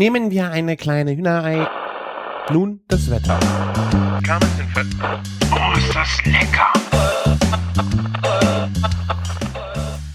Nehmen 0.00 0.30
wir 0.30 0.50
eine 0.50 0.78
kleine 0.78 1.14
Hühnerei. 1.14 1.68
Nun 2.50 2.80
das 2.88 3.10
Wetter. 3.10 3.38
Oh, 5.52 5.76
ist 5.76 5.94
das 5.94 6.24
lecker! 6.24 6.72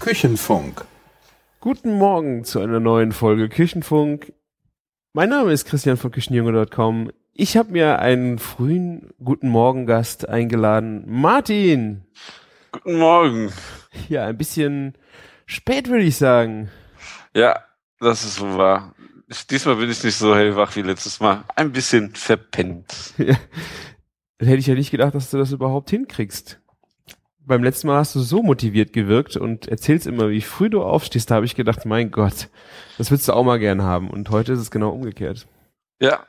Küchenfunk. 0.00 0.84
Guten 1.60 1.96
Morgen 1.98 2.42
zu 2.42 2.58
einer 2.58 2.80
neuen 2.80 3.12
Folge 3.12 3.48
Küchenfunk. 3.48 4.32
Mein 5.12 5.28
Name 5.28 5.52
ist 5.52 5.66
Christian 5.66 5.96
von 5.96 6.10
Küchenjunge.com. 6.10 7.12
Ich 7.32 7.56
habe 7.56 7.70
mir 7.70 8.00
einen 8.00 8.40
frühen 8.40 9.10
Guten 9.22 9.50
Morgen 9.50 9.86
Gast 9.86 10.28
eingeladen. 10.28 11.04
Martin. 11.06 12.02
Guten 12.72 12.98
Morgen. 12.98 13.52
Ja, 14.08 14.24
ein 14.26 14.36
bisschen 14.36 14.98
spät 15.46 15.88
würde 15.88 16.02
ich 16.02 16.16
sagen. 16.16 16.70
Ja, 17.36 17.60
das 18.00 18.24
ist 18.24 18.34
so 18.34 18.58
wahr. 18.58 18.95
Diesmal 19.50 19.76
bin 19.76 19.90
ich 19.90 20.04
nicht 20.04 20.16
so 20.16 20.36
hellwach 20.36 20.76
wie 20.76 20.82
letztes 20.82 21.18
Mal. 21.18 21.44
Ein 21.56 21.72
bisschen 21.72 22.14
verpennt. 22.14 23.14
Dann 23.18 24.48
hätte 24.48 24.58
ich 24.58 24.66
ja 24.66 24.74
nicht 24.74 24.90
gedacht, 24.90 25.14
dass 25.14 25.30
du 25.30 25.38
das 25.38 25.50
überhaupt 25.50 25.90
hinkriegst. 25.90 26.60
Beim 27.40 27.64
letzten 27.64 27.86
Mal 27.86 27.98
hast 27.98 28.14
du 28.14 28.20
so 28.20 28.42
motiviert 28.42 28.92
gewirkt 28.92 29.36
und 29.36 29.68
erzählst 29.68 30.06
immer, 30.06 30.30
wie 30.30 30.42
früh 30.42 30.68
du 30.68 30.82
aufstehst. 30.82 31.30
Da 31.30 31.36
habe 31.36 31.46
ich 31.46 31.54
gedacht, 31.54 31.86
mein 31.86 32.10
Gott, 32.10 32.48
das 32.98 33.10
willst 33.10 33.28
du 33.28 33.32
auch 33.32 33.44
mal 33.44 33.58
gern 33.58 33.82
haben. 33.82 34.10
Und 34.10 34.30
heute 34.30 34.52
ist 34.52 34.60
es 34.60 34.70
genau 34.70 34.90
umgekehrt. 34.90 35.46
Ja. 36.00 36.26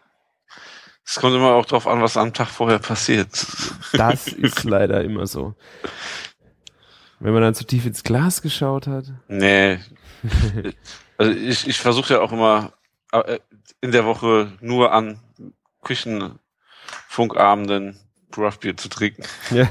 Es 1.06 1.16
kommt 1.16 1.36
immer 1.36 1.54
auch 1.54 1.66
drauf 1.66 1.88
an, 1.88 2.02
was 2.02 2.18
am 2.18 2.34
Tag 2.34 2.48
vorher 2.48 2.80
passiert. 2.80 3.30
Das 3.94 4.28
ist 4.28 4.64
leider 4.64 5.04
immer 5.04 5.26
so. 5.28 5.56
Wenn 7.20 7.34
man 7.34 7.42
dann 7.42 7.56
zu 7.56 7.66
tief 7.66 7.86
ins 7.86 8.04
Glas 8.04 8.42
geschaut 8.42 8.88
hat. 8.88 9.06
Nee. 9.28 9.80
Also 11.18 11.32
ich, 11.32 11.68
ich 11.68 11.80
versuche 11.80 12.14
ja 12.14 12.22
auch 12.22 12.32
immer 12.32 12.73
in 13.82 13.92
der 13.92 14.06
Woche 14.06 14.52
nur 14.62 14.92
an 14.92 15.20
Küchenfunkabenden 15.84 17.98
Craftbier 18.31 18.76
zu 18.78 18.90
trinken. 18.90 19.23
Ja. 19.52 19.70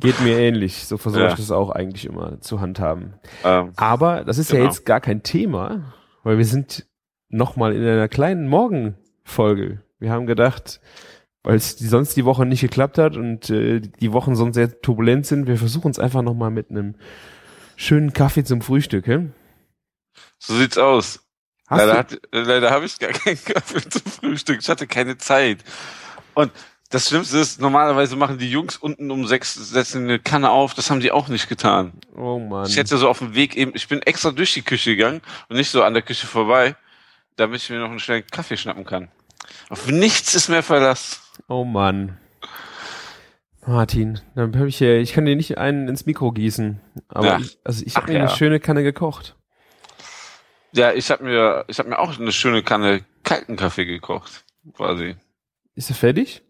Geht 0.00 0.20
mir 0.20 0.38
ähnlich. 0.38 0.86
So 0.86 0.96
versuche 0.96 1.22
Ja. 1.24 1.28
ich 1.30 1.34
das 1.34 1.50
auch 1.50 1.70
eigentlich 1.70 2.04
immer 2.04 2.40
zu 2.40 2.60
handhaben. 2.60 3.14
Ähm, 3.42 3.72
Aber 3.76 4.22
das 4.24 4.38
ist 4.38 4.52
ja 4.52 4.58
Genau. 4.58 4.68
jetzt 4.70 4.86
gar 4.86 5.00
kein 5.00 5.24
Thema, 5.24 5.92
weil 6.22 6.38
wir 6.38 6.44
sind 6.44 6.86
nochmal 7.28 7.74
in 7.74 7.82
einer 7.82 8.06
kleinen 8.08 8.46
Morgenfolge. 8.46 9.82
Wir 9.98 10.12
haben 10.12 10.26
gedacht, 10.26 10.80
weil 11.42 11.56
es 11.56 11.74
die 11.74 11.88
sonst 11.88 12.16
die 12.16 12.24
Woche 12.24 12.46
nicht 12.46 12.60
geklappt 12.60 12.96
hat 12.96 13.16
und 13.16 13.50
äh, 13.50 13.80
die 13.80 14.12
Wochen 14.12 14.36
sonst 14.36 14.54
sehr 14.54 14.80
turbulent 14.80 15.26
sind, 15.26 15.48
wir 15.48 15.56
versuchen 15.56 15.90
es 15.90 15.98
einfach 15.98 16.22
nochmal 16.22 16.52
mit 16.52 16.70
einem 16.70 16.94
schönen 17.74 18.12
Kaffee 18.12 18.44
zum 18.44 18.60
Frühstück. 18.62 19.08
Hä? 19.08 19.30
so 20.38 20.54
sieht's 20.54 20.78
aus. 20.78 21.27
Hast 21.68 21.78
leider 21.78 21.98
hat, 21.98 22.20
leider 22.32 22.70
habe 22.70 22.86
ich 22.86 22.98
gar 22.98 23.10
keinen 23.10 23.42
Kaffee 23.44 23.88
zum 23.88 24.02
Frühstück. 24.10 24.58
Ich 24.60 24.68
hatte 24.68 24.86
keine 24.86 25.18
Zeit. 25.18 25.64
Und 26.34 26.50
das 26.90 27.08
Schlimmste 27.08 27.38
ist, 27.38 27.60
normalerweise 27.60 28.16
machen 28.16 28.38
die 28.38 28.50
Jungs 28.50 28.76
unten 28.78 29.10
um 29.10 29.26
sechs, 29.26 29.54
setzen 29.54 30.04
eine 30.04 30.18
Kanne 30.18 30.50
auf. 30.50 30.72
Das 30.74 30.90
haben 30.90 31.00
die 31.00 31.12
auch 31.12 31.28
nicht 31.28 31.48
getan. 31.48 31.92
oh 32.16 32.38
Mann. 32.38 32.66
Ich 32.66 32.76
hätte 32.78 32.96
so 32.96 33.08
auf 33.08 33.18
dem 33.18 33.34
Weg 33.34 33.56
eben, 33.56 33.72
ich 33.74 33.88
bin 33.88 34.00
extra 34.02 34.30
durch 34.30 34.54
die 34.54 34.62
Küche 34.62 34.96
gegangen 34.96 35.20
und 35.50 35.56
nicht 35.56 35.70
so 35.70 35.82
an 35.82 35.92
der 35.92 36.02
Küche 36.02 36.26
vorbei, 36.26 36.76
damit 37.36 37.62
ich 37.62 37.68
mir 37.68 37.78
noch 37.78 37.90
einen 37.90 38.00
schnellen 38.00 38.24
Kaffee 38.30 38.56
schnappen 38.56 38.86
kann. 38.86 39.08
Auf 39.68 39.86
nichts 39.88 40.34
ist 40.34 40.48
mehr 40.48 40.62
Verlass. 40.62 41.20
Oh 41.48 41.64
Mann. 41.64 42.16
Martin, 43.66 44.20
dann 44.34 44.58
hab 44.58 44.66
ich 44.66 44.80
ja, 44.80 44.94
ich 44.94 45.12
kann 45.12 45.26
dir 45.26 45.36
nicht 45.36 45.58
einen 45.58 45.88
ins 45.88 46.06
Mikro 46.06 46.32
gießen, 46.32 46.80
aber 47.08 47.26
Ja. 47.26 47.38
ich, 47.38 47.58
also 47.64 47.84
ich 47.84 47.96
habe 47.96 48.06
mir 48.10 48.14
ja. 48.18 48.24
eine 48.24 48.30
schöne 48.34 48.60
Kanne 48.60 48.82
gekocht. 48.82 49.36
Ja, 50.72 50.92
ich 50.92 51.10
habe 51.10 51.24
mir, 51.24 51.64
ich 51.68 51.78
habe 51.78 51.88
mir 51.88 51.98
auch 51.98 52.18
eine 52.18 52.32
schöne 52.32 52.62
Kanne 52.62 53.04
kalten 53.24 53.56
Kaffee 53.56 53.84
gekocht, 53.86 54.44
quasi. 54.74 55.16
Ist 55.74 55.90
er 55.90 55.96
fertig? 55.96 56.42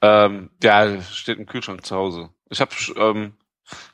Ähm, 0.00 0.50
ja, 0.62 1.00
steht 1.02 1.38
im 1.38 1.46
Kühlschrank 1.46 1.84
zu 1.86 1.94
Hause. 1.96 2.30
Ich 2.50 2.60
habe 2.60 2.70
ähm, 2.96 3.34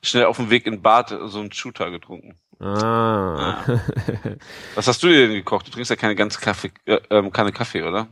schnell 0.02 0.24
auf 0.26 0.36
dem 0.36 0.50
Weg 0.50 0.66
in 0.66 0.82
Bad 0.82 1.14
so 1.26 1.40
einen 1.40 1.52
Shooter 1.52 1.90
getrunken. 1.90 2.36
Ah. 2.60 3.62
Was 4.74 4.88
hast 4.88 5.02
du 5.02 5.08
dir 5.08 5.26
denn 5.28 5.36
gekocht? 5.36 5.66
Du 5.66 5.70
trinkst 5.70 5.90
ja 5.90 5.96
keine 5.96 6.16
ganze 6.16 6.40
Kaffee, 6.40 6.72
äh, 6.86 6.98
ähm, 7.10 7.30
Kanne 7.32 7.52
Kaffee, 7.52 7.82
oder? 7.82 8.08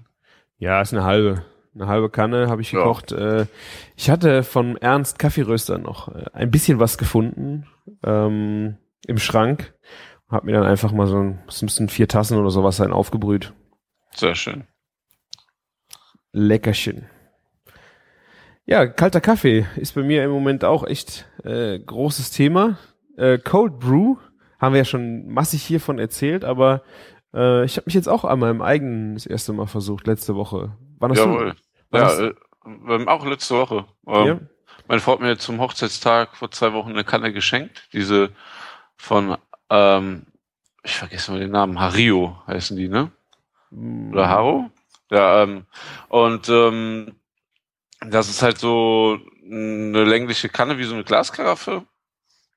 Ja, 0.58 0.80
ist 0.80 0.92
eine 0.92 1.04
halbe. 1.04 1.44
Eine 1.74 1.88
halbe 1.88 2.08
Kanne 2.08 2.48
habe 2.48 2.62
ich 2.62 2.72
Ja. 2.72 2.78
gekocht. 2.78 3.12
Äh, 3.12 3.46
ich 3.96 4.08
hatte 4.08 4.42
von 4.42 4.76
Ernst 4.78 5.18
Kaffeeröster 5.18 5.78
noch 5.78 6.08
äh, 6.14 6.24
ein 6.32 6.50
bisschen 6.50 6.78
was 6.78 6.96
gefunden 6.96 7.66
ähm, 8.02 8.76
im 9.06 9.18
Schrank. 9.18 9.74
Hab 10.28 10.44
mir 10.44 10.52
dann 10.52 10.66
einfach 10.66 10.92
mal 10.92 11.06
so 11.06 11.18
ein, 11.18 11.42
es 11.46 11.62
müssten 11.62 11.88
vier 11.88 12.08
Tassen 12.08 12.38
oder 12.38 12.50
sowas 12.50 12.76
sein, 12.76 12.92
aufgebrüht. 12.92 13.52
Sehr 14.14 14.34
schön. 14.34 14.66
Leckerchen. 16.32 17.08
Ja, 18.64 18.86
kalter 18.86 19.20
Kaffee 19.20 19.66
ist 19.76 19.94
bei 19.94 20.02
mir 20.02 20.24
im 20.24 20.30
Moment 20.30 20.64
auch 20.64 20.84
echt 20.84 21.28
äh, 21.44 21.78
großes 21.78 22.32
Thema. 22.32 22.78
Äh, 23.16 23.38
Cold 23.38 23.78
Brew 23.78 24.16
haben 24.58 24.72
wir 24.72 24.78
ja 24.78 24.84
schon 24.84 25.28
massig 25.28 25.62
hiervon 25.62 26.00
erzählt, 26.00 26.44
aber 26.44 26.82
äh, 27.32 27.64
ich 27.64 27.76
habe 27.76 27.84
mich 27.86 27.94
jetzt 27.94 28.08
auch 28.08 28.24
einmal 28.24 28.50
im 28.50 28.62
eigenen 28.62 29.14
das 29.14 29.26
erste 29.26 29.52
Mal 29.52 29.66
versucht, 29.66 30.08
letzte 30.08 30.34
Woche. 30.34 30.76
Wann 30.98 31.12
hast 31.12 31.18
Jawohl. 31.18 31.54
wann 31.90 32.02
Ja, 32.02 32.18
äh, 32.18 32.34
ähm, 32.64 33.08
auch 33.08 33.24
letzte 33.24 33.54
Woche. 33.54 33.84
du? 34.04 34.12
Ähm, 34.12 34.26
Ja? 34.26 34.40
Meine 34.88 35.00
Frau 35.00 35.12
hat 35.12 35.20
mir 35.20 35.36
zum 35.36 35.60
Hochzeitstag 35.60 36.36
vor 36.36 36.50
zwei 36.50 36.72
Wochen 36.72 36.90
eine 36.90 37.04
Kanne 37.04 37.32
geschenkt. 37.32 37.88
Diese 37.92 38.30
von, 38.96 39.36
ähm, 39.70 40.26
ich 40.82 40.96
vergesse 40.96 41.32
mal 41.32 41.40
den 41.40 41.50
Namen, 41.50 41.80
Hario 41.80 42.40
heißen 42.46 42.76
die, 42.76 42.88
ne? 42.88 43.10
Oder 44.12 44.28
Haro? 44.28 44.70
Ja, 45.10 45.42
ähm, 45.42 45.66
und 46.08 46.48
ähm, 46.48 47.16
das 48.00 48.28
ist 48.28 48.42
halt 48.42 48.58
so 48.58 49.18
eine 49.44 50.04
längliche 50.04 50.48
Kanne 50.48 50.78
wie 50.78 50.84
so 50.84 50.94
eine 50.94 51.04
Glaskaraffe. 51.04 51.84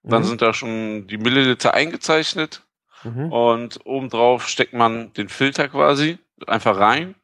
Dann 0.04 0.24
Mhm. 0.24 0.28
sind 0.28 0.42
da 0.42 0.54
schon 0.54 1.08
die 1.08 1.18
Milliliter 1.18 1.74
eingezeichnet 1.74 2.64
Mhm. 3.04 3.32
und 3.32 3.80
obendrauf 3.86 4.48
steckt 4.48 4.74
man 4.74 5.14
den 5.14 5.30
Filter 5.30 5.68
quasi 5.70 6.18
einfach 6.48 6.78
rein 6.78 7.16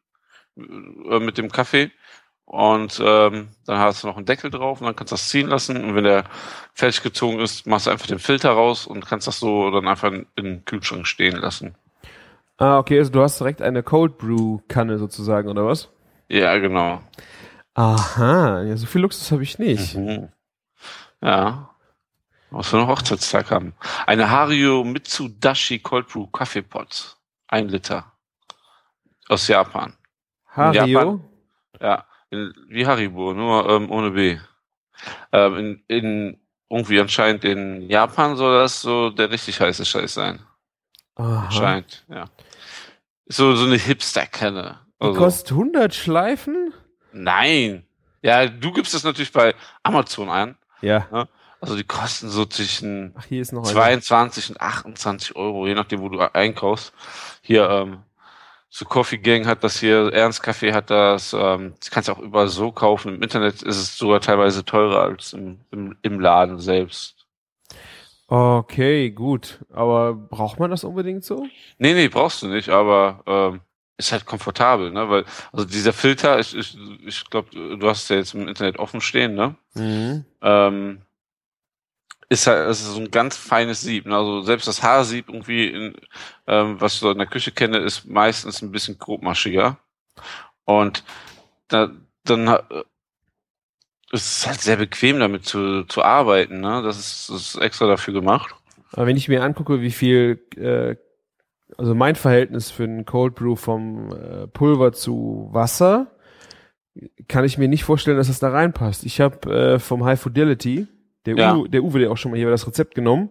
äh, 0.58 1.20
mit 1.20 1.38
dem 1.38 1.52
Kaffee 1.52 1.92
und 2.46 3.02
ähm, 3.04 3.50
dann 3.66 3.80
hast 3.80 4.04
du 4.04 4.08
noch 4.08 4.18
einen 4.18 4.26
Deckel 4.26 4.52
drauf 4.52 4.80
und 4.80 4.86
dann 4.86 4.96
kannst 4.96 5.12
du 5.12 5.16
das 5.16 5.30
ziehen 5.30 5.48
lassen 5.48 5.84
und 5.84 5.96
wenn 5.96 6.04
der 6.04 6.26
fertig 6.74 7.04
gezogen 7.04 7.40
ist, 7.40 7.66
machst 7.66 7.88
du 7.88 7.92
einfach 7.92 8.08
den 8.08 8.20
Filter 8.20 8.52
raus 8.52 8.86
und 8.88 9.06
kannst 9.06 9.28
das 9.28 9.40
so 9.40 9.72
dann 9.72 9.88
einfach 9.88 10.12
in, 10.12 10.28
in 10.36 10.46
den 10.46 10.66
Kühlschrank 10.66 11.08
stehen 11.08 11.38
lassen. 11.38 11.76
Ah, 12.58 12.78
okay, 12.78 13.00
also 13.00 13.12
du 13.12 13.22
hast 13.22 13.40
direkt 13.40 13.62
eine 13.62 13.84
Cold 13.84 14.18
Brew 14.18 14.60
Kanne 14.68 14.98
sozusagen, 14.98 15.50
oder 15.50 15.66
was? 15.66 15.90
Ja, 16.30 16.58
genau. 16.58 17.02
Aha, 17.74 18.62
ja, 18.62 18.78
so 18.78 18.86
viel 18.86 19.02
Luxus 19.02 19.32
habe 19.32 19.44
ich 19.44 19.60
nicht. 19.60 19.96
Mhm. 19.96 20.30
Ja. 21.22 21.70
Was 22.52 22.72
wir 22.72 22.80
noch 22.80 22.88
Hochzeitstag 22.88 23.52
haben. 23.52 23.74
Eine 24.06 24.30
Hario 24.30 24.84
Mitsudashi 24.86 25.80
Cold 25.80 26.08
Brew 26.08 26.28
Kaffeepot. 26.28 27.18
Ein 27.48 27.68
Liter. 27.68 28.14
Aus 29.28 29.48
Japan. 29.48 29.94
Hario? 30.48 30.86
Japan. 30.86 31.24
Ja. 31.82 32.06
In, 32.36 32.54
wie 32.70 32.86
Haribo, 32.86 33.34
nur 33.34 33.70
ähm, 33.70 33.90
ohne 33.92 34.12
B. 34.12 34.38
Ähm, 35.32 35.56
in, 35.58 35.84
in 35.88 36.40
irgendwie 36.70 37.00
anscheinend 37.00 37.44
in 37.46 37.90
Japan 37.90 38.36
soll 38.36 38.58
das 38.60 38.82
so 38.82 39.10
der 39.10 39.30
richtig 39.32 39.60
heiße 39.62 39.86
Scheiß 39.86 40.14
sein. 40.14 40.40
Aha. 41.16 41.46
Anscheinend, 41.46 42.06
ja. 42.10 42.26
So, 43.28 43.56
so 43.56 43.66
eine 43.66 43.78
Hipster-Kenne. 43.78 44.80
Die 45.02 45.06
Also, 45.06 45.20
kostet 45.20 45.52
100 45.52 45.94
Schleifen? 45.96 46.74
nein. 47.12 47.86
Ja, 48.22 48.48
du 48.48 48.72
gibst 48.72 48.94
das 48.96 49.04
natürlich 49.04 49.32
bei 49.32 49.54
Amazon 49.84 50.30
ein. 50.32 50.58
Ja. 50.82 51.28
Also 51.62 51.76
die 51.76 51.84
kosten 51.84 52.28
so 52.30 52.46
zwischen 52.46 53.14
Ach, 53.16 53.24
hier 53.26 53.40
ist 53.42 53.54
noch 53.54 53.64
eine. 53.64 53.72
22 53.72 54.50
und 54.50 54.60
28 54.62 55.36
Euro, 55.36 55.68
je 55.68 55.76
nachdem, 55.76 56.02
wo 56.02 56.10
du 56.10 56.20
einkaufst. 56.20 56.92
Hier, 57.42 57.70
ähm, 57.70 58.00
so 58.78 58.84
Coffee 58.84 59.20
Gang 59.20 59.46
hat 59.46 59.64
das 59.64 59.80
hier, 59.80 60.12
Ernst 60.12 60.44
Café 60.44 60.74
hat 60.74 60.90
das, 60.90 61.32
ähm, 61.32 61.76
das 61.80 61.90
kannst 61.92 62.10
du 62.10 62.12
auch 62.12 62.20
überall 62.20 62.50
so 62.50 62.74
kaufen. 62.74 63.16
Im 63.16 63.24
Internet 63.24 63.62
ist 63.62 63.78
es 63.78 63.98
sogar 63.98 64.20
teilweise 64.20 64.66
teurer 64.66 65.00
als 65.00 65.32
im, 65.32 65.62
im, 65.72 65.96
im 66.02 66.20
Laden 66.20 66.60
selbst. 66.60 67.26
Okay, 68.28 69.12
gut. 69.12 69.60
Aber 69.72 70.14
braucht 70.14 70.60
man 70.60 70.72
das 70.72 70.84
unbedingt 70.84 71.24
so? 71.24 71.48
Nee, 71.78 71.94
nee, 71.94 72.10
brauchst 72.10 72.42
du 72.42 72.48
nicht, 72.48 72.68
aber 72.68 73.24
ähm, 73.26 73.62
ist 73.96 74.12
halt 74.12 74.26
komfortabel, 74.26 74.92
ne? 74.92 75.10
Weil, 75.10 75.24
also 75.54 75.66
dieser 75.66 75.94
Filter, 75.94 76.38
ich, 76.40 76.54
ich, 76.54 76.78
ich 77.06 77.30
glaube, 77.30 77.78
du 77.78 77.88
hast 77.88 78.04
es 78.04 78.10
ja 78.10 78.18
jetzt 78.18 78.34
im 78.34 78.46
Internet 78.46 78.78
offen 78.78 79.00
stehen, 79.00 79.36
ne? 79.36 79.56
Mhm. 79.76 80.26
ähm, 80.42 81.02
ist 82.30 82.48
halt, 82.48 82.70
ist 82.70 82.86
so 82.86 83.00
ein 83.00 83.12
ganz 83.12 83.38
feines 83.38 83.82
Sieb. 83.82 84.06
Ne? 84.06 84.16
Also 84.16 84.42
selbst 84.42 84.68
das 84.68 84.84
Haarsieb 84.84 85.30
irgendwie, 85.30 85.68
in, 85.68 85.96
ähm, 86.48 86.80
was 86.80 86.94
ich 86.96 87.00
so 87.00 87.12
in 87.12 87.18
der 87.18 87.28
Küche 87.28 87.52
kenne, 87.52 87.78
ist 87.78 88.06
meistens 88.06 88.62
ein 88.62 88.72
bisschen 88.72 88.98
grobmaschiger. 88.98 89.78
Und 90.66 91.04
da, 91.68 91.92
dann 92.24 92.48
äh, 92.48 92.84
ist 94.12 94.40
es 94.40 94.48
halt 94.48 94.62
sehr 94.62 94.78
bequem 94.78 95.20
damit 95.20 95.46
zu, 95.46 95.84
zu 95.84 96.04
arbeiten. 96.04 96.62
Ne? 96.62 96.82
Das, 96.84 96.98
ist, 96.98 97.30
das 97.30 97.42
ist 97.42 97.56
extra 97.56 97.88
dafür 97.88 98.14
gemacht. 98.14 98.56
Aber 98.92 99.08
wenn 99.08 99.18
ich 99.18 99.28
mir 99.28 99.44
angucke, 99.44 99.82
wie 99.82 99.92
viel 99.92 100.40
äh, 100.56 100.96
also 101.78 101.96
mein 101.96 102.16
Verhältnis 102.16 102.72
für 102.72 102.84
einen 102.84 103.06
Cold 103.06 103.36
Brew 103.36 103.56
vom 103.56 104.12
äh, 104.12 104.48
Pulver 104.48 104.94
zu 104.94 105.50
Wasser 105.52 106.12
kann 107.28 107.44
ich 107.44 107.58
mir 107.58 107.68
nicht 107.68 107.84
vorstellen, 107.84 108.18
dass 108.18 108.28
das 108.28 108.40
da 108.40 108.50
reinpasst. 108.50 109.04
Ich 109.04 109.20
habe 109.20 109.54
äh, 109.54 109.80
vom 109.80 110.06
High 110.06 110.22
Fidelity, 110.22 110.88
der, 111.26 111.36
Ja. 111.38 111.56
Uwe, 111.56 111.70
der 111.70 111.84
Uwe, 111.84 112.00
der 112.00 112.12
auch 112.12 112.18
schon 112.18 112.32
mal 112.32 112.38
hier 112.38 112.50
das 112.50 112.68
Rezept 112.68 112.96
genommen 112.96 113.30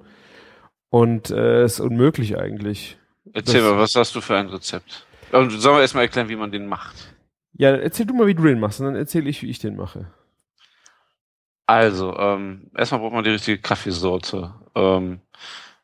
und 0.90 1.30
äh, 1.30 1.64
ist 1.64 1.80
unmöglich 1.80 2.38
eigentlich. 2.38 2.96
Erzähl 3.32 3.60
Das- 3.62 3.70
mal, 3.72 3.78
was 3.78 3.94
hast 3.96 4.14
du 4.14 4.20
für 4.20 4.36
ein 4.36 4.48
Rezept? 4.48 5.06
Und 5.32 5.50
sollen 5.50 5.76
wir 5.76 5.82
erstmal 5.82 6.04
erklären, 6.04 6.28
wie 6.28 6.36
man 6.36 6.52
den 6.52 6.66
macht? 6.66 7.14
Ja, 7.54 7.70
erzähl 7.70 8.06
du 8.06 8.14
mal, 8.14 8.26
wie 8.26 8.34
du 8.34 8.42
den 8.42 8.60
machst 8.60 8.80
und 8.80 8.86
dann 8.86 8.96
erzähle 8.96 9.28
ich, 9.28 9.42
wie 9.42 9.50
ich 9.50 9.58
den 9.58 9.76
mache. 9.76 10.06
Also, 11.66 12.16
ähm, 12.18 12.70
erstmal 12.76 13.00
braucht 13.00 13.14
man 13.14 13.24
die 13.24 13.30
richtige 13.30 13.58
Kaffeesorte. 13.58 14.52
Ähm, 14.74 15.20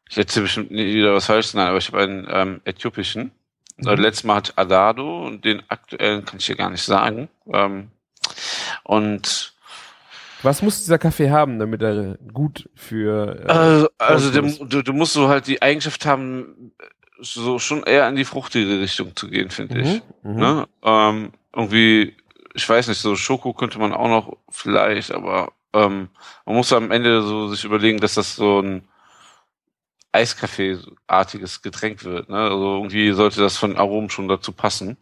ich 0.09 0.19
erzähle 0.19 0.45
bestimmt 0.45 0.71
nie 0.71 0.95
wieder 0.95 1.15
was 1.15 1.27
Falsches, 1.27 1.55
nein, 1.55 1.69
aber 1.69 1.79
ich 1.79 1.89
habe 1.89 2.03
einen 2.03 2.27
ähm, 2.31 2.61
äthiopischen. 2.65 3.33
Mhm. 3.79 3.89
Äh, 3.89 3.95
letztes 3.95 4.25
Mal 4.25 4.37
hatte 4.37 4.53
ich 4.53 4.59
Adado 4.59 5.27
und 5.27 5.45
den 5.45 5.63
aktuellen 5.71 6.25
kann 6.25 6.39
ich 6.39 6.47
dir 6.47 6.57
gar 6.57 6.71
nicht 6.71 6.83
sagen. 6.83 7.29
Ähm, 7.53 7.91
und 8.85 9.55
Was 10.43 10.63
muss 10.63 10.79
dieser 10.79 10.99
Kaffee 10.99 11.31
haben, 11.31 11.59
damit 11.59 11.83
er 11.83 12.17
gut 12.33 12.69
für 12.75 13.45
äh, 13.47 13.51
also, 13.51 13.89
also 13.99 14.31
der, 14.31 14.43
du, 14.43 14.83
du 14.83 14.93
musst 14.93 15.13
so 15.13 15.29
halt 15.29 15.47
die 15.47 15.61
Eigenschaft 15.63 16.07
haben, 16.07 16.73
so 17.21 17.59
schon 17.59 17.83
eher 17.83 18.09
in 18.09 18.17
die 18.17 18.25
fruchtige 18.25 18.81
Richtung 18.81 19.15
zu 19.15 19.29
gehen, 19.29 19.51
finde 19.51 19.81
ich. 19.81 20.03
mhm. 20.23 20.37
Ne? 20.37 20.69
Ähm, 20.83 21.33
irgendwie, 21.55 22.17
ich 22.55 22.69
weiß 22.69 22.89
nicht, 22.89 23.01
so 23.01 23.17
Schoko 23.17 23.53
könnte 23.53 23.79
man 23.79 23.93
auch 23.93 24.09
noch 24.09 24.37
vielleicht, 24.49 25.13
aber 25.13 25.53
ähm, 25.73 26.09
man 26.47 26.57
muss 26.57 26.73
am 26.73 26.91
Ende 26.91 27.23
so 27.23 27.49
sich 27.49 27.65
überlegen, 27.65 28.01
dass 28.01 28.15
das 28.15 28.37
so 28.37 28.61
ein 28.61 28.89
Eiskaffee-artiges 30.13 31.63
Getränk 31.63 32.05
wird. 32.05 32.29
Ne? 32.29 32.39
Also 32.39 32.77
irgendwie 32.77 33.13
sollte 33.13 33.41
das 33.41 33.57
von 33.57 33.77
Aromen 33.77 34.11
schon 34.11 34.29
dazu 34.29 34.53
passen. 34.53 34.97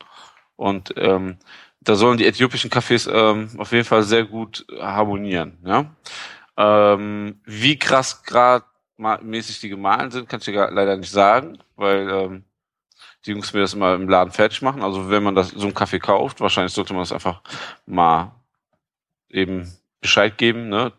Und 0.56 0.92
ähm, 0.96 1.38
da 1.80 1.94
sollen 1.94 2.18
die 2.18 2.26
äthiopischen 2.26 2.70
Kaffees 2.70 3.08
ähm, 3.10 3.50
auf 3.58 3.72
jeden 3.72 3.84
Fall 3.84 4.02
sehr 4.02 4.24
gut 4.24 4.66
harmonieren. 4.80 5.58
Ja? 5.64 5.86
Ähm, 6.56 7.40
wie 7.44 7.78
krass 7.78 8.22
grad 8.24 8.64
ma- 8.96 9.20
mäßig 9.22 9.60
die 9.60 9.68
gemahlen 9.68 10.10
sind, 10.10 10.28
kann 10.28 10.40
ich 10.40 10.46
dir 10.46 10.70
leider 10.70 10.96
nicht 10.96 11.10
sagen, 11.10 11.58
weil 11.76 12.08
ähm, 12.10 12.44
die 13.24 13.30
Jungs 13.30 13.52
mir 13.52 13.60
das 13.60 13.74
immer 13.74 13.94
im 13.94 14.08
Laden 14.08 14.32
fertig 14.32 14.62
machen. 14.62 14.82
Also 14.82 15.10
wenn 15.10 15.22
man 15.22 15.34
das 15.34 15.50
so 15.50 15.66
einen 15.66 15.74
Kaffee 15.74 15.98
kauft, 16.00 16.40
wahrscheinlich 16.40 16.72
sollte 16.72 16.94
man 16.94 17.02
das 17.02 17.12
einfach 17.12 17.42
mal 17.86 18.32
eben 19.28 19.72
Bescheid 20.00 20.36
geben. 20.38 20.68
Ne? 20.68 20.92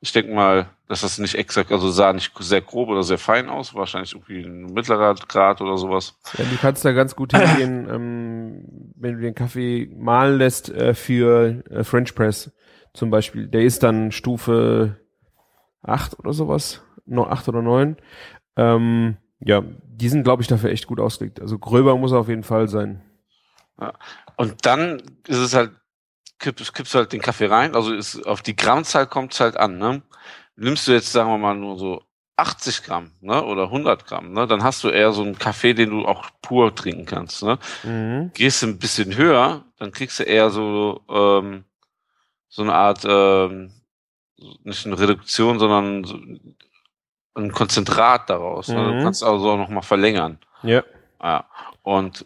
Ich 0.00 0.12
denke 0.12 0.32
mal, 0.32 0.68
dass 0.86 1.00
das 1.00 1.18
nicht 1.18 1.34
exakt, 1.34 1.72
also 1.72 1.90
sah 1.90 2.12
nicht 2.12 2.32
sehr 2.40 2.60
grob 2.60 2.90
oder 2.90 3.02
sehr 3.02 3.18
fein 3.18 3.48
aus, 3.48 3.74
wahrscheinlich 3.74 4.12
irgendwie 4.12 4.42
ein 4.42 4.66
mittlerer 4.66 5.14
Grad 5.14 5.60
oder 5.62 5.78
sowas. 5.78 6.14
Ja, 6.36 6.44
du 6.44 6.56
kannst 6.58 6.84
da 6.84 6.92
ganz 6.92 7.16
gut 7.16 7.32
hingehen, 7.32 7.88
ähm, 7.90 8.33
wenn 9.04 9.16
du 9.16 9.20
den 9.20 9.34
Kaffee 9.34 9.88
mahlen 9.94 10.38
lässt 10.38 10.70
äh, 10.70 10.94
für 10.94 11.62
äh, 11.70 11.84
French 11.84 12.14
Press 12.14 12.50
zum 12.94 13.10
Beispiel. 13.10 13.46
Der 13.46 13.62
ist 13.62 13.82
dann 13.82 14.10
Stufe 14.10 14.98
8 15.82 16.18
oder 16.18 16.32
sowas, 16.32 16.82
noch 17.04 17.28
8 17.28 17.48
oder 17.48 17.62
9. 17.62 17.96
Ähm, 18.56 19.18
ja, 19.40 19.62
die 19.86 20.08
sind, 20.08 20.24
glaube 20.24 20.42
ich, 20.42 20.48
dafür 20.48 20.70
echt 20.70 20.86
gut 20.86 21.00
ausgelegt. 21.00 21.40
Also 21.40 21.58
gröber 21.58 21.96
muss 21.98 22.12
er 22.12 22.18
auf 22.18 22.28
jeden 22.28 22.44
Fall 22.44 22.66
sein. 22.68 23.02
Und 24.36 24.64
dann 24.64 25.02
ist 25.26 25.38
es 25.38 25.54
halt, 25.54 25.72
kippst, 26.38 26.72
kippst 26.72 26.94
du 26.94 26.98
halt 26.98 27.12
den 27.12 27.20
Kaffee 27.20 27.46
rein, 27.46 27.74
also 27.74 27.92
ist, 27.92 28.26
auf 28.26 28.40
die 28.40 28.56
Grammzahl 28.56 29.06
kommt 29.06 29.34
es 29.34 29.40
halt 29.40 29.56
an, 29.56 29.78
ne? 29.78 30.02
Nimmst 30.56 30.88
du 30.88 30.92
jetzt, 30.92 31.12
sagen 31.12 31.28
wir 31.28 31.38
mal, 31.38 31.54
nur 31.54 31.76
so 31.76 32.02
80 32.36 32.82
Gramm, 32.82 33.12
ne, 33.20 33.44
oder 33.44 33.64
100 33.64 34.06
Gramm, 34.06 34.32
ne, 34.32 34.46
dann 34.46 34.64
hast 34.64 34.82
du 34.82 34.88
eher 34.88 35.12
so 35.12 35.22
einen 35.22 35.38
Kaffee, 35.38 35.74
den 35.74 35.90
du 35.90 36.06
auch 36.06 36.30
pur 36.42 36.74
trinken 36.74 37.06
kannst, 37.06 37.42
ne? 37.42 37.58
Mhm. 37.84 38.32
Gehst 38.34 38.62
du 38.62 38.66
ein 38.66 38.78
bisschen 38.78 39.16
höher, 39.16 39.64
dann 39.78 39.92
kriegst 39.92 40.18
du 40.18 40.24
eher 40.24 40.50
so, 40.50 41.02
ähm, 41.08 41.64
so 42.48 42.62
eine 42.62 42.74
Art, 42.74 43.04
ähm, 43.08 43.72
nicht 44.64 44.84
eine 44.84 44.98
Reduktion, 44.98 45.58
sondern 45.58 46.04
so 46.04 46.18
ein 47.36 47.52
Konzentrat 47.52 48.28
daraus, 48.30 48.68
ne? 48.68 48.80
Mhm. 48.80 48.96
Du 48.98 49.04
kannst 49.04 49.22
also 49.22 49.50
auch 49.50 49.56
noch 49.58 49.68
mal 49.68 49.82
verlängern. 49.82 50.38
Ja. 50.62 50.82
Ja, 51.22 51.46
und 51.82 52.24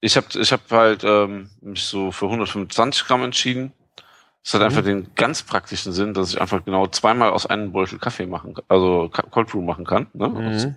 ich 0.00 0.16
habe 0.16 0.26
ich 0.34 0.52
hab 0.52 0.70
halt 0.70 1.02
ähm, 1.04 1.50
mich 1.60 1.84
so 1.84 2.12
für 2.12 2.26
125 2.26 3.04
Gramm 3.06 3.24
entschieden. 3.24 3.72
Das 4.44 4.54
hat 4.54 4.60
Mhm. 4.60 4.66
einfach 4.66 4.82
den 4.82 5.14
ganz 5.14 5.42
praktischen 5.42 5.92
Sinn, 5.92 6.14
dass 6.14 6.30
ich 6.30 6.40
einfach 6.40 6.64
genau 6.64 6.86
zweimal 6.86 7.30
aus 7.30 7.46
einem 7.46 7.72
Beutel 7.72 7.98
Kaffee 7.98 8.26
machen 8.26 8.54
kann, 8.54 8.64
also 8.68 9.10
Cold 9.30 9.48
Brew 9.48 9.60
machen 9.62 9.84
kann, 9.84 10.06
ne? 10.14 10.28
Mhm. 10.28 10.76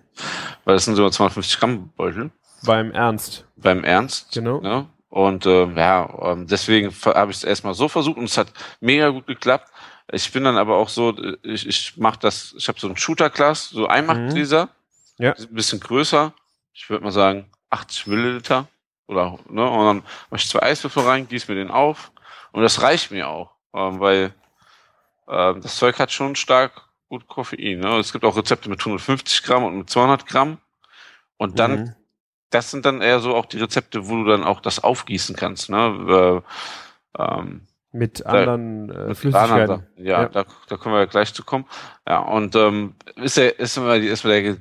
Weil 0.65 0.75
das 0.75 0.85
sind 0.85 0.95
so 0.95 1.09
250 1.09 1.59
Gramm 1.59 1.89
Beutel 1.95 2.31
Beim 2.63 2.91
Ernst. 2.91 3.45
beim 3.55 3.83
Ernst. 3.83 4.33
Genau. 4.33 4.59
Ne? 4.61 4.87
Und 5.09 5.45
ähm, 5.45 5.77
ja, 5.77 6.09
ähm, 6.21 6.47
deswegen 6.47 6.91
habe 7.05 7.31
ich 7.31 7.37
es 7.37 7.43
erstmal 7.43 7.73
so 7.73 7.87
versucht 7.87 8.17
und 8.17 8.25
es 8.25 8.37
hat 8.37 8.51
mega 8.79 9.09
gut 9.09 9.27
geklappt. 9.27 9.69
Ich 10.11 10.31
bin 10.31 10.43
dann 10.43 10.57
aber 10.57 10.75
auch 10.77 10.89
so, 10.89 11.15
äh, 11.17 11.37
ich, 11.43 11.67
ich 11.67 11.97
mache 11.97 12.19
das, 12.19 12.53
ich 12.57 12.67
habe 12.67 12.79
so 12.79 12.87
ein 12.89 12.97
Shooter-Glas, 12.97 13.69
so 13.69 13.87
Einmachgläser, 13.87 14.69
Mhm. 15.17 15.25
Ja. 15.25 15.33
ein 15.33 15.53
bisschen 15.53 15.79
größer. 15.79 16.33
Ich 16.73 16.89
würde 16.89 17.03
mal 17.03 17.11
sagen 17.11 17.45
80 17.69 18.07
Milliliter 18.07 18.67
oder 19.07 19.37
ne, 19.49 19.69
und 19.69 19.85
dann 19.85 19.97
mache 20.29 20.37
ich 20.41 20.47
zwei 20.49 20.61
Eiswürfel 20.63 21.03
rein, 21.03 21.27
gieße 21.27 21.51
mir 21.51 21.57
den 21.59 21.69
auf 21.71 22.10
und 22.51 22.61
das 22.63 22.81
reicht 22.81 23.11
mir 23.11 23.27
auch, 23.29 23.51
ähm, 23.73 23.99
weil 23.99 24.33
ähm, 25.27 25.61
das 25.61 25.75
Zeug 25.77 25.97
hat 25.99 26.11
schon 26.11 26.35
stark 26.35 26.89
gut 27.09 27.27
Koffein. 27.27 27.79
Ne? 27.79 27.97
Es 27.99 28.11
gibt 28.13 28.23
auch 28.25 28.37
Rezepte 28.37 28.69
mit 28.69 28.79
150 28.79 29.43
Gramm 29.43 29.63
und 29.63 29.77
mit 29.77 29.89
200 29.89 30.25
Gramm 30.25 30.57
und 31.37 31.59
dann 31.59 31.71
Mhm. 31.71 31.95
das 32.49 32.71
sind 32.71 32.85
dann 32.85 33.01
eher 33.01 33.19
so 33.19 33.35
auch 33.35 33.45
die 33.45 33.59
Rezepte, 33.59 34.07
wo 34.09 34.15
du 34.17 34.25
dann 34.25 34.43
auch 34.43 34.59
das 34.61 34.83
aufgießen 34.83 35.35
kannst, 35.35 35.69
ne? 35.69 36.43
Äh, 37.17 37.21
ähm, 37.23 37.67
Mit 37.93 38.25
anderen 38.25 38.89
äh, 38.89 39.15
Flüssigkeiten. 39.15 39.53
anderen. 39.61 39.87
Ja, 39.97 40.23
Ja. 40.23 40.29
Da, 40.29 40.45
da 40.67 40.77
können 40.77 40.95
wir 40.95 41.07
gleich 41.07 41.33
zu 41.33 41.43
kommen. 41.43 41.65
Ja, 42.07 42.19
und 42.19 42.55
ähm, 42.55 42.95
ist 43.15 43.37
ja 43.37 43.47
ist 43.47 43.77
immer 43.77 43.95
ist 43.95 44.23
immer 44.25 44.33
der, 44.41 44.57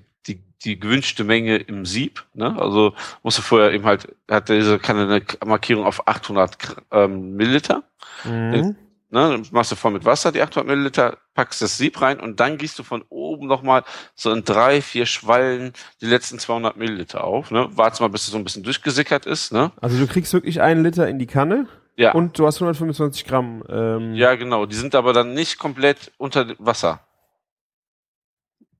die, 0.64 0.78
gewünschte 0.78 1.24
Menge 1.24 1.56
im 1.56 1.86
Sieb, 1.86 2.24
ne? 2.34 2.56
Also 2.60 2.94
musst 3.22 3.38
du 3.38 3.42
vorher 3.42 3.72
eben 3.72 3.84
halt, 3.84 4.14
hat 4.30 4.48
diese 4.48 4.78
keine 4.78 5.02
eine 5.02 5.22
Markierung 5.44 5.84
auf 5.84 6.06
800 6.06 6.58
Gr- 6.58 6.82
ähm, 6.90 7.34
Milliliter. 7.36 7.82
Mhm. 8.24 8.76
Ne, 9.12 9.28
dann 9.28 9.46
machst 9.50 9.72
du 9.72 9.76
voll 9.76 9.90
mit 9.90 10.04
Wasser 10.04 10.30
die 10.30 10.40
800 10.40 10.68
Milliliter, 10.68 11.18
packst 11.34 11.60
das 11.62 11.76
Sieb 11.76 12.00
rein 12.00 12.20
und 12.20 12.38
dann 12.38 12.58
gießt 12.58 12.78
du 12.78 12.84
von 12.84 13.02
oben 13.08 13.48
nochmal 13.48 13.82
so 14.14 14.30
in 14.30 14.44
drei, 14.44 14.80
vier 14.80 15.04
Schwallen 15.04 15.72
die 16.00 16.06
letzten 16.06 16.38
200 16.38 16.76
Milliliter 16.76 17.24
auf. 17.24 17.50
Ne? 17.50 17.68
Wartest 17.72 18.00
mal, 18.00 18.08
bis 18.08 18.22
es 18.22 18.30
so 18.30 18.38
ein 18.38 18.44
bisschen 18.44 18.62
durchgesickert 18.62 19.26
ist. 19.26 19.52
Ne? 19.52 19.72
Also 19.80 19.98
du 19.98 20.06
kriegst 20.06 20.32
wirklich 20.32 20.61
einen 20.61 20.85
Liter 20.85 21.08
in 21.08 21.18
die 21.18 21.26
Kanne 21.26 21.66
Ja, 21.96 22.12
und 22.12 22.38
du 22.38 22.46
hast 22.46 22.58
125 22.58 23.25
Gramm. 23.25 23.64
Ähm, 23.68 24.14
ja, 24.14 24.37
genau. 24.37 24.64
Die 24.64 24.76
sind 24.76 24.94
aber 24.94 25.12
dann 25.12 25.35
nicht 25.35 25.58
komplett 25.58 26.12
unter 26.16 26.46
Wasser. 26.61 27.00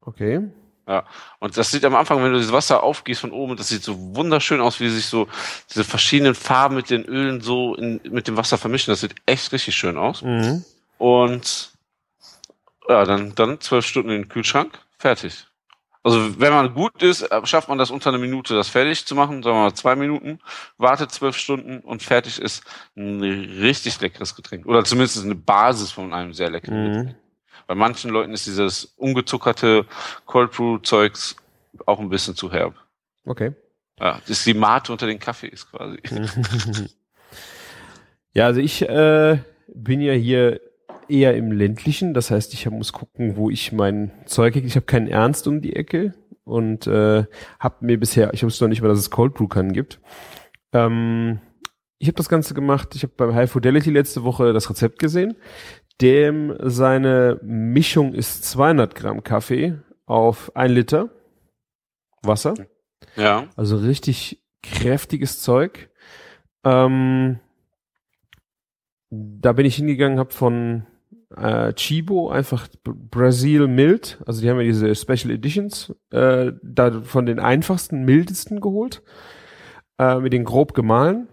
Okay. 0.01 0.49
Und 1.39 1.57
das 1.57 1.71
sieht 1.71 1.85
am 1.85 1.95
Anfang, 1.95 2.23
wenn 2.23 2.33
du 2.33 2.39
das 2.39 2.53
Wasser 2.53 2.83
aufgießt 2.83 3.21
von 3.21 3.31
oben, 3.33 3.57
das 3.57 3.69
sieht 3.69 3.83
so 3.83 4.17
wunderschön 4.17 4.61
aus, 4.61 4.81
wie 4.81 4.89
sich 4.89 5.07
so 5.07 5.29
diese 5.71 5.85
verschiedenen 5.85 6.35
Farben 6.35 6.75
mit 6.75 6.91
den 6.91 7.05
Ölen 7.05 7.41
so 7.41 7.75
in, 7.77 8.01
mit 8.11 8.27
dem 8.27 8.37
Wasser 8.37 8.59
vermischen. 8.59 8.91
Das 8.93 9.01
sieht 9.01 9.15
echt 9.27 9.53
richtig 9.53 9.77
schön 9.77 9.97
aus. 9.97 10.23
Mhm. 10.23 10.65
Und 10.99 11.71
ja, 12.89 13.05
dann, 13.05 13.35
dann 13.37 13.61
zwölf 13.61 13.87
Stunden 13.87 14.11
in 14.11 14.23
den 14.23 14.29
Kühlschrank, 14.29 14.79
fertig. 14.99 15.47
Also 16.03 16.41
wenn 16.41 16.53
man 16.53 16.73
gut 16.75 17.03
ist, 17.03 17.23
äh, 17.23 17.47
schafft 17.47 17.69
man 17.69 17.77
das 17.77 17.91
unter 17.91 18.09
einer 18.09 18.19
Minute, 18.19 18.55
das 18.55 18.69
fertig 18.69 19.05
zu 19.05 19.15
machen, 19.15 19.43
sagen 19.43 19.57
wir 19.57 19.63
mal 19.65 19.75
zwei 19.75 19.97
Minuten, 19.97 20.41
wartet 20.79 21.13
zwölf 21.13 21.37
Stunden 21.37 21.81
und 21.81 22.03
fertig 22.03 22.41
ist 22.41 22.65
ein 22.97 23.21
richtig 23.21 24.01
leckeres 24.01 24.35
Getränk. 24.35 24.67
Oder 24.67 24.83
zumindest 24.85 25.23
eine 25.23 25.35
Basis 25.35 25.93
von 25.93 26.13
einem 26.15 26.33
sehr 26.33 26.51
leckeren 26.51 26.83
Mhm. 26.83 26.93
Getränk. 26.93 27.17
Bei 27.71 27.77
manchen 27.77 28.11
Leuten 28.11 28.33
ist 28.33 28.49
dieses 28.49 28.87
ungezuckerte 28.97 29.87
Cold 30.27 30.51
Brew 30.51 30.79
Zeugs 30.79 31.37
auch 31.87 32.01
ein 32.01 32.09
bisschen 32.09 32.35
zu 32.35 32.51
herb. 32.51 32.75
Okay. 33.25 33.53
Ja, 33.97 34.15
das 34.27 34.31
ist 34.31 34.47
die 34.47 34.55
Mate 34.55 34.91
unter 34.91 35.07
den 35.07 35.21
Kaffees 35.21 35.71
quasi. 35.71 35.99
ja, 38.33 38.47
also 38.47 38.59
ich 38.59 38.83
äh, 38.83 39.39
bin 39.73 40.01
ja 40.01 40.15
hier 40.15 40.61
eher 41.09 41.37
im 41.37 41.53
ländlichen, 41.53 42.13
das 42.13 42.33
heißt, 42.33 42.53
ich 42.55 42.69
muss 42.69 42.93
gucken, 42.93 43.37
wo 43.37 43.51
ich 43.51 43.71
mein 43.71 44.11
Zeug 44.27 44.55
kriege. 44.55 44.67
Ich 44.67 44.75
habe 44.75 44.87
keinen 44.87 45.07
Ernst 45.07 45.47
um 45.47 45.61
die 45.61 45.77
Ecke 45.77 46.15
und 46.43 46.89
äh, 46.89 47.25
habe 47.61 47.87
mir 47.87 48.01
bisher, 48.01 48.35
ich 48.35 48.43
wusste 48.43 48.65
noch 48.65 48.71
nicht 48.71 48.83
mal, 48.83 48.89
dass 48.89 48.99
es 48.99 49.13
Cold 49.13 49.35
Brew 49.35 49.47
Kannen 49.47 49.73
gibt. 49.73 50.01
Ähm, 50.73 51.39
ich 52.01 52.09
habe 52.09 52.17
das 52.17 52.31
Ganze 52.31 52.55
gemacht. 52.55 52.95
Ich 52.95 53.03
habe 53.03 53.13
beim 53.15 53.35
High 53.35 53.53
Fidelity 53.53 53.91
letzte 53.91 54.25
Woche 54.25 54.55
das 54.55 54.71
Rezept 54.71 54.99
gesehen. 54.99 55.37
Dem 56.01 56.57
seine 56.63 57.39
Mischung 57.43 58.15
ist 58.15 58.45
200 58.45 58.95
Gramm 58.95 59.23
Kaffee 59.23 59.79
auf 60.07 60.55
ein 60.57 60.73
Liter 60.73 61.11
Wasser. 62.23 62.55
Ja. 63.17 63.49
Also 63.57 63.77
richtig 63.77 64.43
kräftiges 64.63 65.41
Zeug. 65.41 65.91
Ähm, 66.65 67.39
da 69.11 69.53
bin 69.53 69.67
ich 69.67 69.77
hingegangen, 69.77 70.19
habe 70.19 70.33
von 70.33 70.87
äh, 71.37 71.73
Chibo, 71.75 72.31
einfach 72.31 72.69
B- 72.85 72.93
Brazil 72.95 73.67
mild. 73.69 74.21
Also 74.27 74.41
die 74.43 74.51
haben 74.51 74.59
ja 74.59 74.65
diese 74.65 74.95
Special 74.95 75.31
Editions, 75.31 75.95
äh, 76.11 76.53
da 76.63 77.03
von 77.03 77.27
den 77.27 77.39
einfachsten, 77.41 78.05
mildesten 78.05 78.61
geholt, 78.61 79.03
äh, 79.99 80.19
mit 80.19 80.33
den 80.33 80.45
grob 80.45 80.75
gemahlen 80.75 81.29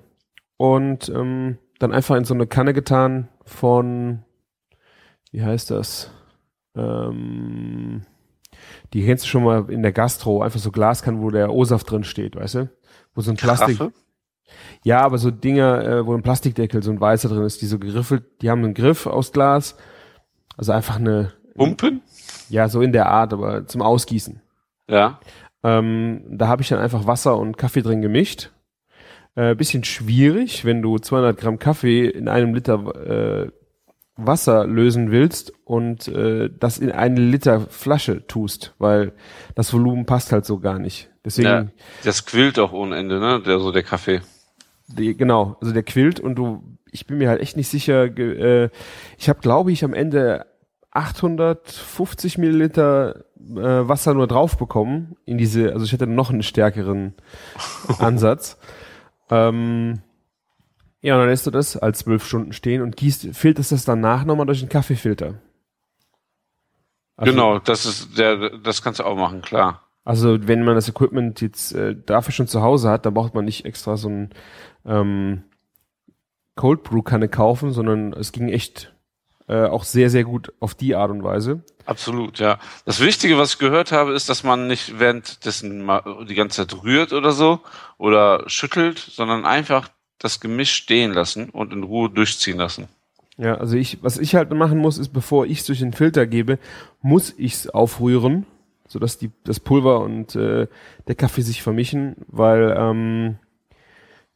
und 0.57 1.09
ähm, 1.09 1.57
dann 1.79 1.93
einfach 1.93 2.15
in 2.15 2.23
so 2.25 2.33
eine 2.33 2.47
Kanne 2.47 2.73
getan 2.73 3.27
von, 3.45 4.23
wie 5.31 5.43
heißt 5.43 5.71
das? 5.71 6.11
Ähm, 6.75 8.01
die 8.93 9.05
kennst 9.05 9.25
du 9.25 9.29
schon 9.29 9.43
mal 9.43 9.69
in 9.69 9.81
der 9.81 9.91
Gastro, 9.91 10.41
einfach 10.41 10.59
so 10.59 10.71
Glaskannen, 10.71 11.21
wo 11.21 11.29
der 11.29 11.51
O-Saft 11.51 11.89
drin 11.89 12.03
steht, 12.03 12.35
weißt 12.35 12.55
du? 12.55 12.69
Wo 13.13 13.21
so 13.21 13.31
ein 13.31 13.37
Plastik, 13.37 13.77
Karaffe? 13.77 13.93
ja, 14.83 15.01
aber 15.01 15.17
so 15.17 15.31
Dinger, 15.31 15.83
äh, 15.83 16.05
wo 16.05 16.13
ein 16.13 16.23
Plastikdeckel, 16.23 16.83
so 16.83 16.91
ein 16.91 17.01
weißer 17.01 17.29
drin 17.29 17.43
ist, 17.43 17.61
die 17.61 17.65
so 17.65 17.79
geriffelt, 17.79 18.23
die 18.41 18.49
haben 18.49 18.63
einen 18.63 18.73
Griff 18.73 19.05
aus 19.07 19.31
Glas. 19.31 19.75
Also 20.55 20.71
einfach 20.71 20.97
eine, 20.97 21.33
Pumpen? 21.55 22.01
ja, 22.49 22.67
so 22.69 22.81
in 22.81 22.91
der 22.91 23.07
Art, 23.07 23.33
aber 23.33 23.67
zum 23.67 23.81
Ausgießen. 23.81 24.41
Ja. 24.89 25.19
Ähm, 25.63 26.23
da 26.29 26.47
habe 26.47 26.61
ich 26.61 26.69
dann 26.69 26.79
einfach 26.79 27.05
Wasser 27.07 27.37
und 27.37 27.57
Kaffee 27.57 27.81
drin 27.81 28.01
gemischt. 28.01 28.51
Äh, 29.35 29.55
bisschen 29.55 29.83
schwierig, 29.83 30.65
wenn 30.65 30.81
du 30.81 30.97
200 30.97 31.37
Gramm 31.37 31.59
Kaffee 31.59 32.07
in 32.07 32.27
einem 32.27 32.55
Liter 32.55 33.45
äh, 33.45 33.51
Wasser 34.17 34.65
lösen 34.65 35.11
willst 35.11 35.53
und 35.63 36.07
äh, 36.07 36.49
das 36.59 36.79
in 36.79 36.91
eine 36.91 37.19
Liter 37.19 37.61
Flasche 37.61 38.25
tust, 38.27 38.73
weil 38.79 39.13
das 39.55 39.71
Volumen 39.73 40.05
passt 40.05 40.31
halt 40.31 40.45
so 40.45 40.59
gar 40.59 40.79
nicht. 40.79 41.09
Deswegen 41.23 41.47
ja. 41.47 41.67
Das 42.03 42.25
quillt 42.25 42.57
auch 42.59 42.73
ohne 42.73 42.97
Ende, 42.97 43.19
ne? 43.19 43.41
Der, 43.45 43.59
so 43.59 43.71
der 43.71 43.83
Kaffee. 43.83 44.21
Die, 44.87 45.15
genau, 45.15 45.57
also 45.61 45.73
der 45.73 45.83
quillt 45.83 46.19
und 46.19 46.35
du, 46.35 46.63
ich 46.91 47.05
bin 47.05 47.17
mir 47.17 47.29
halt 47.29 47.41
echt 47.41 47.57
nicht 47.57 47.67
sicher, 47.67 48.05
äh, 48.17 48.69
ich 49.17 49.29
habe 49.29 49.39
glaube 49.39 49.71
ich 49.71 49.83
am 49.83 49.93
Ende 49.93 50.45
850 50.91 52.37
Milliliter 52.37 53.25
äh, 53.39 53.87
Wasser 53.87 54.13
nur 54.13 54.27
drauf 54.27 54.57
bekommen 54.57 55.15
in 55.25 55.37
diese, 55.37 55.73
also 55.73 55.85
ich 55.85 55.91
hätte 55.93 56.07
noch 56.07 56.31
einen 56.31 56.43
stärkeren 56.43 57.13
Ansatz. 57.99 58.57
Ähm, 59.29 60.01
ja, 61.07 61.13
und 61.13 61.21
dann 61.21 61.29
lässt 61.29 61.47
du 61.47 61.51
das 61.51 61.77
als 61.77 61.99
zwölf 61.99 62.25
Stunden 62.25 62.51
stehen 62.51 62.81
und 62.81 62.97
gießt, 62.97 63.29
filterst 63.31 63.71
das 63.71 63.85
danach 63.85 64.25
nochmal 64.25 64.45
durch 64.45 64.59
einen 64.59 64.67
Kaffeefilter. 64.67 65.35
Also- 67.15 67.31
genau, 67.31 67.59
das 67.59 67.85
ist 67.85 68.17
der, 68.17 68.57
das 68.59 68.81
kannst 68.81 68.99
du 68.99 69.05
auch 69.05 69.15
machen, 69.15 69.41
klar. 69.41 69.87
Also 70.03 70.45
wenn 70.49 70.65
man 70.65 70.75
das 70.75 70.89
Equipment 70.89 71.39
jetzt 71.39 71.71
äh, 71.73 71.95
dafür 72.05 72.33
schon 72.33 72.47
zu 72.47 72.61
Hause 72.61 72.89
hat, 72.89 73.05
dann 73.05 73.13
braucht 73.13 73.35
man 73.35 73.45
nicht 73.45 73.63
extra 73.63 73.95
so 73.95 74.09
ein 74.09 74.31
ähm, 74.85 75.43
Cold 76.55 76.83
Brew 76.83 77.03
Kanne 77.03 77.29
kaufen, 77.29 77.71
sondern 77.71 78.11
es 78.11 78.33
ging 78.33 78.49
echt 78.49 78.93
äh, 79.47 79.63
auch 79.63 79.85
sehr, 79.85 80.09
sehr 80.09 80.25
gut 80.25 80.51
auf 80.59 80.75
die 80.75 80.93
Art 80.93 81.09
und 81.09 81.23
Weise. 81.23 81.63
Absolut, 81.85 82.39
ja. 82.39 82.59
Das 82.83 82.99
Wichtige, 82.99 83.37
was 83.37 83.53
ich 83.53 83.59
gehört 83.59 83.93
habe, 83.93 84.11
ist, 84.11 84.27
dass 84.27 84.43
man 84.43 84.67
nicht 84.67 84.99
währenddessen 84.99 85.85
mal 85.85 86.25
die 86.27 86.35
ganze 86.35 86.67
Zeit 86.67 86.83
rührt 86.83 87.13
oder 87.13 87.31
so 87.31 87.61
oder 87.97 88.43
schüttelt, 88.47 88.99
sondern 88.99 89.45
einfach 89.45 89.87
das 90.19 90.39
Gemisch 90.39 90.71
stehen 90.73 91.13
lassen 91.13 91.49
und 91.49 91.73
in 91.73 91.83
Ruhe 91.83 92.09
durchziehen 92.09 92.57
lassen. 92.57 92.87
Ja, 93.37 93.55
also 93.55 93.77
ich, 93.77 93.99
was 94.01 94.17
ich 94.17 94.35
halt 94.35 94.51
machen 94.51 94.79
muss, 94.79 94.97
ist, 94.97 95.09
bevor 95.09 95.45
ich 95.45 95.59
es 95.59 95.65
durch 95.65 95.79
den 95.79 95.93
Filter 95.93 96.25
gebe, 96.25 96.57
muss 97.01 97.35
ich 97.37 97.53
es 97.53 97.69
aufrühren, 97.69 98.47
sodass 98.87 99.19
die, 99.19 99.29
das 99.43 99.59
Pulver 99.59 100.01
und 100.01 100.35
äh, 100.35 100.67
der 101.07 101.15
Kaffee 101.15 101.43
sich 101.43 101.61
vermischen, 101.61 102.15
weil 102.27 102.75
ähm, 102.75 103.35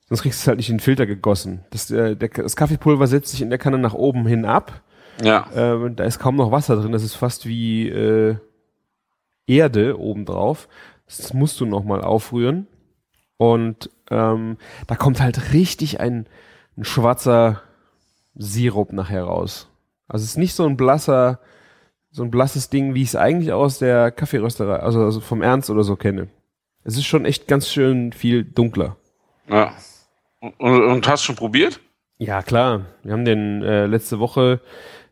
sonst 0.08 0.22
kriegst 0.22 0.40
du 0.40 0.44
es 0.44 0.48
halt 0.48 0.58
nicht 0.58 0.70
in 0.70 0.76
den 0.76 0.82
Filter 0.82 1.08
gegossen. 1.08 1.66
Das, 1.72 1.90
äh, 1.90 2.16
der, 2.16 2.30
das 2.30 2.56
Kaffeepulver 2.56 3.08
setzt 3.08 3.32
sich 3.32 3.42
in 3.42 3.50
der 3.50 3.58
Kanne 3.58 3.80
nach 3.80 3.96
oben 3.96 4.28
hin 4.28 4.46
ab 4.46 4.84
Ja, 5.24 5.48
Ähm, 5.56 5.96
da 5.96 6.04
ist 6.04 6.20
kaum 6.20 6.36
noch 6.36 6.52
Wasser 6.52 6.76
drin. 6.76 6.92
Das 6.92 7.04
ist 7.04 7.16
fast 7.16 7.48
wie 7.48 7.90
äh, 7.90 8.36
Erde 9.48 10.00
obendrauf. 10.00 10.68
Das 11.08 11.34
musst 11.34 11.60
du 11.60 11.66
nochmal 11.66 12.02
aufrühren. 12.02 12.68
Und 13.38 13.90
ähm, 14.12 14.58
da 14.88 14.96
kommt 14.96 15.20
halt 15.20 15.54
richtig 15.54 16.00
ein, 16.00 16.28
ein 16.78 16.84
schwarzer 16.84 17.62
Sirup 18.36 18.94
nachher 18.94 19.24
raus. 19.24 19.70
Also 20.08 20.24
es 20.24 20.32
ist 20.32 20.38
nicht 20.38 20.54
so 20.54 20.66
ein 20.66 20.78
blasser, 20.78 21.40
so 22.12 22.24
ein 22.24 22.32
blasses 22.32 22.70
Ding, 22.70 22.94
wie 22.94 23.02
ich 23.02 23.10
es 23.10 23.16
eigentlich 23.16 23.54
aus 23.54 23.80
der 23.80 24.12
Kaffeerösterei, 24.12 24.76
also, 24.76 25.04
also 25.04 25.22
vom 25.22 25.42
Ernst 25.42 25.70
oder 25.70 25.84
so 25.84 25.96
kenne. 25.96 26.28
Es 26.84 26.98
ist 26.98 27.06
schon 27.06 27.26
echt 27.26 27.48
ganz 27.48 27.70
schön 27.70 28.12
viel 28.12 28.44
dunkler. 28.44 28.98
ja. 29.48 29.74
Und, 30.58 30.82
und 30.84 31.08
hast 31.08 31.22
schon 31.22 31.36
probiert? 31.36 31.80
Ja, 32.18 32.42
klar. 32.42 32.88
Wir 33.04 33.14
haben 33.14 33.26
den 33.26 33.62
äh, 33.62 33.86
letzte 33.86 34.20
Woche 34.20 34.60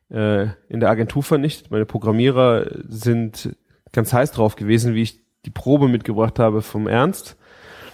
äh, 0.09 0.47
in 0.69 0.79
der 0.79 0.89
Agentur 0.89 1.21
vernichtet. 1.21 1.69
Meine 1.69 1.85
Programmierer 1.85 2.65
sind 2.87 3.55
ganz 3.91 4.11
heiß 4.11 4.31
drauf 4.31 4.55
gewesen, 4.55 4.95
wie 4.95 5.03
ich 5.03 5.19
die 5.45 5.51
Probe 5.51 5.87
mitgebracht 5.87 6.39
habe 6.39 6.63
vom 6.63 6.87
Ernst. 6.87 7.37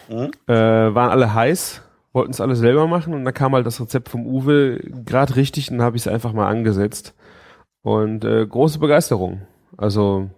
Mhm. 0.09 0.31
Äh, 0.47 0.53
waren 0.95 1.09
alle 1.11 1.33
heiß, 1.33 1.81
wollten 2.13 2.31
es 2.31 2.41
alle 2.41 2.55
selber 2.55 2.87
machen 2.87 3.13
und 3.13 3.25
dann 3.25 3.33
kam 3.33 3.53
halt 3.53 3.65
das 3.65 3.79
Rezept 3.81 4.09
vom 4.09 4.25
Uwe 4.25 4.79
gerade 5.05 5.35
richtig 5.35 5.71
und 5.71 5.81
habe 5.81 5.97
ich 5.97 6.03
es 6.05 6.07
einfach 6.11 6.33
mal 6.33 6.47
angesetzt. 6.47 7.13
Und 7.81 8.23
äh, 8.25 8.45
große 8.45 8.79
Begeisterung. 8.79 9.41
Also 9.77 10.29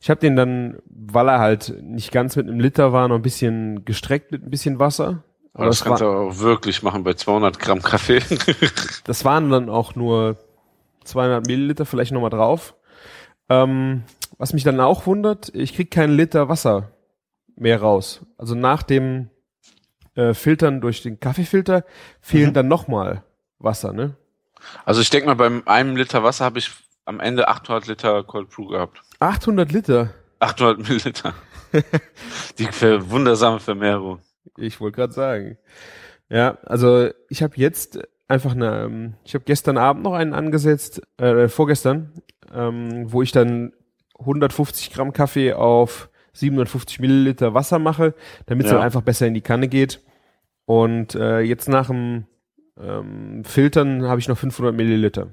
ich 0.00 0.10
habe 0.10 0.20
den 0.20 0.36
dann, 0.36 0.78
weil 0.86 1.28
er 1.28 1.40
halt 1.40 1.74
nicht 1.82 2.12
ganz 2.12 2.36
mit 2.36 2.46
einem 2.48 2.60
Liter 2.60 2.92
war, 2.92 3.08
noch 3.08 3.16
ein 3.16 3.22
bisschen 3.22 3.84
gestreckt 3.84 4.30
mit 4.30 4.44
ein 4.44 4.50
bisschen 4.50 4.78
Wasser. 4.78 5.24
Aber 5.54 5.66
das 5.66 5.76
es 5.78 5.84
kannst 5.84 6.02
war- 6.02 6.12
du 6.24 6.30
auch 6.30 6.38
wirklich 6.38 6.82
machen 6.84 7.02
bei 7.02 7.14
200 7.14 7.58
Gramm 7.58 7.82
Kaffee. 7.82 8.20
Das 9.04 9.24
waren 9.24 9.50
dann 9.50 9.68
auch 9.70 9.94
nur 9.96 10.36
200 11.04 11.46
Milliliter 11.46 11.86
vielleicht 11.86 12.12
nochmal 12.12 12.30
drauf. 12.30 12.74
Ähm, 13.48 14.02
was 14.36 14.52
mich 14.52 14.62
dann 14.62 14.78
auch 14.78 15.06
wundert, 15.06 15.50
ich 15.54 15.74
krieg 15.74 15.90
keinen 15.90 16.14
Liter 16.14 16.48
Wasser 16.48 16.90
mehr 17.58 17.80
raus. 17.80 18.20
Also 18.36 18.54
nach 18.54 18.82
dem 18.82 19.30
äh, 20.14 20.34
Filtern 20.34 20.80
durch 20.80 21.02
den 21.02 21.20
Kaffeefilter 21.20 21.84
fehlen 22.20 22.50
Mhm. 22.50 22.54
dann 22.54 22.68
nochmal 22.68 23.24
Wasser, 23.58 23.92
ne? 23.92 24.16
also 24.84 25.00
ich 25.00 25.10
denke 25.10 25.26
mal, 25.26 25.34
beim 25.34 25.62
einem 25.66 25.96
Liter 25.96 26.22
Wasser 26.24 26.44
habe 26.44 26.58
ich 26.58 26.70
am 27.04 27.20
Ende 27.20 27.48
800 27.48 27.86
Liter 27.86 28.22
Cold 28.24 28.50
Brew 28.50 28.68
gehabt. 28.68 29.02
800 29.20 29.72
Liter. 29.72 30.10
800 30.40 30.78
Milliliter. 30.78 31.34
Die 32.58 32.66
ver 32.66 33.10
wundersame 33.10 33.60
Vermehrung. 33.60 34.20
Ich 34.56 34.80
wollte 34.80 34.96
gerade 34.96 35.12
sagen. 35.12 35.58
Ja, 36.28 36.58
also 36.64 37.08
ich 37.28 37.42
habe 37.42 37.54
jetzt 37.56 37.98
einfach 38.28 38.52
eine, 38.52 38.82
ähm, 38.84 39.14
ich 39.24 39.34
habe 39.34 39.44
gestern 39.44 39.78
Abend 39.78 40.02
noch 40.04 40.12
einen 40.14 40.34
angesetzt, 40.34 41.00
äh, 41.18 41.48
vorgestern, 41.48 42.12
ähm, 42.52 43.10
wo 43.10 43.22
ich 43.22 43.32
dann 43.32 43.72
150 44.18 44.92
Gramm 44.92 45.12
Kaffee 45.12 45.54
auf 45.54 46.10
750 46.32 47.00
Milliliter 47.00 47.54
Wasser 47.54 47.78
mache, 47.78 48.14
damit 48.46 48.66
es 48.66 48.70
Ja. 48.72 48.78
dann 48.78 48.86
einfach 48.86 49.02
besser 49.02 49.26
in 49.26 49.34
die 49.34 49.40
Kanne 49.40 49.68
geht. 49.68 50.00
Und 50.66 51.14
äh, 51.14 51.40
jetzt 51.40 51.68
nach 51.68 51.86
dem 51.88 52.26
ähm, 52.80 53.42
Filtern 53.44 54.04
habe 54.04 54.20
ich 54.20 54.28
noch 54.28 54.38
500 54.38 54.74
Milliliter. 54.74 55.28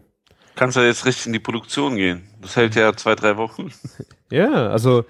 Kannst 0.55 0.77
du 0.77 0.81
jetzt 0.81 1.05
richtig 1.05 1.27
in 1.27 1.33
die 1.33 1.39
Produktion 1.39 1.95
gehen. 1.97 2.23
Das 2.41 2.55
hält 2.55 2.75
ja 2.75 2.93
zwei, 2.95 3.15
drei 3.15 3.37
Wochen. 3.37 3.71
Ja, 4.31 4.69
also 4.71 5.05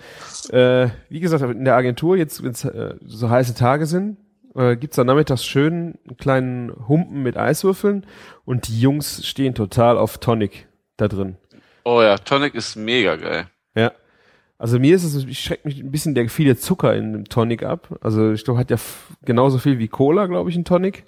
äh, 0.49 0.89
wie 1.07 1.21
gesagt, 1.21 1.41
in 1.41 1.63
der 1.63 1.75
Agentur, 1.77 2.17
jetzt 2.17 2.43
wenn 2.43 2.51
es 2.51 2.65
äh, 2.65 2.95
so 3.05 3.29
heiße 3.29 3.55
Tage 3.55 3.85
sind, 3.85 4.17
äh, 4.55 4.75
gibt's 4.75 4.97
dann 4.97 5.07
nachmittags 5.07 5.45
schön 5.45 5.97
einen 6.05 6.17
kleinen 6.17 6.87
Humpen 6.89 7.23
mit 7.23 7.37
Eiswürfeln 7.37 8.05
und 8.43 8.67
die 8.67 8.79
Jungs 8.79 9.25
stehen 9.25 9.55
total 9.55 9.97
auf 9.97 10.17
Tonic 10.17 10.67
da 10.97 11.07
drin. 11.07 11.37
Oh 11.85 12.01
ja, 12.01 12.17
Tonic 12.17 12.55
ist 12.55 12.75
mega 12.75 13.15
geil. 13.15 13.47
Ja. 13.73 13.93
Also 14.57 14.79
mir 14.79 14.95
ist 14.95 15.03
es, 15.03 15.15
ich 15.25 15.39
schreckt 15.39 15.65
mich 15.65 15.79
ein 15.79 15.91
bisschen 15.91 16.15
der 16.15 16.29
viele 16.29 16.55
Zucker 16.55 16.95
in 16.95 17.13
dem 17.13 17.25
Tonic 17.25 17.63
ab. 17.63 17.97
Also 18.01 18.31
ich 18.31 18.43
glaube, 18.43 18.59
hat 18.59 18.71
ja 18.71 18.77
genauso 19.23 19.57
viel 19.57 19.79
wie 19.79 19.87
Cola, 19.87 20.27
glaube 20.27 20.49
ich, 20.49 20.55
ein 20.55 20.65
Tonic. 20.65 21.05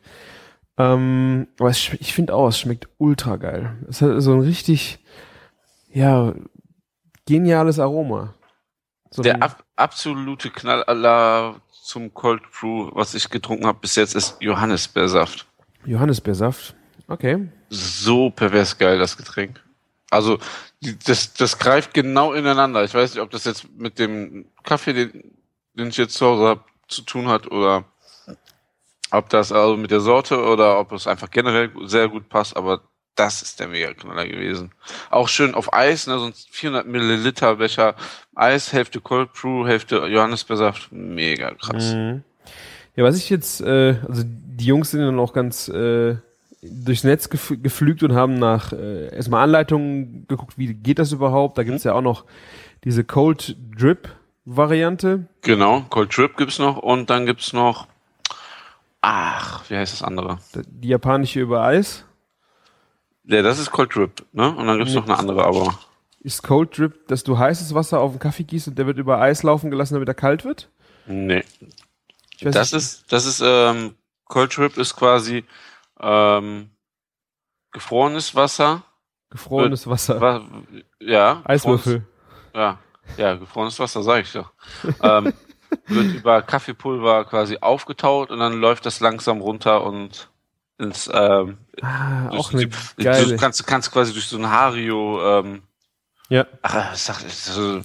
Ähm, 0.77 1.48
aber 1.60 1.70
es, 1.70 1.94
ich 2.00 2.13
finde 2.13 2.36
auch, 2.36 2.50
es 2.50 2.60
schmeckt 2.60 2.88
ultra 2.98 3.38
geil. 3.38 3.77
Es 3.89 4.01
hat 4.01 4.22
so 4.22 4.34
ein 4.34 4.42
richtig, 4.42 5.00
ja, 5.92 6.34
geniales 7.25 7.80
Aroma. 7.80 8.34
So 9.10 9.24
Der 9.24 9.42
ab 9.42 9.63
absolute 9.75 10.50
Knaller 10.50 11.56
zum 11.72 12.13
Cold 12.13 12.42
Brew, 12.51 12.92
was 12.94 13.16
ich 13.16 13.30
getrunken 13.30 13.66
habe 13.66 13.80
bis 13.80 13.96
jetzt, 13.96 14.13
ist 14.13 14.38
Johannisbeersaft. 14.42 15.48
Johannisbeersaft. 15.86 16.75
Okay. 17.08 17.48
So 17.70 18.30
pervers 18.30 18.77
geil, 18.77 19.00
das 19.00 19.16
Getränk. 19.16 19.63
Also, 20.10 20.38
das, 21.05 21.34
das 21.34 21.57
greift 21.57 21.93
genau 21.93 22.34
ineinander. 22.34 22.84
Ich 22.84 22.93
weiß 22.93 23.13
nicht, 23.13 23.24
ob 23.24 23.31
das 23.31 23.46
jetzt 23.46 23.67
mit 23.77 24.00
dem 24.00 24.46
Kaffee, 24.63 24.93
den, 24.93 25.38
den 25.74 25.88
ich 25.89 25.98
jetzt 25.98 26.15
zu 26.15 26.25
Hause 26.25 26.43
habe, 26.48 26.63
zu 26.88 27.01
tun 27.01 27.27
hat 27.27 27.51
oder 27.51 27.86
ob 29.12 29.29
das 29.29 29.51
also 29.51 29.77
mit 29.77 29.91
der 29.91 30.00
Sorte 30.00 30.41
oder 30.43 30.79
ob 30.79 30.91
es 30.91 31.07
einfach 31.07 31.31
generell 31.31 31.72
sehr 31.86 32.07
gut 32.07 32.29
passt, 32.29 32.55
aber 32.55 32.81
das 33.15 33.41
ist 33.41 33.60
der 33.60 33.67
Mega-Knaller 33.67 34.27
gewesen. 34.27 34.72
Auch 35.10 35.27
schön 35.27 35.55
auf 35.55 35.74
Eis, 35.74 36.07
ne, 36.07 36.19
sonst 36.19 36.50
400 36.51 36.86
Milliliter 36.86 37.55
Becher 37.55 37.96
Eis, 38.36 38.72
Hälfte 38.72 39.01
Cold 39.01 39.34
Brew, 39.34 39.65
Hälfte 39.65 40.05
Johannisbeersaft. 40.05 40.91
Mega 40.91 41.51
krass. 41.55 41.93
Mhm. 41.93 42.24
Ja, 42.96 43.03
was 43.03 43.17
ich 43.17 43.29
jetzt, 43.29 43.62
äh, 43.62 43.96
also 44.07 44.24
die 44.25 44.65
Jungs 44.65 44.91
sind 44.91 45.01
dann 45.01 45.19
auch 45.19 45.34
ganz 45.34 45.67
äh, 45.67 46.17
durchs 46.62 47.04
Netz 47.04 47.30
gef 47.30 47.54
geflügt 47.62 48.04
und 48.04 48.14
haben 48.14 48.36
nach 48.36 48.74
äh, 48.74 49.14
erstmal 49.16 49.44
Anleitungen 49.44 50.26
geguckt, 50.28 50.58
wie 50.58 50.74
geht 50.74 51.00
das 51.00 51.12
überhaupt. 51.12 51.58
Da 51.58 51.64
gibt's 51.64 51.84
ja 51.84 51.94
auch 51.94 52.02
noch 52.02 52.26
diese 52.84 53.04
Cold 53.04 53.56
Drip 53.78 54.10
Variante. 54.46 55.28
Genau, 55.42 55.82
Cold 55.90 56.10
Trip 56.12 56.36
gibt's 56.38 56.58
noch 56.60 56.78
und 56.78 57.10
dann 57.10 57.26
gibt's 57.26 57.54
noch, 57.54 57.88
ach, 59.02 59.70
wie 59.70 59.76
heißt 59.76 59.94
das 59.94 60.04
andere? 60.04 60.40
Die 60.66 60.90
japanische 60.90 61.40
über 61.42 61.64
Eis. 61.64 62.06
Ja, 63.26 63.42
das 63.42 63.60
ist 63.60 63.72
Cold 63.72 63.94
Drip, 63.94 64.26
ne? 64.32 64.56
Und 64.56 64.68
dann 64.68 64.78
gibt's 64.78 64.94
noch 64.94 65.04
eine 65.06 65.20
andere, 65.20 65.44
aber 65.44 65.78
Ist 66.22 66.44
Cold 66.44 66.78
Drip, 66.78 67.08
dass 67.10 67.24
du 67.24 67.38
heißes 67.38 67.74
Wasser 67.76 68.00
auf 68.00 68.12
den 68.14 68.20
Kaffee 68.20 68.44
gießt 68.46 68.70
und 68.70 68.78
der 68.78 68.88
wird 68.88 68.98
über 68.98 69.20
Eis 69.20 69.44
laufen 69.44 69.70
gelassen, 69.70 69.96
damit 69.96 70.08
er 70.08 70.14
kalt 70.16 70.46
wird? 70.46 70.70
nee. 71.06 71.44
Das 72.40 72.72
nicht. 72.72 72.78
ist, 72.84 73.12
das 73.12 73.26
ist, 73.26 73.42
ähm, 73.44 73.96
Cold 74.26 74.52
Trip 74.52 74.78
ist 74.78 74.96
quasi 74.96 75.44
ähm, 76.00 76.70
gefrorenes 77.72 78.36
Wasser. 78.36 78.84
gefrorenes 79.30 79.88
Wasser. 79.88 80.20
Wa 80.22 80.42
ja. 81.00 81.42
Eiswürfel. 81.46 82.06
Ja, 82.56 82.80
ja, 83.18 83.36
gefrorenes 83.36 83.80
Wasser, 83.80 84.04
sag 84.04 84.24
ich 84.24 84.32
doch. 84.34 84.51
ähm, 85.01 85.34
wird 85.88 86.13
über 86.16 86.42
Kaffeepulver 86.42 87.25
quasi 87.25 87.58
aufgetaut 87.62 88.32
und 88.32 88.39
dann 88.39 88.54
läuft 88.54 88.86
das 88.86 89.00
langsam 89.00 89.42
runter 89.42 89.84
und 89.84 90.30
ins 90.80 91.10
ähm, 91.13 91.58
Ah, 91.82 92.30
auch 92.30 92.54
eine 92.54 92.68
die- 92.68 93.04
geile. 93.04 93.27
Du 93.27 93.38
kannst, 93.38 93.66
kannst 93.68 93.92
quasi 93.92 94.13
durch 94.13 94.27
so 94.27 94.38
ein 94.38 94.50
Hario 94.50 95.39
ähm, 95.39 95.63
Ja. 96.29 96.46
Ach, 96.62 96.93
ich 96.93 97.00
sag, 97.00 97.24
ich, 97.25 97.34
so, 97.34 97.77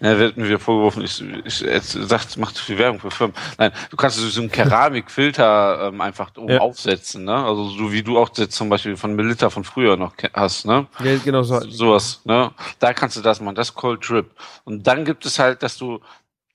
ja, 0.00 0.18
wird 0.18 0.38
mir 0.38 0.46
wieder 0.46 0.58
vorgeworfen, 0.58 1.02
ich, 1.04 1.20
ich, 1.44 1.62
ich 1.64 1.82
sag, 1.84 2.36
macht 2.38 2.56
zu 2.56 2.64
viel 2.64 2.78
Werbung 2.78 2.98
für 2.98 3.10
Firmen. 3.10 3.36
Nein, 3.58 3.72
du 3.90 3.96
kannst 3.96 4.16
so 4.16 4.40
einen 4.40 4.50
Keramikfilter 4.50 5.88
ähm, 5.92 6.00
einfach 6.00 6.30
oben 6.36 6.54
Ja. 6.54 6.60
aufsetzen, 6.60 7.24
ne? 7.24 7.34
Also 7.34 7.68
so 7.68 7.92
wie 7.92 8.02
du 8.02 8.18
auch 8.18 8.30
jetzt 8.36 8.56
zum 8.56 8.70
Beispiel 8.70 8.96
von 8.96 9.14
Melitta 9.14 9.50
von 9.50 9.64
früher 9.64 9.96
noch 9.98 10.14
hast, 10.32 10.64
ne? 10.64 10.86
Ja, 11.00 11.16
genau 11.18 11.42
so. 11.42 11.60
Sowas, 11.60 12.22
ne? 12.24 12.50
Da 12.78 12.94
kannst 12.94 13.16
du 13.18 13.20
das 13.20 13.40
machen, 13.40 13.54
das 13.54 13.74
Cold 13.74 14.00
Trip. 14.00 14.30
Und 14.64 14.86
dann 14.86 15.04
gibt 15.04 15.26
es 15.26 15.38
halt, 15.38 15.62
dass 15.62 15.76
du 15.76 16.00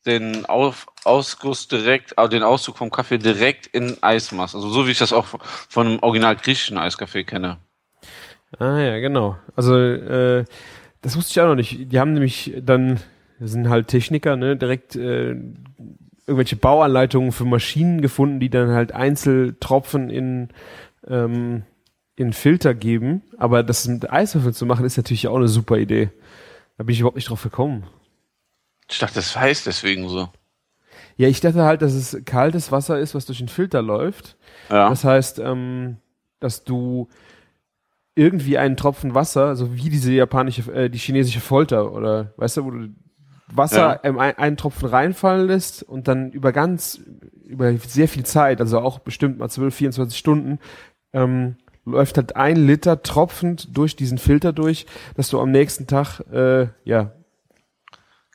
den 0.07 0.48
Auf 0.48 0.88
Ausguss 1.03 1.67
direkt, 1.67 2.17
also 2.17 2.29
den 2.29 2.41
Auszug 2.41 2.77
vom 2.77 2.89
Kaffee 2.89 3.19
direkt 3.19 3.67
in 3.67 4.01
Eis 4.01 4.31
machst. 4.31 4.55
Also 4.55 4.69
so 4.69 4.88
wie 4.88 4.91
ich 4.91 4.98
das 4.98 5.13
auch 5.13 5.25
von 5.25 5.39
von 5.43 5.88
einem 5.88 6.00
original 6.01 6.36
griechischen 6.38 6.77
Eiskaffee 6.79 7.24
kenne. 7.24 7.57
Ah 8.57 8.79
ja, 8.79 9.00
genau. 9.00 9.38
Also 9.55 9.77
äh, 9.77 10.45
das 11.01 11.15
wusste 11.15 11.32
ich 11.32 11.41
auch 11.41 11.48
noch 11.48 11.56
nicht. 11.56 11.91
Die 11.91 12.00
haben 12.00 12.13
nämlich 12.13 12.53
dann, 12.62 13.00
das 13.39 13.51
sind 13.51 13.70
halt 13.70 13.88
Techniker, 13.88 14.36
ne, 14.36 14.58
direkt 14.58 14.96
äh, 14.96 15.36
irgendwelche 16.27 16.56
Bauanleitungen 16.56 17.32
für 17.32 17.46
Maschinen 17.46 18.01
gefunden, 18.01 18.39
die 18.39 18.50
dann 18.50 18.70
halt 18.70 18.91
Einzeltropfen 18.91 20.10
in 20.10 20.50
ähm, 21.08 21.63
in 22.15 22.34
Filter 22.34 22.74
geben. 22.74 23.24
Aber 23.38 23.63
das 23.63 23.88
mit 23.88 24.12
Eiswürfeln 24.12 24.53
zu 24.53 24.65
machen, 24.65 24.86
ist 24.86 24.98
natürlich 24.98 25.27
auch 25.27 25.38
eine 25.38 25.48
super 25.48 25.77
Idee. 25.77 26.10
Da 26.77 26.84
bin 26.84 26.94
ich 26.94 27.00
überhaupt 27.00 27.15
nicht 27.15 27.29
drauf 27.29 27.44
gekommen. 27.44 27.86
Ich 28.89 29.00
dachte, 29.00 29.15
das 29.15 29.38
heißt 29.38 29.65
deswegen 29.65 30.10
so. 30.10 30.29
Ja, 31.15 31.27
ich 31.27 31.39
dachte 31.39 31.63
halt, 31.63 31.82
dass 31.82 31.94
es 31.94 32.22
kaltes 32.25 32.72
Wasser 32.72 33.00
ist, 33.00 33.15
was 33.15 33.25
durch 33.25 33.38
den 33.38 33.48
Filter 33.48 33.82
läuft. 33.82 34.38
Ja. 34.70 34.89
Das 34.89 35.03
heißt, 35.03 35.39
ähm, 35.39 35.98
dass 36.39 36.63
du 36.63 37.08
irgendwie 38.19 38.57
einen 38.57 38.75
Tropfen 38.77 39.15
Wasser, 39.15 39.55
so 39.55 39.75
wie 39.75 39.89
diese 39.89 40.11
japanische, 40.11 40.71
äh, 40.73 40.89
die 40.89 40.97
chinesische 40.97 41.39
Folter 41.39 41.93
oder 41.93 42.33
weißt 42.38 42.57
du, 42.57 42.65
wo 42.65 42.71
du 42.71 42.89
Wasser 43.51 43.77
Ja. 43.95 43.99
ähm, 44.03 44.19
ein, 44.19 44.38
einen 44.38 44.57
Tropfen 44.57 44.89
reinfallen 44.89 45.47
lässt 45.47 45.81
und 45.83 46.07
dann 46.07 46.31
über 46.31 46.51
ganz, 46.51 47.01
über 47.45 47.75
sehr 47.77 48.07
viel 48.07 48.23
Zeit, 48.25 48.61
also 48.61 48.79
auch 48.79 48.99
bestimmt 48.99 49.39
mal 49.39 49.49
12, 49.49 49.73
24 49.73 50.17
Stunden, 50.17 50.59
ähm, 51.13 51.55
läuft 51.85 52.17
halt 52.17 52.35
ein 52.35 52.57
Liter 52.57 53.01
tropfend 53.01 53.75
durch 53.75 53.95
diesen 53.95 54.19
Filter 54.19 54.53
durch, 54.53 54.85
dass 55.15 55.29
du 55.29 55.39
am 55.39 55.49
nächsten 55.49 55.88
Tag, 55.88 56.19
äh, 56.31 56.67
ja, 56.83 57.11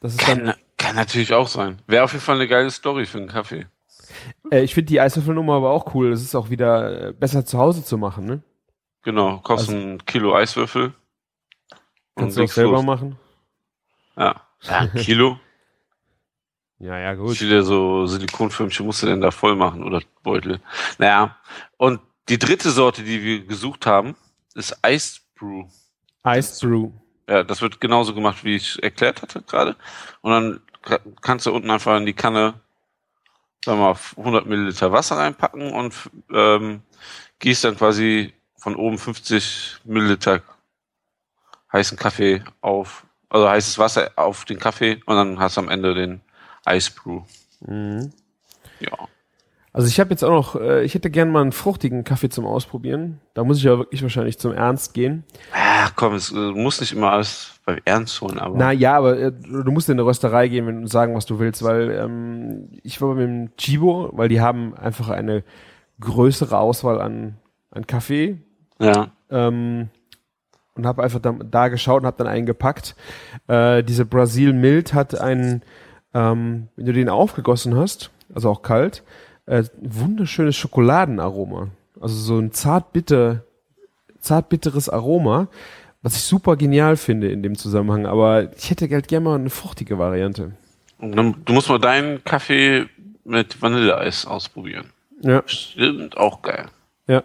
das 0.00 0.14
ist 0.16 0.28
dann, 0.28 0.44
Kann, 0.46 0.54
kann 0.78 0.96
natürlich 0.96 1.32
auch 1.32 1.46
sein. 1.48 1.78
Wäre 1.86 2.02
auf 2.04 2.12
jeden 2.12 2.24
Fall 2.24 2.34
eine 2.36 2.48
geile 2.48 2.70
Story 2.70 3.06
für 3.06 3.18
einen 3.18 3.28
Kaffee. 3.28 3.66
äh, 4.50 4.62
ich 4.62 4.74
finde 4.74 4.88
die 4.88 5.00
Eiswürfelnummer 5.00 5.54
aber 5.54 5.70
auch 5.70 5.94
cool. 5.94 6.10
Das 6.10 6.22
ist 6.22 6.34
auch 6.34 6.50
wieder 6.50 7.08
äh, 7.08 7.12
besser 7.12 7.44
zu 7.46 7.58
Hause 7.58 7.84
zu 7.84 7.96
machen, 7.98 8.24
ne? 8.26 8.42
Genau, 9.04 9.38
kostet 9.38 9.74
ein 9.74 10.04
Kilo 10.06 10.34
Eiswürfel. 10.34 10.92
Kannst 12.16 12.36
du 12.36 12.44
auch 12.44 12.48
selber 12.48 12.72
los. 12.72 12.84
machen. 12.84 13.16
Ja. 14.16 14.40
ja, 14.62 14.78
ein 14.78 14.94
Kilo. 14.94 15.38
Ja, 16.78 16.98
ja, 16.98 17.12
Wie 17.14 17.18
gut. 17.18 17.36
viele 17.36 17.62
so 17.62 18.06
Silikonförmchen 18.06 18.84
musst 18.84 19.02
du 19.02 19.06
denn 19.06 19.20
da 19.20 19.30
voll 19.30 19.56
machen 19.56 19.84
oder 19.84 20.00
Beutel? 20.22 20.60
Naja, 20.98 21.36
und 21.76 22.00
die 22.28 22.38
dritte 22.38 22.70
Sorte, 22.70 23.02
die 23.02 23.22
wir 23.22 23.44
gesucht 23.46 23.86
haben, 23.86 24.16
ist 24.54 24.76
Ice 24.86 25.20
Brew. 25.34 25.64
Ice 26.26 26.66
Brew. 26.66 26.90
Ja, 27.28 27.42
das 27.42 27.62
wird 27.62 27.80
genauso 27.80 28.14
gemacht, 28.14 28.44
wie 28.44 28.56
ich 28.56 28.82
erklärt 28.82 29.22
hatte 29.22 29.42
gerade. 29.42 29.76
Und 30.20 30.30
dann 30.32 30.60
ka- 30.82 31.00
kannst 31.20 31.46
du 31.46 31.52
unten 31.52 31.70
einfach 31.70 31.96
in 31.96 32.06
die 32.06 32.12
Kanne, 32.12 32.54
sagen 33.64 33.78
wir 33.80 33.92
mal, 33.94 33.98
100 34.18 34.46
Milliliter 34.46 34.92
Wasser 34.92 35.16
reinpacken 35.16 35.72
und 35.72 35.94
ähm, 36.32 36.82
gießt 37.38 37.64
dann 37.64 37.76
quasi 37.76 38.32
von 38.56 38.76
oben 38.76 38.98
50 38.98 39.80
Milliliter 39.84 40.42
heißen 41.72 41.98
Kaffee 41.98 42.42
auf, 42.60 43.04
also 43.28 43.48
heißes 43.48 43.78
Wasser 43.78 44.12
auf 44.16 44.44
den 44.44 44.58
Kaffee 44.58 45.00
und 45.06 45.16
dann 45.16 45.38
hast 45.38 45.56
du 45.56 45.60
am 45.60 45.68
Ende 45.68 45.94
den 45.94 46.20
Ice 46.66 46.90
Brew. 46.90 47.22
Mhm. 47.60 48.12
Ja. 48.80 49.08
Also 49.74 49.88
ich 49.88 49.98
habe 49.98 50.10
jetzt 50.10 50.22
auch 50.22 50.30
noch, 50.30 50.54
äh, 50.54 50.84
ich 50.84 50.94
hätte 50.94 51.10
gern 51.10 51.32
mal 51.32 51.42
einen 51.42 51.50
fruchtigen 51.50 52.04
Kaffee 52.04 52.28
zum 52.28 52.46
Ausprobieren. 52.46 53.20
Da 53.34 53.42
muss 53.42 53.58
ich 53.58 53.64
ja 53.64 53.76
wirklich 53.76 54.02
wahrscheinlich 54.02 54.38
zum 54.38 54.52
Ernst 54.52 54.94
gehen. 54.94 55.24
Ach 55.52 55.92
komm, 55.96 56.14
es 56.14 56.30
äh, 56.30 56.36
muss 56.36 56.80
nicht 56.80 56.92
immer 56.92 57.10
alles 57.10 57.58
beim 57.64 57.80
Ernst 57.84 58.20
holen, 58.20 58.38
aber. 58.38 58.56
Na 58.56 58.70
ja, 58.70 58.96
aber 58.96 59.18
äh, 59.18 59.32
du 59.32 59.72
musst 59.72 59.88
in 59.88 59.94
eine 59.94 60.06
Rösterei 60.06 60.46
gehen 60.46 60.68
und 60.68 60.86
sagen, 60.86 61.16
was 61.16 61.26
du 61.26 61.40
willst, 61.40 61.64
weil 61.64 61.90
ähm, 61.90 62.68
ich 62.84 63.00
war 63.00 63.16
mit 63.16 63.26
dem 63.26 63.56
Chibo, 63.56 64.10
weil 64.12 64.28
die 64.28 64.40
haben 64.40 64.74
einfach 64.76 65.08
eine 65.08 65.42
größere 65.98 66.56
Auswahl 66.56 67.00
an, 67.00 67.38
an 67.74 67.86
Kaffee 67.86 68.38
Ja. 68.80 69.08
ähm, 69.30 69.88
und 70.74 70.86
habe 70.86 71.02
einfach 71.04 71.20
da, 71.20 71.32
da 71.32 71.68
geschaut 71.68 72.02
und 72.02 72.06
habe 72.06 72.16
dann 72.18 72.26
einen 72.26 72.46
gepackt. 72.46 72.96
Äh, 73.48 73.82
diese 73.84 74.04
Brasil 74.04 74.52
Mild 74.52 74.92
hat 74.94 75.18
einen, 75.20 75.62
ähm, 76.14 76.68
wenn 76.76 76.86
du 76.86 76.92
den 76.92 77.08
aufgegossen 77.08 77.76
hast, 77.76 78.10
also 78.34 78.50
auch 78.50 78.62
kalt, 78.62 79.02
äh, 79.46 79.62
wunderschönes 79.80 80.56
Schokoladenaroma. 80.56 81.68
Also 82.00 82.14
so 82.16 82.38
ein 82.38 82.50
zart-bitter, 82.52 83.44
zart-bitteres 84.18 84.88
Aroma, 84.88 85.48
was 86.02 86.16
ich 86.16 86.22
super 86.22 86.56
genial 86.56 86.96
finde 86.96 87.30
in 87.30 87.42
dem 87.42 87.56
Zusammenhang. 87.56 88.06
Aber 88.06 88.52
ich 88.56 88.70
hätte 88.70 88.88
halt 88.90 89.08
gerne 89.08 89.24
mal 89.24 89.38
eine 89.38 89.50
fruchtige 89.50 89.98
Variante. 89.98 90.52
Du 91.00 91.52
musst 91.52 91.68
mal 91.68 91.78
deinen 91.78 92.24
Kaffee 92.24 92.86
mit 93.24 93.60
Vanilleeis 93.62 94.26
ausprobieren. 94.26 94.86
Ja, 95.22 95.42
Stimmt, 95.46 96.16
auch 96.16 96.42
geil. 96.42 96.66
ja. 97.06 97.22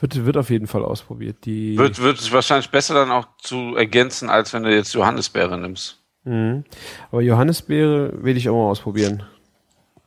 Wird, 0.00 0.24
wird 0.24 0.36
auf 0.36 0.50
jeden 0.50 0.66
Fall 0.66 0.84
ausprobiert. 0.84 1.44
Die, 1.44 1.76
Wird, 1.76 2.00
wird 2.00 2.32
wahrscheinlich 2.32 2.70
besser 2.70 2.94
dann 2.94 3.10
auch 3.10 3.26
zu 3.38 3.74
ergänzen, 3.76 4.30
als 4.30 4.52
wenn 4.52 4.62
du 4.62 4.74
jetzt 4.74 4.94
Johannisbeere 4.94 5.58
nimmst. 5.58 5.98
Mhm. 6.24 6.64
Aber 7.10 7.20
Johannisbeere 7.20 8.12
will 8.22 8.36
ich 8.36 8.48
auch 8.48 8.54
mal 8.54 8.70
ausprobieren. 8.70 9.24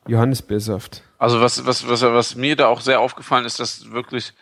Johannisbeersaft. 0.08 1.04
Also 1.18 1.42
was, 1.42 1.66
was, 1.66 1.88
was, 1.88 2.02
was 2.02 2.36
mir 2.36 2.56
da 2.56 2.68
auch 2.68 2.82
sehr 2.82 3.02
aufgefallen 3.02 3.46
ist, 3.46 3.60
dass 3.60 3.92
wirklich 3.92 4.34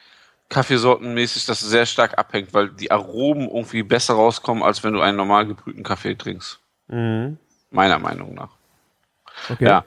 Kaffeesortenmäßig 0.50 1.46
das 1.46 1.60
sehr 1.60 1.86
stark 1.86 2.18
abhängt, 2.18 2.54
weil 2.54 2.70
die 2.70 2.92
Aromen 2.92 3.48
irgendwie 3.48 3.84
besser 3.84 4.16
rauskommen, 4.16 4.64
als 4.64 4.84
wenn 4.84 4.94
du 4.94 5.02
einen 5.02 5.18
normal 5.18 5.46
gebrühten 5.48 5.84
Kaffee 5.84 6.16
trinkst. 6.16 6.60
Mhm. 6.88 7.38
Meiner 7.72 8.00
Meinung 8.00 8.34
nach. 8.36 8.50
Okay. 9.50 9.66
Ja. 9.66 9.86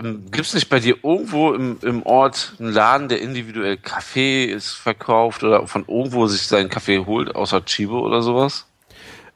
Ähm, 0.00 0.26
Gibt's 0.30 0.54
nicht 0.54 0.68
bei 0.68 0.80
dir 0.80 0.96
irgendwo 1.02 1.52
im, 1.52 1.78
im 1.82 2.02
Ort 2.04 2.54
einen 2.58 2.72
Laden, 2.72 3.08
der 3.08 3.20
individuell 3.20 3.76
Kaffee 3.76 4.46
ist 4.46 4.72
verkauft 4.72 5.44
oder 5.44 5.66
von 5.66 5.84
irgendwo 5.86 6.26
sich 6.26 6.46
seinen 6.46 6.68
Kaffee 6.68 7.04
holt, 7.04 7.34
außer 7.34 7.64
Chibo 7.64 8.00
oder 8.00 8.22
sowas? 8.22 8.66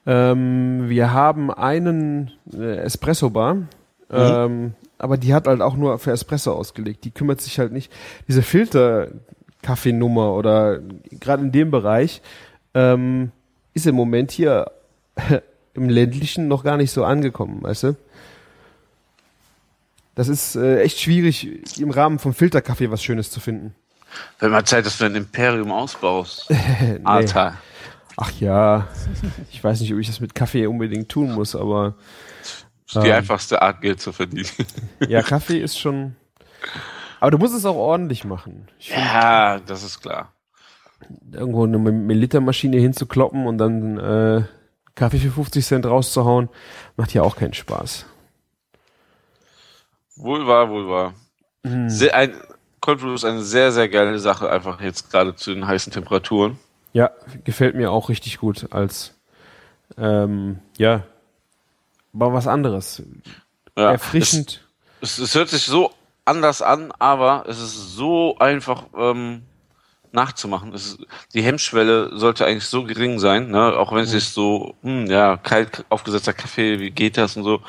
Ähm, 0.07 0.89
wir 0.89 1.13
haben 1.13 1.51
einen 1.53 2.33
äh, 2.53 2.77
Espresso-Bar, 2.77 3.63
ähm, 4.11 4.75
aber 4.99 5.17
die 5.17 5.35
hat 5.35 5.49
halt 5.49 5.61
auch 5.61 5.77
nur 5.77 5.99
für 5.99 6.13
Espresso 6.13 6.53
ausgelegt. 6.53 7.05
Die 7.05 7.11
kümmert 7.11 7.41
sich 7.41 7.59
halt 7.59 7.73
nicht. 7.73 7.93
Diese 8.29 8.43
Filter-Kaffeenummer 8.43 10.33
oder 10.33 10.79
gerade 11.11 11.43
in 11.43 11.53
dem 11.53 11.73
Bereich 11.73 12.23
ähm, 12.75 13.33
ist 13.75 13.87
im 13.87 13.97
Moment 13.97 14.31
hier 14.31 14.71
im 15.75 15.89
ländlichen 15.89 16.47
noch 16.47 16.63
gar 16.63 16.77
nicht 16.77 16.93
so 16.93 17.05
angekommen, 17.05 17.63
weißt 17.63 17.83
du? 17.83 17.97
Das 20.17 20.27
ist 20.29 20.57
äh, 20.57 20.81
echt 20.83 20.99
schwierig, 20.99 21.79
im 21.79 21.91
Rahmen 21.91 22.19
vom 22.19 22.35
Filterkaffee 22.35 22.91
was 22.91 23.03
Schönes 23.05 23.31
zu 23.31 23.39
finden. 23.39 23.75
Wenn 24.41 24.51
mal 24.51 24.65
Zeit, 24.65 24.87
dass 24.87 24.99
du 24.99 25.05
ein 25.05 25.15
Imperium 25.15 25.71
ausbaust. 25.71 26.49
Nee. 26.81 27.01
Alter. 27.05 27.55
Ach 28.17 28.33
ja, 28.41 28.89
ich 29.53 29.63
weiß 29.63 29.81
nicht, 29.83 29.93
ob 29.93 30.01
ich 30.01 30.07
das 30.07 30.21
mit 30.21 30.35
Kaffee 30.35 30.67
unbedingt 30.67 31.11
tun 31.11 31.33
muss, 31.35 31.55
aber 31.55 31.95
Das 32.87 32.97
ist 32.97 33.03
die 33.05 33.09
Ähm. 33.11 33.15
einfachste 33.17 33.61
Art, 33.61 33.83
Geld 33.83 34.01
zu 34.01 34.11
verdienen. 34.13 34.49
ja, 35.07 35.21
Kaffee 35.23 35.59
ist 35.61 35.79
schon. 35.79 36.17
Aber 37.21 37.31
du 37.33 37.39
musst 37.39 37.55
es 37.55 37.67
auch 37.67 37.77
ordentlich 37.77 38.25
machen. 38.25 38.69
Find, 38.79 38.97
Ja, 38.99 39.61
das 39.61 39.83
ist 39.83 40.01
klar. 40.01 40.33
irgendwo 41.31 41.65
eine 41.65 41.77
Millilitermaschine 41.79 42.79
hinzukloppen 42.79 43.47
und 43.47 43.59
dann 43.59 43.99
äh, 43.99 44.45
Kaffee 44.95 45.19
für 45.19 45.31
50 45.31 45.67
Cent 45.67 45.85
rauszuhauen, 45.87 46.49
macht 46.97 47.13
ja 47.13 47.21
auch 47.21 47.37
keinen 47.37 47.53
Spaß. 47.53 48.07
Wohl 50.17 50.47
wahr, 50.47 50.71
wohl 50.71 50.89
wahr. 50.89 51.15
Hm. 51.65 51.89
Sehr, 51.89 52.15
ein, 52.15 52.35
Cold 52.81 53.01
Brew 53.01 53.15
ist 53.15 53.25
eine 53.25 53.43
sehr, 53.43 53.73
sehr 53.73 53.89
geile 53.89 54.19
Sache, 54.19 54.51
einfach 54.51 54.81
jetzt 54.81 55.11
gerade 55.11 55.35
zu 55.35 55.53
den 55.53 55.67
heißen 55.67 55.93
Temperaturen. 55.93 56.59
Ja, 56.93 57.11
gefällt 57.45 57.75
mir 57.75 57.91
auch 57.91 58.09
richtig 58.09 58.39
gut 58.39 58.73
als 58.73 59.17
ähm, 59.99 60.59
ja, 60.79 61.05
war 62.13 62.33
was 62.33 62.47
anderes. 62.47 63.03
Ja, 63.77 63.93
Erfrischend. 63.93 64.67
Es, 65.01 65.19
es, 65.19 65.31
es 65.31 65.35
hört 65.35 65.49
sich 65.49 65.65
so 65.65 65.93
anders 66.25 66.63
an, 66.63 66.93
aber 66.99 67.45
es 67.47 67.61
ist 67.61 67.95
so 67.95 68.37
einfach 68.39 68.85
ähm, 68.97 69.43
nachzumachen. 70.17 70.75
Es 70.75 70.87
ist, 70.87 70.99
die 71.35 71.43
Hemmschwelle 71.43 72.11
sollte 72.17 72.45
eigentlich 72.45 72.65
so 72.65 72.83
gering 72.83 73.21
sein, 73.21 73.51
ne? 73.51 73.77
auch 73.77 73.93
wenn 73.93 74.03
es 74.03 74.11
sich 74.11 74.25
so, 74.25 74.75
hm, 74.83 75.07
ja, 75.07 75.37
kalt 75.37 75.85
aufgesetzter 75.89 76.33
Kaffee, 76.33 76.81
wie 76.81 76.91
geht 76.91 77.17
das 77.17 77.37
und 77.37 77.45
so, 77.45 77.61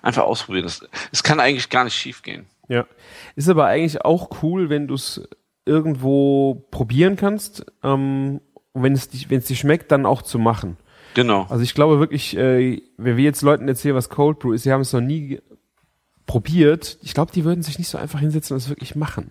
einfach 0.00 0.22
ausprobieren. 0.22 0.64
Es, 0.64 0.86
es 1.12 1.22
kann 1.22 1.40
eigentlich 1.40 1.68
gar 1.68 1.84
nicht 1.84 1.94
schief 1.94 2.22
gehen. 2.22 2.46
Ja. 2.68 2.86
Ist 3.34 3.50
aber 3.50 3.66
eigentlich 3.66 4.02
auch 4.04 4.42
cool, 4.42 4.70
wenn 4.70 4.86
du 4.86 4.94
es 4.94 5.28
irgendwo 5.66 6.66
probieren 6.70 7.16
kannst, 7.16 7.66
ähm, 7.82 8.40
und 8.72 8.82
wenn 8.82 8.92
es 8.92 9.08
dich, 9.08 9.30
wenn 9.30 9.38
es 9.38 9.46
dir 9.46 9.56
schmeckt, 9.56 9.90
dann 9.90 10.04
auch 10.04 10.20
zu 10.22 10.38
machen. 10.38 10.76
Genau. 11.14 11.46
Also 11.48 11.62
ich 11.62 11.74
glaube 11.74 11.98
wirklich, 11.98 12.36
äh, 12.36 12.82
wenn 12.98 13.16
wir 13.16 13.24
jetzt 13.24 13.40
Leuten 13.40 13.68
erzählen, 13.68 13.94
was 13.94 14.10
Cold 14.10 14.38
Brew 14.38 14.52
ist, 14.52 14.64
sie 14.64 14.72
haben 14.72 14.82
es 14.82 14.92
noch 14.92 15.00
nie 15.00 15.40
probiert, 16.26 16.98
ich 17.00 17.14
glaube, 17.14 17.32
die 17.32 17.44
würden 17.44 17.62
sich 17.62 17.78
nicht 17.78 17.88
so 17.88 17.96
einfach 17.96 18.20
hinsetzen 18.20 18.54
und 18.54 18.58
es 18.62 18.68
wirklich 18.68 18.96
machen. 18.96 19.30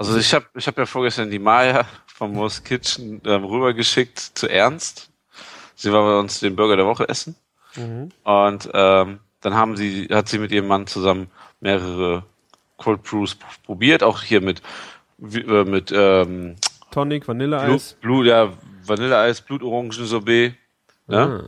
Also 0.00 0.16
ich 0.16 0.32
habe 0.32 0.46
ich 0.54 0.66
hab 0.66 0.78
ja 0.78 0.86
vorgestern 0.86 1.30
die 1.30 1.38
Maya 1.38 1.84
vom 2.06 2.32
Mo's 2.32 2.64
Kitchen 2.64 3.20
ähm, 3.26 3.44
rübergeschickt 3.44 4.18
zu 4.18 4.48
Ernst. 4.48 5.10
Sie 5.74 5.92
war 5.92 6.02
bei 6.02 6.18
uns 6.18 6.40
den 6.40 6.56
Burger 6.56 6.76
der 6.76 6.86
Woche 6.86 7.06
essen. 7.06 7.36
Und 8.24 8.70
ähm, 8.72 9.20
dann 9.42 9.54
haben 9.54 9.76
sie, 9.76 10.08
hat 10.10 10.30
sie 10.30 10.38
mit 10.38 10.52
ihrem 10.52 10.68
Mann 10.68 10.86
zusammen 10.86 11.30
mehrere 11.60 12.24
Cold 12.78 13.02
Brews 13.02 13.36
probiert, 13.66 14.02
auch 14.02 14.22
hier 14.22 14.40
mit, 14.40 14.62
äh, 15.20 15.64
mit 15.64 15.92
ähm, 15.94 16.56
Tonic, 16.90 17.26
Blut, 17.26 17.36
Vanilleeis. 17.36 17.92
Blut, 18.00 18.26
ja, 18.26 18.54
Vanilleeis, 18.86 19.42
Blutorangen-Sorbet. 19.42 20.54
Ja? 21.08 21.26
Ah. 21.26 21.42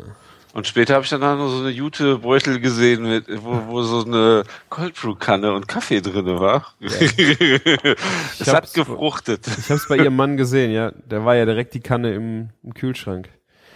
Und 0.55 0.67
später 0.67 0.95
habe 0.95 1.05
ich 1.05 1.11
dann 1.11 1.23
auch 1.23 1.37
noch 1.37 1.49
so 1.49 1.61
eine 1.61 1.71
Jute-Beutel 1.71 2.61
gesehen, 2.61 3.03
mit, 3.09 3.25
wo, 3.43 3.67
wo 3.69 3.83
so 3.83 4.05
eine 4.05 4.45
Cold 4.69 4.95
Brew-Kanne 5.01 5.53
und 5.55 5.67
Kaffee 5.67 6.03
drinne 6.03 6.39
war. 6.39 6.75
es 6.81 8.47
hat 8.47 8.73
gefruchtet. 8.75 9.47
Ich 9.47 9.65
habe 9.71 9.75
es 9.75 9.89
bei 9.89 9.97
ihrem 9.97 10.17
Mann 10.17 10.37
gesehen, 10.37 10.71
ja. 10.73 10.91
Der 10.91 11.25
war 11.25 11.37
ja 11.37 11.45
direkt 11.47 11.73
die 11.75 11.81
Kanne 11.81 12.13
im, 12.15 12.51
im 12.63 12.75
Kühlschrank. 12.75 13.29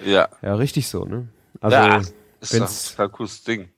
Ja. 0.04 0.28
Ja, 0.42 0.54
richtig 0.56 0.88
so, 0.88 1.04
ne? 1.04 1.28
Also, 1.60 1.76
ja, 1.76 1.96
ist 2.40 2.52
wenn's- 2.52 2.94
ein 2.98 3.10
cooles 3.12 3.42
Ding. 3.44 3.70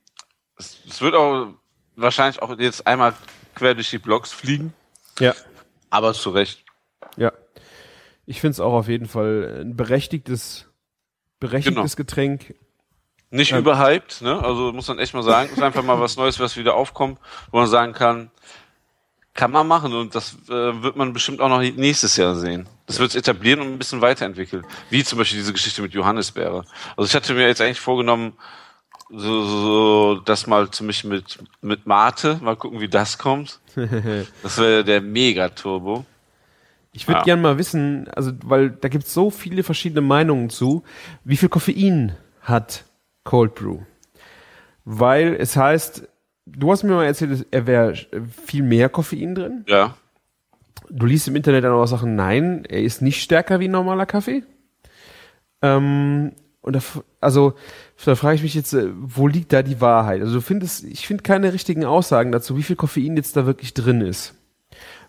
Es, 0.57 0.77
es 0.89 1.01
wird 1.01 1.15
auch 1.15 1.53
wahrscheinlich 1.95 2.41
auch 2.41 2.57
jetzt 2.59 2.85
einmal 2.85 3.13
quer 3.55 3.75
durch 3.75 3.89
die 3.89 3.97
Blogs 3.97 4.33
fliegen, 4.33 4.73
ja, 5.19 5.33
aber 5.89 6.13
zu 6.13 6.29
Recht. 6.31 6.63
ja. 7.17 7.31
Ich 8.25 8.41
finde 8.41 8.51
es 8.51 8.59
auch 8.59 8.73
auf 8.73 8.87
jeden 8.87 9.07
Fall 9.07 9.61
ein 9.61 9.75
berechtigtes, 9.75 10.67
berechtigtes 11.39 11.95
Getränk. 11.95 12.53
Nicht 13.31 13.51
Ja. 13.51 13.59
überhyped, 13.59 14.21
ne? 14.21 14.41
Also 14.43 14.71
muss 14.73 14.87
man 14.87 14.97
echt 14.99 15.13
mal 15.13 15.21
sagen, 15.23 15.49
ist 15.53 15.61
einfach 15.61 15.83
mal 15.83 15.99
was 15.99 16.17
Neues, 16.17 16.39
was 16.39 16.57
wieder 16.57 16.73
aufkommt, 16.73 17.19
wo 17.51 17.57
man 17.59 17.67
sagen 17.67 17.93
kann, 17.93 18.31
kann 19.35 19.51
man 19.51 19.67
machen 19.67 19.93
und 19.93 20.15
das 20.15 20.33
äh, 20.49 20.81
wird 20.81 20.95
man 20.95 21.13
bestimmt 21.13 21.39
auch 21.39 21.47
noch 21.49 21.59
nächstes 21.61 22.17
Jahr 22.17 22.35
sehen. 22.35 22.67
Das 22.87 22.99
wird 22.99 23.11
es 23.11 23.15
etablieren 23.15 23.61
und 23.61 23.67
ein 23.73 23.77
bisschen 23.77 24.01
weiterentwickeln. 24.01 24.65
Wie 24.89 25.03
zum 25.03 25.19
Beispiel 25.19 25.37
diese 25.39 25.53
Geschichte 25.53 25.81
mit 25.81 25.93
Johannisbeere. 25.93 26.65
Also 26.97 27.07
ich 27.07 27.15
hatte 27.15 27.33
mir 27.35 27.47
jetzt 27.47 27.61
eigentlich 27.61 27.79
vorgenommen, 27.79 28.33
so, 29.11 29.43
so 29.45 30.15
das 30.25 30.45
mal 30.47 30.69
ziemlich 30.71 31.03
mit, 31.03 31.39
mit 31.61 31.85
Mate, 31.87 32.39
mal 32.41 32.55
gucken, 32.55 32.79
wie 32.81 32.89
das 32.89 33.17
kommt. 33.17 33.59
Das 34.43 34.57
wäre 34.57 34.83
der 34.83 35.01
Mega-Turbo. 35.01 36.05
Ich 36.91 37.07
würde 37.07 37.19
Ja. 37.19 37.23
gern 37.25 37.41
mal 37.41 37.57
wissen, 37.59 38.07
also 38.15 38.31
weil 38.43 38.71
da 38.71 38.87
gibt 38.89 39.05
es 39.05 39.13
so 39.13 39.29
viele 39.29 39.61
verschiedene 39.63 40.01
Meinungen 40.01 40.49
zu, 40.49 40.83
wie 41.23 41.37
viel 41.37 41.49
Koffein 41.49 42.15
hat 42.41 42.83
Cold 43.23 43.55
Brew? 43.55 43.79
Weil 44.85 45.35
es 45.35 45.55
heißt, 45.55 46.07
du 46.45 46.71
hast 46.71 46.83
mir 46.83 46.93
mal 46.93 47.05
erzählt, 47.05 47.45
er 47.51 47.67
wäre 47.67 47.93
viel 48.45 48.63
mehr 48.63 48.89
Koffein 48.89 49.35
drin. 49.35 49.65
Ja. 49.67 49.95
Du 50.89 51.05
liest 51.05 51.27
im 51.27 51.35
Internet 51.35 51.63
dann 51.63 51.73
auch 51.73 51.85
Sachen, 51.85 52.15
nein, 52.15 52.65
er 52.67 52.81
ist 52.81 53.01
nicht 53.01 53.21
stärker 53.21 53.59
wie 53.59 53.67
ein 53.67 53.71
normaler 53.71 54.07
Kaffee. 54.07 54.43
Ähm, 55.61 56.31
und 56.61 56.75
da, 56.75 56.79
also 57.21 57.53
da 58.03 58.15
frage 58.15 58.35
ich 58.35 58.43
mich 58.43 58.55
jetzt, 58.55 58.73
äh, 58.73 58.87
wo 58.95 59.27
liegt 59.27 59.53
da 59.53 59.61
die 59.61 59.81
Wahrheit? 59.81 60.21
Also 60.21 60.35
du 60.35 60.41
findest, 60.41 60.83
ich 60.85 61.05
finde 61.05 61.23
keine 61.23 61.53
richtigen 61.53 61.85
Aussagen 61.85 62.31
dazu, 62.31 62.57
wie 62.57 62.63
viel 62.63 62.75
Koffein 62.75 63.15
jetzt 63.17 63.35
da 63.37 63.45
wirklich 63.45 63.73
drin 63.73 64.01
ist. 64.01 64.33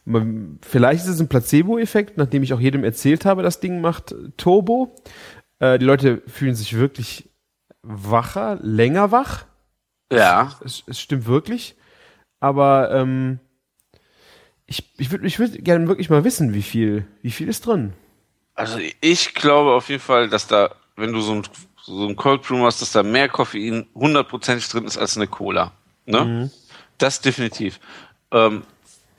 Man- 0.05 0.59
Vielleicht 0.62 1.03
ist 1.05 1.09
es 1.09 1.20
ein 1.20 1.29
Placebo-Effekt, 1.29 2.18
nachdem 2.18 2.42
ich 2.42 2.53
auch 2.53 2.61
jedem 2.61 2.85
erzählt 2.85 3.25
habe, 3.25 3.42
das 3.42 3.61
Ding 3.61 3.81
macht 3.81 4.14
Turbo. 4.37 4.94
Äh, 5.61 5.79
die 5.79 5.85
Leute 5.87 6.23
fühlen 6.27 6.55
sich 6.55 6.77
wirklich 6.77 7.29
wacher, 7.82 8.58
länger 8.60 9.10
wach. 9.12 9.44
Ja. 10.12 10.56
Es, 10.64 10.82
es 10.86 11.00
stimmt 11.00 11.26
wirklich. 11.26 11.76
Aber 12.40 12.90
ähm, 12.92 13.38
ich, 14.66 14.84
ich 14.98 15.10
würde 15.10 15.26
ich 15.26 15.38
würd 15.38 15.64
gerne 15.64 15.88
wirklich 15.88 16.10
mal 16.10 16.24
wissen, 16.24 16.54
wie 16.54 16.62
viel, 16.62 17.06
wie 17.22 17.30
viel 17.30 17.48
ist 17.48 17.66
drin. 17.66 17.92
Also 18.54 18.78
ich 19.00 19.34
glaube 19.34 19.72
auf 19.72 19.88
jeden 19.88 20.02
Fall, 20.02 20.28
dass 20.28 20.46
da, 20.46 20.74
wenn 20.96 21.12
du 21.12 21.20
so 21.20 21.34
ein, 21.34 21.42
so 21.82 22.06
ein 22.06 22.16
Cold 22.16 22.42
Brew 22.42 22.58
machst, 22.58 22.82
dass 22.82 22.92
da 22.92 23.02
mehr 23.02 23.28
Koffein 23.28 23.86
hundertprozentig 23.94 24.68
drin 24.68 24.84
ist 24.84 24.98
als 24.98 25.16
eine 25.16 25.26
Cola. 25.26 25.72
Ne? 26.06 26.50
Das 26.98 27.20
definitiv. 27.20 27.80
Ähm, 28.30 28.62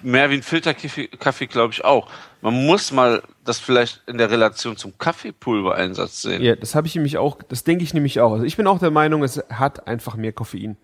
mehr 0.03 0.29
wie 0.29 0.35
ein 0.35 0.43
Filterkaffee, 0.43 1.07
Kaffee, 1.07 1.47
glaube 1.47 1.73
ich 1.73 1.83
auch. 1.85 2.09
Man 2.41 2.65
muss 2.65 2.91
mal 2.91 3.21
das 3.43 3.59
vielleicht 3.59 4.01
in 4.07 4.17
der 4.17 4.29
Relation 4.31 4.77
zum 4.77 4.97
Kaffeepulvereinsatz 4.97 6.21
sehen. 6.23 6.41
Ja, 6.41 6.55
das 6.55 6.75
habe 6.75 6.87
ich 6.87 6.95
nämlich 6.95 7.17
auch, 7.17 7.37
das 7.43 7.63
denke 7.63 7.83
ich 7.83 7.93
nämlich 7.93 8.19
auch. 8.19 8.33
Also 8.33 8.45
ich 8.45 8.57
bin 8.57 8.67
auch 8.67 8.79
der 8.79 8.91
Meinung, 8.91 9.23
es 9.23 9.37
hat 9.49 9.87
einfach 9.87 10.15
mehr 10.15 10.31
Koffein. 10.33 10.77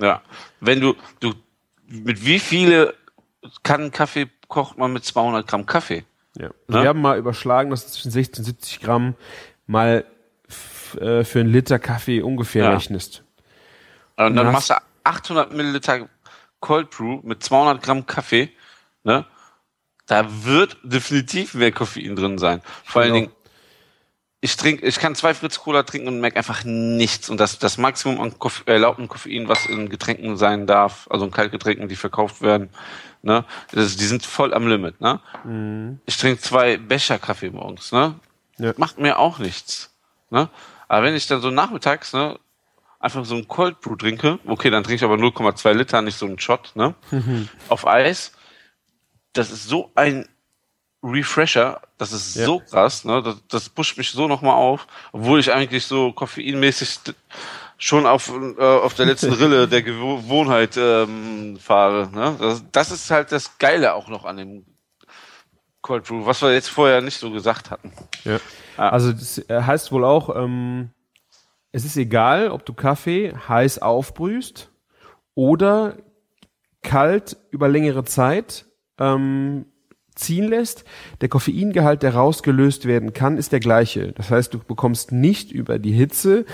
Ja. 0.00 0.22
Wenn 0.60 0.80
du, 0.80 0.94
du, 1.20 1.32
mit 1.86 2.24
wie 2.24 2.38
viele 2.38 2.94
Kannen 3.62 3.90
Kaffee 3.90 4.28
kocht 4.48 4.78
man 4.78 4.92
mit 4.92 5.04
200 5.04 5.46
Gramm 5.46 5.66
Kaffee? 5.66 6.04
Ja. 6.36 6.46
Also 6.46 6.78
Ne? 6.78 6.82
wir 6.82 6.88
haben 6.88 7.00
mal 7.00 7.18
überschlagen, 7.18 7.70
dass 7.70 7.92
zwischen 7.92 8.10
60 8.10 8.38
und 8.40 8.44
70 8.44 8.80
Gramm 8.80 9.14
mal 9.66 10.04
äh, 11.00 11.24
für 11.24 11.40
einen 11.40 11.50
Liter 11.52 11.78
Kaffee 11.78 12.22
ungefähr 12.22 12.64
Ja. 12.64 12.72
rechnest. 12.74 13.22
Und 14.16 14.36
dann 14.36 14.46
hast- 14.46 14.52
machst 14.52 14.70
du 14.70 14.74
800 15.04 15.52
Milliliter 15.52 16.08
Cold 16.64 16.88
Brew 16.88 17.20
mit 17.24 17.42
200 17.42 17.82
Gramm 17.82 18.06
Kaffee, 18.06 18.50
ne? 19.02 19.26
Da 20.06 20.26
wird 20.44 20.78
definitiv 20.82 21.52
mehr 21.52 21.72
Koffein 21.72 22.16
drin 22.16 22.38
sein. 22.38 22.62
Vor 22.84 23.02
allen 23.02 23.12
Genau. 23.12 23.26
Dingen, 23.26 23.36
ich 24.40 24.56
trinke, 24.56 24.86
ich 24.86 24.98
kann 24.98 25.14
zwei 25.14 25.34
Fritz 25.34 25.58
Cola 25.58 25.82
trinken 25.82 26.08
und 26.08 26.20
merke 26.20 26.36
einfach 26.38 26.64
nichts. 26.64 27.28
Und 27.28 27.38
das, 27.38 27.58
das 27.58 27.76
Maximum 27.76 28.18
an 28.20 28.38
Koff 28.38 28.62
erlaubten 28.66 29.08
Koffein, 29.08 29.46
was 29.48 29.66
in 29.66 29.90
Getränken 29.90 30.38
sein 30.38 30.66
darf, 30.66 31.06
also 31.10 31.26
in 31.26 31.30
Kaltgetränken, 31.30 31.88
die 31.88 31.96
verkauft 31.96 32.40
werden, 32.40 32.70
ne? 33.22 33.44
Das, 33.72 33.96
die 33.96 34.04
sind 34.06 34.24
voll 34.24 34.54
am 34.54 34.66
Limit, 34.66 35.00
ne? 35.02 35.20
Ich 36.06 36.16
trinke 36.16 36.40
zwei 36.40 36.78
Becher 36.78 37.18
Kaffee 37.18 37.50
morgens, 37.50 37.92
ne? 37.92 38.14
Ja. 38.56 38.72
Macht 38.78 38.98
mir 38.98 39.18
auch 39.18 39.38
nichts, 39.38 39.90
ne? 40.30 40.48
Aber 40.88 41.04
wenn 41.04 41.14
ich 41.14 41.26
dann 41.26 41.40
so 41.42 41.50
nachmittags, 41.50 42.12
ne, 42.14 42.38
einfach 43.04 43.24
so 43.24 43.36
ein 43.36 43.46
Cold 43.46 43.80
Brew 43.80 43.96
trinke, 43.96 44.38
okay, 44.46 44.70
dann 44.70 44.82
trinke 44.82 44.96
ich 44.96 45.04
aber 45.04 45.14
0,2 45.14 45.72
Liter, 45.72 46.02
nicht 46.02 46.18
so 46.18 46.26
einen 46.26 46.38
Shot, 46.38 46.72
ne? 46.74 46.94
Auf 47.68 47.86
Eis. 47.86 48.32
Das 49.32 49.50
ist 49.50 49.68
so 49.68 49.90
ein 49.94 50.26
Refresher, 51.02 51.82
das 51.98 52.12
ist 52.12 52.34
Ja. 52.36 52.46
so 52.46 52.60
krass, 52.60 53.04
ne? 53.04 53.22
Das, 53.22 53.36
das 53.48 53.68
pusht 53.68 53.98
mich 53.98 54.10
so 54.10 54.26
nochmal 54.26 54.54
auf, 54.54 54.86
obwohl 55.12 55.38
ich 55.38 55.52
eigentlich 55.52 55.84
so 55.84 56.12
koffeinmäßig 56.12 56.98
schon 57.76 58.06
auf, 58.06 58.32
äh, 58.58 58.62
auf 58.62 58.94
der 58.94 59.06
letzten 59.06 59.32
Rille 59.34 59.68
der 59.68 59.82
Gewohnheit 59.82 60.76
ähm, 60.78 61.58
fahre. 61.60 62.08
Ne? 62.10 62.36
Das, 62.40 62.64
das 62.72 62.90
ist 62.90 63.10
halt 63.10 63.32
das 63.32 63.58
Geile 63.58 63.94
auch 63.94 64.08
noch 64.08 64.24
an 64.24 64.38
dem 64.38 64.64
Cold 65.82 66.04
Brew, 66.04 66.24
was 66.24 66.40
wir 66.40 66.54
jetzt 66.54 66.70
vorher 66.70 67.02
nicht 67.02 67.18
so 67.18 67.30
gesagt 67.30 67.70
hatten. 67.70 67.92
Ja. 68.24 68.40
Ja. 68.78 68.88
Also 68.88 69.12
das 69.12 69.42
heißt 69.50 69.92
wohl 69.92 70.04
auch, 70.04 70.34
ähm, 70.34 70.90
es 71.74 71.84
ist 71.84 71.96
egal, 71.96 72.50
ob 72.50 72.64
du 72.64 72.72
Kaffee 72.72 73.34
heiß 73.34 73.80
aufbrühst 73.80 74.70
oder 75.34 75.96
kalt 76.82 77.36
über 77.50 77.68
längere 77.68 78.04
Zeit 78.04 78.66
ähm, 79.00 79.66
ziehen 80.14 80.46
lässt. 80.46 80.84
Der 81.20 81.28
Koffeingehalt, 81.28 82.04
der 82.04 82.14
rausgelöst 82.14 82.86
werden 82.86 83.12
kann, 83.12 83.38
ist 83.38 83.50
der 83.50 83.58
gleiche. 83.58 84.12
Das 84.12 84.30
heißt, 84.30 84.54
du 84.54 84.60
bekommst 84.60 85.10
nicht 85.10 85.50
über 85.50 85.80
die 85.80 85.90
Hitze 85.90 86.44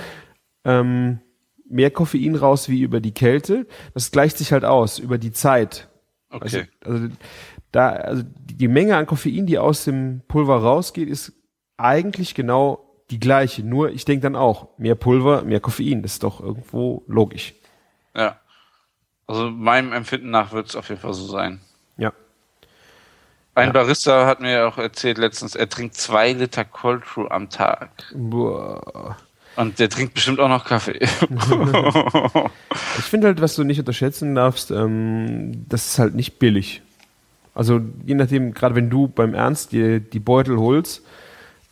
ähm, 0.64 1.20
mehr 1.68 1.90
Koffein 1.90 2.34
raus 2.34 2.70
wie 2.70 2.80
über 2.80 3.00
die 3.00 3.12
Kälte. 3.12 3.66
Das 3.92 4.12
gleicht 4.12 4.38
sich 4.38 4.52
halt 4.52 4.64
aus 4.64 4.98
über 4.98 5.18
die 5.18 5.32
Zeit. 5.32 5.90
Okay. 6.30 6.66
Also, 6.80 6.94
also 6.94 7.08
da, 7.72 7.90
also 7.90 8.22
die 8.24 8.68
Menge 8.68 8.96
an 8.96 9.04
Koffein, 9.04 9.44
die 9.44 9.58
aus 9.58 9.84
dem 9.84 10.22
Pulver 10.28 10.62
rausgeht, 10.62 11.10
ist 11.10 11.34
eigentlich 11.76 12.34
genau 12.34 12.89
die 13.10 13.20
gleiche. 13.20 13.62
Nur 13.62 13.90
ich 13.90 14.04
denke 14.04 14.22
dann 14.22 14.36
auch, 14.36 14.68
mehr 14.78 14.94
Pulver, 14.94 15.42
mehr 15.42 15.60
Koffein. 15.60 16.02
Das 16.02 16.12
ist 16.14 16.22
doch 16.22 16.40
irgendwo 16.40 17.02
logisch. 17.06 17.54
Ja. 18.14 18.38
Also 19.26 19.50
meinem 19.50 19.92
Empfinden 19.92 20.30
nach 20.30 20.52
wird 20.52 20.68
es 20.68 20.76
auf 20.76 20.88
jeden 20.88 21.00
Fall 21.00 21.14
so 21.14 21.26
sein. 21.26 21.60
Ja. 21.96 22.12
Ein 23.54 23.68
Ja. 23.68 23.72
Barista 23.72 24.26
hat 24.26 24.40
mir 24.40 24.52
ja 24.52 24.68
auch 24.68 24.78
erzählt 24.78 25.18
letztens, 25.18 25.54
er 25.54 25.68
trinkt 25.68 25.94
zwei 25.94 26.32
Liter 26.32 26.64
Cold 26.64 27.04
Brew 27.04 27.26
am 27.28 27.50
Tag. 27.50 27.90
Boah. 28.14 29.16
Und 29.56 29.78
der 29.78 29.88
trinkt 29.90 30.14
bestimmt 30.14 30.40
auch 30.40 30.48
noch 30.48 30.64
Kaffee. 30.64 31.00
Ich 32.98 33.04
finde 33.04 33.28
halt, 33.28 33.40
was 33.40 33.56
du 33.56 33.64
nicht 33.64 33.78
unterschätzen 33.78 34.34
darfst, 34.34 34.70
ähm, 34.70 35.64
das 35.68 35.86
ist 35.86 35.98
halt 35.98 36.14
nicht 36.14 36.38
billig. 36.38 36.82
Also 37.54 37.80
je 38.04 38.14
nachdem, 38.14 38.54
gerade 38.54 38.74
wenn 38.74 38.90
du 38.90 39.08
beim 39.08 39.34
Ernst 39.34 39.72
dir 39.72 40.00
die 40.00 40.20
Beutel 40.20 40.58
holst, 40.58 41.02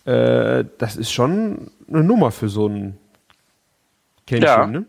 äh, 0.09 0.65
das 0.79 0.97
ist 0.97 1.13
schon 1.13 1.71
eine 1.89 2.03
Nummer 2.03 2.31
für 2.31 2.49
so 2.49 2.69
ein 2.69 2.99
Kännchen, 4.27 4.47
Ja. 4.47 4.67
ne? 4.67 4.87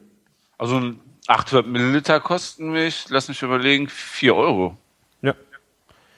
also 0.57 0.77
ein 0.77 0.99
800 1.27 1.67
Milliliter 1.67 2.19
kosten 2.19 2.71
mich, 2.71 3.05
lass 3.09 3.27
mich 3.27 3.41
überlegen, 3.41 3.87
4 3.87 4.35
Euro. 4.35 4.77
Ja. 5.21 5.35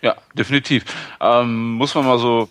Ja, 0.02 0.16
definitiv. 0.34 0.86
Ähm, 1.20 1.74
muss 1.74 1.94
man 1.96 2.06
mal 2.06 2.18
so 2.18 2.48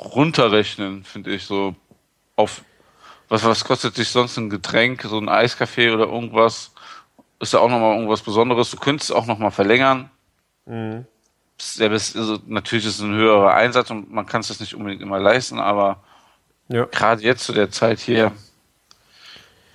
runterrechnen, 0.00 1.04
finde 1.04 1.34
ich, 1.34 1.44
so 1.44 1.74
auf 2.36 2.64
was, 3.28 3.44
was 3.44 3.64
kostet 3.64 3.94
sich 3.94 4.08
sonst 4.08 4.36
ein 4.36 4.50
Getränk, 4.50 5.02
so 5.02 5.18
ein 5.18 5.28
Eiskaffee 5.28 5.90
oder 5.90 6.04
irgendwas, 6.06 6.72
ist 7.40 7.52
ja 7.52 7.60
auch 7.60 7.68
nochmal 7.70 7.94
irgendwas 7.94 8.22
Besonderes. 8.22 8.70
Du 8.70 8.76
könntest 8.76 9.10
es 9.10 9.16
auch 9.16 9.26
nochmal 9.26 9.50
verlängern. 9.50 10.10
Mhm. 10.66 11.06
Das, 11.58 12.14
also 12.16 12.38
natürlich 12.46 12.84
ist 12.86 12.96
es 12.96 13.00
ein 13.02 13.14
höherer 13.14 13.54
Einsatz 13.54 13.90
und 13.90 14.12
man 14.12 14.26
kann 14.26 14.40
es 14.40 14.48
das 14.48 14.60
nicht 14.60 14.74
unbedingt 14.74 15.02
immer 15.02 15.18
leisten, 15.20 15.58
aber 15.58 16.02
Ja. 16.68 16.84
gerade 16.86 17.22
jetzt 17.22 17.44
zu 17.44 17.52
der 17.52 17.70
Zeit 17.70 18.00
hier 18.00 18.32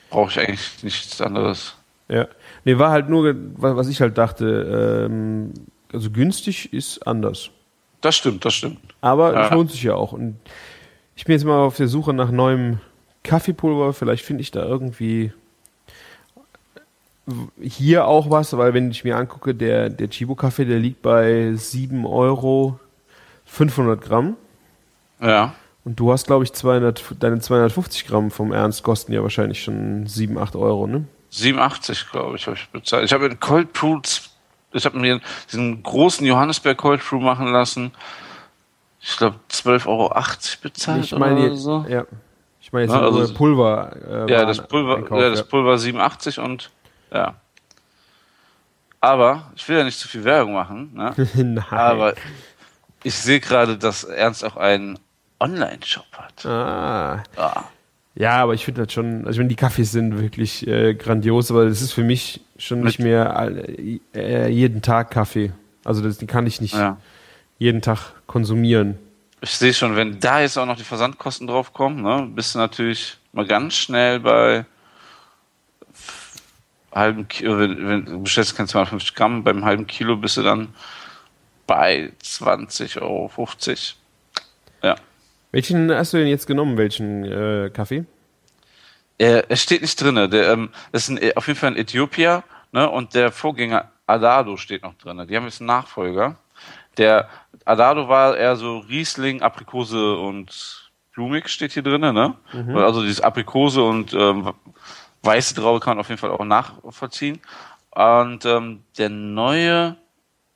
brauche 0.09 0.29
ich 0.31 0.39
eigentlich 0.39 0.83
nichts 0.83 1.21
anderes. 1.21 1.75
Ja. 2.07 2.27
Nee, 2.65 2.77
war 2.77 2.91
halt 2.91 3.09
nur, 3.09 3.33
wa- 3.57 3.75
was 3.75 3.87
ich 3.87 4.01
halt 4.01 4.17
dachte, 4.17 5.07
ähm, 5.09 5.53
also 5.93 6.09
günstig 6.11 6.73
ist 6.73 7.05
anders. 7.07 7.49
Das 8.01 8.15
stimmt, 8.15 8.43
das 8.45 8.53
stimmt. 8.55 8.79
Aber 9.01 9.33
Ja. 9.33 9.45
es 9.45 9.51
lohnt 9.51 9.71
sich 9.71 9.83
ja 9.83 9.93
auch. 9.95 10.11
Und 10.11 10.37
ich 11.15 11.25
bin 11.25 11.33
jetzt 11.33 11.45
mal 11.45 11.59
auf 11.59 11.77
der 11.77 11.87
Suche 11.87 12.13
nach 12.13 12.31
neuem 12.31 12.79
Kaffeepulver. 13.23 13.93
Vielleicht 13.93 14.25
finde 14.25 14.41
ich 14.41 14.51
da 14.51 14.63
irgendwie 14.65 15.31
hier 17.61 18.05
auch 18.07 18.29
was, 18.29 18.55
weil 18.57 18.73
wenn 18.73 18.91
ich 18.91 19.03
mir 19.03 19.17
angucke, 19.17 19.53
der, 19.55 19.89
der 19.89 20.09
Chibo-Kaffee, 20.09 20.65
der 20.65 20.79
liegt 20.79 21.01
bei 21.01 21.53
7 21.53 22.05
Euro 22.05 22.79
500 23.45 24.01
Gramm. 24.01 24.35
Ja. 25.21 25.53
Und 25.85 25.99
du 25.99 26.11
hast, 26.11 26.27
glaube 26.27 26.43
ich, 26.43 26.53
200, 26.53 27.03
deine 27.19 27.39
250 27.39 28.05
Gramm 28.07 28.31
vom 28.31 28.51
Ernst 28.51 28.83
kosten 28.83 29.11
ja 29.13 29.23
wahrscheinlich 29.23 29.63
schon 29.63 30.05
7, 30.07 30.37
8 30.37 30.55
Euro, 30.55 30.87
ne? 30.87 31.05
87, 31.31 32.09
glaube 32.11 32.35
ich, 32.37 32.45
habe 32.47 32.57
ich 32.57 32.67
bezahlt. 32.69 33.05
Ich 33.05 33.13
habe 33.13 33.25
in 33.27 33.39
Cold 33.39 33.71
Brew, 33.73 33.99
ich 34.73 34.85
habe 34.85 34.97
mir 34.99 35.19
diesen 35.51 35.81
großen 35.83 36.25
Johannesberg 36.25 36.77
Cold 36.77 37.01
Brew 37.07 37.19
machen 37.19 37.47
lassen. 37.51 37.91
Ich 39.01 39.15
glaube 39.17 39.37
12,80 39.51 39.87
Euro 39.87 40.09
bezahlt 40.61 41.03
Ich 41.05 41.11
meine, 41.17 41.39
oder 41.39 41.49
jetzt- 41.49 41.61
so. 41.61 41.85
ja. 41.87 42.05
Ich 42.61 42.73
meine 42.73 42.85
jetzt 42.85 42.93
Ja, 42.93 43.01
also- 43.01 43.33
Pulver. 43.33 43.95
Äh, 44.27 44.31
Ja, 44.31 44.45
das 44.45 44.67
Pulver, 44.67 44.97
Einkauf, 44.97 45.19
ja, 45.19 45.29
das 45.29 45.47
Pulver 45.47 45.77
87 45.77 46.39
und 46.39 46.69
ja. 47.13 47.35
Aber 49.01 49.51
ich 49.55 49.67
will 49.69 49.77
ja 49.77 49.83
nicht 49.83 49.97
zu 49.97 50.07
viel 50.07 50.23
Werbung 50.23 50.53
machen, 50.53 50.91
ne? 50.93 51.13
Nein. 51.35 51.63
aber 51.69 52.13
ich 53.03 53.15
sehe 53.15 53.39
gerade, 53.39 53.77
dass 53.77 54.03
Ernst 54.03 54.43
auch 54.43 54.57
einen 54.57 54.99
Online-Shop 55.39 56.05
hat. 56.17 56.45
ah. 56.45 57.23
Ja. 57.37 57.63
Ja, 58.15 58.31
aber 58.43 58.53
ich 58.53 58.65
finde 58.65 58.83
das 58.83 58.91
schon, 58.91 59.19
also 59.19 59.31
ich 59.31 59.37
meine, 59.37 59.47
die 59.47 59.55
Kaffees 59.55 59.93
sind 59.93 60.19
wirklich 60.19 60.67
äh, 60.67 60.93
grandios, 60.93 61.51
aber 61.51 61.65
das 61.69 61.81
ist 61.81 61.93
für 61.93 62.03
mich 62.03 62.41
schon 62.57 62.81
nicht 62.81 62.99
mehr 62.99 63.37
all- 63.37 63.63
äh, 64.13 64.49
jeden 64.49 64.81
Tag 64.81 65.11
Kaffee. 65.11 65.53
Also 65.85 66.01
das, 66.01 66.17
die 66.17 66.27
kann 66.27 66.45
ich 66.45 66.59
nicht 66.59 66.73
ja. 66.73 66.97
jeden 67.59 67.81
Tag 67.81 68.11
konsumieren. 68.27 68.97
Ich 69.39 69.51
sehe 69.51 69.73
schon, 69.73 69.95
wenn 69.95 70.19
da 70.19 70.41
jetzt 70.41 70.57
auch 70.57 70.65
noch 70.65 70.75
die 70.75 70.83
Versandkosten 70.83 71.47
drauf 71.47 71.71
kommen, 71.71 72.01
ne, 72.01 72.27
bist 72.29 72.55
du 72.55 72.59
natürlich 72.59 73.17
mal 73.31 73.45
ganz 73.45 73.75
schnell 73.75 74.19
bei 74.19 74.65
halben 76.91 77.27
Kilo, 77.27 77.59
wenn, 77.59 77.87
wenn 77.87 78.05
du 78.05 78.23
bestellst 78.23 78.55
keine 78.55 78.67
250 78.67 79.15
Gramm, 79.15 79.43
beim 79.43 79.65
halben 79.65 79.87
Kilo 79.87 80.15
bist 80.17 80.37
du 80.37 80.43
dann 80.43 80.69
bei 81.67 82.11
20,50 82.23 83.01
Euro. 83.01 83.31
Ja. 84.81 84.95
Welchen 85.51 85.91
hast 85.91 86.13
du 86.13 86.17
denn 86.17 86.27
jetzt 86.27 86.47
genommen, 86.47 86.77
welchen 86.77 87.23
äh, 87.25 87.69
Kaffee? 87.71 88.05
Er, 89.17 89.49
er 89.49 89.55
steht 89.55 89.81
nicht 89.81 90.01
drinne. 90.01 90.29
Der, 90.29 90.51
ähm, 90.51 90.69
ist 90.91 91.09
ein, 91.09 91.19
auf 91.35 91.47
jeden 91.47 91.59
Fall 91.59 91.71
ein 91.71 91.77
Äthiopier, 91.77 92.43
ne, 92.71 92.89
und 92.89 93.13
der 93.13 93.31
Vorgänger 93.31 93.91
Adado 94.07 94.57
steht 94.57 94.83
noch 94.83 94.95
drinne. 94.95 95.27
Die 95.27 95.35
haben 95.35 95.45
jetzt 95.45 95.61
einen 95.61 95.67
Nachfolger. 95.67 96.37
Der 96.97 97.29
Adado 97.65 98.09
war 98.09 98.35
eher 98.35 98.55
so 98.55 98.79
Riesling, 98.79 99.41
Aprikose 99.41 100.17
und 100.17 100.91
blumig 101.13 101.49
steht 101.49 101.73
hier 101.73 101.83
drinne, 101.83 102.13
ne? 102.13 102.35
Also 102.75 103.01
dieses 103.01 103.21
Aprikose 103.21 103.83
und 103.83 104.13
ähm, 104.13 104.53
weiße 105.23 105.55
Traube 105.55 105.79
kann 105.79 105.91
man 105.91 105.99
auf 105.99 106.09
jeden 106.09 106.19
Fall 106.19 106.31
auch 106.31 106.43
nachvollziehen. 106.45 107.39
Und 107.91 108.45
ähm, 108.45 108.83
der 108.97 109.09
neue 109.09 109.97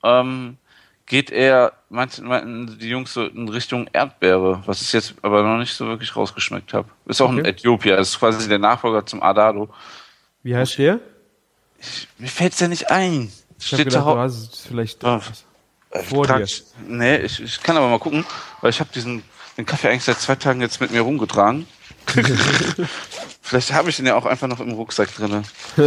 ähm, 0.03 0.57
geht 1.05 1.31
eher, 1.31 1.73
meinten, 1.89 2.25
meinten 2.25 2.79
die 2.79 2.89
Jungs 2.89 3.13
so 3.13 3.25
in 3.25 3.49
Richtung 3.49 3.89
Erdbeere, 3.91 4.61
was 4.65 4.81
ich 4.81 4.93
jetzt 4.93 5.15
aber 5.21 5.43
noch 5.43 5.57
nicht 5.57 5.73
so 5.73 5.87
wirklich 5.87 6.15
rausgeschmeckt 6.15 6.73
habe. 6.73 6.89
Ist 7.05 7.21
auch 7.21 7.29
ein 7.29 7.39
Okay. 7.39 7.49
Äthiopier, 7.49 7.97
das 7.97 8.09
ist 8.09 8.19
quasi 8.19 8.47
der 8.47 8.59
Nachfolger 8.59 9.05
zum 9.05 9.21
Adado. 9.21 9.69
Wie 10.43 10.55
heißt 10.55 10.77
der? 10.77 10.99
Mir 12.17 12.29
fällt's 12.29 12.59
ja 12.59 12.67
nicht 12.67 12.89
ein. 12.91 13.31
Ich 13.59 13.67
Steht 13.67 13.85
gedacht, 13.85 14.03
zu 14.05 14.11
du 14.13 14.17
hast 14.19 14.53
es 14.53 14.59
vielleicht 14.67 15.03
Ah. 15.03 15.21
vor 16.05 16.27
dir. 16.27 16.47
Nee, 16.87 17.17
ich, 17.17 17.41
ich 17.41 17.61
kann 17.61 17.75
aber 17.77 17.89
mal 17.89 17.99
gucken, 17.99 18.25
weil 18.61 18.69
ich 18.69 18.79
habe 18.79 18.89
diesen 18.93 19.23
den 19.57 19.65
Kaffee 19.65 19.89
eigentlich 19.89 20.03
seit 20.03 20.19
zwei 20.19 20.35
Tagen 20.35 20.61
jetzt 20.61 20.79
mit 20.81 20.91
mir 20.91 21.01
rumgetragen. 21.01 21.67
Vielleicht 23.45 23.73
habe 23.73 23.89
ich 23.89 23.97
den 23.97 24.05
ja 24.05 24.15
auch 24.15 24.25
einfach 24.25 24.47
noch 24.47 24.61
im 24.61 24.71
Rucksack 24.71 25.13
drinne. 25.13 25.43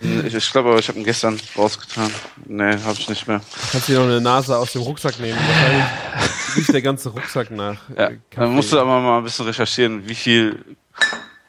ich 0.00 0.32
ich 0.32 0.52
glaube 0.52 0.70
aber, 0.70 0.78
ich 0.78 0.86
habe 0.86 0.96
ihn 0.96 1.04
gestern 1.04 1.40
rausgetan. 1.58 2.08
Nee, 2.46 2.78
habe 2.84 2.92
ich 2.92 3.08
nicht 3.08 3.26
mehr. 3.26 3.40
Kannst 3.72 3.88
du 3.88 3.92
dir 3.92 3.98
noch 3.98 4.06
eine 4.06 4.20
Nase 4.20 4.56
aus 4.56 4.72
dem 4.72 4.82
Rucksack 4.82 5.18
nehmen. 5.18 5.36
Wahrscheinlich 5.36 6.56
riecht 6.56 6.72
der 6.72 6.82
ganze 6.82 7.08
Rucksack 7.08 7.50
nach. 7.50 7.78
Ja, 7.96 8.10
äh, 8.10 8.18
dann 8.30 8.52
musst 8.52 8.72
du 8.72 8.78
aber 8.78 9.00
mal 9.00 9.18
ein 9.18 9.24
bisschen 9.24 9.44
recherchieren, 9.44 10.08
wie 10.08 10.14
viel 10.14 10.64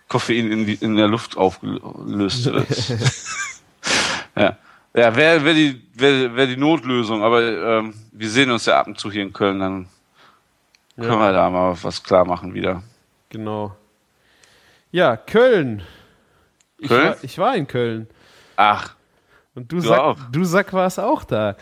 Koffein 0.08 0.52
in, 0.52 0.66
die, 0.66 0.74
in 0.74 0.96
der 0.96 1.08
Luft 1.08 1.38
aufgelöst 1.38 2.46
wird. 2.46 2.68
ja, 4.36 4.58
ja 4.96 5.16
wäre 5.16 5.46
wär 5.46 5.54
die, 5.54 5.80
wär, 5.94 6.36
wär 6.36 6.48
die 6.48 6.58
Notlösung, 6.58 7.22
aber 7.22 7.42
ähm, 7.44 7.94
wir 8.12 8.30
sehen 8.32 8.50
uns 8.50 8.66
ja 8.66 8.80
ab 8.80 8.88
und 8.88 9.00
zu 9.00 9.12
hier 9.12 9.22
in 9.22 9.32
Köln, 9.32 9.60
dann 9.60 9.88
können 10.96 11.20
wir 11.20 11.32
da 11.32 11.52
mal 11.52 11.78
was 11.84 12.02
klar 12.02 12.26
machen 12.26 12.56
wieder. 12.56 12.82
Genau. 13.30 13.76
Ja, 14.92 15.18
Köln. 15.18 15.84
Ich, 16.78 16.90
Köln? 16.90 17.08
War, 17.10 17.18
ich 17.22 17.38
war 17.38 17.56
in 17.56 17.68
Köln. 17.68 18.08
Ach, 18.56 18.96
Und 19.56 19.72
du, 19.72 19.78
Du 19.78 19.82
Sack, 19.82 20.18
du 20.32 20.44
Sack 20.44 20.74
warst 20.74 21.00
auch 21.00 21.24
da. 21.24 21.56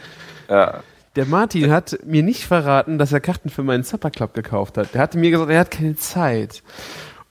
ja. 0.49 0.83
Der 1.15 1.25
Martin 1.25 1.71
hat 1.71 1.97
mir 2.05 2.21
nicht 2.21 2.45
verraten, 2.45 2.97
dass 2.99 3.11
er 3.11 3.19
Karten 3.19 3.49
für 3.49 3.63
meinen 3.63 3.83
Supper 3.83 4.11
Club 4.11 4.33
gekauft 4.35 4.77
hat. 4.77 4.93
Der 4.93 5.01
hatte 5.01 5.17
mir 5.17 5.31
gesagt, 5.31 5.49
er 5.49 5.59
hat 5.59 5.71
keine 5.71 5.95
Zeit. 5.95 6.61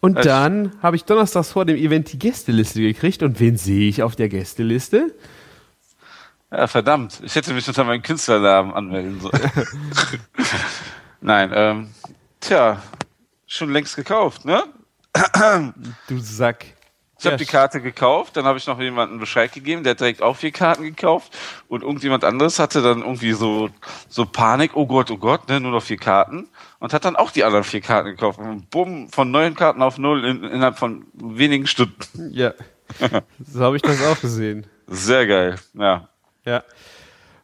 Und 0.00 0.16
Echt? 0.16 0.26
dann 0.26 0.72
habe 0.82 0.96
ich 0.96 1.04
donnerstags 1.04 1.52
vor 1.52 1.64
dem 1.64 1.76
Event 1.76 2.12
die 2.12 2.18
Gästeliste 2.18 2.80
gekriegt. 2.82 3.22
Und 3.22 3.38
wen 3.40 3.56
sehe 3.56 3.88
ich 3.88 4.02
auf 4.02 4.16
der 4.16 4.28
Gästeliste? 4.28 5.14
Ja, 6.50 6.66
verdammt. 6.66 7.20
Ich 7.22 7.34
hätte 7.36 7.54
mich 7.54 7.66
unter 7.68 7.84
meinen 7.84 8.02
Künstlernamen 8.02 8.72
anmelden 8.74 9.20
sollen. 9.20 9.40
Nein, 11.20 11.50
ähm, 11.54 11.88
tja, 12.40 12.82
schon 13.46 13.70
längst 13.72 13.94
gekauft, 13.96 14.44
ne? 14.44 14.64
Du 16.08 16.18
Sack. 16.18 16.66
Ich 17.20 17.26
habe 17.26 17.36
die 17.36 17.46
Karte 17.46 17.80
gekauft, 17.80 18.36
dann 18.36 18.44
habe 18.44 18.58
ich 18.58 18.66
noch 18.68 18.78
jemanden 18.78 19.18
Bescheid 19.18 19.52
gegeben, 19.52 19.82
der 19.82 19.90
hat 19.92 20.00
direkt 20.00 20.22
auch 20.22 20.36
vier 20.36 20.52
Karten 20.52 20.84
gekauft 20.84 21.36
und 21.66 21.82
irgendjemand 21.82 22.22
anderes 22.22 22.60
hatte 22.60 22.80
dann 22.80 23.00
irgendwie 23.00 23.32
so 23.32 23.70
so 24.08 24.24
Panik, 24.24 24.76
oh 24.76 24.86
Gott, 24.86 25.10
oh 25.10 25.16
Gott, 25.16 25.48
ne, 25.48 25.58
nur 25.58 25.72
noch 25.72 25.82
vier 25.82 25.96
Karten 25.96 26.46
und 26.78 26.92
hat 26.92 27.04
dann 27.04 27.16
auch 27.16 27.32
die 27.32 27.42
anderen 27.42 27.64
vier 27.64 27.80
Karten 27.80 28.10
gekauft 28.10 28.38
und 28.38 28.70
bumm, 28.70 29.08
von 29.10 29.32
neun 29.32 29.56
Karten 29.56 29.82
auf 29.82 29.98
null 29.98 30.24
in, 30.24 30.44
innerhalb 30.44 30.78
von 30.78 31.06
wenigen 31.12 31.66
Stunden. 31.66 32.30
Ja. 32.32 32.54
So 33.44 33.64
habe 33.64 33.76
ich 33.76 33.82
das 33.82 34.00
auch 34.02 34.18
gesehen. 34.20 34.66
Sehr 34.86 35.26
geil, 35.26 35.56
ja. 35.74 36.08
Ja. 36.44 36.62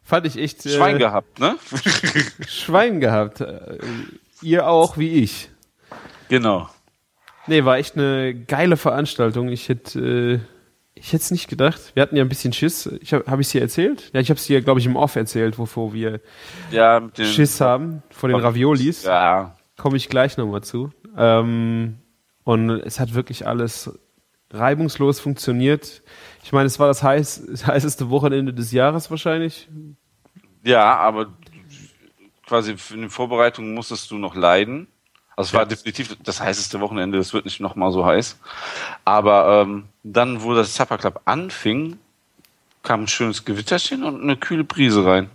Fand 0.03 0.25
ich 0.25 0.37
echt. 0.37 0.63
Schwein 0.63 0.95
äh, 0.95 0.99
gehabt, 0.99 1.39
ne? 1.39 1.57
Schwein 2.47 2.99
gehabt. 2.99 3.41
Äh, 3.41 3.77
ihr 4.41 4.67
auch 4.67 4.97
wie 4.97 5.09
ich. 5.23 5.49
genau. 6.29 6.69
Nee, 7.47 7.63
war 7.65 7.77
echt 7.77 7.95
eine 7.95 8.33
geile 8.33 8.77
Veranstaltung. 8.77 9.49
Ich 9.49 9.69
hätte 9.69 10.41
Ich 10.95 11.07
hätte 11.13 11.23
es 11.23 11.31
nicht 11.31 11.47
gedacht. 11.47 11.91
Wir 11.93 12.01
hatten 12.03 12.15
ja 12.15 12.23
ein 12.23 12.29
bisschen 12.29 12.53
Schiss. 12.53 12.87
Ich 13.01 13.13
habe 13.13 13.29
hab 13.29 13.39
ich 13.39 13.49
dir 13.49 13.61
erzählt? 13.61 14.11
Ja, 14.13 14.19
ich 14.21 14.29
habe 14.29 14.37
es 14.37 14.45
dir, 14.45 14.61
glaube 14.61 14.79
ich, 14.79 14.85
im 14.85 14.95
Off 14.95 15.15
erzählt, 15.15 15.57
wovor 15.59 15.93
wir 15.93 16.21
Ja, 16.71 16.99
den, 17.01 17.25
Schiss 17.25 17.59
haben 17.61 18.01
vor 18.09 18.29
den 18.29 18.39
Raviolis. 18.39 19.03
Ja, 19.03 19.55
Komme 19.77 19.97
ich 19.97 20.07
gleich 20.09 20.37
nochmal 20.37 20.61
zu. 20.63 20.91
Ähm, 21.17 21.97
und 22.43 22.69
es 22.69 22.99
hat 22.99 23.13
wirklich 23.13 23.45
alles 23.45 23.91
reibungslos 24.51 25.19
funktioniert. 25.19 26.01
Ich 26.43 26.53
meine, 26.53 26.67
es 26.67 26.79
war 26.79 26.87
das 26.87 27.03
heiß, 27.03 27.63
heißeste 27.67 28.09
Wochenende 28.09 28.53
des 28.53 28.71
Jahres 28.71 29.11
wahrscheinlich. 29.11 29.67
ja, 30.63 30.95
aber 30.97 31.33
quasi 32.47 32.77
für 32.77 32.95
die 32.97 33.09
Vorbereitung 33.09 33.73
musstest 33.73 34.11
du 34.11 34.17
noch 34.17 34.35
leiden. 34.35 34.87
Also 35.35 35.49
es 35.49 35.53
war 35.53 35.65
definitiv 35.65 36.15
das 36.23 36.39
heißeste 36.39 36.79
Wochenende, 36.79 37.17
es 37.17 37.33
wird 37.33 37.45
nicht 37.45 37.59
nochmal 37.59 37.91
so 37.91 38.05
heiß. 38.05 38.39
Aber 39.03 39.61
ähm, 39.63 39.85
dann, 40.03 40.43
wo 40.43 40.53
das 40.53 40.73
Supper 40.75 40.97
Club 40.97 41.21
anfing, 41.25 41.99
kam 42.83 43.03
ein 43.03 43.07
schönes 43.07 43.43
Gewitterchen 43.45 44.03
und 44.03 44.21
eine 44.21 44.37
kühle 44.37 44.63
Brise 44.63 45.05
rein. 45.05 45.29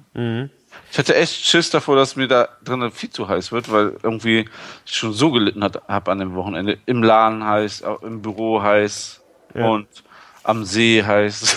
Ich 0.92 0.98
hatte 0.98 1.14
echt 1.16 1.44
Schiss 1.44 1.70
davor, 1.70 1.96
dass 1.96 2.16
mir 2.16 2.28
da 2.28 2.48
drinnen 2.64 2.90
viel 2.92 3.10
zu 3.10 3.28
heiß 3.28 3.52
wird, 3.52 3.70
weil 3.70 3.96
irgendwie 4.02 4.48
ich 4.86 4.96
schon 4.96 5.12
so 5.12 5.30
gelitten 5.32 5.62
habe 5.64 6.10
an 6.10 6.18
dem 6.18 6.34
Wochenende. 6.34 6.78
Im 6.86 7.02
Laden 7.02 7.44
heiß, 7.44 7.84
im 8.02 8.22
Büro 8.22 8.62
heiß 8.62 9.20
Ja. 9.54 9.66
und 9.66 9.86
am 10.50 10.64
See 10.64 11.02
heiß. 11.02 11.56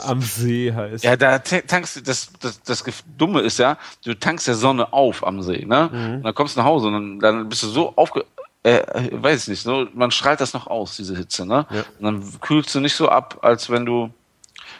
Am 0.06 0.20
See 0.22 0.72
heißt. 0.74 1.04
Ja, 1.04 1.16
da 1.16 1.38
ta- 1.38 1.60
tankst 1.60 1.96
du, 1.96 2.00
das, 2.00 2.30
das, 2.40 2.62
das 2.62 2.84
Dumme 3.18 3.40
ist 3.40 3.58
ja, 3.58 3.76
du 4.04 4.14
tankst 4.14 4.48
der 4.48 4.54
Sonne 4.54 4.92
auf 4.92 5.26
am 5.26 5.42
See, 5.42 5.64
ne? 5.66 5.88
Und 6.16 6.22
dann 6.22 6.34
kommst 6.34 6.56
du 6.56 6.60
nach 6.60 6.66
Hause 6.66 6.86
und 6.88 6.92
dann, 6.94 7.18
dann 7.20 7.48
bist 7.48 7.62
du 7.62 7.68
so 7.68 7.92
aufge, 7.96 8.24
äh, 8.62 8.80
weiß 9.12 9.42
ich 9.42 9.48
nicht, 9.48 9.62
so, 9.62 9.86
man 9.94 10.10
strahlt 10.10 10.40
das 10.40 10.52
noch 10.54 10.66
aus, 10.66 10.96
diese 10.96 11.16
Hitze, 11.16 11.44
ne? 11.46 11.66
Ja. 11.70 11.84
Und 11.98 12.04
dann 12.04 12.40
kühlst 12.40 12.74
du 12.74 12.80
nicht 12.80 12.94
so 12.96 13.08
ab, 13.08 13.38
als 13.42 13.68
wenn 13.70 13.84
du 13.86 14.06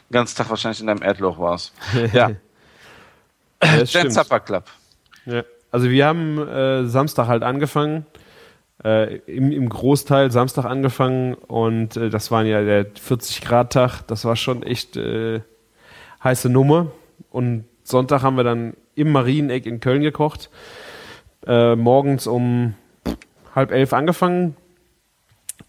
den 0.08 0.12
ganzen 0.12 0.36
Tag 0.36 0.48
wahrscheinlich 0.50 0.80
in 0.80 0.86
deinem 0.86 1.02
Erdloch 1.02 1.38
warst. 1.38 1.72
Ja, 2.12 2.30
Ja, 3.62 3.84
der. 3.84 4.10
Zapper 4.10 4.40
Club. 4.40 4.64
Ja. 5.26 5.42
Also 5.70 5.90
wir 5.90 6.06
haben 6.06 6.38
äh, 6.48 6.86
Samstag 6.86 7.28
halt 7.28 7.42
angefangen, 7.42 8.06
äh, 8.84 9.16
im, 9.26 9.52
im 9.52 9.68
Großteil 9.68 10.30
Samstag 10.30 10.64
angefangen 10.64 11.34
und 11.34 11.96
äh, 11.96 12.10
das 12.10 12.30
waren 12.30 12.46
ja 12.46 12.62
der 12.62 12.86
40 12.94 13.42
Grad 13.42 13.72
Tag, 13.72 14.02
das 14.06 14.24
war 14.24 14.36
schon 14.36 14.62
echt 14.62 14.96
äh, 14.96 15.40
heiße 16.22 16.48
Nummer 16.48 16.92
und 17.30 17.64
Sonntag 17.82 18.22
haben 18.22 18.36
wir 18.36 18.44
dann 18.44 18.74
im 18.94 19.12
Marieneck 19.12 19.66
in 19.66 19.80
Köln 19.80 20.02
gekocht, 20.02 20.50
äh, 21.46 21.76
morgens 21.76 22.26
um 22.26 22.74
halb 23.54 23.72
elf 23.72 23.92
angefangen 23.92 24.56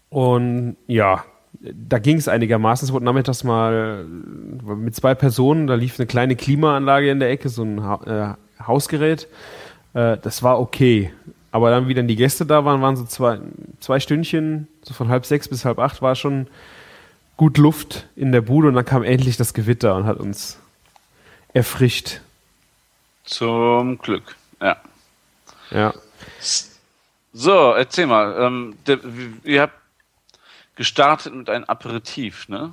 und 0.08 0.76
ja, 0.86 1.24
da 1.60 1.98
ging 1.98 2.16
es 2.16 2.28
einigermaßen. 2.28 2.86
Es 2.86 2.92
wurde 2.92 3.04
nachmittags 3.04 3.44
mal 3.44 4.04
mit 4.04 4.94
zwei 4.94 5.14
Personen, 5.14 5.66
da 5.66 5.74
lief 5.74 5.98
eine 5.98 6.06
kleine 6.06 6.36
Klimaanlage 6.36 7.10
in 7.10 7.20
der 7.20 7.30
Ecke, 7.30 7.48
so 7.48 7.62
ein 7.62 7.82
ha 7.82 8.36
äh, 8.58 8.66
Hausgerät. 8.66 9.28
Äh, 9.94 10.18
das 10.18 10.42
war 10.42 10.60
okay. 10.60 11.10
Aber 11.52 11.70
dann, 11.70 11.86
wie 11.86 11.94
dann 11.94 12.08
die 12.08 12.16
Gäste 12.16 12.46
da 12.46 12.64
waren, 12.64 12.80
waren 12.80 12.96
so 12.96 13.04
zwei, 13.04 13.38
zwei 13.78 14.00
Stündchen, 14.00 14.68
so 14.82 14.94
von 14.94 15.08
halb 15.08 15.26
sechs 15.26 15.48
bis 15.48 15.64
halb 15.64 15.78
acht 15.78 16.02
war 16.02 16.16
schon 16.16 16.48
gut 17.36 17.58
Luft 17.58 18.08
in 18.16 18.32
der 18.32 18.40
Bude 18.40 18.68
und 18.68 18.74
dann 18.74 18.84
kam 18.84 19.02
endlich 19.02 19.36
das 19.36 19.52
Gewitter 19.52 19.94
und 19.94 20.06
hat 20.06 20.18
uns 20.18 20.58
erfrischt. 21.52 22.20
Zum 23.24 23.98
Glück, 23.98 24.36
ja. 24.60 24.76
Ja. 25.70 25.94
So, 27.32 27.72
erzähl 27.72 28.06
mal, 28.06 28.34
ähm, 28.38 28.74
der, 28.86 28.98
ihr 29.44 29.62
habt 29.62 29.74
gestartet 30.76 31.34
mit 31.34 31.50
einem 31.50 31.64
Aperitif, 31.64 32.48
ne? 32.48 32.72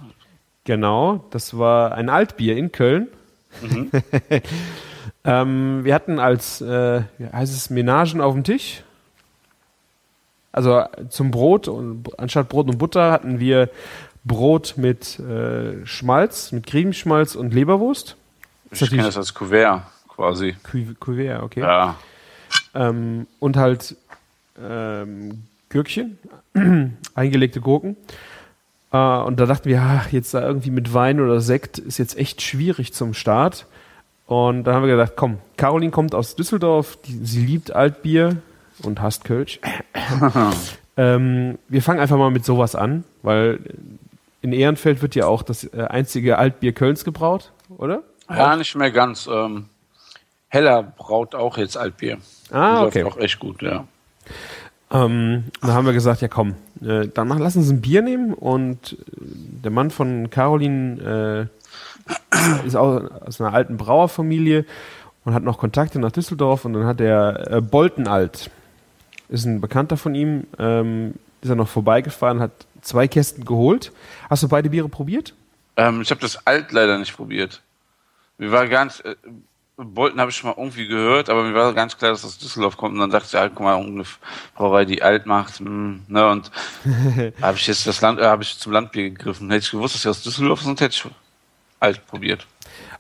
Genau, 0.64 1.26
das 1.32 1.58
war 1.58 1.94
ein 1.94 2.10
Altbier 2.10 2.56
in 2.56 2.72
Köln. 2.72 3.08
ähm, 5.26 5.82
wir 5.84 5.94
hatten 5.94 6.20
als, 6.20 6.62
äh, 6.62 7.02
wie 7.18 7.28
heißt 7.28 7.54
es, 7.54 7.70
Menagen 7.70 8.22
auf 8.22 8.34
dem 8.34 8.44
Tisch. 8.44 8.84
Also 10.52 10.84
zum 11.10 11.30
Brot 11.32 11.68
und 11.68 12.08
anstatt 12.20 12.50
Brot 12.50 12.68
und 12.70 12.78
Butter 12.80 13.12
hatten 13.12 13.40
wir 13.40 13.70
Brot 14.26 14.74
mit 14.78 15.20
äh, 15.20 15.86
Schmalz, 15.86 16.52
mit 16.52 16.66
Cremeschmalz 16.66 17.36
und 17.36 17.54
Leberwurst. 17.54 18.16
Ich 18.72 18.80
kenne 18.90 19.04
das 19.04 19.18
als 19.18 19.34
Kuvert, 19.34 19.84
quasi. 20.08 20.56
Cu- 20.64 20.96
Kuvert, 21.00 21.44
okay. 21.44 21.62
Ja. 21.62 21.96
Ähm, 22.74 23.28
und 23.40 23.58
halt 23.58 23.96
ähm, 24.62 25.44
Gürkchen, 25.70 26.18
eingelegte 27.16 27.62
Gurken. 27.62 27.96
Äh, 28.92 28.98
und 28.98 29.40
da 29.40 29.46
dachten 29.46 29.70
wir, 29.70 29.82
ach, 29.82 30.12
jetzt 30.12 30.34
da 30.34 30.42
irgendwie 30.42 30.72
mit 30.72 30.94
Wein 30.94 31.20
oder 31.20 31.40
Sekt 31.42 31.78
ist 31.78 32.00
jetzt 32.00 32.18
echt 32.18 32.42
schwierig 32.42 32.94
zum 32.94 33.14
Start. 33.14 33.66
Und 34.30 34.66
dann 34.66 34.76
haben 34.76 34.84
wir 34.84 34.92
gedacht, 34.92 35.14
komm, 35.16 35.40
Caroline 35.58 35.90
kommt 35.90 36.14
aus 36.14 36.36
Düsseldorf, 36.36 37.00
die, 37.04 37.14
sie 37.26 37.44
liebt 37.44 37.76
Altbier 37.76 38.38
und 38.84 39.02
hasst 39.02 39.26
Kölsch. 39.26 39.60
ähm, 40.98 41.58
wir 41.68 41.82
fangen 41.82 42.00
einfach 42.00 42.16
mal 42.16 42.30
mit 42.30 42.46
sowas 42.46 42.76
an, 42.76 43.06
weil 43.24 43.60
in 44.42 44.54
Ehrenfeld 44.54 45.02
wird 45.02 45.16
ja 45.16 45.26
auch 45.26 45.42
das 45.42 45.64
äh, 45.64 45.82
einzige 45.90 46.38
Altbier 46.38 46.74
Kölns 46.74 47.04
gebraut, 47.06 47.52
oder? 47.76 48.04
Ja, 48.30 48.56
nicht 48.56 48.76
mehr 48.76 48.92
ganz. 48.92 49.26
Ähm, 49.26 49.66
Heller 50.48 50.84
braut 50.84 51.34
auch 51.34 51.58
jetzt 51.58 51.76
Altbier. 51.76 52.20
Ah, 52.52 52.84
Läuft 52.84 52.98
okay. 52.98 53.06
auch 53.06 53.18
echt 53.18 53.40
gut, 53.40 53.64
ja. 53.64 53.86
Ähm, 54.92 55.46
dann 55.62 55.74
haben 55.74 55.88
wir 55.88 55.94
gesagt, 55.94 56.22
ja 56.22 56.28
komm, 56.28 56.54
äh, 56.84 57.08
dann 57.08 57.28
mach, 57.28 57.40
lass 57.40 57.56
uns 57.56 57.72
ein 57.72 57.82
Bier 57.82 58.04
nehmen 58.04 58.36
und 58.36 58.94
äh, 58.94 58.96
der 59.64 59.72
Mann 59.72 59.90
von 59.90 60.30
Caroline 60.30 61.50
äh, 61.52 61.59
ist 62.66 62.76
auch 62.76 63.02
aus 63.26 63.40
einer 63.40 63.54
alten 63.54 63.78
Brauerfamilie 63.78 64.66
und 65.26 65.34
hat 65.34 65.44
noch 65.44 65.58
Kontakte 65.58 66.00
nach 66.00 66.12
Düsseldorf 66.12 66.66
und 66.66 66.74
dann 66.74 66.86
hat 66.86 67.02
er 67.02 67.52
äh, 67.52 67.62
Boltenalt, 67.62 68.50
ist 69.30 69.46
ein 69.46 69.62
Bekannter 69.62 69.98
von 69.98 70.16
ihm, 70.16 70.46
ähm, 70.58 71.16
ist 71.42 71.50
er 71.50 71.56
noch 71.56 71.70
vorbeigefahren, 71.70 72.40
hat 72.40 72.52
zwei 72.82 73.08
Kästen 73.08 73.46
geholt. 73.46 73.92
Hast 74.30 74.44
du 74.44 74.48
beide 74.48 74.70
Biere 74.70 74.90
probiert? 74.90 75.34
Ähm, 75.78 76.02
ich 76.02 76.12
habe 76.12 76.22
das 76.22 76.46
Alt 76.48 76.72
leider 76.72 76.98
nicht 76.98 77.16
probiert. 77.16 77.62
Mir 78.38 78.52
war 78.52 78.68
ganz, 78.68 79.02
äh, 79.02 79.16
Bolten 79.78 80.20
habe 80.20 80.30
ich 80.32 80.38
schon 80.38 80.50
mal 80.50 80.58
irgendwie 80.58 80.88
gehört, 80.88 81.30
aber 81.30 81.44
mir 81.44 81.54
war 81.54 81.74
ganz 81.74 81.98
klar, 81.98 82.12
dass 82.12 82.22
das 82.22 82.32
aus 82.32 82.38
Düsseldorf 82.38 82.76
kommt. 82.76 82.96
Und 82.96 83.00
dann 83.00 83.10
dachte 83.10 83.28
ich, 83.28 83.34
ja, 83.34 83.48
guck 83.48 83.62
mal, 83.62 83.78
irgendeine 83.78 84.06
Brauerei, 84.56 84.86
die 84.86 85.02
alt 85.02 85.26
macht. 85.26 85.60
Hm, 85.60 86.04
ne, 86.08 86.30
und 86.30 86.52
habe 87.42 87.58
ich 87.58 87.68
jetzt 87.68 87.88
das 87.88 88.02
Land, 88.02 88.20
äh, 88.20 88.26
habe 88.26 88.44
ich 88.44 88.58
zum 88.58 88.74
Landbier 88.74 89.10
gegriffen. 89.10 89.50
Hätte 89.50 89.64
ich 89.64 89.72
gewusst, 89.72 89.96
dass 89.96 90.02
sie 90.02 90.10
aus 90.10 90.24
Düsseldorf 90.24 90.62
sind, 90.62 90.82
hätte 90.82 90.96
ich 90.96 91.06
alt 91.80 92.06
probiert. 92.08 92.46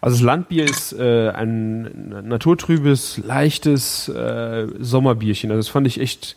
Also 0.01 0.15
das 0.15 0.23
Landbier 0.23 0.65
ist 0.65 0.93
äh, 0.93 1.29
ein 1.29 2.09
naturtrübes, 2.27 3.17
leichtes 3.17 4.07
äh, 4.09 4.67
Sommerbierchen. 4.79 5.51
Also 5.51 5.59
das 5.59 5.67
fand 5.67 5.87
ich 5.87 5.99
echt 5.99 6.35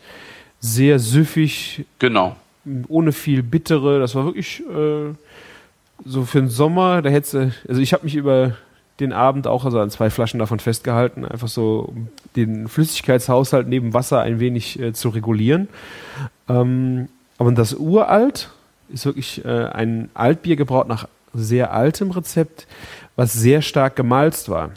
sehr 0.60 0.98
süffig, 0.98 1.84
Genau. 1.98 2.36
ohne 2.88 3.12
viel 3.12 3.42
Bittere. 3.42 4.00
Das 4.00 4.14
war 4.14 4.24
wirklich 4.24 4.60
äh, 4.60 5.14
so 6.04 6.24
für 6.24 6.40
den 6.40 6.48
Sommer. 6.48 7.02
Da 7.02 7.10
hättest 7.10 7.34
du, 7.34 7.52
also 7.68 7.80
ich 7.80 7.92
habe 7.92 8.04
mich 8.04 8.14
über 8.16 8.56
den 9.00 9.12
Abend 9.12 9.46
auch 9.46 9.64
also 9.64 9.80
an 9.80 9.90
zwei 9.90 10.10
Flaschen 10.10 10.38
davon 10.38 10.58
festgehalten, 10.60 11.24
einfach 11.24 11.48
so 11.48 11.86
um 11.88 12.08
den 12.36 12.68
Flüssigkeitshaushalt 12.68 13.66
neben 13.66 13.94
Wasser 13.94 14.20
ein 14.20 14.38
wenig 14.38 14.78
äh, 14.78 14.92
zu 14.92 15.08
regulieren. 15.08 15.68
Ähm, 16.48 17.08
aber 17.38 17.52
das 17.52 17.74
Uralt 17.74 18.50
ist 18.88 19.06
wirklich 19.06 19.44
äh, 19.44 19.48
ein 19.48 20.10
Altbier 20.14 20.56
gebraut 20.56 20.88
nach 20.88 21.08
sehr 21.34 21.72
altem 21.72 22.10
Rezept, 22.10 22.66
was 23.16 23.32
sehr 23.32 23.62
stark 23.62 23.96
gemalzt 23.96 24.48
war. 24.48 24.70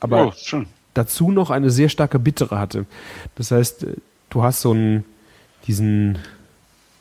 Aber 0.00 0.28
oh, 0.28 0.62
dazu 0.92 1.30
noch 1.30 1.50
eine 1.50 1.70
sehr 1.70 1.88
starke 1.88 2.18
Bittere 2.18 2.58
hatte. 2.58 2.86
Das 3.36 3.50
heißt, 3.50 3.84
äh, 3.84 3.96
du 4.30 4.42
hast 4.42 4.60
so 4.60 4.72
einen, 4.72 5.04
diesen 5.66 6.18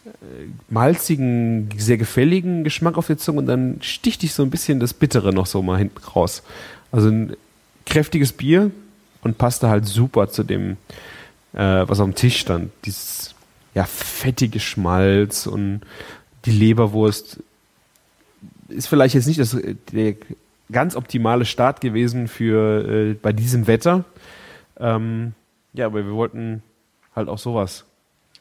äh, 0.06 0.48
malzigen, 0.70 1.70
sehr 1.78 1.98
gefälligen 1.98 2.64
Geschmack 2.64 2.98
auf 2.98 3.08
der 3.08 3.18
Zunge 3.18 3.40
und 3.40 3.46
dann 3.46 3.78
sticht 3.82 4.22
dich 4.22 4.34
so 4.34 4.44
ein 4.44 4.50
bisschen 4.50 4.80
das 4.80 4.94
Bittere 4.94 5.34
noch 5.34 5.46
so 5.46 5.62
mal 5.62 5.78
hinten 5.78 6.04
raus. 6.04 6.44
Also 6.92 7.10
ein 7.10 7.36
kräftiges 7.86 8.32
Bier 8.32 8.72
und 9.22 9.38
passte 9.38 9.70
halt 9.70 9.86
super 9.86 10.30
zu 10.30 10.44
dem, 10.44 10.78
äh, 11.54 11.58
was 11.88 12.00
auf 12.00 12.06
dem 12.06 12.16
Tisch 12.16 12.40
stand. 12.40 12.72
Dieses 12.86 13.34
ja, 13.74 13.86
fettige 13.86 14.60
Schmalz 14.60 15.48
und 15.48 15.82
die 16.46 16.52
Leberwurst 16.52 17.40
ist 18.74 18.88
vielleicht 18.88 19.16
jetzt 19.16 19.28
nicht 19.28 19.40
das, 19.40 19.58
der 19.92 20.16
ganz 20.72 20.96
optimale 20.96 21.46
Start 21.46 21.82
gewesen 21.82 22.28
für 22.28 22.88
äh, 22.88 23.14
bei 23.14 23.32
diesem 23.32 23.68
Wetter. 23.68 24.04
Ähm, 24.80 25.34
ja, 25.74 25.86
aber 25.86 26.06
wir 26.06 26.14
wollten 26.14 26.64
halt 27.16 27.30
auch 27.30 27.38
sowas 27.38 27.86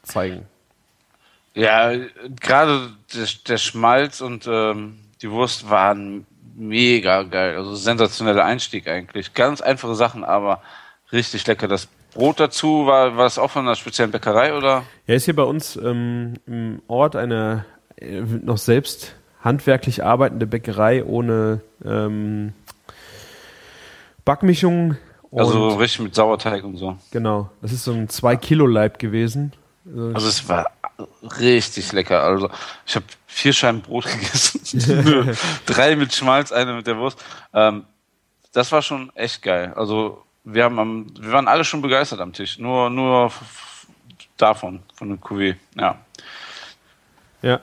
zeigen. 0.02 0.46
Ja, 1.54 1.92
gerade 2.40 2.90
der, 3.14 3.26
der 3.46 3.58
Schmalz 3.58 4.20
und 4.20 4.46
ähm, 4.46 4.98
die 5.20 5.30
Wurst 5.30 5.68
waren 5.68 6.26
mega 6.56 7.22
geil. 7.22 7.56
Also 7.56 7.74
sensationeller 7.74 8.44
Einstieg 8.44 8.88
eigentlich. 8.88 9.34
Ganz 9.34 9.60
einfache 9.60 9.94
Sachen, 9.94 10.24
aber 10.24 10.62
richtig 11.12 11.46
lecker. 11.46 11.68
Das 11.68 11.88
Brot 12.14 12.40
dazu, 12.40 12.86
war, 12.86 13.16
war 13.16 13.24
das 13.24 13.38
auch 13.38 13.50
von 13.50 13.66
einer 13.66 13.76
speziellen 13.76 14.10
Bäckerei 14.10 14.54
oder? 14.54 14.84
Er 15.06 15.16
ist 15.16 15.24
hier 15.24 15.36
bei 15.36 15.44
uns 15.44 15.76
ähm, 15.76 16.34
im 16.46 16.82
Ort 16.88 17.16
eine 17.16 17.64
äh, 17.96 18.20
noch 18.20 18.58
selbst 18.58 19.14
handwerklich 19.42 20.04
arbeitende 20.04 20.46
Bäckerei 20.46 21.04
ohne 21.04 21.60
ähm, 21.84 22.52
Backmischung. 24.24 24.96
Also 25.34 25.68
richtig 25.76 26.00
mit 26.00 26.14
Sauerteig 26.14 26.62
und 26.64 26.76
so. 26.76 26.98
Genau, 27.10 27.50
das 27.62 27.72
ist 27.72 27.84
so 27.84 27.92
ein 27.92 28.08
2-Kilo-Leib 28.08 28.98
gewesen. 28.98 29.52
Also 30.14 30.28
es 30.28 30.48
war 30.48 30.66
richtig 31.40 31.92
lecker. 31.92 32.22
Also 32.22 32.50
ich 32.86 32.94
habe 32.94 33.06
vier 33.26 33.52
Scheiben 33.52 33.80
Brot 33.80 34.04
gegessen. 34.12 35.36
Drei 35.66 35.96
mit 35.96 36.14
Schmalz, 36.14 36.52
eine 36.52 36.74
mit 36.74 36.86
der 36.86 36.98
Wurst. 36.98 37.22
Ähm, 37.52 37.84
das 38.52 38.70
war 38.70 38.82
schon 38.82 39.10
echt 39.16 39.42
geil. 39.42 39.72
Also 39.74 40.22
wir 40.44 40.64
haben 40.64 40.78
am, 40.78 41.06
wir 41.18 41.32
waren 41.32 41.48
alle 41.48 41.64
schon 41.64 41.82
begeistert 41.82 42.20
am 42.20 42.32
Tisch. 42.32 42.58
Nur, 42.58 42.90
nur 42.90 43.32
davon, 44.36 44.82
von 44.94 45.08
dem 45.08 45.18
Cuvée. 45.18 45.56
Ja. 45.74 45.98
Ja, 47.40 47.60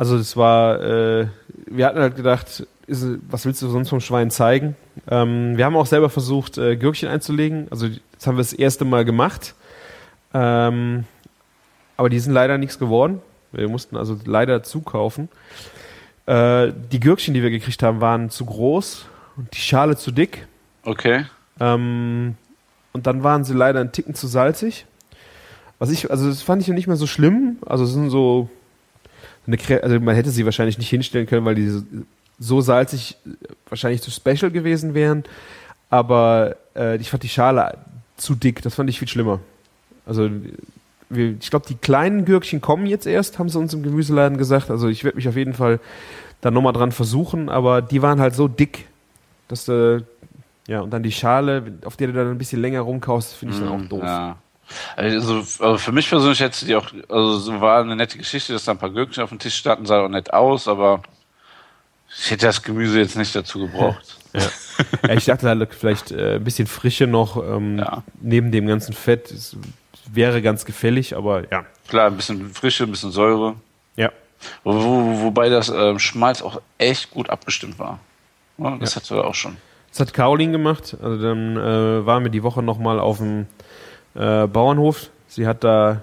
also 0.00 0.16
das 0.16 0.34
war, 0.34 0.80
äh, 0.80 1.26
wir 1.66 1.84
hatten 1.84 1.98
halt 1.98 2.16
gedacht, 2.16 2.66
ist, 2.86 3.06
was 3.28 3.44
willst 3.44 3.60
du 3.60 3.68
sonst 3.68 3.90
vom 3.90 4.00
Schwein 4.00 4.30
zeigen? 4.30 4.74
Ähm, 5.06 5.58
wir 5.58 5.66
haben 5.66 5.76
auch 5.76 5.84
selber 5.84 6.08
versucht, 6.08 6.56
äh, 6.56 6.76
Gürkchen 6.76 7.10
einzulegen. 7.10 7.66
Also 7.70 7.86
das 8.14 8.26
haben 8.26 8.36
wir 8.36 8.42
das 8.42 8.54
erste 8.54 8.86
Mal 8.86 9.04
gemacht. 9.04 9.54
Ähm, 10.32 11.04
aber 11.98 12.08
die 12.08 12.18
sind 12.18 12.32
leider 12.32 12.56
nichts 12.56 12.78
geworden. 12.78 13.20
Wir 13.52 13.68
mussten 13.68 13.98
also 13.98 14.16
leider 14.24 14.62
zukaufen. 14.62 15.28
Äh, 16.24 16.72
die 16.90 16.98
Gürkchen, 16.98 17.34
die 17.34 17.42
wir 17.42 17.50
gekriegt 17.50 17.82
haben, 17.82 18.00
waren 18.00 18.30
zu 18.30 18.46
groß 18.46 19.04
und 19.36 19.52
die 19.52 19.60
Schale 19.60 19.98
zu 19.98 20.12
dick. 20.12 20.46
Okay. 20.82 21.26
Ähm, 21.60 22.36
und 22.94 23.06
dann 23.06 23.22
waren 23.22 23.44
sie 23.44 23.52
leider 23.52 23.80
einen 23.80 23.92
Ticken 23.92 24.14
zu 24.14 24.28
salzig. 24.28 24.86
Was 25.78 25.90
ich, 25.90 26.10
also 26.10 26.26
das 26.26 26.40
fand 26.40 26.62
ich 26.62 26.68
nicht 26.68 26.86
mehr 26.86 26.96
so 26.96 27.06
schlimm. 27.06 27.58
Also 27.66 27.84
es 27.84 27.92
sind 27.92 28.08
so 28.08 28.48
eine, 29.52 29.82
also 29.82 30.00
man 30.00 30.14
hätte 30.14 30.30
sie 30.30 30.44
wahrscheinlich 30.44 30.78
nicht 30.78 30.88
hinstellen 30.90 31.26
können, 31.26 31.44
weil 31.44 31.54
die 31.54 31.68
so- 31.68 31.82
so 32.38 32.60
salzig 32.60 33.16
wahrscheinlich 33.68 34.00
zu 34.02 34.10
special 34.10 34.50
gewesen 34.50 34.94
wären. 34.94 35.24
Aber 35.90 36.56
äh, 36.76 36.96
ich 36.96 37.10
fand 37.10 37.22
die 37.22 37.28
Schale 37.28 37.76
zu 38.16 38.34
dick. 38.34 38.62
Das 38.62 38.74
fand 38.74 38.88
ich 38.90 38.98
viel 38.98 39.08
schlimmer. 39.08 39.40
Also 40.06 40.30
wir, 41.10 41.34
ich 41.40 41.50
glaube, 41.50 41.66
die 41.68 41.74
kleinen 41.74 42.24
Gürkchen 42.24 42.60
kommen 42.60 42.86
jetzt 42.86 43.06
erst, 43.06 43.38
haben 43.38 43.48
sie 43.48 43.58
uns 43.58 43.74
im 43.74 43.82
Gemüseladen 43.82 44.38
gesagt. 44.38 44.70
Also 44.70 44.88
ich 44.88 45.04
werde 45.04 45.16
mich 45.16 45.28
auf 45.28 45.36
jeden 45.36 45.54
Fall 45.54 45.80
da 46.40 46.50
nochmal 46.50 46.72
dran 46.72 46.92
versuchen. 46.92 47.48
Aber 47.48 47.82
die 47.82 48.00
waren 48.02 48.20
halt 48.20 48.34
so 48.34 48.48
dick, 48.48 48.86
dass 49.48 49.64
du 49.66 50.04
ja, 50.68 50.80
und 50.80 50.90
dann 50.92 51.02
die 51.02 51.10
Schale, 51.12 51.64
auf 51.84 51.96
der 51.96 52.06
du 52.08 52.12
dann 52.12 52.30
ein 52.30 52.38
bisschen 52.38 52.60
länger 52.62 52.80
rumkaust, 52.82 53.34
finde 53.34 53.54
ich 53.54 53.60
dann 53.60 53.68
auch 53.70 53.88
doof. 53.88 54.00
Mhm, 54.02 54.06
Ja. 54.06 54.36
Also, 54.96 55.36
also 55.64 55.78
für 55.78 55.92
mich 55.92 56.08
persönlich 56.08 56.40
hätte 56.40 56.64
die 56.64 56.76
auch, 56.76 56.86
also 57.08 57.38
so 57.38 57.60
war 57.60 57.80
eine 57.80 57.96
nette 57.96 58.18
Geschichte, 58.18 58.52
dass 58.52 58.64
da 58.64 58.72
ein 58.72 58.78
paar 58.78 58.90
Gürkchen 58.90 59.22
auf 59.22 59.30
dem 59.30 59.38
Tisch 59.38 59.56
standen, 59.56 59.86
sah 59.86 60.00
auch 60.04 60.08
nett 60.08 60.32
aus, 60.32 60.68
aber 60.68 61.02
ich 62.16 62.30
hätte 62.30 62.46
das 62.46 62.62
Gemüse 62.62 62.98
jetzt 63.00 63.16
nicht 63.16 63.34
dazu 63.34 63.60
gebraucht. 63.60 64.16
Ja, 65.02 65.14
ich 65.14 65.24
dachte 65.24 65.48
halt 65.48 65.74
vielleicht 65.74 66.12
äh, 66.12 66.36
ein 66.36 66.44
bisschen 66.44 66.68
Frische 66.68 67.08
noch 67.08 67.36
ähm, 67.36 67.78
Ja. 67.78 68.04
neben 68.20 68.52
dem 68.52 68.66
ganzen 68.68 68.92
Fett. 68.94 69.30
Es 69.32 69.56
wäre 70.10 70.40
ganz 70.40 70.64
gefällig, 70.64 71.16
aber 71.16 71.50
ja. 71.50 71.64
Klar, 71.88 72.06
ein 72.06 72.16
bisschen 72.16 72.48
Frische, 72.54 72.84
ein 72.84 72.92
bisschen 72.92 73.10
Säure. 73.10 73.56
Ja. 73.96 74.10
Wo, 74.62 74.72
wo, 74.72 75.20
wobei 75.22 75.48
das 75.48 75.68
ähm, 75.68 75.98
Schmalz 75.98 76.42
auch 76.42 76.62
echt 76.78 77.10
gut 77.10 77.28
abgestimmt 77.28 77.78
war. 77.80 77.98
Ja, 78.58 78.76
das 78.78 78.94
Ja. 78.94 79.00
hatte 79.02 79.14
er 79.16 79.24
auch 79.24 79.34
schon. 79.34 79.56
Das 79.90 79.98
hat 79.98 80.14
Caroline 80.14 80.52
gemacht. 80.52 80.96
Also 81.02 81.20
dann 81.20 81.56
äh, 81.56 82.06
waren 82.06 82.22
wir 82.22 82.30
die 82.30 82.44
Woche 82.44 82.62
nochmal 82.62 83.00
auf 83.00 83.18
dem 83.18 83.48
äh, 84.14 84.46
Bauernhof. 84.46 85.10
Sie 85.28 85.46
hat 85.46 85.62
da, 85.64 86.02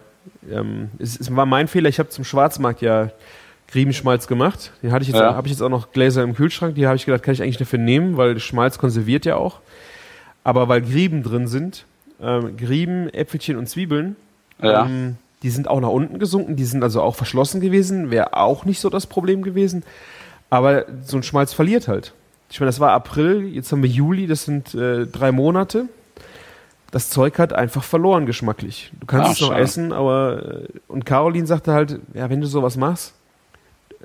ähm, 0.50 0.90
es, 1.00 1.20
es 1.20 1.36
war 1.36 1.46
mein 1.46 1.68
Fehler, 1.68 1.90
ich 1.90 2.00
habe 2.00 2.10
zum 2.10 2.24
Schwarzmarkt 2.24 2.82
ja 2.82 3.12
Griebenschmalz 3.70 4.28
gemacht. 4.28 4.72
Den 4.82 4.92
hatte 4.92 5.04
ich 5.04 5.10
jetzt, 5.10 5.18
Ja. 5.20 5.36
habe 5.36 5.48
ich 5.48 5.52
jetzt 5.54 5.62
auch 5.62 5.70
noch 5.70 5.92
Gläser 5.92 6.24
im 6.24 6.34
Kühlschrank. 6.36 6.76
Die 6.76 6.88
habe 6.88 6.96
ich 6.96 7.06
gedacht, 7.06 7.24
kann 7.24 7.34
ich 7.34 7.42
eigentlich 7.42 7.58
dafür 7.58 7.80
nehmen, 7.80 8.16
weil 8.18 8.40
Schmalz 8.40 8.78
konserviert 8.78 9.26
ja 9.26 9.36
auch. 9.36 9.60
Aber 10.44 10.70
weil 10.70 10.82
Grieben 10.82 11.24
drin 11.24 11.48
sind, 11.48 11.86
ähm, 12.22 12.56
Grieben, 12.56 13.10
Äpfelchen 13.14 13.58
und 13.58 13.68
Zwiebeln, 13.68 14.16
Ja. 14.62 14.86
ähm, 14.86 15.18
die 15.44 15.50
sind 15.50 15.68
auch 15.68 15.80
nach 15.82 15.90
unten 15.90 16.18
gesunken. 16.18 16.56
Die 16.56 16.64
sind 16.66 16.82
also 16.82 17.02
auch 17.02 17.16
verschlossen 17.16 17.60
gewesen. 17.62 18.10
Wäre 18.10 18.34
auch 18.38 18.64
nicht 18.66 18.80
so 18.80 18.90
das 18.90 19.06
Problem 19.06 19.44
gewesen. 19.44 19.84
Aber 20.50 20.86
so 21.04 21.18
ein 21.18 21.24
Schmalz 21.24 21.52
verliert 21.54 21.88
halt. 21.90 22.14
Ich 22.50 22.60
meine, 22.62 22.70
das 22.70 22.80
war 22.80 22.92
April, 22.94 23.44
jetzt 23.54 23.72
haben 23.74 23.84
wir 23.84 23.90
Juli, 23.90 24.26
das 24.26 24.46
sind 24.46 24.74
äh, 24.74 25.06
drei 25.06 25.34
Monate. 25.34 25.90
Das 26.92 27.10
Zeug 27.10 27.38
hat 27.38 27.52
einfach 27.54 27.84
verloren 27.84 28.26
geschmacklich. 28.26 28.92
Du 29.00 29.06
kannst 29.06 29.28
Ah, 29.30 29.32
es 29.34 29.42
noch 29.42 29.48
schade. 29.50 29.62
essen, 29.62 29.92
aber 29.94 30.62
äh, 30.64 30.68
und 30.88 31.06
Caroline 31.06 31.46
sagte 31.46 31.74
halt, 31.74 32.00
ja, 32.14 32.30
wenn 32.30 32.40
du 32.42 32.48
sowas 32.48 32.78
machst, 32.78 33.14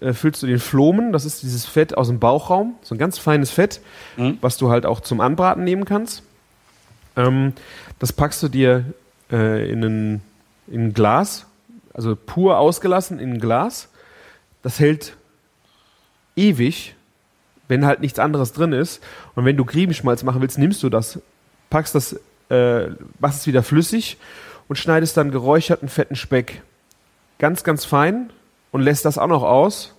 äh, 0.01 0.13
füllst 0.13 0.43
du 0.43 0.47
den 0.49 0.59
Flomen, 0.59 1.13
das 1.13 1.25
ist 1.25 1.43
dieses 1.45 1.65
Fett 1.65 1.97
aus 1.97 2.09
dem 2.09 2.19
Bauchraum, 2.19 2.75
so 2.83 2.95
ein 2.95 2.99
ganz 2.99 3.19
feines 3.19 3.51
Fett, 3.53 3.81
Mhm. 4.17 4.39
was 4.41 4.57
du 4.59 4.69
halt 4.71 4.85
auch 4.85 5.01
zum 5.01 5.21
Anbraten 5.21 5.63
nehmen 5.63 5.85
kannst. 5.85 6.23
Ähm, 7.17 7.53
das 8.01 8.13
packst 8.13 8.43
du 8.43 8.49
dir 8.49 8.85
äh, 9.31 9.71
in, 9.71 9.85
ein, 9.85 10.23
in 10.67 10.87
ein 10.89 10.93
Glas, 10.95 11.47
also 11.95 12.17
pur 12.17 12.59
ausgelassen 12.59 13.21
in 13.21 13.35
ein 13.35 13.39
Glas. 13.39 13.89
Das 14.63 14.81
hält 14.81 15.17
ewig, 16.37 16.95
wenn 17.69 17.85
halt 17.87 18.01
nichts 18.01 18.19
anderes 18.19 18.53
drin 18.53 18.73
ist. 18.73 19.03
Und 19.35 19.45
wenn 19.45 19.57
du 19.57 19.65
Griebenschmalz 19.65 20.23
machen 20.25 20.41
willst, 20.41 20.59
nimmst 20.59 20.83
du 20.83 20.89
das, 20.89 21.21
packst 21.71 21.95
das, 21.95 22.19
äh, 22.51 22.89
machst 23.19 23.41
es 23.41 23.47
wieder 23.47 23.63
flüssig 23.63 24.19
und 24.69 24.77
schneidest 24.77 25.17
dann 25.17 25.31
geräucherten 25.31 25.89
fetten 25.89 26.17
Speck 26.17 26.63
ganz, 27.39 27.65
ganz 27.65 27.85
fein 27.85 28.31
und 28.71 28.83
lässt 28.83 29.05
das 29.05 29.19
auch 29.19 29.27
noch 29.27 29.43
aus. 29.43 29.95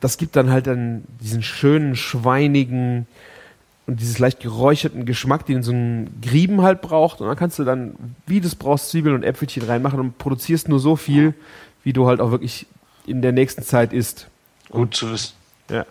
Das 0.00 0.16
gibt 0.16 0.36
dann 0.36 0.50
halt 0.50 0.66
dann 0.66 1.04
diesen 1.20 1.42
schönen, 1.42 1.96
schweinigen 1.96 3.06
und 3.86 4.00
dieses 4.00 4.18
leicht 4.18 4.40
geräucherten 4.40 5.06
Geschmack, 5.06 5.46
den 5.46 5.62
so 5.62 5.72
ein 5.72 6.20
Grieben 6.22 6.62
halt 6.62 6.80
braucht. 6.80 7.20
Und 7.20 7.28
dann 7.28 7.36
kannst 7.36 7.58
du 7.58 7.64
dann, 7.64 7.94
wie 8.26 8.40
du 8.40 8.46
es 8.46 8.54
brauchst, 8.54 8.90
Zwiebeln 8.90 9.14
und 9.14 9.22
Äpfelchen 9.22 9.64
reinmachen 9.64 9.98
und 9.98 10.18
produzierst 10.18 10.68
nur 10.68 10.78
so 10.78 10.96
viel, 10.96 11.34
wie 11.82 11.92
du 11.92 12.06
halt 12.06 12.20
auch 12.20 12.30
wirklich 12.30 12.66
in 13.06 13.22
der 13.22 13.32
nächsten 13.32 13.62
Zeit 13.62 13.92
isst. 13.92 14.28
Gut 14.70 14.94
zu 14.94 15.10
wissen. 15.10 15.34
Ja. 15.70 15.84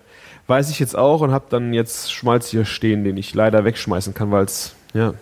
Weiß 0.48 0.70
ich 0.70 0.80
jetzt 0.80 0.96
auch 0.96 1.22
und 1.22 1.32
habe 1.32 1.46
dann 1.50 1.74
jetzt 1.74 2.12
Schmalz 2.12 2.50
hier 2.50 2.66
stehen, 2.66 3.04
den 3.04 3.18
ich 3.18 3.34
leider 3.34 3.66
wegschmeißen 3.66 4.14
kann, 4.14 4.32
weil 4.32 4.46
es, 4.46 4.76
ja. 4.94 5.14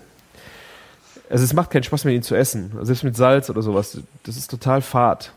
Also 1.29 1.43
es 1.43 1.53
macht 1.53 1.69
keinen 1.69 1.83
Spaß 1.83 2.05
mehr, 2.05 2.13
ihn 2.15 2.23
zu 2.23 2.35
essen. 2.35 2.71
Selbst 2.81 3.03
mit 3.03 3.15
Salz 3.15 3.49
oder 3.49 3.61
sowas. 3.61 3.99
Das 4.23 4.35
ist 4.35 4.49
total 4.49 4.81
fad. 4.81 5.31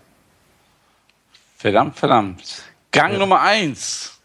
Verdammt, 1.57 1.97
verdammt. 1.99 2.62
Gang 2.90 3.12
Ja. 3.12 3.18
Nummer 3.18 3.40
eins. 3.40 4.18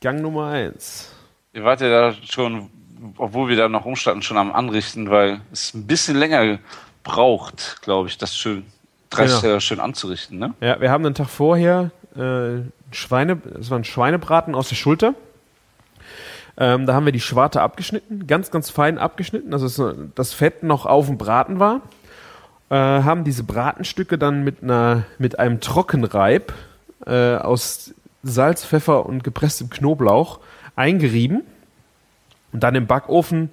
Gang 0.00 0.20
Nummer 0.20 0.48
eins. 0.48 1.10
Ihr 1.52 1.64
wart 1.64 1.80
ja 1.80 1.88
da 1.88 2.14
schon, 2.28 2.68
obwohl 3.16 3.48
wir 3.48 3.56
da 3.56 3.68
noch 3.68 3.84
umstanden, 3.84 4.22
schon 4.22 4.36
am 4.36 4.52
Anrichten, 4.52 5.08
weil 5.08 5.40
es 5.52 5.72
ein 5.72 5.86
bisschen 5.86 6.16
länger 6.16 6.58
braucht, 7.04 7.80
glaube 7.82 8.08
ich, 8.08 8.18
das 8.18 8.36
schön, 8.36 8.66
30 9.10 9.40
Genau. 9.40 9.60
Schön 9.60 9.80
anzurichten, 9.80 10.38
ne? 10.38 10.52
Ja, 10.60 10.80
wir 10.80 10.90
haben 10.90 11.04
den 11.04 11.14
Tag 11.14 11.28
vorher 11.30 11.90
äh, 12.16 12.60
Schweine, 12.90 13.36
das 13.36 13.70
war 13.70 13.78
ein 13.78 13.84
Schweinebraten 13.84 14.54
aus 14.54 14.68
der 14.68 14.76
Schulter. 14.76 15.14
Ähm, 16.56 16.86
da 16.86 16.94
haben 16.94 17.04
wir 17.04 17.12
die 17.12 17.20
Schwarte 17.20 17.60
abgeschnitten, 17.62 18.26
ganz, 18.26 18.50
ganz 18.50 18.70
fein 18.70 18.98
abgeschnitten, 18.98 19.52
äh, 19.52 19.94
das 20.14 20.34
Fett 20.34 20.62
noch 20.62 20.86
auf 20.86 21.06
dem 21.06 21.18
Braten 21.18 21.58
war. 21.58 21.80
Äh, 22.70 22.76
haben 22.76 23.24
diese 23.24 23.44
Bratenstücke 23.44 24.18
dann 24.18 24.44
mit, 24.44 24.62
einer, 24.62 25.04
mit 25.18 25.38
einem 25.38 25.60
Trockenreib 25.60 26.52
äh, 27.06 27.36
aus 27.36 27.92
Salz, 28.22 28.64
Pfeffer 28.64 29.06
und 29.06 29.22
gepresstem 29.24 29.68
Knoblauch 29.68 30.40
eingerieben 30.76 31.42
und 32.52 32.62
dann 32.62 32.74
im 32.74 32.86
Backofen 32.86 33.50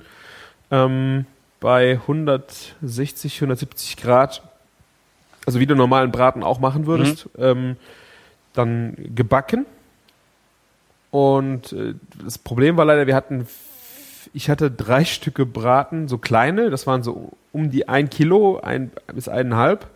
ähm, 0.70 1.26
bei 1.60 2.00
160, 2.02 3.36
170 3.36 3.98
Grad, 3.98 4.42
also 5.46 5.60
wie 5.60 5.66
du 5.66 5.76
normalen 5.76 6.12
Braten 6.12 6.44
auch 6.44 6.60
machen 6.60 6.86
würdest, 6.86 7.30
ähm, 7.38 7.76
dann 8.54 8.96
gebacken. 9.16 9.66
Und 11.12 11.74
äh, 11.74 11.94
das 12.24 12.38
Problem 12.38 12.78
war 12.78 12.86
leider, 12.86 13.06
wir 13.06 13.16
hatten, 13.16 13.48
ich 14.34 14.50
hatte 14.50 14.72
drei 14.72 15.04
Stücke 15.06 15.46
Braten, 15.46 16.08
so 16.08 16.18
kleine, 16.18 16.70
das 16.70 16.88
waren 16.88 17.04
so 17.04 17.32
um 17.52 17.70
die 17.70 17.88
ein 17.90 18.10
Kilo, 18.10 18.60
ein 18.62 18.92
bis 19.14 19.28
eineinhalb. 19.28 19.88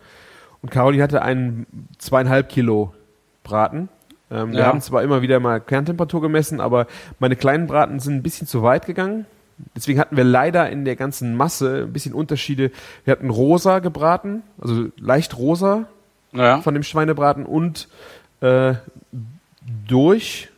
Und 0.62 0.70
Caroline 0.70 1.02
hatte 1.02 1.22
einen 1.22 1.66
zweieinhalb 1.98 2.48
Kilo 2.48 2.92
Braten. 3.44 3.88
Ähm, 4.30 4.52
Wir 4.52 4.60
Ja. 4.60 4.66
haben 4.66 4.80
zwar 4.80 5.02
immer 5.02 5.22
wieder 5.22 5.40
mal 5.40 5.60
Kerntemperatur 5.60 6.20
gemessen, 6.20 6.60
aber 6.60 6.86
meine 7.18 7.36
kleinen 7.36 7.66
Braten 7.66 7.98
sind 8.00 8.14
ein 8.16 8.22
bisschen 8.22 8.46
zu 8.46 8.62
weit 8.62 8.84
gegangen. 8.86 9.24
Deswegen 9.74 9.98
hatten 10.00 10.16
wir 10.18 10.24
leider 10.24 10.68
in 10.68 10.84
der 10.84 10.96
ganzen 10.96 11.34
Masse 11.34 11.84
ein 11.84 11.92
bisschen 11.92 12.12
Unterschiede. 12.12 12.70
Wir 13.04 13.12
hatten 13.12 13.30
rosa 13.30 13.78
gebraten, 13.78 14.42
also 14.60 14.88
leicht 14.98 15.38
rosa 15.38 15.86
Ja. 16.32 16.60
von 16.60 16.74
dem 16.74 16.82
Schweinebraten 16.82 17.46
und 17.46 17.88
äh, 18.42 18.74
durch. 19.86 20.50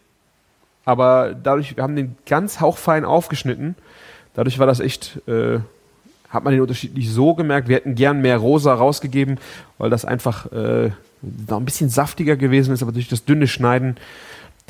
Aber 0.89 1.35
dadurch, 1.35 1.77
wir 1.77 1.83
haben 1.83 1.97
den 1.97 2.17
ganz 2.25 2.63
hauchfein 2.63 3.05
aufgeschnitten. 3.05 3.75
Dadurch 4.33 4.59
war 4.59 4.67
das 4.67 4.81
echt, 4.81 5.21
äh, 5.29 5.59
hat 6.31 6.45
man 6.45 6.55
den 6.55 6.63
Unterschied 6.63 6.95
nicht 6.95 7.11
so 7.11 7.35
gemerkt. 7.35 7.69
Wir 7.69 7.77
hätten 7.77 7.95
gern 7.95 8.23
mehr 8.23 8.39
rosa 8.39 8.73
rausgegeben, 8.73 9.39
weil 9.77 9.91
das 9.91 10.07
einfach 10.07 10.51
äh, 10.51 10.93
noch 11.21 11.59
ein 11.59 11.67
bisschen 11.67 11.91
saftiger 11.91 12.37
gewesen 12.37 12.73
ist, 12.73 12.81
aber 12.81 12.93
durch 12.93 13.07
das 13.07 13.27
dünne 13.27 13.49
Schneiden 13.49 13.99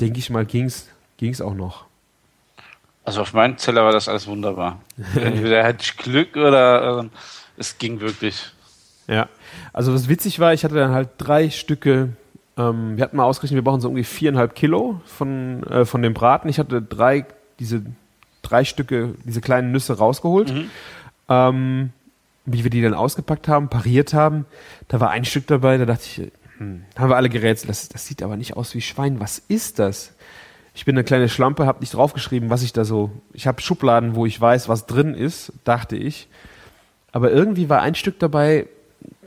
denke 0.01 0.19
ich 0.19 0.29
mal, 0.29 0.45
ging's, 0.45 0.89
ging's 1.15 1.39
auch 1.39 1.53
noch. 1.53 1.85
Also 3.05 3.21
auf 3.21 3.31
meinem 3.31 3.57
Zeller 3.57 3.85
war 3.85 3.93
das 3.93 4.09
alles 4.09 4.27
wunderbar. 4.27 4.81
Entweder 5.15 5.63
hatte 5.63 5.83
ich 5.83 5.95
Glück 5.95 6.35
oder 6.35 7.05
äh, 7.05 7.09
es 7.55 7.77
ging 7.77 8.01
wirklich. 8.01 8.51
Ja, 9.07 9.29
also 9.71 9.93
was 9.93 10.09
witzig 10.09 10.41
war, 10.41 10.53
ich 10.53 10.65
hatte 10.65 10.75
dann 10.75 10.91
halt 10.91 11.11
drei 11.17 11.49
Stücke, 11.49 12.09
ähm, 12.59 12.97
wir 12.97 13.03
hatten 13.03 13.15
mal 13.15 13.23
ausgerechnet, 13.23 13.55
wir 13.55 13.63
brauchen 13.63 13.79
so 13.79 13.87
ungefähr 13.87 14.17
viereinhalb 14.17 14.53
Kilo 14.53 14.99
von, 15.05 15.63
äh, 15.63 15.85
von 15.85 16.01
dem 16.01 16.13
Braten. 16.13 16.49
Ich 16.49 16.59
hatte 16.59 16.81
drei, 16.81 17.25
diese 17.59 17.81
drei 18.41 18.65
Stücke, 18.65 19.15
diese 19.23 19.39
kleinen 19.39 19.71
Nüsse 19.71 19.97
rausgeholt. 19.97 20.53
Mhm. 20.53 20.69
Ähm, 21.29 21.89
wie 22.45 22.63
wir 22.63 22.71
die 22.71 22.81
dann 22.81 22.93
ausgepackt 22.93 23.47
haben, 23.47 23.69
pariert 23.69 24.13
haben, 24.13 24.45
da 24.87 24.99
war 24.99 25.11
ein 25.11 25.23
Stück 25.23 25.47
dabei, 25.47 25.77
da 25.77 25.85
dachte 25.85 26.03
ich, 26.03 26.31
hm, 26.57 26.83
haben 26.97 27.09
wir 27.09 27.15
alle 27.15 27.29
gerätselt, 27.29 27.69
das, 27.69 27.89
das 27.89 28.07
sieht 28.07 28.23
aber 28.23 28.37
nicht 28.37 28.57
aus 28.57 28.73
wie 28.73 28.81
Schwein, 28.81 29.19
was 29.19 29.37
ist 29.37 29.77
das? 29.77 30.13
Ich 30.73 30.85
bin 30.85 30.95
eine 30.95 31.03
kleine 31.03 31.29
Schlampe, 31.29 31.65
habe 31.65 31.81
nicht 31.81 31.93
draufgeschrieben, 31.93 32.49
was 32.49 32.63
ich 32.63 32.73
da 32.73 32.85
so, 32.85 33.11
ich 33.33 33.45
habe 33.45 33.61
Schubladen, 33.61 34.15
wo 34.15 34.25
ich 34.25 34.39
weiß, 34.39 34.67
was 34.67 34.87
drin 34.87 35.13
ist, 35.13 35.53
dachte 35.63 35.95
ich. 35.95 36.27
Aber 37.11 37.31
irgendwie 37.31 37.69
war 37.69 37.81
ein 37.81 37.95
Stück 37.95 38.17
dabei, 38.17 38.65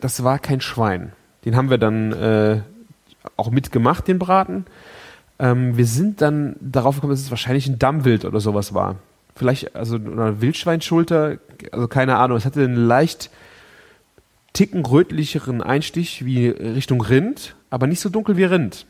das 0.01 0.24
war 0.24 0.39
kein 0.39 0.61
Schwein. 0.61 1.12
Den 1.45 1.57
haben 1.57 1.70
wir 1.70 1.78
dann 1.78 2.12
äh, 2.12 2.62
auch 3.37 3.51
mitgemacht, 3.51 4.09
den 4.09 4.18
Braten. 4.18 4.66
Ähm, 5.39 5.77
wir 5.77 5.87
sind 5.87 6.20
dann 6.20 6.57
darauf 6.61 6.97
gekommen, 6.97 7.12
dass 7.12 7.20
es 7.20 7.31
wahrscheinlich 7.31 7.66
ein 7.66 7.79
Dammwild 7.79 8.25
oder 8.25 8.41
sowas 8.41 8.75
war. 8.75 8.97
Vielleicht, 9.35 9.75
also 9.75 9.97
oder 9.97 10.41
Wildschweinschulter, 10.41 11.39
also 11.73 11.89
keine 11.89 12.16
Ahnung. 12.16 12.37
Es 12.37 12.45
hatte 12.45 12.62
einen 12.62 12.77
leicht 12.77 13.31
ticken 14.53 14.85
rötlicheren 14.85 15.62
Einstich 15.62 16.25
wie 16.25 16.49
Richtung 16.49 17.01
Rind, 17.01 17.57
aber 17.70 17.87
nicht 17.87 18.01
so 18.01 18.09
dunkel 18.09 18.37
wie 18.37 18.45
Rind. 18.45 18.87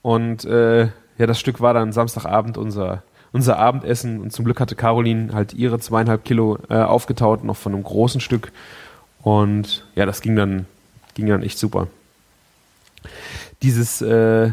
Und 0.00 0.44
äh, 0.44 0.88
ja, 1.18 1.26
das 1.26 1.38
Stück 1.38 1.60
war 1.60 1.74
dann 1.74 1.92
Samstagabend 1.92 2.56
unser, 2.58 3.02
unser 3.32 3.58
Abendessen 3.58 4.20
und 4.20 4.32
zum 4.32 4.44
Glück 4.44 4.58
hatte 4.60 4.74
Caroline 4.74 5.32
halt 5.32 5.52
ihre 5.54 5.78
zweieinhalb 5.78 6.24
Kilo 6.24 6.58
äh, 6.68 6.76
aufgetaut, 6.76 7.44
noch 7.44 7.56
von 7.56 7.74
einem 7.74 7.84
großen 7.84 8.20
Stück. 8.20 8.50
Und 9.22 9.84
ja, 9.94 10.06
das 10.06 10.22
ging 10.22 10.34
dann, 10.34 10.66
ging 11.14 11.26
dann 11.26 11.42
echt 11.42 11.58
super. 11.58 11.86
Dieses, 13.62 14.02
äh, 14.02 14.50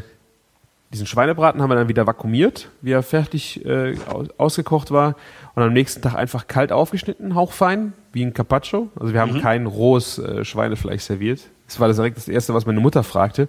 diesen 0.93 1.05
Schweinebraten 1.07 1.61
haben 1.61 1.69
wir 1.69 1.75
dann 1.75 1.87
wieder 1.89 2.05
vakuumiert, 2.07 2.69
wie 2.81 2.91
er 2.91 3.03
fertig 3.03 3.65
äh, 3.65 3.95
ausgekocht 4.37 4.91
war. 4.91 5.15
Und 5.55 5.63
am 5.63 5.73
nächsten 5.73 6.01
Tag 6.01 6.15
einfach 6.15 6.47
kalt 6.47 6.71
aufgeschnitten, 6.71 7.35
hauchfein, 7.35 7.93
wie 8.13 8.23
ein 8.23 8.33
Carpaccio. 8.33 8.89
Also 8.99 9.13
wir 9.13 9.21
haben 9.21 9.33
Mhm. 9.33 9.41
kein 9.41 9.65
rohes 9.65 10.17
äh, 10.17 10.43
Schweinefleisch 10.45 11.03
serviert. 11.03 11.41
Das 11.67 11.79
war 11.79 11.87
das 11.87 11.97
direkt 11.97 12.17
das 12.17 12.27
Erste, 12.27 12.53
was 12.53 12.65
meine 12.65 12.79
Mutter 12.79 13.03
fragte. 13.03 13.47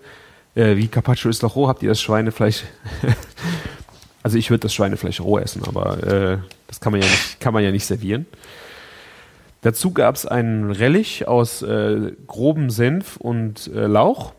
Äh, 0.55 0.77
wie 0.77 0.89
Carpaccio 0.89 1.31
ist 1.31 1.43
doch 1.43 1.57
roh, 1.57 1.69
habt 1.69 1.83
ihr 1.83 1.89
das 1.89 2.01
Schweinefleisch? 2.01 2.65
also 4.23 4.37
ich 4.37 4.51
würde 4.51 4.61
das 4.63 4.75
Schweinefleisch 4.75 5.21
roh 5.21 5.39
essen, 5.39 5.63
aber 5.67 6.03
äh, 6.03 6.39
das 6.67 6.81
kann 6.81 6.93
man 6.93 7.01
ja 7.01 7.07
nicht, 7.07 7.41
kann 7.41 7.55
man 7.55 7.63
ja 7.63 7.71
nicht 7.71 7.87
servieren. 7.87 8.27
Dazu 9.63 9.93
gab 9.93 10.15
es 10.15 10.27
einen 10.27 10.71
Relich 10.71 11.29
aus 11.29 11.63
äh, 11.63 12.13
grobem 12.27 12.71
Senf 12.71 13.17
und 13.19 13.71
äh, 13.75 13.87
Lauch, 13.87 14.33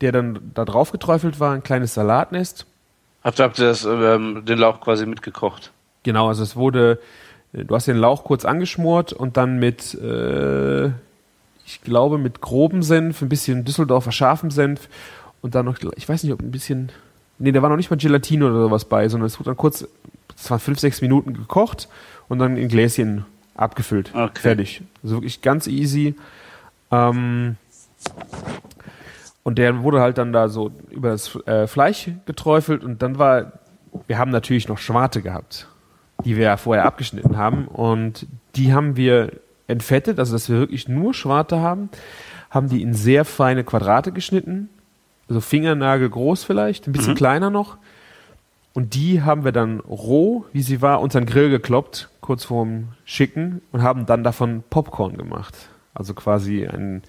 der 0.00 0.12
dann 0.12 0.52
da 0.54 0.64
drauf 0.64 0.92
geträufelt 0.92 1.40
war, 1.40 1.54
ein 1.54 1.62
kleines 1.62 1.94
Salatnest. 1.94 2.66
Habt, 3.22 3.38
habt 3.38 3.58
ihr 3.58 3.66
das, 3.66 3.84
ähm, 3.84 4.44
den 4.46 4.58
Lauch 4.58 4.80
quasi 4.80 5.06
mitgekocht? 5.06 5.72
Genau, 6.02 6.28
also 6.28 6.42
es 6.42 6.56
wurde, 6.56 6.98
äh, 7.52 7.64
du 7.64 7.74
hast 7.74 7.86
den 7.86 7.98
Lauch 7.98 8.24
kurz 8.24 8.44
angeschmort 8.44 9.12
und 9.12 9.36
dann 9.36 9.58
mit, 9.58 9.94
äh, 9.94 10.86
ich 11.66 11.82
glaube, 11.84 12.18
mit 12.18 12.40
grobem 12.40 12.82
Senf, 12.82 13.20
ein 13.20 13.28
bisschen 13.28 13.64
Düsseldorfer 13.64 14.12
scharfem 14.12 14.50
Senf 14.50 14.88
und 15.42 15.54
dann 15.54 15.66
noch, 15.66 15.76
ich 15.96 16.08
weiß 16.08 16.22
nicht, 16.24 16.32
ob 16.32 16.40
ein 16.40 16.50
bisschen, 16.50 16.90
nee, 17.38 17.52
da 17.52 17.60
war 17.60 17.68
noch 17.68 17.76
nicht 17.76 17.90
mal 17.90 17.96
Gelatine 17.96 18.46
oder 18.46 18.62
sowas 18.62 18.86
bei, 18.86 19.08
sondern 19.08 19.26
es 19.26 19.38
wurde 19.38 19.50
dann 19.50 19.56
kurz, 19.56 19.86
es 20.34 20.50
war 20.50 20.58
fünf, 20.58 20.80
sechs 20.80 21.02
Minuten 21.02 21.34
gekocht 21.34 21.88
und 22.28 22.38
dann 22.38 22.56
in 22.56 22.68
Gläschen 22.68 23.26
abgefüllt. 23.54 24.14
Okay. 24.14 24.40
Fertig. 24.40 24.82
Also 25.02 25.16
wirklich 25.16 25.42
ganz 25.42 25.66
easy. 25.66 26.14
Ähm, 26.90 27.56
und 29.42 29.58
der 29.58 29.82
wurde 29.82 30.00
halt 30.00 30.18
dann 30.18 30.32
da 30.32 30.48
so 30.48 30.70
über 30.90 31.10
das 31.10 31.36
äh, 31.46 31.66
Fleisch 31.66 32.10
geträufelt 32.26 32.84
und 32.84 33.02
dann 33.02 33.18
war, 33.18 33.52
wir 34.06 34.18
haben 34.18 34.30
natürlich 34.30 34.68
noch 34.68 34.78
Schwarte 34.78 35.22
gehabt, 35.22 35.68
die 36.24 36.36
wir 36.36 36.44
ja 36.44 36.56
vorher 36.56 36.84
abgeschnitten 36.84 37.36
haben 37.36 37.66
und 37.66 38.26
die 38.56 38.72
haben 38.72 38.96
wir 38.96 39.32
entfettet, 39.66 40.18
also 40.18 40.32
dass 40.32 40.48
wir 40.48 40.58
wirklich 40.58 40.88
nur 40.88 41.14
Schwarte 41.14 41.60
haben, 41.60 41.88
haben 42.50 42.68
die 42.68 42.82
in 42.82 42.94
sehr 42.94 43.24
feine 43.24 43.64
Quadrate 43.64 44.12
geschnitten, 44.12 44.68
also 45.28 45.40
Fingernagel 45.40 46.10
groß 46.10 46.44
vielleicht, 46.44 46.86
ein 46.86 46.92
bisschen 46.92 47.14
kleiner 47.14 47.50
noch. 47.50 47.78
Und 48.72 48.94
die 48.94 49.22
haben 49.22 49.44
wir 49.44 49.52
dann 49.52 49.80
roh, 49.80 50.44
wie 50.52 50.62
sie 50.62 50.80
war, 50.80 51.00
unter 51.00 51.20
den 51.20 51.26
Grill 51.26 51.50
gekloppt, 51.50 52.08
kurz 52.20 52.44
vorm 52.44 52.88
Schicken, 53.04 53.62
und 53.72 53.82
haben 53.82 54.06
dann 54.06 54.22
davon 54.22 54.62
Popcorn 54.70 55.16
gemacht. 55.16 55.54
Also 55.94 56.14
quasi 56.14 56.66
einen 56.66 57.02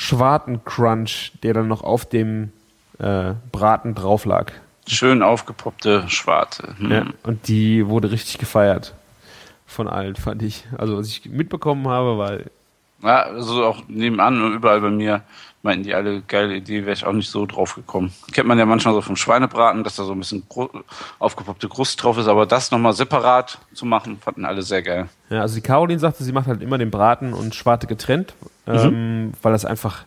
Schwartencrunch, 0.00 1.32
der 1.42 1.52
dann 1.52 1.68
noch 1.68 1.82
auf 1.82 2.06
dem 2.06 2.52
äh, 2.98 3.34
Braten 3.52 3.94
drauf 3.94 4.24
lag. 4.24 4.50
Schön 4.86 5.22
aufgepoppte 5.22 6.08
Schwarte. 6.08 6.74
Hm. 6.78 6.90
Ja, 6.90 7.04
und 7.22 7.48
die 7.48 7.86
wurde 7.86 8.10
richtig 8.10 8.38
gefeiert. 8.38 8.94
Von 9.66 9.88
allen, 9.88 10.16
fand 10.16 10.42
ich. 10.42 10.64
Also, 10.78 10.96
was 10.96 11.06
ich 11.06 11.26
mitbekommen 11.26 11.86
habe, 11.86 12.16
weil 12.16 12.50
Ja, 13.02 13.24
also 13.24 13.62
auch 13.62 13.82
nebenan 13.88 14.42
und 14.42 14.54
überall 14.54 14.80
bei 14.80 14.90
mir 14.90 15.20
meinten 15.62 15.84
die 15.84 15.94
alle, 15.94 16.22
geile 16.22 16.56
Idee, 16.56 16.82
wäre 16.82 16.92
ich 16.92 17.04
auch 17.04 17.12
nicht 17.12 17.30
so 17.30 17.44
drauf 17.46 17.74
gekommen. 17.74 18.12
Kennt 18.32 18.48
man 18.48 18.58
ja 18.58 18.64
manchmal 18.64 18.94
so 18.94 19.02
vom 19.02 19.16
Schweinebraten, 19.16 19.84
dass 19.84 19.96
da 19.96 20.04
so 20.04 20.12
ein 20.12 20.18
bisschen 20.18 20.44
aufgepoppte 21.18 21.68
Krust 21.68 22.02
drauf 22.02 22.16
ist, 22.18 22.28
aber 22.28 22.46
das 22.46 22.70
nochmal 22.70 22.92
separat 22.94 23.58
zu 23.74 23.84
machen, 23.84 24.18
fanden 24.18 24.44
alle 24.44 24.62
sehr 24.62 24.82
geil. 24.82 25.08
Ja, 25.28 25.42
also 25.42 25.54
die 25.54 25.60
Caroline 25.60 26.00
sagte, 26.00 26.24
sie 26.24 26.32
macht 26.32 26.46
halt 26.46 26.62
immer 26.62 26.78
den 26.78 26.90
Braten 26.90 27.32
und 27.32 27.54
Schwarte 27.54 27.86
getrennt, 27.86 28.34
ähm, 28.66 29.32
weil 29.42 29.52
das 29.52 29.64
einfach 29.64 30.04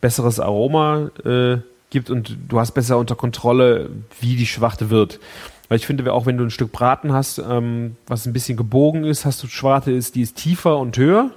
besseres 0.00 0.40
Aroma 0.40 1.10
äh, 1.24 1.58
gibt 1.90 2.10
und 2.10 2.36
du 2.48 2.58
hast 2.58 2.72
besser 2.72 2.98
unter 2.98 3.14
Kontrolle, 3.14 3.90
wie 4.20 4.36
die 4.36 4.46
Schwarte 4.46 4.90
wird. 4.90 5.20
Weil 5.68 5.76
ich 5.76 5.86
finde, 5.86 6.12
auch 6.12 6.26
wenn 6.26 6.36
du 6.36 6.44
ein 6.44 6.50
Stück 6.50 6.70
Braten 6.72 7.12
hast, 7.12 7.38
ähm, 7.38 7.96
was 8.06 8.26
ein 8.26 8.32
bisschen 8.32 8.56
gebogen 8.56 9.04
ist, 9.04 9.24
hast 9.24 9.42
du 9.42 9.48
Schwarte 9.48 9.90
ist, 9.90 10.14
die 10.14 10.22
ist 10.22 10.36
tiefer 10.36 10.78
und 10.78 10.96
höher 10.96 11.30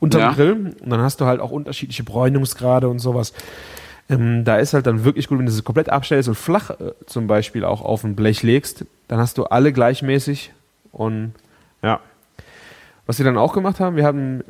unterm 0.00 0.20
Ja. 0.22 0.32
Grill 0.32 0.74
und 0.82 0.90
dann 0.90 1.00
hast 1.00 1.20
du 1.20 1.26
halt 1.26 1.40
auch 1.40 1.50
unterschiedliche 1.50 2.02
Bräunungsgrade 2.04 2.88
und 2.88 2.98
sowas. 2.98 3.32
Ähm, 4.10 4.44
da 4.44 4.56
ist 4.56 4.74
halt 4.74 4.86
dann 4.86 5.04
wirklich 5.04 5.28
gut, 5.28 5.38
wenn 5.38 5.46
du 5.46 5.52
sie 5.52 5.62
komplett 5.62 5.88
abstellst 5.88 6.28
und 6.28 6.34
flach 6.34 6.70
äh, 6.70 6.92
zum 7.06 7.26
Beispiel 7.26 7.64
auch 7.64 7.80
auf 7.82 8.04
ein 8.04 8.16
Blech 8.16 8.42
legst, 8.42 8.84
dann 9.08 9.18
hast 9.18 9.38
du 9.38 9.44
alle 9.44 9.72
gleichmäßig 9.72 10.52
und 10.92 11.32
ja. 11.82 12.00
Was 13.06 13.18
wir 13.18 13.24
dann 13.26 13.36
auch 13.38 13.52
gemacht 13.52 13.80
haben, 13.80 13.96
wir 13.96 14.04
haben 14.06 14.42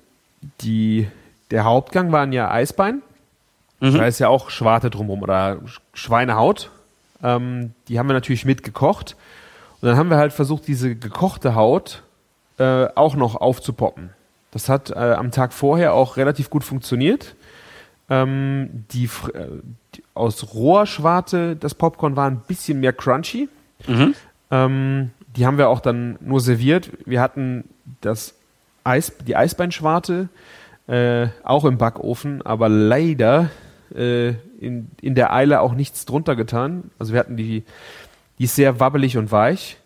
die, 0.61 1.09
der 1.51 1.65
Hauptgang 1.65 2.13
waren 2.13 2.33
ja 2.33 2.51
Eisbein. 2.51 3.03
Mhm. 3.81 3.95
Da 3.97 4.07
ist 4.07 4.19
ja 4.21 4.29
auch 4.29 4.51
Schwarte 4.51 4.91
drumherum 4.91 5.23
oder 5.23 5.59
Sch- 5.67 5.81
Schweinehaut. 5.93 6.71
Ähm, 7.25 7.73
die 7.89 7.99
haben 7.99 8.09
wir 8.09 8.13
natürlich 8.13 8.45
mitgekocht. 8.45 9.17
Und 9.81 9.89
dann 9.89 9.97
haben 9.97 10.11
wir 10.11 10.19
halt 10.19 10.33
versucht, 10.33 10.69
diese 10.69 10.95
gekochte 10.95 11.57
Haut 11.57 12.03
äh, 12.59 12.87
auch 12.95 13.17
noch 13.17 13.35
aufzupoppen. 13.35 14.11
Das 14.53 14.69
hat 14.69 14.91
äh, 14.91 14.95
am 14.95 15.33
Tag 15.33 15.53
vorher 15.53 15.95
auch 15.95 16.17
relativ 16.17 16.49
gut 16.51 16.63
funktioniert. 16.63 17.35
Ähm, 18.09 18.85
die, 18.93 19.05
äh, 19.05 19.49
die 19.95 20.05
aus 20.15 20.55
roher 20.55 20.87
Schwarte, 20.87 21.57
das 21.57 21.75
Popcorn 21.75 22.15
war 22.15 22.31
ein 22.31 22.43
bisschen 22.47 22.79
mehr 22.79 22.93
crunchy. 22.93 23.49
Mhm. 23.89 24.15
Ähm, 24.51 25.11
die 25.37 25.47
haben 25.47 25.59
wir 25.59 25.69
auch 25.69 25.81
dann 25.81 26.19
nur 26.21 26.41
serviert. 26.41 26.91
Wir 27.07 27.21
hatten 27.21 27.65
das 28.01 28.35
Eis, 28.85 29.13
die 29.27 29.35
Eisbeinschwarte 29.35 30.29
äh, 30.87 31.29
auch 31.43 31.65
im 31.65 31.79
Backofen, 31.79 32.43
aber 32.43 32.69
leider 32.69 33.51
äh, 33.95 34.35
in, 34.61 34.91
in 35.01 35.15
der 35.15 35.33
Eile 35.33 35.61
auch 35.61 35.75
nichts 35.75 36.05
drunter 36.05 36.37
getan. 36.37 36.91
Also 36.99 37.13
wir 37.13 37.21
hatten 37.21 37.37
die, 37.37 37.65
die 38.39 38.45
ist 38.45 38.57
sehr 38.57 38.81
wabbelig 38.81 39.17
und 39.17 39.33
weich 39.33 39.77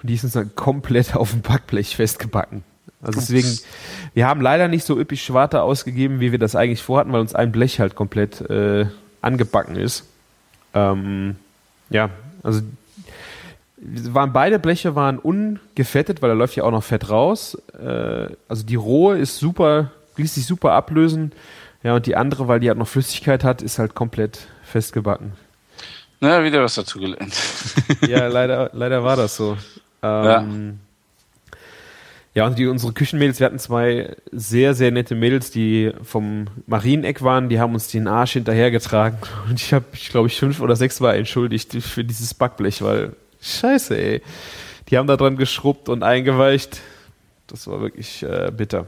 und 0.00 0.08
die 0.08 0.14
ist 0.14 0.24
uns 0.24 0.32
dann 0.34 0.54
komplett 0.54 1.16
auf 1.16 1.30
dem 1.30 1.42
Backblech 1.42 1.96
festgebacken. 1.96 2.64
Also 3.02 3.20
deswegen, 3.20 3.58
wir 4.14 4.26
haben 4.26 4.40
leider 4.40 4.68
nicht 4.68 4.84
so 4.84 4.98
üppig 4.98 5.22
Schwarte 5.22 5.62
ausgegeben, 5.62 6.20
wie 6.20 6.32
wir 6.32 6.38
das 6.38 6.56
eigentlich 6.56 6.82
vorhatten, 6.82 7.12
weil 7.12 7.20
uns 7.20 7.34
ein 7.34 7.52
Blech 7.52 7.78
halt 7.78 7.94
komplett 7.94 8.40
äh, 8.48 8.86
angebacken 9.20 9.76
ist. 9.76 10.04
Ähm, 10.72 11.36
ja, 11.90 12.10
also 12.42 12.62
waren 13.76 14.32
beide 14.32 14.58
Bleche 14.58 14.94
waren 14.94 15.18
ungefettet, 15.18 16.22
weil 16.22 16.30
da 16.30 16.34
läuft 16.34 16.56
ja 16.56 16.64
auch 16.64 16.70
noch 16.70 16.84
Fett 16.84 17.10
raus. 17.10 17.58
Äh, 17.78 18.28
also 18.48 18.64
die 18.64 18.76
rohe 18.76 19.18
ist 19.18 19.38
super, 19.38 19.90
ließ 20.16 20.34
sich 20.34 20.46
super 20.46 20.72
ablösen. 20.72 21.32
Ja, 21.84 21.94
und 21.94 22.06
die 22.06 22.16
andere, 22.16 22.48
weil 22.48 22.58
die 22.60 22.68
halt 22.68 22.78
noch 22.78 22.88
Flüssigkeit 22.88 23.44
hat, 23.44 23.62
ist 23.62 23.78
halt 23.78 23.94
komplett 23.94 24.48
festgebacken. 24.64 25.34
Naja, 26.18 26.42
wieder 26.42 26.62
was 26.62 26.74
dazu 26.74 26.98
gelernt. 26.98 27.34
Ja, 28.08 28.26
leider, 28.26 28.70
leider 28.72 29.04
war 29.04 29.16
das 29.16 29.36
so. 29.36 29.56
Ähm, 30.02 30.80
Ja, 32.34 32.46
und 32.46 32.58
die, 32.58 32.66
unsere 32.66 32.92
Küchenmädels, 32.92 33.38
wir 33.38 33.46
hatten 33.46 33.58
zwei 33.58 34.16
sehr, 34.32 34.74
sehr 34.74 34.90
nette 34.90 35.14
Mädels, 35.14 35.50
die 35.50 35.92
vom 36.02 36.46
Marieneck 36.66 37.22
waren, 37.22 37.48
die 37.48 37.60
haben 37.60 37.74
uns 37.74 37.88
den 37.88 38.08
Arsch 38.08 38.32
hinterhergetragen. 38.32 39.18
Und 39.48 39.60
ich 39.60 39.72
habe, 39.72 39.84
ich 39.92 40.08
glaube, 40.08 40.28
ich 40.28 40.38
fünf 40.38 40.60
oder 40.60 40.76
sechs 40.76 41.00
war 41.00 41.14
entschuldigt 41.14 41.74
für 41.74 42.02
dieses 42.02 42.34
Backblech, 42.34 42.82
weil 42.82 43.12
scheiße, 43.40 43.96
ey. 43.96 44.22
Die 44.88 44.98
haben 44.98 45.06
da 45.06 45.16
dran 45.16 45.36
geschrubbt 45.36 45.88
und 45.88 46.02
eingeweicht. 46.02 46.80
Das 47.46 47.66
war 47.66 47.80
wirklich 47.80 48.22
äh, 48.22 48.50
bitter. 48.54 48.86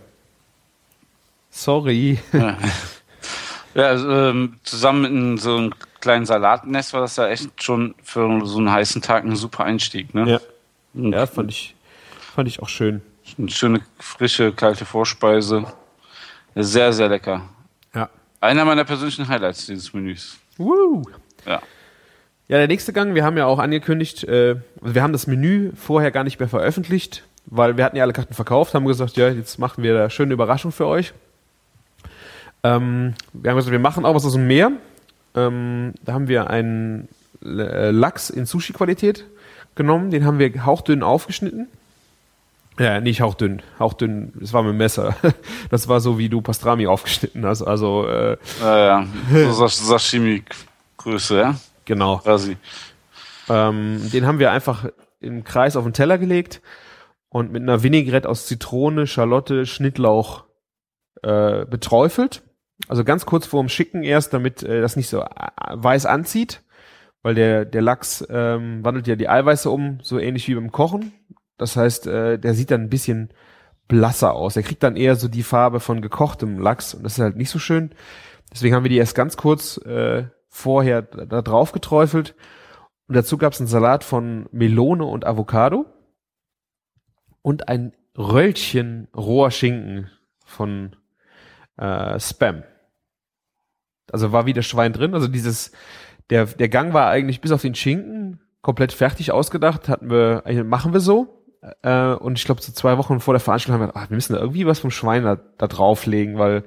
Sorry. 1.56 2.18
Ja, 2.34 2.58
ja 3.74 3.82
also, 3.84 4.10
ähm, 4.10 4.56
zusammen 4.62 5.32
mit 5.32 5.40
so 5.40 5.56
einem 5.56 5.74
kleinen 6.00 6.26
Salatnest 6.26 6.92
war 6.92 7.00
das 7.00 7.16
ja 7.16 7.28
echt 7.28 7.62
schon 7.62 7.94
für 8.02 8.44
so 8.44 8.58
einen 8.58 8.70
heißen 8.70 9.00
Tag 9.00 9.24
ein 9.24 9.36
super 9.36 9.64
Einstieg, 9.64 10.14
ne? 10.14 10.32
Ja. 10.32 10.40
Ja, 10.92 11.26
fand 11.26 11.50
ich, 11.50 11.74
fand 12.34 12.48
ich 12.48 12.60
auch 12.60 12.68
schön. 12.68 13.00
Eine 13.38 13.50
schöne, 13.50 13.80
frische, 13.98 14.52
kalte 14.52 14.84
Vorspeise. 14.84 15.64
Sehr, 16.54 16.92
sehr 16.92 17.08
lecker. 17.08 17.42
Ja. 17.94 18.10
Einer 18.40 18.66
meiner 18.66 18.84
persönlichen 18.84 19.26
Highlights 19.26 19.66
dieses 19.66 19.92
Menüs. 19.94 20.38
Woo. 20.58 21.04
Ja. 21.46 21.62
Ja, 22.48 22.58
der 22.58 22.68
nächste 22.68 22.92
Gang, 22.92 23.14
wir 23.14 23.24
haben 23.24 23.36
ja 23.38 23.46
auch 23.46 23.58
angekündigt, 23.58 24.24
äh, 24.24 24.56
also 24.82 24.94
wir 24.94 25.02
haben 25.02 25.12
das 25.12 25.26
Menü 25.26 25.72
vorher 25.74 26.10
gar 26.10 26.22
nicht 26.22 26.38
mehr 26.38 26.48
veröffentlicht, 26.48 27.24
weil 27.46 27.78
wir 27.78 27.84
hatten 27.84 27.96
ja 27.96 28.04
alle 28.04 28.12
Karten 28.12 28.34
verkauft, 28.34 28.74
haben 28.74 28.84
gesagt, 28.84 29.16
ja, 29.16 29.28
jetzt 29.28 29.58
machen 29.58 29.82
wir 29.82 29.94
da 29.94 30.10
schöne 30.10 30.34
Überraschung 30.34 30.70
für 30.70 30.86
euch. 30.86 31.14
Ähm, 32.62 33.14
wir 33.32 33.50
haben 33.50 33.56
gesagt, 33.56 33.72
wir 33.72 33.78
machen 33.78 34.04
auch 34.04 34.14
was 34.14 34.24
aus 34.24 34.32
dem 34.32 34.46
Meer. 34.46 34.72
Ähm, 35.34 35.94
da 36.02 36.14
haben 36.14 36.28
wir 36.28 36.48
einen 36.50 37.08
äh, 37.44 37.90
Lachs 37.90 38.30
in 38.30 38.46
Sushi-Qualität 38.46 39.26
genommen, 39.74 40.10
den 40.10 40.24
haben 40.24 40.38
wir 40.38 40.64
hauchdünn 40.64 41.02
aufgeschnitten. 41.02 41.68
Ja, 42.78 43.00
nicht 43.00 43.20
hauchdünn, 43.22 43.62
hauchdünn, 43.78 44.32
das 44.34 44.52
war 44.52 44.62
mit 44.62 44.72
dem 44.72 44.78
Messer. 44.78 45.16
Das 45.70 45.88
war 45.88 46.00
so, 46.00 46.18
wie 46.18 46.28
du 46.28 46.42
Pastrami 46.42 46.86
aufgeschnitten 46.86 47.44
hast, 47.46 47.62
also 47.62 48.06
äh, 48.06 48.36
Ja, 48.60 49.02
ja. 49.32 49.52
So 49.52 49.66
Sashimi-Größe, 49.66 51.38
ja? 51.38 51.54
genau. 51.84 52.18
Quasi. 52.18 52.56
Ähm, 53.48 54.10
den 54.12 54.26
haben 54.26 54.38
wir 54.38 54.50
einfach 54.50 54.86
im 55.20 55.44
Kreis 55.44 55.76
auf 55.76 55.84
den 55.84 55.92
Teller 55.92 56.18
gelegt 56.18 56.60
und 57.28 57.52
mit 57.52 57.62
einer 57.62 57.82
Vinaigrette 57.82 58.28
aus 58.28 58.46
Zitrone, 58.46 59.06
Schalotte, 59.06 59.66
Schnittlauch 59.66 60.44
äh, 61.22 61.64
beträufelt. 61.64 62.42
Also 62.88 63.04
ganz 63.04 63.26
kurz 63.26 63.46
vorm 63.46 63.68
Schicken 63.68 64.02
erst, 64.02 64.32
damit 64.32 64.62
äh, 64.62 64.80
das 64.80 64.96
nicht 64.96 65.08
so 65.08 65.22
äh, 65.22 65.28
weiß 65.70 66.06
anzieht, 66.06 66.62
weil 67.22 67.34
der, 67.34 67.64
der 67.64 67.82
Lachs 67.82 68.24
ähm, 68.28 68.84
wandelt 68.84 69.06
ja 69.06 69.16
die 69.16 69.28
Eiweiße 69.28 69.70
um, 69.70 69.98
so 70.02 70.18
ähnlich 70.18 70.46
wie 70.48 70.54
beim 70.54 70.72
Kochen. 70.72 71.12
Das 71.56 71.76
heißt, 71.76 72.06
äh, 72.06 72.38
der 72.38 72.54
sieht 72.54 72.70
dann 72.70 72.82
ein 72.82 72.90
bisschen 72.90 73.30
blasser 73.88 74.34
aus. 74.34 74.56
Er 74.56 74.62
kriegt 74.62 74.82
dann 74.82 74.96
eher 74.96 75.16
so 75.16 75.28
die 75.28 75.42
Farbe 75.42 75.80
von 75.80 76.02
gekochtem 76.02 76.58
Lachs 76.58 76.94
und 76.94 77.02
das 77.02 77.14
ist 77.14 77.20
halt 77.20 77.36
nicht 77.36 77.50
so 77.50 77.58
schön. 77.58 77.90
Deswegen 78.52 78.74
haben 78.74 78.84
wir 78.84 78.90
die 78.90 78.98
erst 78.98 79.14
ganz 79.14 79.36
kurz 79.36 79.78
äh, 79.78 80.24
vorher 80.48 81.02
da 81.02 81.42
drauf 81.42 81.72
geträufelt 81.72 82.34
und 83.08 83.14
dazu 83.14 83.38
gab 83.38 83.52
es 83.52 83.60
einen 83.60 83.68
Salat 83.68 84.04
von 84.04 84.48
Melone 84.52 85.04
und 85.04 85.24
Avocado 85.24 85.86
und 87.42 87.68
ein 87.68 87.92
Röllchen 88.16 89.08
roher 89.14 89.50
Schinken 89.50 90.10
von 90.44 90.96
äh, 91.76 92.18
Spam. 92.20 92.62
Also 94.10 94.32
war 94.32 94.46
wieder 94.46 94.62
Schwein 94.62 94.92
drin. 94.92 95.14
Also 95.14 95.28
dieses, 95.28 95.72
der, 96.30 96.46
der 96.46 96.68
Gang 96.68 96.92
war 96.92 97.08
eigentlich 97.08 97.40
bis 97.40 97.52
auf 97.52 97.62
den 97.62 97.74
Schinken 97.74 98.40
komplett 98.62 98.92
fertig 98.92 99.32
ausgedacht. 99.32 99.88
Hatten 99.88 100.10
wir, 100.10 100.42
eigentlich 100.44 100.64
machen 100.64 100.92
wir 100.92 101.00
so. 101.00 101.44
Äh, 101.82 102.12
und 102.12 102.38
ich 102.38 102.44
glaube, 102.44 102.62
so 102.62 102.72
zwei 102.72 102.98
Wochen 102.98 103.20
vor 103.20 103.34
der 103.34 103.40
Veranstaltung 103.40 103.80
haben 103.80 103.88
wir, 103.88 103.96
ach, 103.96 104.10
wir 104.10 104.14
müssen 104.14 104.34
da 104.34 104.40
irgendwie 104.40 104.66
was 104.66 104.78
vom 104.78 104.90
Schwein 104.90 105.24
da, 105.24 105.36
da 105.36 105.66
drauflegen, 105.66 106.38
weil 106.38 106.64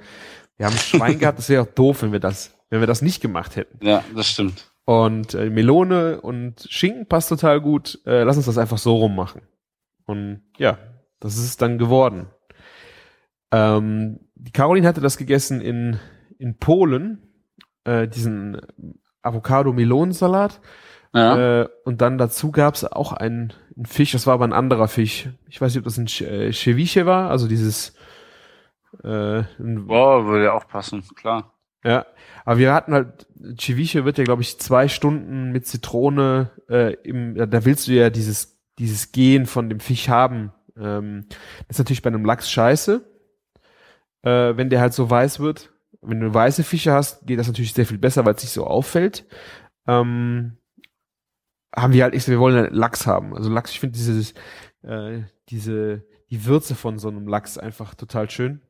wir 0.57 0.65
haben 0.65 0.75
Schwein 0.75 1.19
gehabt. 1.19 1.37
Das 1.37 1.49
wäre 1.49 1.63
auch 1.63 1.73
doof, 1.73 2.01
wenn 2.03 2.11
wir 2.11 2.19
das, 2.19 2.57
wenn 2.69 2.81
wir 2.81 2.87
das 2.87 3.01
nicht 3.01 3.21
gemacht 3.21 3.55
hätten. 3.55 3.85
Ja, 3.85 4.03
das 4.15 4.27
stimmt. 4.27 4.65
Und 4.85 5.35
äh, 5.35 5.49
Melone 5.49 6.19
und 6.19 6.65
Schinken 6.67 7.07
passt 7.07 7.29
total 7.29 7.61
gut. 7.61 7.99
Äh, 8.05 8.23
lass 8.23 8.37
uns 8.37 8.47
das 8.47 8.57
einfach 8.57 8.79
so 8.79 8.95
rummachen. 8.95 9.41
Und 10.05 10.41
ja, 10.57 10.79
das 11.19 11.37
ist 11.37 11.45
es 11.45 11.57
dann 11.57 11.77
geworden. 11.77 12.27
Ähm, 13.51 14.19
die 14.39 14.51
Caroline 14.51 14.87
hatte 14.87 15.01
das 15.01 15.17
gegessen 15.17 15.61
in, 15.61 15.99
in 16.37 16.57
Polen, 16.57 17.21
äh, 17.83 18.07
diesen 18.07 18.59
Avocado-Melonensalat. 19.21 20.61
Ja. 21.13 21.61
Äh, 21.61 21.69
und 21.85 22.01
dann 22.01 22.17
dazu 22.17 22.51
gab 22.51 22.75
es 22.75 22.83
auch 22.85 23.13
einen, 23.13 23.53
einen 23.75 23.85
Fisch, 23.85 24.11
das 24.11 24.27
war 24.27 24.35
aber 24.35 24.45
ein 24.45 24.53
anderer 24.53 24.87
Fisch. 24.87 25.29
Ich 25.47 25.59
weiß 25.59 25.73
nicht, 25.73 25.79
ob 25.79 25.85
das 25.85 25.97
ein 25.97 26.05
äh, 26.27 26.51
Ceviche 26.53 27.05
war, 27.05 27.29
also 27.31 27.47
dieses 27.47 27.95
äh, 29.03 29.39
ein 29.59 29.87
Boah, 29.87 30.25
würde 30.25 30.45
ja 30.45 30.53
auch 30.53 30.67
passen, 30.67 31.03
klar. 31.15 31.53
ja, 31.83 32.05
aber 32.45 32.59
wir 32.59 32.73
hatten 32.73 32.93
halt, 32.93 33.27
Ceviche 33.59 34.05
wird 34.05 34.17
ja, 34.19 34.23
glaube 34.23 34.41
ich, 34.43 34.59
zwei 34.59 34.87
Stunden 34.87 35.51
mit 35.51 35.65
Zitrone, 35.65 36.51
äh, 36.69 36.93
im, 37.03 37.35
da- 37.35 37.65
willst 37.65 37.87
du 37.87 37.91
ja 37.91 38.09
dieses, 38.11 38.59
dieses 38.77 39.11
Gen 39.11 39.45
von 39.47 39.69
dem 39.69 39.79
Fisch 39.79 40.09
haben. 40.09 40.51
Ähm, 40.77 41.25
das 41.67 41.75
ist 41.75 41.79
natürlich 41.79 42.01
bei 42.03 42.09
einem 42.09 42.25
Lachs 42.25 42.51
scheiße, 42.51 43.03
äh, 44.23 44.55
wenn 44.57 44.69
der 44.69 44.81
halt 44.81 44.93
so 44.93 45.09
weiß 45.09 45.39
wird. 45.39 45.71
Wenn 46.01 46.19
du 46.19 46.33
weiße 46.33 46.63
Fische 46.63 46.93
hast, 46.93 47.27
geht 47.27 47.39
das 47.39 47.47
natürlich 47.47 47.73
sehr 47.73 47.85
viel 47.85 47.97
besser, 47.97 48.25
weil 48.25 48.35
es 48.35 48.43
nicht 48.43 48.53
so 48.53 48.65
auffällt. 48.65 49.25
Ähm, 49.87 50.57
haben 51.75 51.93
wir 51.93 52.03
halt 52.03 52.19
so, 52.21 52.31
wir 52.31 52.39
wollen 52.39 52.55
halt 52.55 52.73
Lachs 52.73 53.05
haben. 53.05 53.35
Also 53.35 53.49
Lachs, 53.49 53.71
ich 53.71 53.79
finde 53.79 53.97
dieses, 53.97 54.33
äh, 54.83 55.23
diese, 55.49 56.05
die 56.29 56.45
Würze 56.45 56.75
von 56.75 56.99
so 56.99 57.09
einem 57.09 57.27
Lachs 57.27 57.57
einfach 57.57 57.95
total 57.95 58.29
schön. 58.29 58.61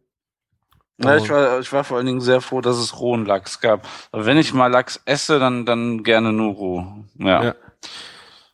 Ja, 1.02 1.16
ich, 1.16 1.30
war, 1.30 1.60
ich 1.60 1.72
war 1.72 1.86
vor 1.86 1.98
allen 1.98 2.08
Dingen 2.08 2.20
sehr 2.20 2.42
froh, 2.42 2.60
dass 2.60 2.78
es 2.78 3.00
rohen 3.00 3.26
Lachs 3.26 3.62
gab. 3.62 3.88
Aber 4.12 4.26
wenn 4.26 4.38
ich 4.38 4.54
mal 4.54 4.68
Lachs 4.68 5.02
esse, 5.06 5.40
dann, 5.40 5.66
dann 5.66 6.04
gerne 6.04 6.34
nur 6.34 6.54
roh. 6.54 6.86
Ja. 7.16 7.44
Ja. 7.44 7.56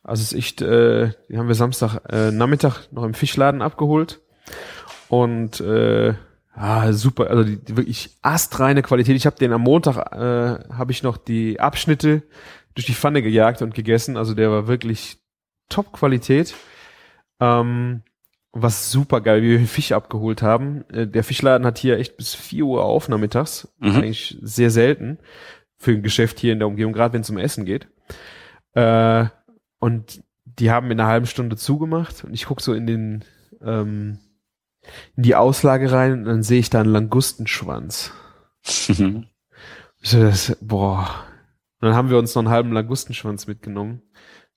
Also 0.04 0.22
es 0.22 0.32
ist 0.32 0.38
echt, 0.38 0.62
äh, 0.62 1.10
die 1.28 1.38
haben 1.38 1.48
wir 1.48 1.56
Samstag 1.56 1.98
äh, 2.08 2.30
Nachmittag 2.30 2.92
noch 2.92 3.02
im 3.02 3.14
Fischladen 3.14 3.62
abgeholt. 3.62 4.20
Und 5.08 5.60
äh, 5.60 6.14
ah, 6.56 6.92
super, 6.92 7.30
also 7.30 7.44
die, 7.44 7.56
die 7.56 7.76
wirklich 7.76 8.16
astreine 8.22 8.82
Qualität. 8.82 9.16
Ich 9.16 9.26
habe 9.26 9.36
den 9.36 9.52
am 9.52 9.62
Montag, 9.62 9.96
äh, 10.12 10.74
habe 10.74 10.92
ich 10.92 11.02
noch 11.02 11.16
die 11.16 11.60
Abschnitte 11.60 12.22
durch 12.74 12.86
die 12.86 12.94
Pfanne 12.94 13.22
gejagt 13.22 13.62
und 13.62 13.74
gegessen. 13.74 14.16
Also 14.16 14.34
der 14.34 14.50
war 14.50 14.66
wirklich 14.66 15.18
Top-Qualität. 15.68 16.54
Ähm, 17.40 18.02
was 18.52 18.90
super 18.90 19.20
geil, 19.20 19.42
wie 19.42 19.50
wir 19.50 19.58
den 19.58 19.66
Fisch 19.66 19.92
abgeholt 19.92 20.42
haben. 20.42 20.84
Äh, 20.90 21.06
der 21.06 21.24
Fischladen 21.24 21.66
hat 21.66 21.78
hier 21.78 21.98
echt 21.98 22.16
bis 22.16 22.34
4 22.34 22.64
Uhr 22.64 22.84
auf 22.84 23.08
nachmittags. 23.08 23.68
Mhm. 23.78 23.96
Eigentlich 23.96 24.38
sehr 24.40 24.70
selten 24.70 25.18
für 25.78 25.92
ein 25.92 26.02
Geschäft 26.02 26.40
hier 26.40 26.52
in 26.52 26.58
der 26.58 26.68
Umgebung, 26.68 26.94
gerade 26.94 27.12
wenn 27.12 27.20
es 27.20 27.30
um 27.30 27.38
Essen 27.38 27.66
geht. 27.66 27.86
Äh, 28.72 29.26
und 29.78 30.22
die 30.44 30.70
haben 30.70 30.90
in 30.90 30.98
einer 30.98 31.08
halben 31.08 31.26
Stunde 31.26 31.56
zugemacht 31.56 32.24
und 32.24 32.32
ich 32.32 32.46
guck 32.46 32.62
so 32.62 32.72
in 32.72 32.86
den 32.86 33.24
ähm, 33.62 34.18
in 35.16 35.22
die 35.22 35.34
Auslage 35.34 35.92
rein 35.92 36.12
und 36.12 36.24
dann 36.24 36.42
sehe 36.42 36.60
ich 36.60 36.70
da 36.70 36.80
einen 36.80 36.92
Langustenschwanz. 36.92 38.12
Ich 38.62 40.10
so, 40.10 40.20
das, 40.22 40.56
boah. 40.60 41.08
Und 41.80 41.88
dann 41.88 41.94
haben 41.94 42.10
wir 42.10 42.18
uns 42.18 42.34
noch 42.34 42.42
einen 42.42 42.50
halben 42.50 42.72
Langustenschwanz 42.72 43.46
mitgenommen 43.46 44.02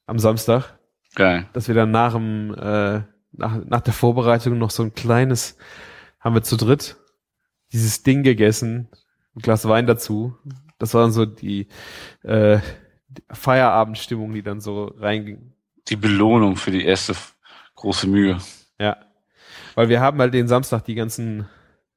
am 0.06 0.20
Samstag, 0.20 0.80
Geil. 1.16 1.48
dass 1.54 1.68
wir 1.68 1.76
dann 1.76 1.92
nach 1.92 2.14
dem 2.14 2.54
äh, 2.54 3.02
nach, 3.32 3.64
nach 3.66 3.82
der 3.82 3.94
Vorbereitung 3.94 4.58
noch 4.58 4.72
so 4.72 4.84
ein 4.84 4.94
kleines 4.94 5.58
haben 6.20 6.36
wir 6.36 6.44
zu 6.44 6.58
dritt 6.58 6.98
dieses 7.72 8.04
Ding 8.04 8.24
gegessen, 8.24 8.90
ein 9.36 9.42
Glas 9.42 9.68
Wein 9.68 9.88
dazu. 9.88 10.36
Das 10.78 10.94
war 10.94 11.02
dann 11.02 11.12
so 11.12 11.26
die, 11.26 11.68
äh, 12.24 12.60
die 13.10 13.24
Feierabendstimmung, 13.32 14.34
die 14.34 14.44
dann 14.44 14.62
so 14.62 14.86
reinging. 14.98 15.54
Die 15.88 15.96
Belohnung 15.96 16.56
für 16.56 16.72
die 16.72 16.86
erste 16.86 17.16
große 17.76 18.08
Mühe. 18.08 18.38
Ja. 18.80 18.98
Weil 19.76 19.90
wir 19.90 20.02
haben 20.02 20.20
halt 20.20 20.34
den 20.34 20.48
Samstag 20.48 20.86
die 20.86 20.96
ganzen, 20.96 21.48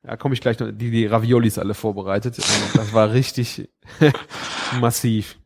ja, 0.03 0.17
komme 0.17 0.35
ich 0.35 0.41
gleich 0.41 0.59
noch, 0.59 0.71
die, 0.73 0.91
die 0.91 1.07
Raviolis 1.07 1.59
alle 1.59 1.75
vorbereitet. 1.75 2.39
Das 2.75 2.93
war 2.93 3.13
richtig 3.13 3.69
massiv. 4.81 5.37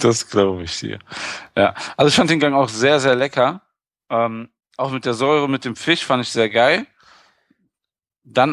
Das 0.00 0.28
glaube 0.28 0.64
ich 0.64 0.78
dir. 0.78 0.98
Ja, 1.56 1.74
also 1.96 2.08
ich 2.08 2.14
fand 2.14 2.30
den 2.30 2.40
Gang 2.40 2.54
auch 2.54 2.68
sehr, 2.68 3.00
sehr 3.00 3.14
lecker. 3.14 3.62
Ähm, 4.10 4.50
auch 4.76 4.90
mit 4.90 5.04
der 5.04 5.14
Säure, 5.14 5.48
mit 5.48 5.64
dem 5.64 5.76
Fisch 5.76 6.04
fand 6.04 6.22
ich 6.22 6.30
sehr 6.30 6.50
geil. 6.50 6.86
Dann, 8.24 8.52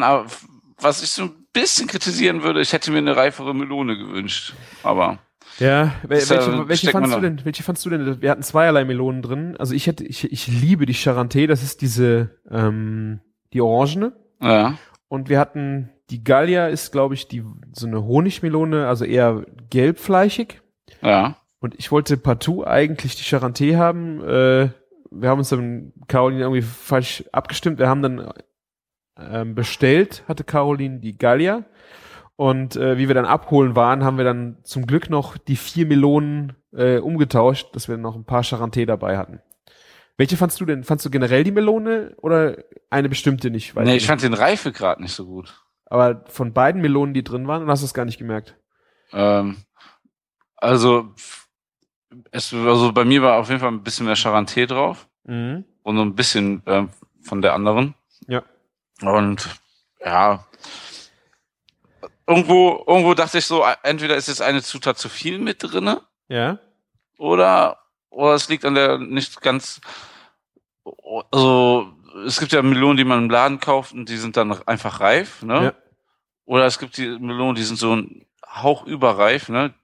was 0.78 1.02
ich 1.02 1.10
so 1.10 1.24
ein 1.24 1.46
bisschen 1.52 1.86
kritisieren 1.86 2.42
würde, 2.42 2.60
ich 2.60 2.72
hätte 2.72 2.90
mir 2.90 2.98
eine 2.98 3.16
reifere 3.16 3.54
Melone 3.54 3.98
gewünscht. 3.98 4.54
Aber 4.82 5.18
Ja, 5.58 5.92
welche, 6.06 6.68
welche 6.68 6.86
man 6.92 7.02
fandst 7.02 7.16
du 7.16 7.20
denn? 7.20 7.40
Welche 7.44 7.62
fandst 7.62 7.84
du 7.86 7.90
denn? 7.90 8.20
Wir 8.20 8.30
hatten 8.30 8.42
zweierlei 8.42 8.84
Melonen 8.84 9.22
drin. 9.22 9.56
Also 9.56 9.74
ich 9.74 9.86
hätte, 9.86 10.04
ich, 10.04 10.30
ich 10.30 10.48
liebe 10.48 10.86
die 10.86 10.94
Charanté, 10.94 11.46
das 11.46 11.62
ist 11.62 11.80
diese, 11.80 12.30
ähm, 12.50 13.20
die 13.52 13.60
Orangene. 13.60 14.12
ja, 14.40 14.76
Und 15.08 15.28
wir 15.28 15.38
hatten, 15.38 15.90
die 16.10 16.24
Gallia 16.24 16.66
ist, 16.66 16.92
glaube 16.92 17.14
ich, 17.14 17.28
die, 17.28 17.44
so 17.72 17.86
eine 17.86 18.04
Honigmelone, 18.04 18.86
also 18.88 19.04
eher 19.04 19.44
gelbfleischig. 19.70 20.60
ja, 21.02 21.36
Und 21.60 21.74
ich 21.78 21.92
wollte 21.92 22.16
partout 22.16 22.64
eigentlich 22.64 23.14
die 23.14 23.22
Charanté 23.22 23.76
haben, 23.76 24.22
äh, 24.24 24.68
wir 25.16 25.28
haben 25.28 25.38
uns 25.38 25.48
dann 25.48 25.92
Caroline 26.08 26.42
irgendwie 26.42 26.62
falsch 26.62 27.24
abgestimmt. 27.32 27.78
Wir 27.78 27.88
haben 27.88 28.02
dann 28.02 28.32
ähm, 29.18 29.54
bestellt, 29.54 30.24
hatte 30.28 30.44
Caroline 30.44 30.98
die 30.98 31.16
Gallia. 31.16 31.64
Und 32.36 32.76
äh, 32.76 32.98
wie 32.98 33.08
wir 33.08 33.14
dann 33.14 33.26
abholen 33.26 33.76
waren, 33.76 34.04
haben 34.04 34.16
wir 34.16 34.24
dann 34.24 34.58
zum 34.64 34.86
Glück 34.86 35.08
noch 35.08 35.36
die 35.36 35.56
vier 35.56 35.86
Melonen 35.86 36.54
äh, 36.72 36.98
umgetauscht, 36.98 37.74
dass 37.74 37.88
wir 37.88 37.96
noch 37.96 38.16
ein 38.16 38.24
paar 38.24 38.42
Charanté 38.42 38.86
dabei 38.86 39.16
hatten. 39.16 39.40
Welche 40.16 40.36
fandst 40.36 40.60
du 40.60 40.64
denn? 40.64 40.84
Fandst 40.84 41.04
du 41.04 41.10
generell 41.10 41.44
die 41.44 41.50
Melone 41.50 42.14
oder 42.18 42.56
eine 42.90 43.08
bestimmte 43.08 43.50
nicht? 43.50 43.74
Weiß 43.74 43.86
nee, 43.86 43.96
ich 43.96 44.06
fand 44.06 44.22
den 44.22 44.34
Reifegrad 44.34 45.00
nicht 45.00 45.12
so 45.12 45.26
gut. 45.26 45.60
Aber 45.86 46.24
von 46.28 46.52
beiden 46.52 46.80
Melonen, 46.80 47.14
die 47.14 47.24
drin 47.24 47.46
waren, 47.46 47.68
hast 47.68 47.82
du 47.82 47.86
es 47.86 47.94
gar 47.94 48.04
nicht 48.04 48.18
gemerkt? 48.18 48.56
Ähm, 49.12 49.56
also, 50.56 51.14
es, 52.30 52.52
also 52.54 52.92
bei 52.92 53.04
mir 53.04 53.22
war 53.22 53.38
auf 53.38 53.48
jeden 53.48 53.60
Fall 53.60 53.70
ein 53.70 53.82
bisschen 53.82 54.06
mehr 54.06 54.16
Charanté 54.16 54.66
drauf. 54.66 55.08
Mhm. 55.24 55.64
Und 55.82 55.96
so 55.96 56.02
ein 56.02 56.14
bisschen 56.14 56.62
ähm, 56.66 56.90
von 57.22 57.42
der 57.42 57.54
anderen. 57.54 57.94
Ja. 58.26 58.42
Und 59.02 59.48
ja, 60.04 60.46
irgendwo, 62.26 62.84
irgendwo 62.86 63.14
dachte 63.14 63.38
ich 63.38 63.46
so, 63.46 63.64
entweder 63.82 64.16
ist 64.16 64.28
jetzt 64.28 64.42
eine 64.42 64.62
Zutat 64.62 64.98
zu 64.98 65.08
viel 65.08 65.38
mit 65.38 65.62
drinne. 65.62 66.02
Ja. 66.28 66.58
Oder, 67.18 67.78
oder 68.10 68.34
es 68.34 68.48
liegt 68.48 68.64
an 68.64 68.74
der 68.74 68.98
nicht 68.98 69.40
ganz, 69.40 69.80
also, 71.30 71.92
es 72.26 72.38
gibt 72.38 72.52
ja 72.52 72.62
Melonen, 72.62 72.96
die 72.96 73.04
man 73.04 73.24
im 73.24 73.30
Laden 73.30 73.60
kauft 73.60 73.92
und 73.92 74.08
die 74.08 74.16
sind 74.16 74.36
dann 74.36 74.52
einfach 74.66 75.00
reif, 75.00 75.42
ne? 75.42 75.64
Ja. 75.64 75.74
Oder 76.44 76.66
es 76.66 76.78
gibt 76.78 76.96
die 76.96 77.08
Melonen, 77.08 77.54
die 77.54 77.62
sind 77.62 77.78
so 77.78 77.96
ein 77.96 78.26
Hauch 78.46 78.86
überreif, 78.86 79.48
ne? 79.48 79.74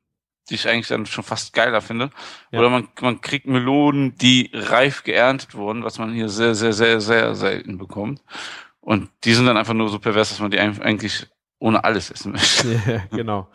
Die 0.49 0.55
ich 0.55 0.69
eigentlich 0.69 0.89
dann 0.89 1.07
schon 1.07 1.25
fast 1.25 1.53
geiler 1.53 1.81
finde. 1.81 2.11
Ja. 2.51 2.61
Oder 2.61 2.71
man, 2.71 2.89
man 3.01 3.21
kriegt 3.21 3.47
Melonen, 3.47 4.17
die 4.17 4.51
reif 4.53 5.03
geerntet 5.05 5.55
wurden, 5.55 5.85
was 5.85 5.99
man 5.99 6.13
hier 6.13 6.29
sehr, 6.29 6.55
sehr, 6.55 6.73
sehr, 6.73 7.01
sehr 7.01 7.35
selten 7.35 7.79
bekommt. 7.79 8.23
Und 8.81 9.11
die 9.25 9.35
sind 9.35 9.47
dann 9.47 9.57
einfach 9.57 9.75
nur 9.75 9.89
so 9.89 9.99
pervers, 9.99 10.31
dass 10.31 10.41
man 10.41 10.51
die 10.51 10.61
eigentlich 10.61 11.27
ohne 11.61 11.85
alles 11.85 12.11
essen 12.11 12.33
möchte. 12.33 12.69
Ja, 12.87 13.03
genau. 13.17 13.49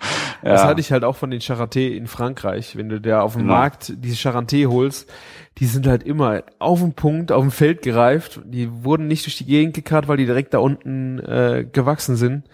ja. 0.44 0.52
Das 0.52 0.64
hatte 0.64 0.80
ich 0.80 0.92
halt 0.92 1.04
auch 1.04 1.16
von 1.16 1.32
den 1.32 1.42
Charaté 1.42 1.90
in 1.90 2.08
Frankreich. 2.08 2.78
Wenn 2.78 2.88
du 2.88 3.02
da 3.02 3.22
auf 3.22 3.34
dem 3.34 3.42
genau. 3.42 3.56
Markt 3.56 3.92
diese 3.98 4.16
Charaté 4.16 4.68
holst, 4.68 5.12
die 5.58 5.66
sind 5.66 5.88
halt 5.88 6.04
immer 6.04 6.44
auf 6.60 6.80
dem 6.80 6.94
Punkt, 6.94 7.32
auf 7.32 7.42
dem 7.42 7.52
Feld 7.52 7.82
gereift. 7.82 8.40
Die 8.46 8.84
wurden 8.84 9.08
nicht 9.08 9.26
durch 9.26 9.38
die 9.38 9.46
Gegend 9.46 9.74
gekarrt, 9.74 10.08
weil 10.08 10.18
die 10.18 10.26
direkt 10.26 10.54
da 10.54 10.60
unten 10.60 11.20
äh, 11.20 11.66
gewachsen 11.70 12.16
sind. 12.16 12.48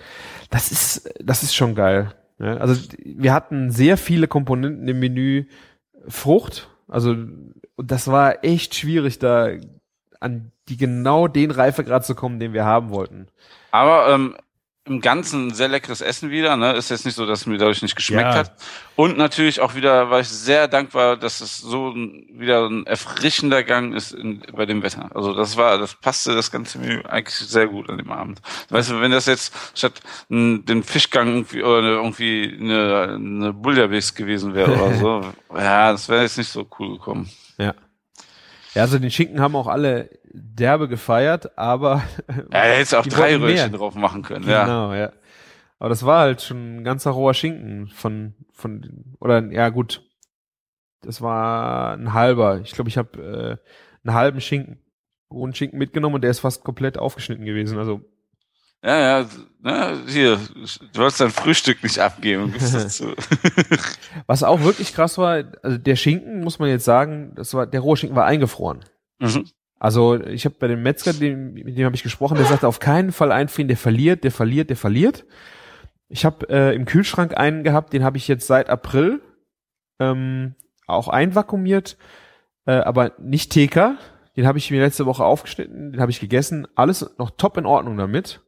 Das 0.50 0.72
ist, 0.72 1.14
das 1.22 1.44
ist 1.44 1.54
schon 1.54 1.76
geil. 1.76 2.14
Ja, 2.40 2.58
also 2.58 2.82
wir 3.04 3.34
hatten 3.34 3.70
sehr 3.72 3.98
viele 3.98 4.28
Komponenten 4.28 4.88
im 4.88 5.00
Menü. 5.00 5.46
Frucht, 6.08 6.70
also 6.88 7.16
das 7.78 8.08
war 8.08 8.44
echt 8.44 8.74
schwierig, 8.74 9.20
da 9.20 9.50
an 10.20 10.52
die 10.68 10.78
genau 10.78 11.28
den 11.28 11.52
Reifegrad 11.52 12.06
zu 12.06 12.16
kommen, 12.16 12.40
den 12.40 12.54
wir 12.54 12.66
haben 12.66 12.90
wollten. 12.90 13.28
Aber 13.72 14.10
ähm, 14.10 14.36
im 14.86 15.00
Ganzen 15.00 15.54
sehr 15.54 15.68
leckeres 15.68 16.02
Essen 16.02 16.32
wieder. 16.32 16.58
Ne? 16.58 16.74
Ist 16.74 16.90
jetzt 16.90 17.06
nicht 17.06 17.14
so, 17.14 17.28
dass 17.28 17.42
es 17.42 17.46
mir 17.46 17.60
dadurch 17.60 17.84
nicht 17.84 17.96
geschmeckt 17.96 18.34
ja. 18.34 18.36
hat. 18.36 18.54
Und 18.96 19.16
natürlich 19.16 19.60
auch 19.60 19.76
wieder 19.76 20.10
war 20.10 20.22
ich 20.22 20.30
sehr 20.30 20.68
dankbar, 20.68 21.18
dass 21.18 21.40
es 21.40 21.58
so 21.58 21.92
ein, 21.92 22.26
wieder 22.34 22.68
ein 22.68 22.88
erfrischender 22.88 23.64
Gang 23.64 23.96
ist 23.96 24.12
in, 24.12 24.42
bei 24.54 24.66
dem 24.66 24.82
Wetter. 24.82 25.10
Also 25.16 25.36
das 25.36 25.56
war, 25.56 25.78
das 25.78 25.94
passte 25.96 26.34
das 26.34 26.52
ganze 26.52 26.80
Menü 26.80 27.04
eigentlich 27.04 27.36
sehr 27.36 27.68
gut 27.68 27.90
an 27.90 28.00
dem 28.00 28.12
Abend. 28.12 28.42
Weißt 28.70 28.90
du, 28.90 29.02
wenn 29.02 29.12
das 29.12 29.28
jetzt 29.28 29.54
statt 29.76 30.02
n, 30.30 30.66
den 30.66 30.82
Fischgang 30.82 31.28
irgendwie, 31.28 31.62
oder 31.62 31.82
irgendwie 31.82 32.58
eine, 32.60 33.16
eine 33.16 33.54
Bouillabaisse 33.54 34.16
gewesen 34.16 34.56
wäre 34.56 34.74
oder 34.74 34.94
so, 34.96 35.22
ja, 35.56 35.92
das 35.92 36.10
wäre 36.10 36.24
jetzt 36.24 36.40
nicht 36.40 36.50
so 36.50 36.68
cool 36.80 36.98
gekommen. 36.98 37.30
Ja. 37.60 37.76
Ja, 38.74 38.84
also 38.84 38.98
den 38.98 39.12
Schinken 39.12 39.42
haben 39.42 39.56
auch 39.56 39.68
alle 39.68 40.10
derbe 40.34 40.88
gefeiert, 40.88 41.58
aber. 41.58 42.04
Ja, 42.28 42.60
er 42.60 42.78
hätte 42.78 43.00
auch 43.00 43.06
drei 43.06 43.36
Röhrchen 43.36 43.72
mehr. 43.72 43.78
drauf 43.78 43.96
machen 43.96 44.24
können, 44.24 44.48
ja. 44.48 44.66
Genau, 44.66 44.94
ja. 44.94 45.12
Aber 45.80 45.90
das 45.90 46.06
war 46.06 46.20
halt 46.20 46.42
schon 46.42 46.78
ein 46.78 46.84
ganzer 46.84 47.12
roher 47.12 47.34
Schinken 47.34 47.88
von, 47.88 48.36
von, 48.52 49.16
oder, 49.20 49.52
ja, 49.52 49.70
gut. 49.70 50.04
Das 51.02 51.22
war 51.22 51.94
ein 51.94 52.14
halber. 52.14 52.62
Ich 52.64 52.74
glaube, 52.74 52.90
ich 52.90 52.98
habe 52.98 53.60
äh, 53.64 54.08
einen 54.08 54.16
halben 54.16 54.42
Schinken, 54.42 54.80
rohen 55.32 55.56
Schinken 55.56 55.80
mitgenommen 55.80 56.16
und 56.16 56.22
der 56.22 56.30
ist 56.30 56.40
fast 56.40 56.64
komplett 56.64 57.00
aufgeschnitten 57.00 57.46
gewesen. 57.46 57.80
Also 57.80 58.02
ja, 58.84 59.00
ja, 59.00 59.30
na, 59.60 59.96
hier, 60.08 60.38
du 60.38 61.00
wolltest 61.00 61.22
dein 61.22 61.30
Frühstück 61.30 61.84
nicht 61.84 62.00
abgeben. 62.00 62.54
Was 64.26 64.42
auch 64.42 64.62
wirklich 64.62 64.94
krass 64.94 65.20
war, 65.20 65.44
also 65.62 65.78
der 65.78 65.96
Schinken, 65.96 66.44
muss 66.44 66.58
man 66.58 66.70
jetzt 66.70 66.86
sagen, 66.86 67.34
das 67.36 67.54
war, 67.54 67.68
der 67.68 67.80
rohe 67.82 67.96
Schinken 67.96 68.16
war 68.16 68.26
eingefroren. 68.26 68.80
Mhm. 69.20 69.48
Also 69.82 70.24
ich 70.24 70.46
habe 70.46 70.54
bei 70.60 70.68
dem 70.68 70.84
Metzger, 70.84 71.12
dem, 71.12 71.54
mit 71.56 71.76
dem 71.76 71.86
habe 71.86 71.96
ich 71.96 72.04
gesprochen, 72.04 72.38
der 72.38 72.46
sagte 72.46 72.68
auf 72.68 72.80
keinen 72.80 73.12
Fall 73.12 73.32
einfrieren, 73.32 73.68
der 73.68 73.78
verliert, 73.78 74.24
der 74.24 74.30
verliert, 74.30 74.70
der 74.70 74.78
verliert. 74.78 75.26
Ich 76.08 76.24
habe 76.24 76.48
äh, 76.52 76.76
im 76.76 76.86
Kühlschrank 76.86 77.36
einen 77.36 77.64
gehabt, 77.64 77.92
den 77.92 78.04
habe 78.04 78.18
ich 78.18 78.28
jetzt 78.28 78.46
seit 78.46 78.70
April 78.70 79.22
ähm, 80.00 80.54
auch 80.86 81.08
einvakuumiert, 81.08 81.98
äh, 82.68 82.74
aber 82.74 83.14
nicht 83.18 83.52
TK. 83.52 83.98
Den 84.36 84.46
habe 84.46 84.60
ich 84.60 84.70
mir 84.70 84.84
letzte 84.84 85.08
Woche 85.08 85.26
aufgeschnitten, 85.26 85.94
den 85.94 86.00
habe 86.00 86.12
ich 86.12 86.20
gegessen, 86.20 86.68
alles 86.76 87.16
noch 87.18 87.32
top 87.32 87.58
in 87.58 87.66
Ordnung 87.66 87.98
damit. 87.98 88.40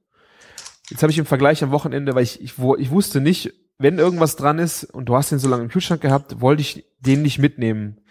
Jetzt 0.92 1.02
habe 1.02 1.12
ich 1.12 1.18
im 1.18 1.26
Vergleich 1.26 1.64
am 1.64 1.72
Wochenende, 1.72 2.14
weil 2.14 2.24
ich, 2.24 2.44
ich, 2.44 2.60
wo, 2.60 2.76
ich 2.76 2.92
wusste 2.92 3.22
nicht, 3.22 3.56
wenn 3.80 3.98
irgendwas 3.98 4.36
dran 4.36 4.60
ist 4.60 4.84
und 4.84 5.06
du 5.06 5.16
hast 5.16 5.32
den 5.32 5.40
so 5.40 5.50
lange 5.50 5.64
im 5.64 5.70
Kühlschrank 5.70 6.02
gehabt, 6.02 6.42
wollte 6.42 6.62
ich 6.62 6.86
den 7.00 7.24
nicht 7.24 7.40
mitnehmen. 7.40 8.02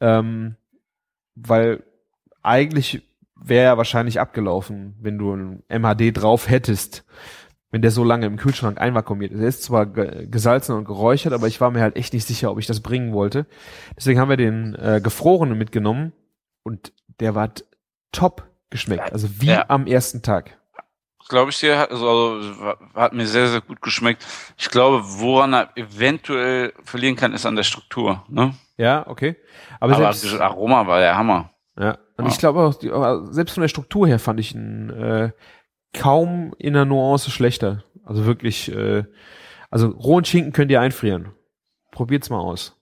Ähm, 0.00 0.56
weil 1.34 1.84
eigentlich 2.42 3.02
wäre 3.34 3.64
er 3.64 3.78
wahrscheinlich 3.78 4.20
abgelaufen, 4.20 4.96
wenn 5.00 5.18
du 5.18 5.34
ein 5.34 5.62
MHD 5.68 6.16
drauf 6.16 6.48
hättest, 6.48 7.04
wenn 7.70 7.82
der 7.82 7.90
so 7.90 8.04
lange 8.04 8.26
im 8.26 8.36
Kühlschrank 8.36 8.80
einvakuumiert 8.80 9.32
ist. 9.32 9.40
Er 9.40 9.48
ist 9.48 9.62
zwar 9.62 9.86
gesalzen 9.86 10.76
und 10.76 10.84
geräuchert, 10.84 11.32
aber 11.32 11.48
ich 11.48 11.60
war 11.60 11.70
mir 11.70 11.80
halt 11.80 11.96
echt 11.96 12.12
nicht 12.12 12.26
sicher, 12.26 12.50
ob 12.50 12.58
ich 12.58 12.66
das 12.66 12.80
bringen 12.80 13.12
wollte. 13.12 13.46
Deswegen 13.96 14.20
haben 14.20 14.28
wir 14.28 14.36
den 14.36 14.74
äh, 14.74 15.00
gefrorenen 15.02 15.58
mitgenommen 15.58 16.12
und 16.62 16.92
der 17.20 17.34
war 17.34 17.50
top 18.12 18.48
geschmeckt, 18.70 19.12
also 19.12 19.28
wie 19.40 19.48
ja. 19.48 19.64
am 19.68 19.86
ersten 19.86 20.22
Tag 20.22 20.56
glaube 21.32 21.50
ich 21.50 21.58
dir, 21.58 21.90
also, 21.90 22.34
also, 22.34 22.74
hat 22.94 23.12
mir 23.14 23.26
sehr, 23.26 23.48
sehr 23.48 23.60
gut 23.60 23.80
geschmeckt. 23.80 24.24
Ich 24.58 24.68
glaube, 24.68 25.02
woran 25.02 25.54
er 25.54 25.70
eventuell 25.76 26.72
verlieren 26.84 27.16
kann, 27.16 27.32
ist 27.32 27.46
an 27.46 27.56
der 27.56 27.62
Struktur. 27.62 28.22
Ne? 28.28 28.54
Ja, 28.76 29.06
okay. 29.06 29.36
Aber, 29.80 29.96
Aber 29.96 30.12
selbst, 30.12 30.40
Aroma 30.40 30.86
war 30.86 31.00
der 31.00 31.16
Hammer. 31.16 31.50
Ja, 31.78 31.98
und 32.16 32.26
ja. 32.26 32.30
ich 32.30 32.38
glaube 32.38 32.60
auch, 32.60 32.74
die, 32.74 32.90
selbst 33.32 33.54
von 33.54 33.62
der 33.62 33.68
Struktur 33.68 34.06
her 34.06 34.18
fand 34.18 34.40
ich 34.40 34.54
ihn 34.54 34.90
äh, 34.90 35.32
kaum 35.94 36.54
in 36.58 36.74
der 36.74 36.84
Nuance 36.84 37.30
schlechter. 37.30 37.84
Also 38.04 38.26
wirklich, 38.26 38.70
äh, 38.70 39.04
also 39.70 39.88
rohen 39.88 40.24
Schinken 40.24 40.52
könnt 40.52 40.70
ihr 40.70 40.80
einfrieren. 40.80 41.32
Probiert's 41.90 42.30
mal 42.30 42.40
aus. 42.40 42.78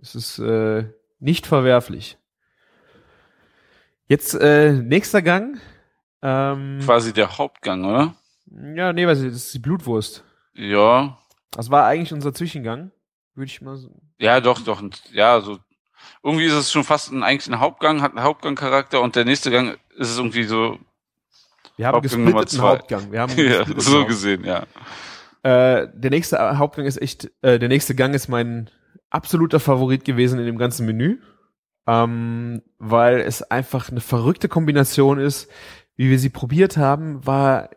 Es 0.00 0.14
ist 0.14 0.38
äh, 0.38 0.90
nicht 1.18 1.46
verwerflich. 1.46 2.18
Jetzt 4.08 4.34
äh, 4.34 4.72
nächster 4.72 5.22
Gang 5.22 5.58
ähm, 6.22 6.80
Quasi 6.82 7.12
der 7.12 7.38
Hauptgang, 7.38 7.84
oder? 7.84 8.14
Ja, 8.74 8.92
nee, 8.92 9.06
weil 9.06 9.14
das 9.14 9.22
ist 9.22 9.54
die 9.54 9.58
Blutwurst. 9.58 10.24
Ja. 10.54 11.18
Das 11.52 11.70
war 11.70 11.86
eigentlich 11.86 12.12
unser 12.12 12.34
Zwischengang, 12.34 12.90
würde 13.34 13.46
ich 13.46 13.60
mal 13.60 13.76
so. 13.76 13.90
Ja, 14.18 14.40
doch, 14.40 14.60
doch. 14.60 14.82
Ja, 15.12 15.40
so. 15.40 15.58
Irgendwie 16.22 16.46
ist 16.46 16.54
es 16.54 16.72
schon 16.72 16.84
fast 16.84 17.12
ein, 17.12 17.22
eigentlich 17.22 17.52
ein 17.52 17.60
Hauptgang, 17.60 18.02
hat 18.02 18.12
einen 18.12 18.24
Hauptgangcharakter 18.24 19.00
und 19.00 19.16
der 19.16 19.24
nächste 19.24 19.50
Gang 19.50 19.78
ist 19.96 20.10
es 20.10 20.18
irgendwie 20.18 20.44
so. 20.44 20.78
Wir 21.76 21.88
haben 21.88 22.02
gesplitteten 22.02 22.60
Hauptgang. 22.60 23.12
Wir 23.12 23.20
haben 23.20 23.32
ja, 23.36 23.64
so 23.76 24.06
gesehen, 24.06 24.44
ja. 24.44 24.66
Äh, 25.42 25.88
der 25.94 26.10
nächste 26.10 26.58
Hauptgang 26.58 26.86
ist 26.86 27.00
echt, 27.00 27.30
äh, 27.42 27.58
der 27.58 27.68
nächste 27.68 27.94
Gang 27.94 28.14
ist 28.14 28.28
mein 28.28 28.70
absoluter 29.10 29.60
Favorit 29.60 30.04
gewesen 30.04 30.38
in 30.38 30.46
dem 30.46 30.58
ganzen 30.58 30.86
Menü. 30.86 31.20
Ähm, 31.88 32.62
weil 32.78 33.20
es 33.20 33.42
einfach 33.42 33.90
eine 33.90 34.00
verrückte 34.00 34.48
Kombination 34.48 35.20
ist 35.20 35.48
wie 35.96 36.10
wir 36.10 36.18
sie 36.18 36.28
probiert 36.28 36.76
haben, 36.76 37.26
war 37.26 37.70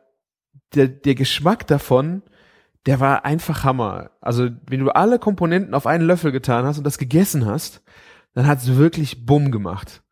der, 0.76 0.88
der 0.88 1.16
Geschmack 1.16 1.66
davon, 1.68 2.22
der 2.86 3.00
war 3.00 3.26
einfach 3.26 3.64
Hammer. 3.64 4.12
Also, 4.22 4.50
wenn 4.68 4.82
du 4.82 4.90
alle 4.92 5.20
Komponenten 5.20 5.74
auf 5.74 5.88
einen 5.88 6.06
Löffel 6.06 6.32
getan 6.32 6.66
hast 6.66 6.78
und 6.78 6.84
das 6.84 6.98
gegessen 6.98 7.46
hast, 7.46 7.82
dann 8.34 8.48
hat 8.48 8.60
es 8.60 8.76
wirklich 8.76 9.26
Bumm 9.26 9.52
gemacht. 9.52 10.04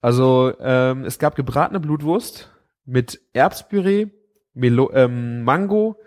Also, 0.00 0.54
ähm, 0.60 1.04
es 1.04 1.18
gab 1.18 1.34
gebratene 1.34 1.80
Blutwurst 1.80 2.50
mit 2.84 3.20
Erbspüree, 3.32 4.08
Melo 4.54 4.90
ähm, 4.92 5.42
Mango, 5.42 6.00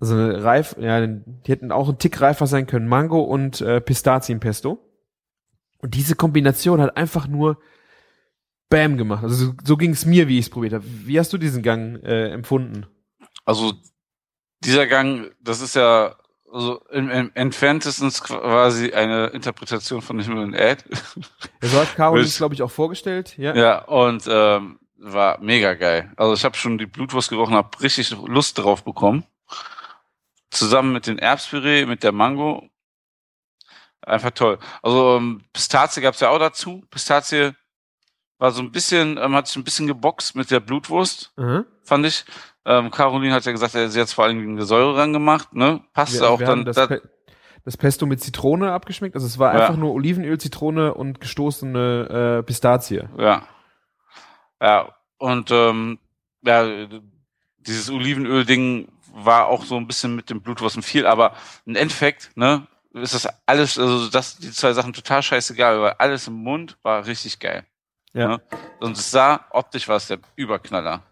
also 0.00 0.14
reif, 0.14 0.76
ja, 0.78 1.04
die 1.06 1.50
hätten 1.50 1.72
auch 1.72 1.88
ein 1.88 1.98
Tick 1.98 2.20
reifer 2.20 2.46
sein 2.46 2.66
können, 2.66 2.86
Mango 2.86 3.20
und 3.20 3.60
äh, 3.60 3.80
Pistazienpesto. 3.80 4.78
Und 5.78 5.94
diese 5.94 6.14
Kombination 6.14 6.80
hat 6.80 6.96
einfach 6.96 7.26
nur 7.26 7.58
Bam 8.68 8.96
gemacht. 8.96 9.24
Also 9.24 9.46
so, 9.46 9.52
so 9.64 9.76
ging 9.76 9.92
es 9.92 10.04
mir, 10.04 10.28
wie 10.28 10.38
ich 10.38 10.46
es 10.46 10.50
probiert 10.50 10.74
habe. 10.74 10.84
Wie 10.86 11.18
hast 11.18 11.32
du 11.32 11.38
diesen 11.38 11.62
Gang 11.62 12.02
äh, 12.02 12.30
empfunden? 12.30 12.86
Also 13.44 13.72
dieser 14.60 14.86
Gang, 14.86 15.30
das 15.40 15.60
ist 15.60 15.74
ja 15.74 16.16
also 16.52 16.82
im, 16.90 17.10
im 17.10 17.30
entferntesten 17.34 18.10
quasi 18.10 18.92
eine 18.92 19.26
Interpretation 19.28 20.02
von 20.02 20.18
Himmel 20.20 20.44
und 20.44 20.54
Erd. 20.54 20.84
Ja, 21.62 21.68
so 21.68 21.80
hat 21.80 21.94
Caroline 21.96 22.26
es, 22.26 22.38
glaube 22.38 22.54
ich, 22.54 22.62
auch 22.62 22.70
vorgestellt. 22.70 23.36
Ja, 23.36 23.54
ja 23.54 23.78
und 23.84 24.24
ähm, 24.28 24.78
war 24.96 25.38
mega 25.40 25.74
geil. 25.74 26.12
Also 26.16 26.34
ich 26.34 26.44
habe 26.44 26.56
schon 26.56 26.78
die 26.78 26.86
Blutwurst 26.86 27.30
gerochen, 27.30 27.54
habe 27.54 27.80
richtig 27.80 28.10
Lust 28.10 28.58
drauf 28.58 28.84
bekommen. 28.84 29.24
Zusammen 30.50 30.92
mit 30.92 31.06
dem 31.06 31.18
Erbspüree, 31.18 31.86
mit 31.86 32.02
der 32.02 32.12
Mango. 32.12 32.68
Einfach 34.00 34.30
toll. 34.30 34.58
Also 34.82 35.16
ähm, 35.16 35.42
Pistazie 35.52 36.00
gab's 36.00 36.20
ja 36.20 36.30
auch 36.30 36.38
dazu. 36.38 36.82
Pistazie 36.90 37.52
war 38.38 38.52
so 38.52 38.62
ein 38.62 38.72
bisschen, 38.72 39.18
ähm, 39.18 39.34
hat 39.34 39.48
sich 39.48 39.56
ein 39.56 39.64
bisschen 39.64 39.86
geboxt 39.86 40.34
mit 40.34 40.50
der 40.50 40.60
Blutwurst, 40.60 41.32
mhm. 41.36 41.66
fand 41.82 42.06
ich. 42.06 42.24
Ähm, 42.68 42.90
Caroline 42.90 43.32
hat 43.32 43.46
ja 43.46 43.52
gesagt, 43.52 43.72
sie 43.72 43.98
hat 43.98 44.10
vor 44.10 44.24
allem 44.24 44.40
eine 44.40 44.64
Säure 44.66 44.98
ran 44.98 45.14
gemacht, 45.14 45.54
ne? 45.54 45.80
Passt 45.94 46.22
auch 46.22 46.38
dann. 46.38 46.66
Das, 46.66 46.76
Pe 46.76 47.00
das, 47.64 47.78
Pesto 47.78 48.04
mit 48.04 48.20
Zitrone 48.20 48.72
abgeschmeckt. 48.72 49.14
Also 49.14 49.26
es 49.26 49.38
war 49.38 49.54
ja. 49.54 49.60
einfach 49.60 49.76
nur 49.78 49.94
Olivenöl, 49.94 50.38
Zitrone 50.38 50.92
und 50.92 51.18
gestoßene 51.18 52.40
äh, 52.40 52.42
Pistazie. 52.42 53.08
Ja. 53.16 53.48
Ja. 54.60 54.94
Und 55.16 55.50
ähm, 55.50 55.98
ja, 56.44 56.86
dieses 57.56 57.90
Olivenöl-Ding 57.90 58.92
war 59.14 59.46
auch 59.46 59.64
so 59.64 59.76
ein 59.78 59.86
bisschen 59.86 60.14
mit 60.14 60.28
dem 60.28 60.42
Blutwurst 60.42 60.84
viel, 60.84 61.06
aber 61.06 61.32
im 61.64 61.74
Endeffekt, 61.74 62.36
ne, 62.36 62.66
ist 62.92 63.14
das 63.14 63.28
alles, 63.46 63.78
also 63.78 64.10
das, 64.10 64.36
die 64.36 64.50
zwei 64.50 64.74
Sachen 64.74 64.92
total 64.92 65.22
scheißegal, 65.22 65.80
weil 65.80 65.94
alles 65.98 66.28
im 66.28 66.34
Mund 66.34 66.76
war 66.82 67.06
richtig 67.06 67.38
geil. 67.38 67.64
Ja. 68.12 68.28
Ne? 68.28 68.42
Und 68.80 68.98
es 68.98 69.10
sah, 69.10 69.46
optisch 69.52 69.88
war 69.88 69.96
es 69.96 70.08
der 70.08 70.18
Überknaller. 70.36 71.02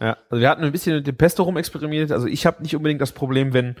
Ja, 0.00 0.16
also 0.30 0.40
wir 0.40 0.48
hatten 0.48 0.64
ein 0.64 0.72
bisschen 0.72 0.96
mit 0.96 1.06
dem 1.06 1.16
Pesto 1.16 1.42
rumexperimentiert. 1.42 2.12
Also 2.12 2.26
ich 2.26 2.46
habe 2.46 2.62
nicht 2.62 2.76
unbedingt 2.76 3.00
das 3.00 3.12
Problem, 3.12 3.52
wenn 3.52 3.76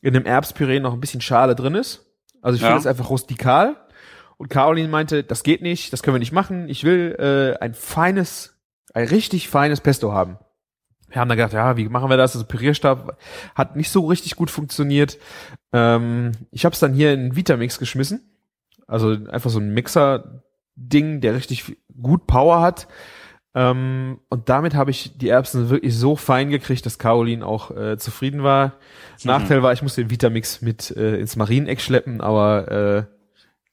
in 0.00 0.14
dem 0.14 0.24
Erbspüree 0.24 0.80
noch 0.80 0.94
ein 0.94 1.00
bisschen 1.00 1.20
Schale 1.20 1.54
drin 1.54 1.74
ist. 1.74 2.06
Also 2.42 2.56
ich 2.56 2.62
finde 2.62 2.78
es 2.78 2.86
einfach 2.86 3.10
rustikal. 3.10 3.76
Und 4.38 4.48
Caroline 4.48 4.88
meinte, 4.88 5.22
das 5.22 5.42
geht 5.42 5.60
nicht, 5.60 5.92
das 5.92 6.02
können 6.02 6.14
wir 6.14 6.20
nicht 6.20 6.32
machen. 6.32 6.68
Ich 6.70 6.84
will 6.84 7.14
äh, 7.18 7.62
ein 7.62 7.74
feines, 7.74 8.58
ein 8.94 9.06
richtig 9.06 9.50
feines 9.50 9.82
Pesto 9.82 10.12
haben. 10.12 10.38
Wir 11.10 11.20
haben 11.20 11.28
dann 11.28 11.36
gedacht, 11.36 11.52
ja, 11.52 11.76
wie 11.76 11.88
machen 11.88 12.08
wir 12.08 12.16
das? 12.16 12.34
Also 12.34 12.46
Pürierstab 12.46 13.18
hat 13.54 13.76
nicht 13.76 13.90
so 13.90 14.06
richtig 14.06 14.36
gut 14.36 14.50
funktioniert. 14.50 15.18
Ähm, 15.72 16.32
ich 16.52 16.64
habe 16.64 16.72
es 16.72 16.80
dann 16.80 16.94
hier 16.94 17.12
in 17.12 17.36
Vitamix 17.36 17.78
geschmissen. 17.78 18.30
Also 18.86 19.10
einfach 19.28 19.50
so 19.50 19.58
ein 19.58 19.74
Mixer-Ding, 19.74 21.20
der 21.20 21.34
richtig 21.34 21.76
gut 22.00 22.26
Power 22.26 22.62
hat. 22.62 22.88
Ähm, 23.54 24.20
und 24.28 24.48
damit 24.48 24.74
habe 24.74 24.90
ich 24.90 25.18
die 25.18 25.28
Erbsen 25.28 25.70
wirklich 25.70 25.96
so 25.96 26.14
fein 26.14 26.50
gekriegt, 26.50 26.86
dass 26.86 26.98
Caroline 26.98 27.44
auch 27.44 27.70
äh, 27.76 27.98
zufrieden 27.98 28.42
war. 28.42 28.66
Mhm. 28.66 28.72
Nachteil 29.24 29.62
war, 29.62 29.72
ich 29.72 29.82
musste 29.82 30.02
den 30.02 30.10
Vitamix 30.10 30.62
mit 30.62 30.90
äh, 30.96 31.16
ins 31.16 31.36
Marieneck 31.36 31.80
schleppen, 31.80 32.20
aber 32.20 33.08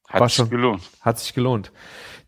äh, 0.07 0.13
hat 0.13 0.23
sich 0.23 0.35
schon, 0.35 0.49
gelohnt. 0.49 0.81
Hat 1.01 1.19
sich 1.19 1.33
gelohnt. 1.33 1.71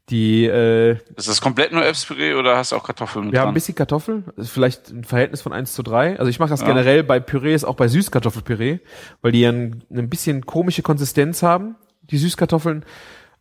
Die, 0.09 0.45
äh, 0.45 0.97
ist 1.15 1.29
das 1.29 1.39
komplett 1.39 1.71
nur 1.71 1.83
Erbspüree 1.83 2.33
oder 2.33 2.57
hast 2.57 2.71
du 2.71 2.75
auch 2.75 2.83
Kartoffeln 2.83 3.25
mit 3.25 3.33
Wir 3.33 3.37
dran? 3.37 3.47
haben 3.47 3.51
ein 3.51 3.53
bisschen 3.53 3.75
Kartoffeln, 3.75 4.25
vielleicht 4.39 4.89
ein 4.89 5.03
Verhältnis 5.03 5.41
von 5.41 5.53
eins 5.53 5.73
zu 5.73 5.83
drei. 5.83 6.17
Also 6.17 6.29
ich 6.29 6.39
mache 6.39 6.49
das 6.49 6.61
ja. 6.61 6.67
generell 6.67 7.03
bei 7.03 7.19
Pürees, 7.19 7.63
auch 7.63 7.75
bei 7.75 7.87
Süßkartoffelpüree, 7.87 8.79
weil 9.21 9.31
die 9.31 9.41
ja 9.41 9.51
ein, 9.51 9.83
ein 9.91 10.09
bisschen 10.09 10.45
komische 10.47 10.81
Konsistenz 10.81 11.43
haben, 11.43 11.75
die 12.01 12.17
Süßkartoffeln. 12.17 12.85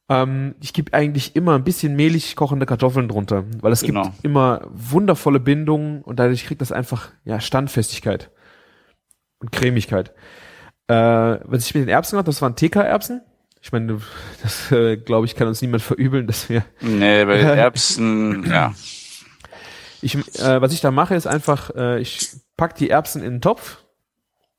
Ähm, 0.09 0.55
ich 0.61 0.73
gebe 0.73 0.95
eigentlich 0.95 1.37
immer 1.37 1.55
ein 1.55 1.65
bisschen 1.65 1.95
mehlig 1.95 2.35
kochende 2.35 2.67
Kartoffeln 2.67 3.09
drunter, 3.09 3.45
weil 3.61 3.73
es 3.73 3.83
genau. 3.83 4.05
gibt 4.05 4.25
immer 4.25 4.63
wundervolle 4.71 5.41
Bindungen 5.41 6.03
und 6.03 6.19
dadurch 6.19 6.47
kriegt 6.47 6.63
das 6.63 6.73
einfach 6.73 7.11
ja 7.25 7.41
Standfestigkeit 7.41 8.31
und 9.41 9.53
Cremigkeit. 9.53 10.15
Äh, 10.87 10.95
was 10.95 11.67
ich 11.67 11.75
mit 11.75 11.83
den 11.83 11.91
Erbsen 11.91 12.13
gemacht 12.13 12.29
das 12.29 12.41
waren 12.41 12.57
TK-Erbsen. 12.57 13.21
Ich 13.61 13.73
meine, 13.73 14.01
das 14.43 14.73
äh, 14.73 14.97
glaube 14.97 15.27
ich, 15.27 15.35
kann 15.35 15.49
uns 15.49 15.61
niemand 15.61 15.83
verübeln, 15.83 16.27
dass 16.27 16.49
wir. 16.49 16.65
Nee, 16.81 17.25
bei 17.27 17.37
den 17.39 17.47
Erbsen, 17.49 18.51
ja. 18.51 18.75
Ich, 20.01 20.15
äh, 20.15 20.63
was 20.63 20.73
ich 20.73 20.81
da 20.81 20.91
mache, 20.91 21.17
ist 21.17 21.27
einfach, 21.27 21.75
äh, 21.75 22.01
ich 22.01 22.31
pack 22.57 22.77
die 22.77 22.89
Erbsen 22.89 23.23
in 23.23 23.33
den 23.33 23.41
Topf, 23.41 23.85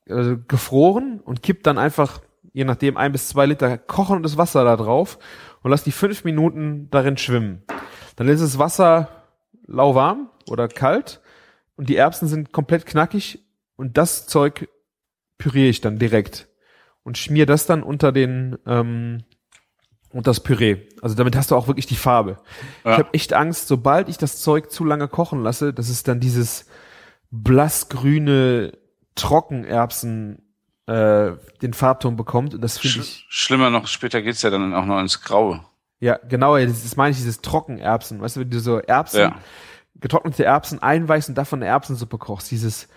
äh, 0.06 0.36
gefroren 0.46 1.20
und 1.24 1.42
kipp 1.42 1.62
dann 1.64 1.78
einfach 1.78 2.20
je 2.52 2.64
nachdem 2.64 2.96
ein 2.96 3.12
bis 3.12 3.28
zwei 3.28 3.46
Liter 3.46 3.78
kochendes 3.78 4.36
Wasser 4.36 4.64
da 4.64 4.76
drauf 4.76 5.18
und 5.62 5.70
lass 5.70 5.84
die 5.84 5.92
fünf 5.92 6.24
Minuten 6.24 6.88
darin 6.90 7.16
schwimmen. 7.16 7.62
Dann 8.16 8.28
ist 8.28 8.42
das 8.42 8.58
Wasser 8.58 9.08
lauwarm 9.66 10.30
oder 10.48 10.68
kalt 10.68 11.20
und 11.76 11.88
die 11.88 11.96
Erbsen 11.96 12.28
sind 12.28 12.52
komplett 12.52 12.86
knackig 12.86 13.44
und 13.76 13.96
das 13.96 14.26
Zeug 14.26 14.68
püriere 15.38 15.68
ich 15.68 15.80
dann 15.80 15.98
direkt 15.98 16.48
und 17.02 17.18
schmier 17.18 17.46
das 17.46 17.66
dann 17.66 17.82
unter 17.82 18.12
den 18.12 18.58
ähm, 18.66 19.24
und 20.12 20.26
das 20.26 20.40
Püree. 20.40 20.88
Also 21.02 21.14
damit 21.14 21.36
hast 21.36 21.50
du 21.50 21.56
auch 21.56 21.68
wirklich 21.68 21.86
die 21.86 21.96
Farbe. 21.96 22.38
Ja. 22.84 22.92
Ich 22.92 22.98
habe 22.98 23.14
echt 23.14 23.32
Angst, 23.32 23.68
sobald 23.68 24.08
ich 24.08 24.18
das 24.18 24.42
Zeug 24.42 24.70
zu 24.70 24.84
lange 24.84 25.08
kochen 25.08 25.42
lasse, 25.42 25.72
dass 25.72 25.88
es 25.88 26.02
dann 26.02 26.20
dieses 26.20 26.66
blassgrüne 27.30 28.72
Trockenerbsen 29.14 30.49
äh, 30.86 31.32
den 31.62 31.72
Farbton 31.72 32.16
bekommt. 32.16 32.54
Und 32.54 32.62
das 32.62 32.78
finde 32.78 33.00
ich. 33.00 33.26
Schlimmer 33.28 33.70
noch, 33.70 33.86
später 33.86 34.22
geht's 34.22 34.42
ja 34.42 34.50
dann 34.50 34.74
auch 34.74 34.84
noch 34.86 35.00
ins 35.00 35.22
Graue. 35.22 35.64
Ja, 36.00 36.18
genau, 36.28 36.56
das, 36.56 36.82
das 36.82 36.96
meine 36.96 37.10
ich, 37.10 37.18
dieses 37.18 37.42
Trockenerbsen. 37.42 38.20
Weißt 38.20 38.36
du, 38.36 38.40
wenn 38.40 38.50
du 38.50 38.60
so 38.60 38.78
Erbsen, 38.78 39.20
ja. 39.20 39.36
getrocknete 39.96 40.44
Erbsen 40.44 40.82
einweichst 40.82 41.28
und 41.28 41.34
davon 41.36 41.62
eine 41.62 41.70
Erbsensuppe 41.70 42.18
kochst, 42.18 42.50
dieses 42.50 42.88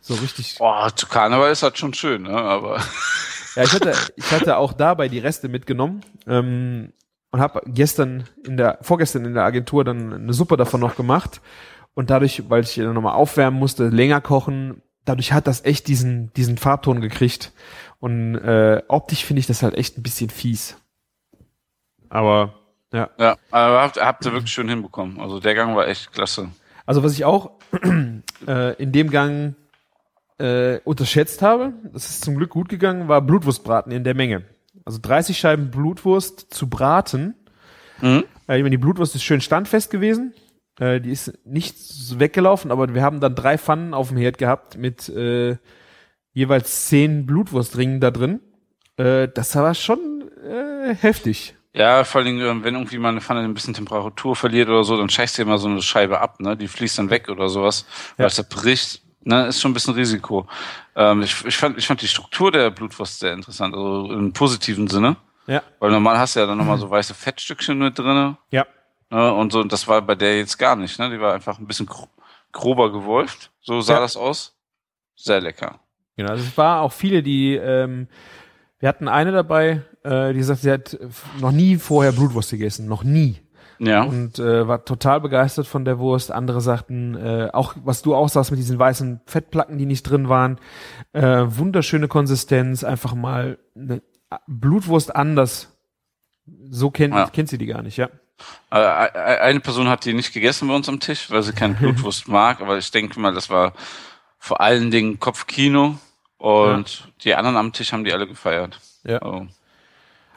so 0.00 0.14
richtig. 0.14 0.56
Boah, 0.58 0.90
zu 0.94 1.06
Karneval 1.06 1.50
ist 1.50 1.62
das 1.62 1.76
schon 1.78 1.94
schön, 1.94 2.22
ne? 2.22 2.30
Aber. 2.30 2.80
Ja, 3.56 3.62
ich 3.62 3.72
hatte, 3.72 3.94
ich 4.16 4.30
hatte 4.30 4.56
auch 4.56 4.72
dabei 4.72 5.08
die 5.08 5.18
Reste 5.18 5.48
mitgenommen 5.48 6.02
ähm, 6.26 6.92
und 7.30 7.40
habe 7.40 7.62
gestern 7.66 8.24
in 8.44 8.56
der, 8.56 8.78
vorgestern 8.82 9.24
in 9.24 9.34
der 9.34 9.44
Agentur 9.44 9.84
dann 9.84 10.12
eine 10.12 10.32
Suppe 10.32 10.56
davon 10.56 10.80
noch 10.80 10.96
gemacht. 10.96 11.40
Und 11.94 12.10
dadurch, 12.10 12.48
weil 12.50 12.62
ich 12.62 12.74
dann 12.74 12.92
nochmal 12.92 13.14
aufwärmen 13.14 13.58
musste, 13.58 13.88
länger 13.88 14.20
kochen, 14.20 14.82
dadurch 15.06 15.32
hat 15.32 15.46
das 15.46 15.64
echt 15.64 15.88
diesen, 15.88 16.32
diesen 16.34 16.58
Farbton 16.58 17.00
gekriegt. 17.00 17.52
Und 17.98 18.36
äh, 18.36 18.82
optisch 18.88 19.24
finde 19.24 19.40
ich 19.40 19.46
das 19.46 19.62
halt 19.62 19.74
echt 19.74 19.96
ein 19.96 20.02
bisschen 20.02 20.28
fies. 20.28 20.76
Aber 22.10 22.54
ja. 22.92 23.10
Ja, 23.18 23.36
aber 23.50 23.82
habt, 23.82 23.96
habt 23.96 24.26
ihr 24.26 24.32
wirklich 24.32 24.52
schön 24.52 24.68
hinbekommen. 24.68 25.20
Also 25.20 25.40
der 25.40 25.54
Gang 25.54 25.74
war 25.74 25.88
echt 25.88 26.12
klasse. 26.12 26.50
Also 26.84 27.02
was 27.02 27.12
ich 27.12 27.24
auch 27.24 27.52
äh, 28.46 28.74
in 28.82 28.92
dem 28.92 29.10
Gang 29.10 29.54
äh, 30.38 30.78
unterschätzt 30.84 31.42
habe, 31.42 31.72
das 31.92 32.10
ist 32.10 32.24
zum 32.24 32.36
Glück 32.36 32.50
gut 32.50 32.68
gegangen, 32.68 33.08
war 33.08 33.22
Blutwurstbraten 33.22 33.90
in 33.92 34.04
der 34.04 34.14
Menge. 34.14 34.44
Also 34.84 34.98
30 35.02 35.38
Scheiben 35.38 35.70
Blutwurst 35.70 36.52
zu 36.52 36.68
braten. 36.68 37.34
Mhm. 38.00 38.24
Äh, 38.48 38.58
ich 38.58 38.62
meine, 38.62 38.70
die 38.70 38.78
Blutwurst 38.78 39.14
ist 39.14 39.24
schön 39.24 39.40
standfest 39.40 39.90
gewesen. 39.90 40.34
Äh, 40.78 41.00
die 41.00 41.10
ist 41.10 41.32
nicht 41.44 41.76
weggelaufen, 42.18 42.70
aber 42.70 42.92
wir 42.94 43.02
haben 43.02 43.20
dann 43.20 43.34
drei 43.34 43.58
Pfannen 43.58 43.94
auf 43.94 44.08
dem 44.08 44.18
Herd 44.18 44.38
gehabt 44.38 44.76
mit 44.76 45.08
äh, 45.08 45.56
jeweils 46.32 46.88
zehn 46.88 47.26
Blutwurstringen 47.26 48.00
da 48.00 48.10
drin. 48.10 48.40
Äh, 48.96 49.28
das 49.28 49.54
war 49.56 49.74
schon 49.74 50.30
äh, 50.44 50.94
heftig. 50.94 51.54
Ja, 51.72 52.04
vor 52.04 52.22
allem, 52.22 52.40
ähm, 52.40 52.64
wenn 52.64 52.74
irgendwie 52.74 52.96
mal 52.96 53.10
eine 53.10 53.20
Pfanne 53.20 53.40
ein 53.40 53.52
bisschen 53.52 53.74
Temperatur 53.74 54.34
verliert 54.34 54.68
oder 54.68 54.82
so, 54.82 54.96
dann 54.96 55.10
scheißt 55.10 55.36
du 55.36 55.42
immer 55.42 55.58
so 55.58 55.68
eine 55.68 55.82
Scheibe 55.82 56.20
ab, 56.20 56.40
ne? 56.40 56.56
Die 56.56 56.68
fließt 56.68 56.98
dann 56.98 57.10
weg 57.10 57.28
oder 57.28 57.50
sowas, 57.50 57.84
ja. 58.12 58.20
weil 58.20 58.26
es 58.26 58.42
bricht. 58.48 59.02
Ne, 59.28 59.46
ist 59.48 59.60
schon 59.60 59.72
ein 59.72 59.74
bisschen 59.74 59.94
Risiko. 59.94 60.46
Ähm, 60.94 61.22
ich, 61.22 61.44
ich, 61.44 61.56
fand, 61.56 61.76
ich 61.76 61.86
fand 61.88 62.00
die 62.00 62.06
Struktur 62.06 62.52
der 62.52 62.70
Blutwurst 62.70 63.18
sehr 63.18 63.32
interessant, 63.32 63.74
also 63.74 64.12
im 64.12 64.32
positiven 64.32 64.86
Sinne. 64.86 65.16
Ja. 65.48 65.64
Weil 65.80 65.90
normal 65.90 66.16
hast 66.16 66.36
du 66.36 66.40
ja 66.40 66.46
dann 66.46 66.56
nochmal 66.56 66.78
so 66.78 66.88
weiße 66.88 67.12
Fettstückchen 67.12 67.76
mit 67.76 67.98
drinne. 67.98 68.36
Ja. 68.52 68.66
Ne, 69.10 69.32
und 69.32 69.52
so, 69.52 69.60
und 69.60 69.72
das 69.72 69.86
war 69.86 70.02
bei 70.02 70.14
der 70.14 70.38
jetzt 70.38 70.58
gar 70.58 70.76
nicht, 70.76 70.98
ne? 70.98 71.10
Die 71.10 71.20
war 71.20 71.34
einfach 71.34 71.58
ein 71.58 71.66
bisschen 71.66 71.88
grober 72.52 72.92
gewolft. 72.92 73.52
So 73.60 73.80
sah 73.80 73.94
ja. 73.94 74.00
das 74.00 74.16
aus. 74.16 74.56
Sehr 75.14 75.40
lecker. 75.40 75.80
Genau, 76.16 76.30
also 76.30 76.44
es 76.44 76.56
war 76.56 76.82
auch 76.82 76.92
viele, 76.92 77.22
die, 77.22 77.54
ähm, 77.54 78.08
wir 78.78 78.88
hatten 78.88 79.08
eine 79.08 79.32
dabei, 79.32 79.82
äh, 80.02 80.32
die 80.32 80.42
sagt, 80.42 80.60
sie 80.60 80.72
hat 80.72 80.98
noch 81.40 81.52
nie 81.52 81.76
vorher 81.76 82.12
Blutwurst 82.12 82.50
gegessen, 82.50 82.86
noch 82.86 83.04
nie. 83.04 83.40
Ja. 83.78 84.04
Und 84.04 84.38
äh, 84.38 84.66
war 84.66 84.84
total 84.84 85.20
begeistert 85.20 85.66
von 85.66 85.84
der 85.84 85.98
Wurst. 85.98 86.30
Andere 86.30 86.60
sagten, 86.60 87.14
äh, 87.14 87.50
auch 87.52 87.74
was 87.84 88.02
du 88.02 88.14
auch 88.14 88.28
sagst 88.28 88.50
mit 88.50 88.58
diesen 88.58 88.78
weißen 88.78 89.20
Fettplacken, 89.26 89.78
die 89.78 89.86
nicht 89.86 90.02
drin 90.02 90.28
waren, 90.28 90.58
äh, 91.12 91.44
wunderschöne 91.46 92.08
Konsistenz, 92.08 92.84
einfach 92.84 93.14
mal 93.14 93.58
eine 93.74 94.02
Blutwurst 94.46 95.14
anders. 95.14 95.75
So 96.70 96.90
kennt, 96.90 97.14
ja. 97.14 97.28
kennt 97.28 97.48
sie 97.48 97.58
die 97.58 97.66
gar 97.66 97.82
nicht, 97.82 97.96
ja. 97.96 98.08
Äh, 98.70 98.76
eine 98.76 99.60
Person 99.60 99.88
hat 99.88 100.04
die 100.04 100.12
nicht 100.12 100.32
gegessen 100.32 100.68
bei 100.68 100.74
uns 100.74 100.88
am 100.88 101.00
Tisch, 101.00 101.30
weil 101.30 101.42
sie 101.42 101.52
keine 101.52 101.74
Blutwurst 101.80 102.28
mag, 102.28 102.60
aber 102.60 102.78
ich 102.78 102.90
denke 102.90 103.18
mal, 103.18 103.34
das 103.34 103.50
war 103.50 103.72
vor 104.38 104.60
allen 104.60 104.90
Dingen 104.90 105.18
Kopfkino 105.18 105.98
und 106.38 107.00
ja. 107.00 107.06
die 107.24 107.34
anderen 107.34 107.56
am 107.56 107.72
Tisch 107.72 107.92
haben 107.92 108.04
die 108.04 108.12
alle 108.12 108.26
gefeiert. 108.26 108.80
Ja. 109.04 109.22
Oh. 109.22 109.46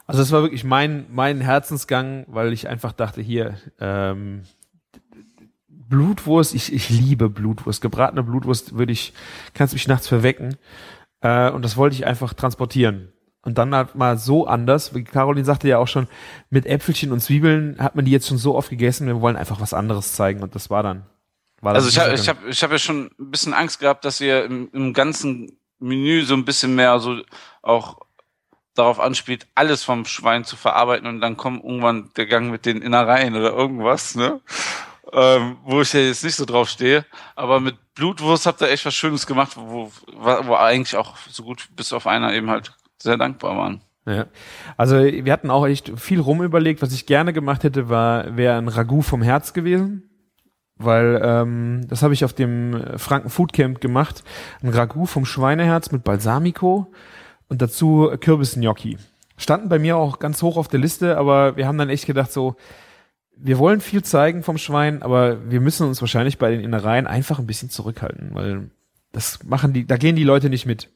Also 0.06 0.22
das 0.22 0.32
war 0.32 0.42
wirklich 0.42 0.64
mein, 0.64 1.06
mein 1.12 1.40
Herzensgang, 1.40 2.24
weil 2.26 2.52
ich 2.52 2.68
einfach 2.68 2.92
dachte, 2.92 3.20
hier, 3.20 3.58
ähm, 3.78 4.42
Blutwurst, 5.68 6.54
ich, 6.54 6.72
ich 6.72 6.88
liebe 6.88 7.28
Blutwurst. 7.28 7.80
Gebratene 7.80 8.22
Blutwurst 8.22 8.76
würde 8.76 8.92
ich, 8.92 9.12
kannst 9.54 9.74
mich 9.74 9.86
nachts 9.88 10.08
verwecken. 10.08 10.56
Äh, 11.20 11.50
und 11.50 11.64
das 11.64 11.76
wollte 11.76 11.94
ich 11.94 12.06
einfach 12.06 12.32
transportieren. 12.32 13.12
Und 13.42 13.56
dann 13.56 13.74
halt 13.74 13.94
mal 13.94 14.18
so 14.18 14.46
anders, 14.46 14.94
wie 14.94 15.02
Caroline 15.02 15.46
sagte 15.46 15.66
ja 15.66 15.78
auch 15.78 15.88
schon, 15.88 16.08
mit 16.50 16.66
Äpfelchen 16.66 17.10
und 17.10 17.20
Zwiebeln 17.20 17.76
hat 17.78 17.96
man 17.96 18.04
die 18.04 18.10
jetzt 18.10 18.28
schon 18.28 18.36
so 18.36 18.54
oft 18.54 18.68
gegessen, 18.68 19.06
wir 19.06 19.20
wollen 19.20 19.36
einfach 19.36 19.60
was 19.60 19.72
anderes 19.72 20.12
zeigen 20.12 20.42
und 20.42 20.54
das 20.54 20.68
war 20.68 20.82
dann. 20.82 21.06
War 21.62 21.74
also 21.74 21.88
ich 21.88 21.98
habe 21.98 22.14
ich 22.14 22.28
hab, 22.28 22.46
ich 22.46 22.62
hab 22.62 22.70
ja 22.70 22.78
schon 22.78 23.10
ein 23.18 23.30
bisschen 23.30 23.54
Angst 23.54 23.80
gehabt, 23.80 24.04
dass 24.04 24.20
ihr 24.20 24.44
im, 24.44 24.68
im 24.72 24.92
ganzen 24.92 25.58
Menü 25.78 26.24
so 26.24 26.34
ein 26.34 26.44
bisschen 26.44 26.74
mehr 26.74 26.98
so 27.00 27.22
auch 27.62 27.98
darauf 28.74 29.00
anspielt, 29.00 29.46
alles 29.54 29.84
vom 29.84 30.04
Schwein 30.04 30.44
zu 30.44 30.56
verarbeiten 30.56 31.06
und 31.06 31.20
dann 31.20 31.36
kommt 31.36 31.64
irgendwann 31.64 32.10
der 32.16 32.26
Gang 32.26 32.50
mit 32.50 32.66
den 32.66 32.82
Innereien 32.82 33.34
oder 33.34 33.52
irgendwas, 33.52 34.14
ne? 34.14 34.40
Ähm, 35.12 35.56
wo 35.64 35.80
ich 35.80 35.92
ja 35.92 36.00
jetzt 36.00 36.22
nicht 36.22 36.36
so 36.36 36.44
drauf 36.44 36.68
stehe. 36.68 37.04
Aber 37.34 37.58
mit 37.58 37.76
Blutwurst 37.94 38.46
habt 38.46 38.60
ihr 38.60 38.70
echt 38.70 38.86
was 38.86 38.94
Schönes 38.94 39.26
gemacht, 39.26 39.56
wo, 39.56 39.90
wo 40.14 40.54
eigentlich 40.54 40.96
auch 40.96 41.16
so 41.28 41.42
gut 41.42 41.68
bis 41.74 41.92
auf 41.92 42.06
einer 42.06 42.32
eben 42.32 42.48
halt 42.48 42.72
sehr 43.02 43.16
dankbar 43.16 43.56
waren. 43.56 43.80
Ja. 44.06 44.26
Also 44.76 44.96
wir 44.96 45.32
hatten 45.32 45.50
auch 45.50 45.66
echt 45.66 45.92
viel 45.98 46.20
rumüberlegt. 46.20 46.82
Was 46.82 46.92
ich 46.92 47.06
gerne 47.06 47.32
gemacht 47.32 47.64
hätte, 47.64 47.88
war 47.88 48.36
wäre 48.36 48.56
ein 48.56 48.68
Ragout 48.68 49.02
vom 49.02 49.22
Herz 49.22 49.52
gewesen. 49.52 50.10
Weil 50.76 51.20
ähm, 51.22 51.86
das 51.88 52.02
habe 52.02 52.14
ich 52.14 52.24
auf 52.24 52.32
dem 52.32 52.82
Franken 52.96 53.28
Food 53.28 53.52
Camp 53.52 53.80
gemacht. 53.80 54.24
Ein 54.62 54.70
Ragout 54.70 55.06
vom 55.06 55.26
Schweineherz 55.26 55.92
mit 55.92 56.04
Balsamico 56.04 56.90
und 57.48 57.60
dazu 57.60 58.10
Kürbisgnocchi. 58.18 58.96
Standen 59.36 59.68
bei 59.68 59.78
mir 59.78 59.96
auch 59.96 60.18
ganz 60.18 60.42
hoch 60.42 60.56
auf 60.56 60.68
der 60.68 60.80
Liste, 60.80 61.18
aber 61.18 61.56
wir 61.56 61.66
haben 61.66 61.78
dann 61.78 61.90
echt 61.90 62.06
gedacht 62.06 62.32
so, 62.32 62.56
wir 63.36 63.58
wollen 63.58 63.80
viel 63.80 64.02
zeigen 64.02 64.42
vom 64.42 64.58
Schwein, 64.58 65.02
aber 65.02 65.50
wir 65.50 65.60
müssen 65.60 65.86
uns 65.86 66.00
wahrscheinlich 66.00 66.38
bei 66.38 66.50
den 66.50 66.60
Innereien 66.60 67.06
einfach 67.06 67.38
ein 67.38 67.46
bisschen 67.46 67.70
zurückhalten, 67.70 68.30
weil 68.34 68.70
das 69.12 69.42
machen 69.44 69.72
die, 69.72 69.86
da 69.86 69.96
gehen 69.96 70.16
die 70.16 70.24
Leute 70.24 70.50
nicht 70.50 70.66
mit. 70.66 70.90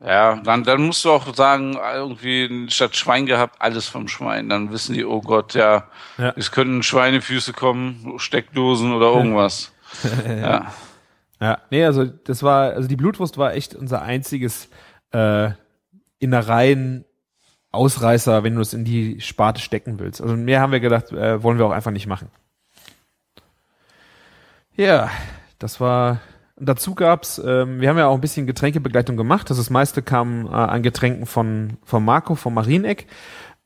Ja, 0.00 0.36
dann, 0.36 0.62
dann 0.62 0.82
musst 0.82 1.04
du 1.04 1.10
auch 1.10 1.34
sagen, 1.34 1.76
irgendwie 1.92 2.66
statt 2.70 2.94
Schwein 2.94 3.26
gehabt, 3.26 3.60
alles 3.60 3.88
vom 3.88 4.06
Schwein. 4.06 4.48
Dann 4.48 4.70
wissen 4.70 4.94
die, 4.94 5.04
oh 5.04 5.20
Gott, 5.20 5.54
ja, 5.54 5.88
ja. 6.18 6.32
es 6.36 6.52
könnten 6.52 6.84
Schweinefüße 6.84 7.52
kommen, 7.52 8.14
Steckdosen 8.18 8.92
oder 8.92 9.12
irgendwas. 9.12 9.72
ja. 10.26 10.72
Ja, 11.40 11.58
nee, 11.70 11.84
also 11.84 12.04
das 12.04 12.42
war, 12.42 12.72
also 12.72 12.88
die 12.88 12.96
Blutwurst 12.96 13.38
war 13.38 13.54
echt 13.54 13.74
unser 13.74 14.02
einziges 14.02 14.68
äh, 15.12 15.50
Innereien 16.18 17.04
Ausreißer, 17.70 18.42
wenn 18.44 18.54
du 18.54 18.60
es 18.60 18.72
in 18.72 18.84
die 18.84 19.20
Sparte 19.20 19.60
stecken 19.60 19.98
willst. 19.98 20.22
Also 20.22 20.34
mehr 20.36 20.60
haben 20.60 20.72
wir 20.72 20.80
gedacht, 20.80 21.12
äh, 21.12 21.42
wollen 21.42 21.58
wir 21.58 21.66
auch 21.66 21.72
einfach 21.72 21.90
nicht 21.90 22.06
machen. 22.06 22.30
Ja, 24.74 25.10
das 25.58 25.80
war 25.80 26.20
Dazu 26.60 26.94
gab's, 26.94 27.40
ähm, 27.44 27.80
wir 27.80 27.88
haben 27.88 27.98
ja 27.98 28.06
auch 28.08 28.14
ein 28.14 28.20
bisschen 28.20 28.46
Getränkebegleitung 28.46 29.16
gemacht. 29.16 29.48
Das, 29.50 29.58
das 29.58 29.70
meiste 29.70 30.02
kam 30.02 30.46
äh, 30.46 30.50
an 30.50 30.82
Getränken 30.82 31.26
von, 31.26 31.76
von 31.84 32.04
Marco, 32.04 32.34
vom 32.34 32.54
Marieneck. 32.54 33.06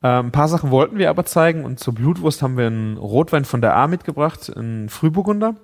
Ähm, 0.03 0.27
ein 0.27 0.31
paar 0.31 0.47
Sachen 0.47 0.69
wollten 0.69 0.97
wir 0.97 1.09
aber 1.09 1.25
zeigen 1.25 1.63
und 1.63 1.79
zur 1.79 1.95
Blutwurst 1.95 2.41
haben 2.41 2.57
wir 2.57 2.67
einen 2.67 2.97
Rotwein 2.97 3.45
von 3.45 3.61
der 3.61 3.75
A 3.75 3.87
mitgebracht, 3.87 4.51
einen 4.55 4.89
Frühburgunder 4.89 5.55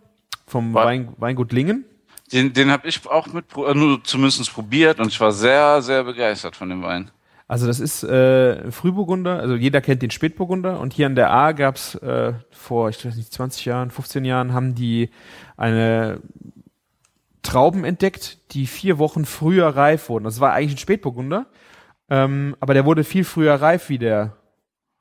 vom 0.48 0.74
Wein, 0.74 1.10
Weingut 1.18 1.52
Lingen. 1.52 1.86
Den, 2.32 2.54
den 2.54 2.72
habe 2.72 2.88
ich 2.88 3.06
auch 3.08 3.28
mit, 3.28 3.46
äh, 3.58 3.74
nur 3.74 4.04
zumindest 4.04 4.54
probiert 4.54 5.00
und 5.00 5.08
ich 5.08 5.20
war 5.20 5.32
sehr, 5.32 5.82
sehr 5.82 6.04
begeistert 6.04 6.56
von 6.56 6.70
dem 6.70 6.82
Wein. 6.82 7.12
Also 7.48 7.66
das 7.66 7.80
ist 7.80 8.04
äh, 8.04 8.72
Frühburgunder, 8.72 9.40
also 9.40 9.56
jeder 9.56 9.82
kennt 9.82 10.04
den 10.04 10.12
Spätburgunder 10.12 10.80
und 10.80 10.94
hier 10.94 11.08
an 11.08 11.16
der 11.16 11.32
A 11.32 11.52
gab's 11.52 11.96
äh, 11.96 12.34
vor, 12.52 12.90
ich 12.90 13.04
weiß 13.04 13.16
nicht, 13.16 13.34
20 13.34 13.66
Jahren, 13.66 13.90
15 13.90 14.24
Jahren 14.24 14.54
haben 14.54 14.76
die 14.76 15.10
eine 15.58 16.22
Trauben 17.52 17.84
entdeckt, 17.84 18.54
die 18.54 18.68
vier 18.68 18.98
Wochen 18.98 19.26
früher 19.26 19.68
reif 19.68 20.10
wurden. 20.10 20.26
Das 20.26 20.40
war 20.40 20.54
eigentlich 20.54 20.76
ein 20.76 20.80
Spätburgunder, 20.80 21.48
ähm, 22.10 22.56
aber 22.60 22.74
der 22.74 22.86
wurde 22.86 23.04
viel 23.04 23.24
früher 23.24 23.56
reif 23.56 23.90
wie 23.90 23.98
der. 23.98 24.36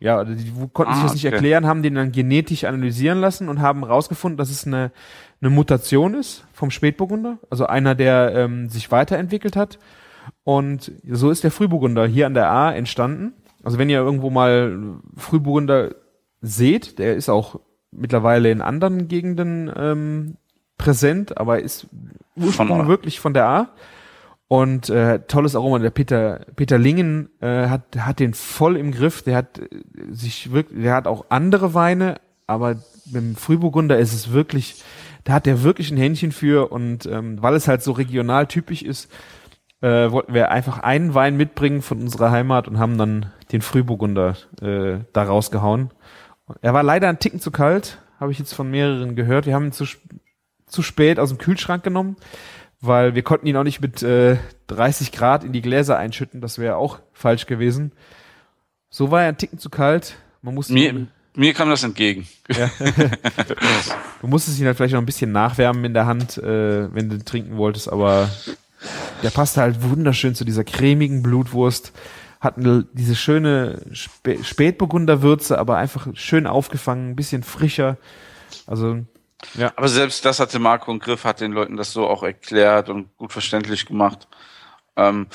Ja, 0.01 0.22
die 0.22 0.53
konnten 0.72 0.92
ah, 0.92 0.94
sich 0.94 1.03
das 1.03 1.14
nicht 1.14 1.24
erklären, 1.24 1.66
haben 1.66 1.82
den 1.82 1.96
dann 1.96 2.12
genetisch 2.12 2.62
analysieren 2.62 3.18
lassen 3.20 3.49
und 3.49 3.61
haben 3.61 3.82
rausgefunden, 3.82 4.36
dass 4.36 4.49
es 4.49 4.64
eine, 4.64 4.92
eine 5.40 5.51
Mutation 5.51 6.14
ist 6.14 6.46
vom 6.53 6.70
Spätburgunder, 6.70 7.38
also 7.51 7.66
einer, 7.66 7.96
der 7.96 8.32
ähm, 8.36 8.68
sich 8.68 8.92
weiterentwickelt 8.92 9.57
hat. 9.57 9.80
Und 10.44 10.92
so 11.05 11.30
ist 11.30 11.42
der 11.42 11.51
Frühburgunder 11.51 12.07
hier 12.07 12.26
an 12.26 12.34
der 12.34 12.49
A 12.49 12.72
entstanden. 12.72 13.32
Also 13.64 13.78
wenn 13.78 13.90
ihr 13.90 13.99
irgendwo 13.99 14.30
mal 14.30 15.01
Frühburgunder 15.16 15.96
seht, 16.40 17.01
der 17.01 17.16
ist 17.16 17.28
auch 17.28 17.59
mittlerweile 17.90 18.51
in 18.51 18.61
anderen 18.61 19.09
Gegenden 19.09 19.70
ähm, 19.76 20.36
präsent, 20.79 21.37
aber 21.37 21.61
ist 21.61 21.87
Ursprung 22.37 22.68
von 22.68 22.89
wirklich 22.89 23.20
von 23.20 23.35
der 23.35 23.47
A. 23.47 23.68
Und 24.49 24.89
äh, 24.89 25.20
tolles 25.26 25.55
Aroma. 25.55 25.79
Der 25.79 25.91
Peter 25.91 26.41
Peter 26.57 26.79
Lingen 26.79 27.29
äh, 27.41 27.68
hat 27.68 27.99
hat 27.99 28.18
den 28.18 28.33
voll 28.33 28.79
im 28.79 28.93
Griff. 28.93 29.20
Der 29.22 29.37
hat 29.37 29.59
äh, 29.59 29.68
sich 30.11 30.53
wirklich, 30.53 30.83
der 30.83 30.95
hat 30.95 31.07
auch 31.07 31.26
andere 31.29 31.74
Weine, 31.74 32.18
aber 32.47 32.76
beim 33.05 33.37
Frühburgunder 33.37 33.99
ist 33.99 34.14
es 34.14 34.33
wirklich, 34.33 34.83
da 35.24 35.35
hat 35.35 35.45
der 35.45 35.62
wirklich 35.62 35.91
ein 35.91 35.99
Händchen 35.99 36.33
für. 36.33 36.72
Und 36.72 37.05
ähm, 37.05 37.43
weil 37.43 37.55
es 37.57 37.68
halt 37.68 37.83
so 37.83 37.93
regional 37.93 38.47
typisch 38.47 38.83
ist, 38.83 39.12
äh, 39.83 40.11
wollten 40.11 40.33
wir 40.33 40.51
einfach 40.51 40.79
einen 40.79 41.14
Wein 41.14 41.37
mitbringen 41.37 41.83
von 41.83 42.01
unserer 42.01 42.31
Heimat 42.31 42.68
und 42.68 42.79
haben 42.79 42.97
dann 42.97 43.26
den 43.53 43.61
Frühburgunder 43.61 44.37
äh, 44.62 45.05
da 45.12 45.22
rausgehauen. 45.24 45.91
Er 46.62 46.72
war 46.72 46.83
leider 46.83 47.09
ein 47.09 47.18
Ticken 47.18 47.41
zu 47.41 47.51
kalt, 47.51 47.99
habe 48.18 48.33
ich 48.33 48.39
jetzt 48.39 48.55
von 48.55 48.70
mehreren 48.70 49.14
gehört. 49.14 49.45
Wir 49.45 49.55
haben 49.55 49.66
ihn 49.66 49.72
zu 49.72 49.85
zu 50.68 50.82
spät 50.82 51.18
aus 51.18 51.30
dem 51.30 51.38
Kühlschrank 51.38 51.82
genommen, 51.82 52.16
weil 52.80 53.14
wir 53.14 53.22
konnten 53.22 53.46
ihn 53.46 53.56
auch 53.56 53.64
nicht 53.64 53.80
mit 53.80 54.02
äh, 54.02 54.36
30 54.68 55.12
Grad 55.12 55.44
in 55.44 55.52
die 55.52 55.62
Gläser 55.62 55.98
einschütten. 55.98 56.40
Das 56.40 56.58
wäre 56.58 56.76
auch 56.76 57.00
falsch 57.12 57.46
gewesen. 57.46 57.92
So 58.90 59.10
war 59.10 59.22
er 59.22 59.28
ein 59.28 59.38
Ticken 59.38 59.58
zu 59.58 59.70
kalt. 59.70 60.16
Man 60.42 60.54
musste 60.54 60.72
mir, 60.72 61.08
mir 61.34 61.54
kam 61.54 61.68
das 61.68 61.82
entgegen. 61.82 62.26
Ja. 62.54 62.70
du 64.20 64.26
musstest 64.26 64.58
ihn 64.58 64.66
halt 64.66 64.76
vielleicht 64.76 64.94
noch 64.94 65.02
ein 65.02 65.06
bisschen 65.06 65.32
nachwärmen 65.32 65.84
in 65.84 65.94
der 65.94 66.06
Hand, 66.06 66.38
äh, 66.38 66.92
wenn 66.94 67.08
du 67.08 67.24
trinken 67.24 67.56
wolltest, 67.56 67.90
aber 67.90 68.30
der 69.22 69.30
passte 69.30 69.60
halt 69.60 69.82
wunderschön 69.82 70.34
zu 70.34 70.44
dieser 70.44 70.64
cremigen 70.64 71.22
Blutwurst. 71.22 71.92
Hatten 72.40 72.88
diese 72.92 73.16
schöne 73.16 73.82
Spä 73.92 74.42
Spätburgunderwürze, 74.44 75.58
aber 75.58 75.76
einfach 75.76 76.06
schön 76.14 76.46
aufgefangen, 76.46 77.10
ein 77.10 77.16
bisschen 77.16 77.42
frischer. 77.42 77.96
Also 78.66 79.04
ja. 79.55 79.72
Aber 79.76 79.89
selbst 79.89 80.24
das 80.24 80.41
hatte 80.41 80.59
Marco 80.59 80.91
im 80.91 80.99
Griff, 80.99 81.24
hat 81.24 81.41
den 81.41 81.53
Leuten 81.53 81.76
das 81.76 81.93
so 81.93 82.09
auch 82.09 82.22
erklärt 82.22 82.89
und 82.89 83.16
gut 83.16 83.32
verständlich 83.32 83.86
gemacht. 83.86 84.28
Ähm, 84.97 85.28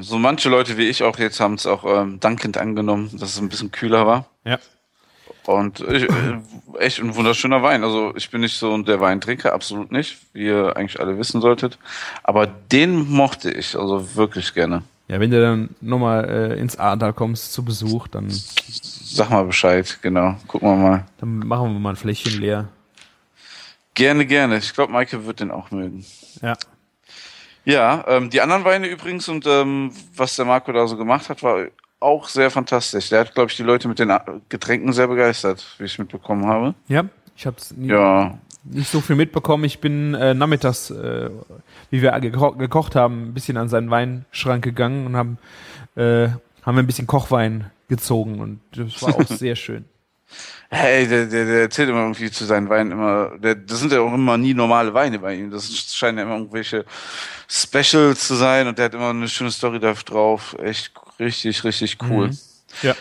so 0.00 0.18
manche 0.18 0.48
Leute 0.48 0.76
wie 0.76 0.88
ich 0.88 1.02
auch 1.02 1.18
jetzt 1.18 1.40
haben 1.40 1.54
es 1.54 1.66
auch 1.66 1.84
ähm, 1.84 2.20
dankend 2.20 2.56
angenommen, 2.56 3.10
dass 3.12 3.30
es 3.30 3.40
ein 3.40 3.48
bisschen 3.48 3.72
kühler 3.72 4.06
war. 4.06 4.26
Ja. 4.44 4.58
Und 5.44 5.80
ich, 5.80 6.04
äh, 6.04 6.38
echt 6.78 7.00
ein 7.00 7.16
wunderschöner 7.16 7.62
Wein. 7.62 7.82
Also 7.82 8.14
ich 8.16 8.30
bin 8.30 8.42
nicht 8.42 8.56
so 8.56 8.76
der 8.78 9.00
Weintrinker, 9.00 9.52
absolut 9.52 9.90
nicht, 9.90 10.18
wie 10.32 10.46
ihr 10.46 10.76
eigentlich 10.76 11.00
alle 11.00 11.18
wissen 11.18 11.40
solltet. 11.40 11.78
Aber 12.22 12.46
den 12.46 13.10
mochte 13.10 13.50
ich 13.50 13.76
also 13.76 14.14
wirklich 14.14 14.54
gerne. 14.54 14.84
Ja, 15.08 15.18
wenn 15.18 15.32
du 15.32 15.40
dann 15.40 15.70
nochmal 15.80 16.28
äh, 16.28 16.60
ins 16.60 16.78
Ahrtal 16.78 17.12
kommst 17.12 17.52
zu 17.52 17.64
Besuch, 17.64 18.06
dann 18.06 18.28
sag 18.30 19.30
mal 19.30 19.44
Bescheid, 19.44 19.98
genau. 20.00 20.36
Gucken 20.46 20.68
wir 20.68 20.76
mal. 20.76 21.06
Dann 21.18 21.38
machen 21.38 21.72
wir 21.72 21.80
mal 21.80 21.90
ein 21.90 21.96
Fläschchen 21.96 22.40
leer. 22.40 22.68
Gerne, 23.94 24.26
gerne. 24.26 24.58
Ich 24.58 24.72
glaube, 24.72 24.92
Maike 24.92 25.26
wird 25.26 25.40
den 25.40 25.50
auch 25.50 25.70
mögen. 25.70 26.04
Ja. 26.40 26.54
Ja, 27.64 28.04
ähm, 28.08 28.30
die 28.30 28.40
anderen 28.40 28.64
Weine 28.64 28.88
übrigens 28.88 29.28
und 29.28 29.46
ähm, 29.46 29.92
was 30.16 30.34
der 30.34 30.44
Marco 30.44 30.72
da 30.72 30.86
so 30.86 30.96
gemacht 30.96 31.28
hat, 31.28 31.42
war 31.42 31.66
auch 32.00 32.28
sehr 32.28 32.50
fantastisch. 32.50 33.10
Der 33.10 33.20
hat, 33.20 33.34
glaube 33.34 33.50
ich, 33.50 33.56
die 33.56 33.62
Leute 33.62 33.86
mit 33.86 33.98
den 33.98 34.12
Getränken 34.48 34.92
sehr 34.92 35.06
begeistert, 35.06 35.64
wie 35.78 35.84
ich 35.84 35.98
mitbekommen 35.98 36.46
habe. 36.46 36.74
Ja, 36.88 37.04
ich 37.36 37.46
habe 37.46 37.56
es 37.58 37.72
ja. 37.78 38.36
nicht 38.64 38.90
so 38.90 39.00
viel 39.00 39.14
mitbekommen. 39.14 39.64
Ich 39.64 39.78
bin 39.78 40.14
äh, 40.14 40.34
nachmittags, 40.34 40.90
äh, 40.90 41.30
wie 41.90 42.02
wir 42.02 42.18
geko 42.18 42.52
gekocht 42.52 42.96
haben, 42.96 43.28
ein 43.28 43.34
bisschen 43.34 43.56
an 43.56 43.68
seinen 43.68 43.90
Weinschrank 43.90 44.64
gegangen 44.64 45.06
und 45.06 45.16
haben, 45.16 45.38
äh, 45.94 46.30
haben 46.62 46.78
ein 46.78 46.86
bisschen 46.86 47.06
Kochwein 47.06 47.70
gezogen 47.88 48.40
und 48.40 48.60
das 48.74 49.00
war 49.02 49.14
auch 49.14 49.26
sehr 49.26 49.54
schön. 49.54 49.84
Hey, 50.74 51.06
der, 51.06 51.26
der, 51.26 51.44
der 51.44 51.60
erzählt 51.62 51.90
immer 51.90 52.00
irgendwie 52.00 52.30
zu 52.30 52.46
seinen 52.46 52.70
Weinen 52.70 52.92
immer, 52.92 53.36
der, 53.38 53.54
das 53.54 53.80
sind 53.80 53.92
ja 53.92 54.00
auch 54.00 54.14
immer 54.14 54.38
nie 54.38 54.54
normale 54.54 54.94
Weine 54.94 55.18
bei 55.18 55.34
ihm. 55.34 55.50
Das 55.50 55.70
scheinen 55.70 56.16
ja 56.16 56.24
immer 56.24 56.36
irgendwelche 56.36 56.86
Specials 57.46 58.26
zu 58.26 58.34
sein 58.36 58.66
und 58.66 58.78
der 58.78 58.86
hat 58.86 58.94
immer 58.94 59.10
eine 59.10 59.28
schöne 59.28 59.50
Story 59.50 59.78
da 59.78 59.92
drauf. 59.92 60.56
Echt 60.62 60.92
richtig, 61.20 61.62
richtig 61.64 61.98
cool. 62.08 62.28
Mhm. 62.28 62.38
Ja. 62.80 62.94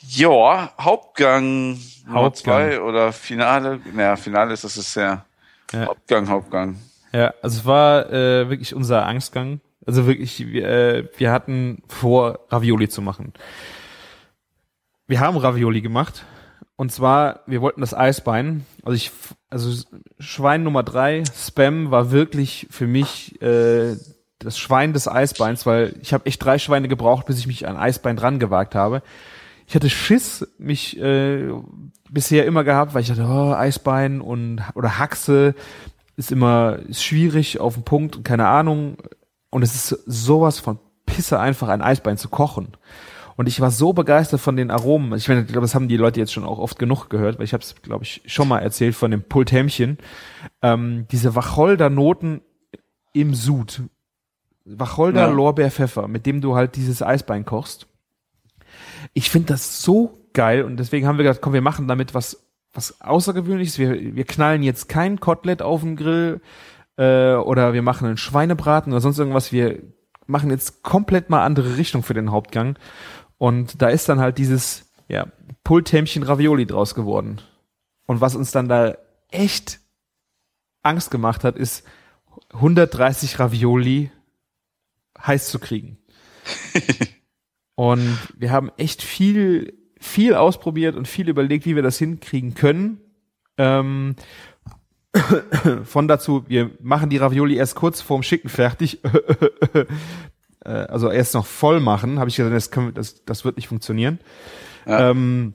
Ja, 0.00 0.72
Hauptgang, 0.80 1.78
Hauptgang. 2.10 2.70
zwei 2.70 2.80
oder 2.80 3.12
Finale. 3.12 3.80
Naja, 3.92 4.16
Finale 4.16 4.54
ist 4.54 4.64
das 4.64 4.76
ist 4.76 4.96
ja, 4.96 5.24
ja. 5.72 5.86
Hauptgang, 5.86 6.28
Hauptgang. 6.28 6.78
Ja, 7.12 7.32
also 7.42 7.60
es 7.60 7.64
war 7.64 8.10
äh, 8.12 8.48
wirklich 8.48 8.74
unser 8.74 9.06
Angstgang. 9.06 9.60
Also 9.86 10.06
wirklich, 10.06 10.46
wir, 10.48 10.68
äh, 10.68 11.08
wir 11.16 11.30
hatten 11.30 11.82
vor, 11.88 12.40
Ravioli 12.50 12.88
zu 12.88 13.02
machen. 13.02 13.32
Wir 15.06 15.20
haben 15.20 15.36
Ravioli 15.36 15.80
gemacht 15.80 16.24
und 16.78 16.92
zwar, 16.92 17.40
wir 17.46 17.60
wollten 17.60 17.80
das 17.80 17.92
Eisbein. 17.92 18.64
Also 18.84 18.94
ich, 18.94 19.10
also 19.50 19.84
Schwein 20.20 20.62
Nummer 20.62 20.84
drei, 20.84 21.24
Spam 21.36 21.90
war 21.90 22.12
wirklich 22.12 22.68
für 22.70 22.86
mich 22.86 23.42
äh, 23.42 23.96
das 24.38 24.56
Schwein 24.60 24.92
des 24.92 25.08
Eisbeins, 25.08 25.66
weil 25.66 25.96
ich 26.00 26.12
habe 26.12 26.26
echt 26.26 26.42
drei 26.42 26.60
Schweine 26.60 26.86
gebraucht, 26.86 27.26
bis 27.26 27.40
ich 27.40 27.48
mich 27.48 27.66
an 27.66 27.76
Eisbein 27.76 28.14
dran 28.14 28.38
gewagt 28.38 28.76
habe. 28.76 29.02
Ich 29.66 29.74
hatte 29.74 29.90
Schiss, 29.90 30.46
mich 30.56 30.96
äh, 31.00 31.50
bisher 32.10 32.46
immer 32.46 32.62
gehabt, 32.62 32.94
weil 32.94 33.02
ich 33.02 33.08
dachte, 33.08 33.26
oh, 33.28 33.52
Eisbein 33.54 34.20
und 34.20 34.62
oder 34.76 35.00
Haxe 35.00 35.56
ist 36.16 36.30
immer 36.30 36.78
ist 36.88 37.02
schwierig 37.02 37.58
auf 37.58 37.74
den 37.74 37.82
Punkt 37.82 38.14
und 38.14 38.22
keine 38.22 38.46
Ahnung. 38.46 38.98
Und 39.50 39.62
es 39.62 39.74
ist 39.74 39.88
sowas 40.06 40.60
von 40.60 40.78
Pisse 41.06 41.40
einfach 41.40 41.70
ein 41.70 41.82
Eisbein 41.82 42.18
zu 42.18 42.28
kochen. 42.28 42.76
Und 43.38 43.46
ich 43.46 43.60
war 43.60 43.70
so 43.70 43.92
begeistert 43.92 44.40
von 44.40 44.56
den 44.56 44.72
Aromen. 44.72 45.16
Ich 45.16 45.28
meine, 45.28 45.42
ich 45.42 45.46
glaube, 45.46 45.60
das 45.60 45.76
haben 45.76 45.86
die 45.86 45.96
Leute 45.96 46.18
jetzt 46.18 46.32
schon 46.32 46.42
auch 46.42 46.58
oft 46.58 46.76
genug 46.76 47.08
gehört, 47.08 47.38
weil 47.38 47.44
ich 47.44 47.52
habe 47.52 47.62
es, 47.62 47.80
glaube 47.82 48.02
ich, 48.02 48.20
schon 48.26 48.48
mal 48.48 48.58
erzählt 48.58 48.96
von 48.96 49.12
dem 49.12 49.22
Pulthämmchen. 49.22 49.98
Ähm, 50.60 51.06
diese 51.12 51.36
Wacholder-Noten 51.36 52.40
im 53.12 53.34
Sud. 53.34 53.82
Wacholder, 54.64 55.28
Ja. 55.28 55.28
Lorbeer, 55.28 55.70
Pfeffer, 55.70 56.08
mit 56.08 56.26
dem 56.26 56.40
du 56.40 56.56
halt 56.56 56.74
dieses 56.74 57.00
Eisbein 57.00 57.44
kochst. 57.44 57.86
Ich 59.14 59.30
finde 59.30 59.52
das 59.52 59.82
so 59.82 60.18
geil 60.32 60.64
und 60.64 60.76
deswegen 60.76 61.06
haben 61.06 61.16
wir 61.16 61.24
gedacht, 61.24 61.40
komm, 61.40 61.52
wir 61.52 61.62
machen 61.62 61.86
damit 61.86 62.14
was, 62.14 62.44
was 62.74 63.00
Außergewöhnliches. 63.00 63.78
Wir, 63.78 64.16
wir 64.16 64.24
knallen 64.24 64.64
jetzt 64.64 64.88
kein 64.88 65.20
Kotelett 65.20 65.62
auf 65.62 65.82
den 65.82 65.94
Grill 65.94 66.40
äh, 66.96 67.34
oder 67.34 67.72
wir 67.72 67.82
machen 67.82 68.08
einen 68.08 68.16
Schweinebraten 68.16 68.92
oder 68.92 69.00
sonst 69.00 69.20
irgendwas. 69.20 69.52
Wir 69.52 69.78
machen 70.26 70.50
jetzt 70.50 70.82
komplett 70.82 71.30
mal 71.30 71.44
andere 71.44 71.76
Richtung 71.76 72.02
für 72.02 72.14
den 72.14 72.30
Hauptgang. 72.30 72.76
Und 73.38 73.80
da 73.80 73.88
ist 73.88 74.08
dann 74.08 74.20
halt 74.20 74.38
dieses, 74.38 74.90
ja, 75.08 75.26
Pulthämmchen 75.64 76.22
Ravioli 76.22 76.66
draus 76.66 76.94
geworden. 76.94 77.40
Und 78.06 78.20
was 78.20 78.34
uns 78.34 78.50
dann 78.50 78.68
da 78.68 78.96
echt 79.30 79.80
Angst 80.82 81.10
gemacht 81.10 81.44
hat, 81.44 81.56
ist 81.56 81.84
130 82.52 83.38
Ravioli 83.38 84.10
heiß 85.18 85.50
zu 85.50 85.58
kriegen. 85.58 85.98
und 87.74 88.18
wir 88.36 88.50
haben 88.50 88.70
echt 88.76 89.02
viel, 89.02 89.74
viel 90.00 90.34
ausprobiert 90.34 90.96
und 90.96 91.06
viel 91.06 91.28
überlegt, 91.28 91.66
wie 91.66 91.76
wir 91.76 91.82
das 91.82 91.98
hinkriegen 91.98 92.54
können. 92.54 93.00
Ähm, 93.56 94.16
von 95.84 96.08
dazu, 96.08 96.44
wir 96.48 96.70
machen 96.80 97.10
die 97.10 97.16
Ravioli 97.18 97.56
erst 97.56 97.74
kurz 97.74 98.00
vorm 98.00 98.22
Schicken 98.22 98.48
fertig. 98.48 99.00
Äh, 100.68 100.86
also 100.88 101.10
erst 101.10 101.34
noch 101.34 101.46
voll 101.46 101.80
machen, 101.80 102.18
habe 102.18 102.28
ich 102.28 102.36
gesagt, 102.36 102.54
das, 102.54 102.70
können, 102.70 102.88
wir- 102.88 102.92
das, 102.92 103.24
das 103.24 103.44
wird 103.44 103.56
nicht 103.56 103.68
funktionieren. 103.68 104.18
Ja. 104.86 105.10
Ähm, 105.10 105.54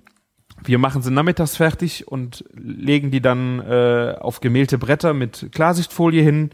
wir 0.65 0.77
machen 0.77 1.01
sie 1.01 1.11
nachmittags 1.11 1.57
fertig 1.57 2.07
und 2.07 2.45
legen 2.53 3.11
die 3.11 3.21
dann 3.21 3.59
äh, 3.59 4.15
auf 4.19 4.39
gemehlte 4.39 4.77
Bretter 4.77 5.13
mit 5.13 5.49
Klarsichtfolie 5.51 6.21
hin. 6.23 6.51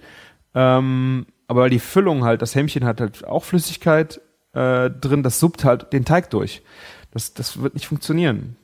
Ähm, 0.55 1.26
aber 1.47 1.62
weil 1.62 1.70
die 1.70 1.80
Füllung 1.80 2.24
halt, 2.24 2.41
das 2.41 2.55
Hämmchen 2.55 2.86
hat 2.86 3.01
halt 3.01 3.26
auch 3.26 3.43
Flüssigkeit 3.43 4.22
äh, 4.53 4.89
drin, 4.89 5.22
das 5.24 5.39
suppt 5.39 5.64
halt 5.64 5.93
den 5.93 6.05
Teig 6.05 6.30
durch. 6.32 6.64
Das, 7.12 7.34
das 7.34 7.62
wird 7.62 7.74
nicht 7.76 7.88
funktionieren. 7.88 8.55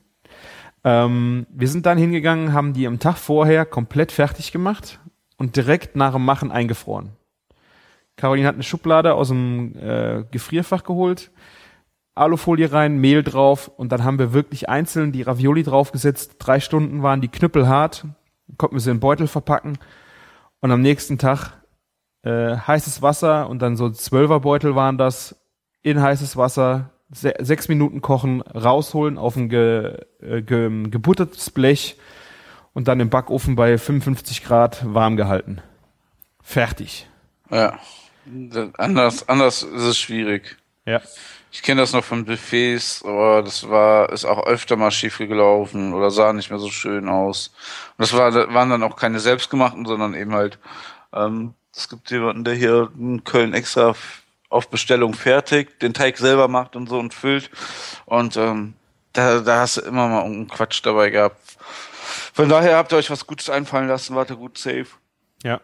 Ähm, 0.84 1.46
wir 1.50 1.68
sind 1.68 1.86
dann 1.86 1.98
hingegangen, 1.98 2.52
haben 2.52 2.72
die 2.72 2.86
am 2.86 2.98
Tag 2.98 3.16
vorher 3.16 3.66
komplett 3.66 4.12
fertig 4.12 4.52
gemacht 4.52 5.00
und 5.36 5.56
direkt 5.56 5.96
nach 5.96 6.12
dem 6.12 6.24
Machen 6.24 6.50
eingefroren. 6.50 7.10
Caroline 8.16 8.46
hat 8.46 8.54
eine 8.54 8.62
Schublade 8.62 9.14
aus 9.14 9.28
dem 9.28 9.76
äh, 9.76 10.24
Gefrierfach 10.30 10.84
geholt, 10.84 11.30
Alufolie 12.14 12.72
rein, 12.72 12.98
Mehl 12.98 13.22
drauf 13.22 13.68
und 13.68 13.92
dann 13.92 14.04
haben 14.04 14.18
wir 14.18 14.32
wirklich 14.32 14.68
einzeln 14.68 15.12
die 15.12 15.22
Ravioli 15.22 15.62
draufgesetzt. 15.62 16.36
Drei 16.38 16.60
Stunden 16.60 17.02
waren 17.02 17.20
die 17.20 17.28
Knüppel 17.28 17.68
hart, 17.68 18.06
konnten 18.56 18.76
wir 18.76 18.80
sie 18.80 18.90
in 18.90 19.00
Beutel 19.00 19.26
verpacken 19.26 19.78
und 20.60 20.72
am 20.72 20.80
nächsten 20.80 21.18
Tag 21.18 21.52
äh, 22.22 22.56
heißes 22.56 23.02
Wasser 23.02 23.48
und 23.50 23.60
dann 23.60 23.76
so 23.76 23.90
Zwölferbeutel 23.90 24.74
waren 24.74 24.96
das 24.96 25.36
in 25.82 26.00
heißes 26.00 26.36
Wasser, 26.38 26.90
se 27.10 27.34
sechs 27.38 27.68
Minuten 27.68 28.00
kochen, 28.00 28.40
rausholen 28.40 29.18
auf 29.18 29.36
ein 29.36 29.50
ge 29.50 29.98
äh, 30.20 30.40
ge 30.40 30.88
gebuttertes 30.88 31.50
Blech 31.50 31.96
und 32.72 32.88
dann 32.88 32.98
im 33.00 33.10
Backofen 33.10 33.56
bei 33.56 33.78
55 33.78 34.42
Grad 34.42 34.82
warm 34.92 35.16
gehalten. 35.16 35.60
Fertig. 36.42 37.08
Ja. 37.50 37.78
Anders, 38.76 39.28
anders 39.28 39.62
ist 39.62 39.82
es 39.82 39.98
schwierig. 39.98 40.56
Ja. 40.84 41.00
Ich 41.52 41.62
kenne 41.62 41.80
das 41.80 41.92
noch 41.92 42.04
von 42.04 42.24
Buffets, 42.24 43.02
aber 43.04 43.42
das 43.42 43.68
war, 43.68 44.12
ist 44.12 44.24
auch 44.24 44.46
öfter 44.46 44.76
mal 44.76 44.90
schief 44.90 45.18
gelaufen 45.18 45.94
oder 45.94 46.10
sah 46.10 46.32
nicht 46.32 46.50
mehr 46.50 46.58
so 46.58 46.70
schön 46.70 47.08
aus. 47.08 47.48
Und 47.96 48.02
das 48.02 48.12
war, 48.12 48.32
waren 48.52 48.70
dann 48.70 48.82
auch 48.82 48.96
keine 48.96 49.20
selbstgemachten, 49.20 49.86
sondern 49.86 50.14
eben 50.14 50.34
halt, 50.34 50.58
ähm, 51.12 51.54
es 51.74 51.88
gibt 51.88 52.10
jemanden, 52.10 52.44
der 52.44 52.54
hier 52.54 52.90
in 52.98 53.24
Köln 53.24 53.54
extra 53.54 53.94
auf 54.48 54.68
Bestellung 54.68 55.14
fertig, 55.14 55.78
den 55.80 55.94
Teig 55.94 56.18
selber 56.18 56.48
macht 56.48 56.76
und 56.76 56.88
so 56.88 56.98
und 56.98 57.14
füllt. 57.14 57.50
Und 58.04 58.36
ähm, 58.36 58.74
da, 59.12 59.40
da 59.40 59.60
hast 59.60 59.78
du 59.78 59.80
immer 59.82 60.08
mal 60.08 60.22
irgendeinen 60.22 60.48
Quatsch 60.48 60.80
dabei 60.84 61.10
gehabt. 61.10 61.40
Von 62.32 62.48
daher 62.48 62.76
habt 62.76 62.92
ihr 62.92 62.98
euch 62.98 63.10
was 63.10 63.26
Gutes 63.26 63.50
einfallen 63.50 63.88
lassen, 63.88 64.14
wart 64.14 64.30
ihr 64.30 64.36
gut 64.36 64.58
safe. 64.58 64.86
Ja. 65.42 65.60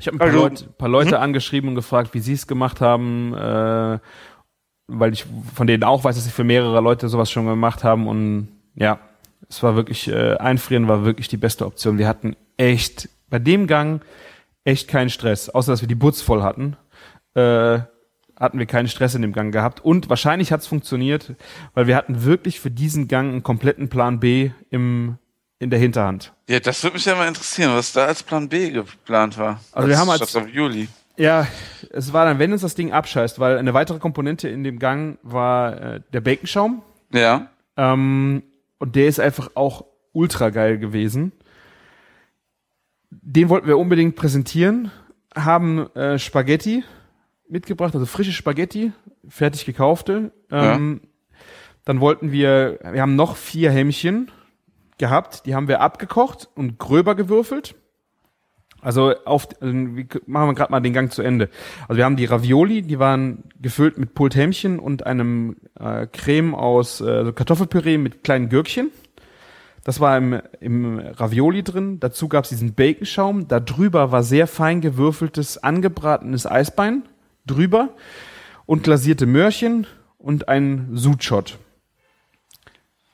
Ich 0.00 0.06
habe 0.06 0.16
ein 0.16 0.18
paar, 0.18 0.28
Also- 0.28 0.38
Leute, 0.42 0.64
paar 0.78 0.88
Leute 0.88 1.18
angeschrieben 1.20 1.68
und 1.70 1.74
gefragt, 1.76 2.14
wie 2.14 2.20
sie 2.20 2.32
es 2.32 2.46
gemacht 2.46 2.80
haben, 2.80 3.34
äh, 3.34 3.98
weil 4.88 5.12
ich 5.12 5.24
von 5.54 5.66
denen 5.66 5.84
auch 5.84 6.02
weiß, 6.04 6.16
dass 6.16 6.24
sie 6.24 6.30
für 6.30 6.44
mehrere 6.44 6.80
Leute 6.80 7.08
sowas 7.08 7.30
schon 7.30 7.46
gemacht 7.46 7.84
haben 7.84 8.08
und 8.08 8.48
ja, 8.74 8.98
es 9.48 9.62
war 9.62 9.76
wirklich, 9.76 10.08
äh, 10.08 10.36
einfrieren 10.36 10.88
war 10.88 11.04
wirklich 11.04 11.28
die 11.28 11.36
beste 11.36 11.66
Option. 11.66 11.98
Wir 11.98 12.08
hatten 12.08 12.36
echt, 12.56 13.08
bei 13.28 13.38
dem 13.38 13.66
Gang 13.66 14.02
echt 14.64 14.88
keinen 14.88 15.10
Stress, 15.10 15.48
außer 15.48 15.72
dass 15.72 15.80
wir 15.80 15.88
die 15.88 15.94
Butz 15.94 16.20
voll 16.20 16.42
hatten, 16.42 16.76
äh, 17.34 17.78
hatten 18.38 18.58
wir 18.58 18.66
keinen 18.66 18.88
Stress 18.88 19.14
in 19.14 19.22
dem 19.22 19.32
Gang 19.32 19.52
gehabt 19.52 19.84
und 19.84 20.08
wahrscheinlich 20.08 20.50
hat 20.50 20.60
es 20.60 20.66
funktioniert, 20.66 21.34
weil 21.74 21.86
wir 21.86 21.94
hatten 21.96 22.24
wirklich 22.24 22.58
für 22.58 22.70
diesen 22.70 23.06
Gang 23.06 23.30
einen 23.32 23.42
kompletten 23.42 23.88
Plan 23.90 24.18
B 24.18 24.50
im, 24.70 25.18
in 25.60 25.70
der 25.70 25.78
Hinterhand. 25.78 26.32
Ja, 26.48 26.58
das 26.58 26.82
würde 26.82 26.94
mich 26.94 27.04
ja 27.04 27.14
mal 27.14 27.28
interessieren, 27.28 27.72
was 27.74 27.92
da 27.92 28.06
als 28.06 28.22
Plan 28.24 28.48
B 28.48 28.70
geplant 28.70 29.38
war. 29.38 29.60
Also 29.72 29.88
wir 29.88 29.96
haben 29.98 30.10
als- 30.10 30.28
statt 30.28 30.42
Ravioli. 30.42 30.88
Ja, 31.16 31.46
es 31.90 32.12
war 32.14 32.24
dann, 32.24 32.38
wenn 32.38 32.50
uns 32.52 32.62
das 32.62 32.74
Ding 32.74 32.92
abscheißt, 32.92 33.38
weil 33.38 33.58
eine 33.58 33.74
weitere 33.74 33.98
Komponente 33.98 34.48
in 34.48 34.64
dem 34.64 34.78
Gang 34.78 35.18
war 35.22 35.80
äh, 35.80 36.00
der 36.14 36.22
Baconschaum. 36.22 36.82
Ja. 37.12 37.48
Ähm, 37.76 38.42
und 38.78 38.96
der 38.96 39.06
ist 39.06 39.20
einfach 39.20 39.50
auch 39.54 39.84
ultra 40.12 40.48
geil 40.50 40.78
gewesen. 40.78 41.32
Den 43.10 43.48
wollten 43.48 43.66
wir 43.66 43.76
unbedingt 43.76 44.16
präsentieren, 44.16 44.90
haben 45.34 45.94
äh, 45.94 46.18
Spaghetti 46.18 46.84
mitgebracht, 47.48 47.92
also 47.94 48.06
frische 48.06 48.32
Spaghetti, 48.32 48.92
fertig 49.28 49.66
gekaufte. 49.66 50.32
Ähm, 50.50 51.02
Dann 51.84 52.00
wollten 52.00 52.30
wir, 52.32 52.78
wir 52.92 53.02
haben 53.02 53.16
noch 53.16 53.36
vier 53.36 53.70
Hämmchen 53.72 54.30
gehabt, 55.00 55.46
die 55.46 55.56
haben 55.56 55.66
wir 55.66 55.80
abgekocht 55.80 56.48
und 56.54 56.78
gröber 56.78 57.16
gewürfelt. 57.16 57.74
Also 58.82 59.12
auf, 59.24 59.48
also 59.60 59.74
machen 59.74 60.48
wir 60.48 60.54
gerade 60.54 60.70
mal 60.70 60.80
den 60.80 60.92
Gang 60.92 61.12
zu 61.12 61.22
Ende. 61.22 61.50
Also 61.88 61.98
wir 61.98 62.04
haben 62.04 62.16
die 62.16 62.24
Ravioli, 62.24 62.82
die 62.82 62.98
waren 62.98 63.44
gefüllt 63.60 63.98
mit 63.98 64.14
Pulthämmchen 64.14 64.78
und 64.78 65.04
einem 65.04 65.56
äh, 65.78 66.06
Creme 66.06 66.54
aus 66.54 67.00
äh, 67.00 67.24
so 67.24 67.32
Kartoffelpüree 67.32 67.98
mit 67.98 68.24
kleinen 68.24 68.48
Gürkchen. 68.48 68.90
Das 69.84 70.00
war 70.00 70.16
im, 70.16 70.40
im 70.60 70.98
Ravioli 70.98 71.62
drin. 71.62 72.00
Dazu 72.00 72.28
gab 72.28 72.44
es 72.44 72.50
diesen 72.50 72.74
Baconschaum. 72.74 73.48
Da 73.48 73.60
drüber 73.60 74.12
war 74.12 74.22
sehr 74.22 74.46
fein 74.46 74.80
gewürfeltes, 74.80 75.58
angebratenes 75.58 76.46
Eisbein 76.46 77.02
drüber 77.46 77.90
und 78.66 78.84
glasierte 78.84 79.26
Möhrchen 79.26 79.86
und 80.18 80.48
ein 80.48 80.90
Sudshot. 80.92 81.58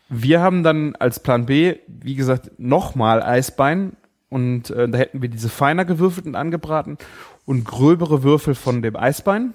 Wir 0.09 0.41
haben 0.41 0.63
dann 0.63 0.95
als 0.97 1.21
Plan 1.21 1.47
B, 1.47 1.77
wie 1.89 2.15
gesagt, 2.15 2.53
nochmal 2.59 3.23
Eisbein 3.23 3.97
und 4.29 4.71
äh, 4.71 4.89
da 4.89 4.99
hätten 4.99 5.23
wir 5.23 5.29
diese 5.29 5.49
feiner 5.49 5.85
gewürfelten 5.85 6.37
angebraten 6.37 6.99
und 7.45 7.65
gröbere 7.65 8.23
Würfel 8.23 8.55
von 8.55 8.83
dem 8.83 8.97
Eisbein 8.97 9.55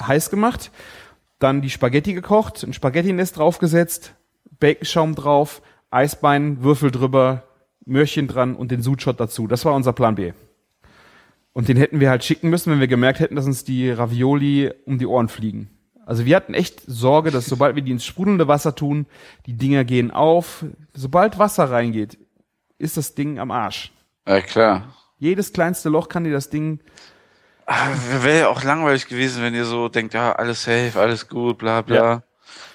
heiß 0.00 0.30
gemacht, 0.30 0.70
dann 1.38 1.62
die 1.62 1.70
Spaghetti 1.70 2.14
gekocht, 2.14 2.62
ein 2.62 2.72
Spaghetti-Nest 2.72 3.36
draufgesetzt, 3.36 4.14
Baconschaum 4.58 5.14
drauf, 5.14 5.62
Eisbein, 5.90 6.62
Würfel 6.62 6.90
drüber, 6.90 7.44
Möhrchen 7.84 8.28
dran 8.28 8.54
und 8.54 8.70
den 8.70 8.82
Sudshot 8.82 9.20
dazu. 9.20 9.46
Das 9.46 9.64
war 9.64 9.74
unser 9.74 9.92
Plan 9.92 10.16
B. 10.16 10.32
Und 11.52 11.68
den 11.68 11.76
hätten 11.76 12.00
wir 12.00 12.10
halt 12.10 12.24
schicken 12.24 12.50
müssen, 12.50 12.70
wenn 12.72 12.80
wir 12.80 12.88
gemerkt 12.88 13.20
hätten, 13.20 13.36
dass 13.36 13.46
uns 13.46 13.64
die 13.64 13.90
Ravioli 13.90 14.72
um 14.84 14.98
die 14.98 15.06
Ohren 15.06 15.28
fliegen. 15.28 15.70
Also 16.06 16.24
wir 16.24 16.36
hatten 16.36 16.54
echt 16.54 16.80
Sorge, 16.86 17.30
dass 17.30 17.46
sobald 17.46 17.74
wir 17.76 17.82
die 17.82 17.90
ins 17.90 18.04
sprudelnde 18.06 18.48
Wasser 18.48 18.74
tun, 18.74 19.06
die 19.44 19.54
Dinger 19.54 19.84
gehen 19.84 20.10
auf. 20.12 20.64
Sobald 20.94 21.38
Wasser 21.38 21.70
reingeht, 21.70 22.16
ist 22.78 22.96
das 22.96 23.14
Ding 23.14 23.38
am 23.38 23.50
Arsch. 23.50 23.92
Ja, 24.26 24.40
klar. 24.40 24.94
Jedes 25.18 25.52
kleinste 25.52 25.88
Loch 25.88 26.08
kann 26.08 26.24
dir 26.24 26.32
das 26.32 26.48
Ding. 26.48 26.80
Wäre 28.22 28.38
ja 28.40 28.48
auch 28.48 28.62
langweilig 28.62 29.08
gewesen, 29.08 29.42
wenn 29.42 29.54
ihr 29.54 29.64
so 29.64 29.88
denkt, 29.88 30.14
ja, 30.14 30.32
alles 30.32 30.62
safe, 30.62 30.92
alles 30.94 31.28
gut, 31.28 31.58
bla 31.58 31.82
bla. 31.82 31.96
Ja. 31.96 32.22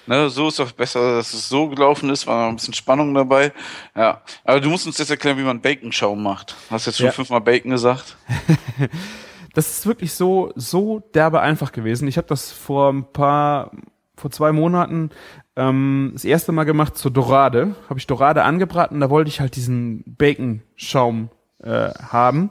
Ne, 0.06 0.28
so 0.28 0.48
ist 0.48 0.58
doch 0.58 0.72
besser, 0.72 1.16
dass 1.16 1.32
es 1.32 1.48
so 1.48 1.68
gelaufen 1.68 2.10
ist, 2.10 2.26
war 2.26 2.42
noch 2.42 2.48
ein 2.50 2.56
bisschen 2.56 2.74
Spannung 2.74 3.14
dabei. 3.14 3.52
Ja. 3.96 4.20
Aber 4.44 4.60
du 4.60 4.68
musst 4.68 4.86
uns 4.86 4.98
jetzt 4.98 5.10
erklären, 5.10 5.38
wie 5.38 5.42
man 5.42 5.60
Baconschaum 5.62 6.22
macht. 6.22 6.54
Hast 6.68 6.86
jetzt 6.86 6.98
schon 6.98 7.06
Ja. 7.06 7.12
fünfmal 7.12 7.40
Bacon 7.40 7.70
gesagt. 7.70 8.16
Das 9.54 9.70
ist 9.70 9.86
wirklich 9.86 10.14
so, 10.14 10.52
so 10.56 11.00
derbe 11.14 11.40
einfach 11.40 11.72
gewesen. 11.72 12.08
Ich 12.08 12.16
habe 12.16 12.28
das 12.28 12.50
vor 12.52 12.90
ein 12.92 13.04
paar, 13.12 13.72
vor 14.16 14.30
zwei 14.30 14.52
Monaten 14.52 15.10
ähm, 15.56 16.10
das 16.14 16.24
erste 16.24 16.52
Mal 16.52 16.64
gemacht 16.64 16.96
zur 16.96 17.10
Dorade. 17.10 17.74
Habe 17.88 17.98
ich 17.98 18.06
Dorade 18.06 18.44
angebraten, 18.44 19.00
da 19.00 19.10
wollte 19.10 19.28
ich 19.28 19.40
halt 19.40 19.56
diesen 19.56 20.02
Bacon-Schaum 20.06 21.28
äh, 21.58 21.90
haben. 21.90 22.50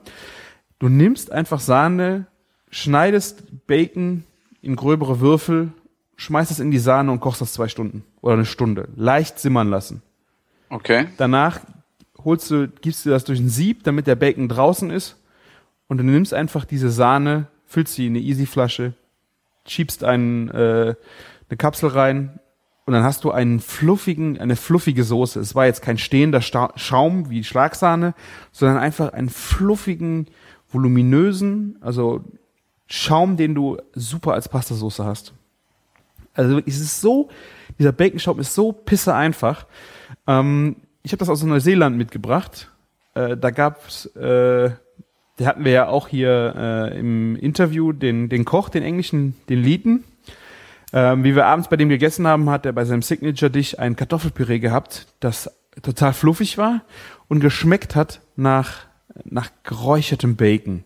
Du 0.80 0.90
nimmst 0.90 1.32
einfach 1.32 1.60
Sahne, 1.60 2.28
schneidest 2.69 3.68
Bacon 3.68 4.23
in 4.61 4.76
gröbere 4.76 5.19
Würfel, 5.19 5.72
schmeißt 6.18 6.52
es 6.52 6.60
in 6.60 6.72
die 6.72 6.80
Sahne 6.80 7.11
und 7.11 7.19
kochst 7.19 7.41
das 7.41 7.53
zwei 7.53 7.68
Stunden 7.68 8.03
oder 8.22 8.36
eine 8.36 8.45
Stunde. 8.45 8.90
Leicht 8.95 9.40
simmern 9.40 9.69
lassen. 9.69 10.03
Okay. 10.69 11.07
Danach 11.18 11.61
holst 12.23 12.49
du, 12.52 12.68
gibst 12.68 13.06
du 13.06 13.10
das 13.10 13.23
durch 13.23 13.40
ein 13.40 13.49
Sieb, 13.49 13.84
damit 13.84 14.07
der 14.07 14.15
Bacon 14.15 14.48
draußen 14.48 14.90
ist. 14.91 15.18
Und 15.91 15.97
du 15.97 16.05
nimmst 16.05 16.34
einfach 16.34 16.63
diese 16.63 16.89
Sahne, 16.89 17.47
füllst 17.65 17.95
sie 17.95 18.07
in 18.07 18.13
eine 18.15 18.23
Easy-Flasche, 18.23 18.93
schiebst 19.68 20.05
einen, 20.05 20.47
äh, 20.47 20.95
eine 21.49 21.57
Kapsel 21.57 21.89
rein 21.89 22.39
und 22.85 22.93
dann 22.93 23.03
hast 23.03 23.26
du 23.26 23.31
einen 23.31 23.59
fluffigen, 23.59 24.39
eine 24.39 24.55
fluffige 24.55 25.03
Soße. 25.03 25.38
Es 25.41 25.53
war 25.53 25.65
jetzt 25.65 25.81
kein 25.81 25.97
stehender 25.97 26.39
Sta 26.39 26.72
Schaum 26.77 27.30
wie 27.30 27.43
Schlagsahne, 27.43 28.13
sondern 28.53 28.77
einfach 28.77 29.11
einen 29.11 29.27
fluffigen, 29.27 30.27
voluminösen, 30.72 31.77
also 31.81 32.23
Schaum, 32.88 33.35
den 33.35 33.53
du 33.53 33.77
super 33.93 34.31
als 34.31 34.47
Pastasoße 34.47 35.03
hast. 35.03 35.34
Also 36.34 36.59
es 36.59 36.80
ist 36.80 37.01
so, 37.01 37.27
dieser 37.80 37.91
Bacon-Schaum 37.91 38.39
ist 38.39 38.55
so 38.55 38.72
pisse 38.72 39.13
einfach. 39.13 39.65
Ähm, 40.26 40.77
ich 41.03 41.11
habe 41.11 41.19
das 41.19 41.27
aus 41.27 41.43
Neuseeland 41.43 41.97
mitgebracht. 41.97 42.72
Äh, 43.13 43.35
da 43.35 43.51
gab's, 43.51 44.05
äh, 44.15 44.72
der 45.39 45.47
hatten 45.47 45.65
wir 45.65 45.71
ja 45.71 45.87
auch 45.87 46.07
hier 46.07 46.53
äh, 46.55 46.99
im 46.99 47.35
Interview 47.35 47.93
den, 47.93 48.29
den 48.29 48.45
Koch, 48.45 48.69
den 48.69 48.83
englischen, 48.83 49.35
den 49.49 49.61
Lieten. 49.61 50.03
Ähm, 50.93 51.23
wie 51.23 51.35
wir 51.35 51.45
abends 51.45 51.69
bei 51.69 51.77
dem 51.77 51.89
gegessen 51.89 52.27
haben, 52.27 52.49
hat 52.49 52.65
er 52.65 52.73
bei 52.73 52.85
seinem 52.85 53.01
Signature-Dish 53.01 53.79
ein 53.79 53.95
Kartoffelpüree 53.95 54.59
gehabt, 54.59 55.07
das 55.19 55.49
total 55.81 56.13
fluffig 56.13 56.57
war 56.57 56.81
und 57.29 57.39
geschmeckt 57.39 57.95
hat 57.95 58.21
nach, 58.35 58.85
nach 59.23 59.49
geräuchertem 59.63 60.35
Bacon. 60.35 60.83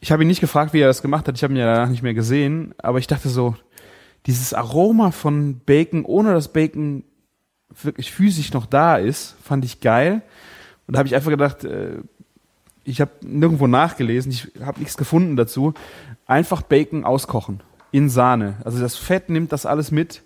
Ich 0.00 0.12
habe 0.12 0.22
ihn 0.22 0.28
nicht 0.28 0.40
gefragt, 0.40 0.72
wie 0.72 0.80
er 0.80 0.86
das 0.86 1.02
gemacht 1.02 1.26
hat. 1.26 1.36
Ich 1.36 1.42
habe 1.42 1.52
ihn 1.52 1.58
ja 1.58 1.74
danach 1.74 1.88
nicht 1.88 2.02
mehr 2.02 2.14
gesehen. 2.14 2.74
Aber 2.78 2.98
ich 2.98 3.06
dachte 3.06 3.28
so, 3.28 3.56
dieses 4.26 4.54
Aroma 4.54 5.10
von 5.10 5.60
Bacon, 5.64 6.04
ohne 6.04 6.32
dass 6.32 6.52
Bacon 6.52 7.04
wirklich 7.82 8.12
physisch 8.12 8.52
noch 8.52 8.66
da 8.66 8.96
ist, 8.96 9.36
fand 9.42 9.64
ich 9.64 9.80
geil. 9.80 10.22
Und 10.86 10.94
da 10.94 10.98
habe 10.98 11.08
ich 11.08 11.14
einfach 11.14 11.30
gedacht, 11.30 11.64
äh, 11.64 11.98
ich 12.88 13.00
habe 13.00 13.10
nirgendwo 13.20 13.66
nachgelesen, 13.66 14.32
ich 14.32 14.48
habe 14.64 14.80
nichts 14.80 14.96
gefunden 14.96 15.36
dazu. 15.36 15.74
Einfach 16.26 16.62
Bacon 16.62 17.04
auskochen 17.04 17.60
in 17.92 18.08
Sahne. 18.08 18.56
Also 18.64 18.80
das 18.80 18.96
Fett 18.96 19.28
nimmt 19.28 19.52
das 19.52 19.66
alles 19.66 19.90
mit. 19.90 20.22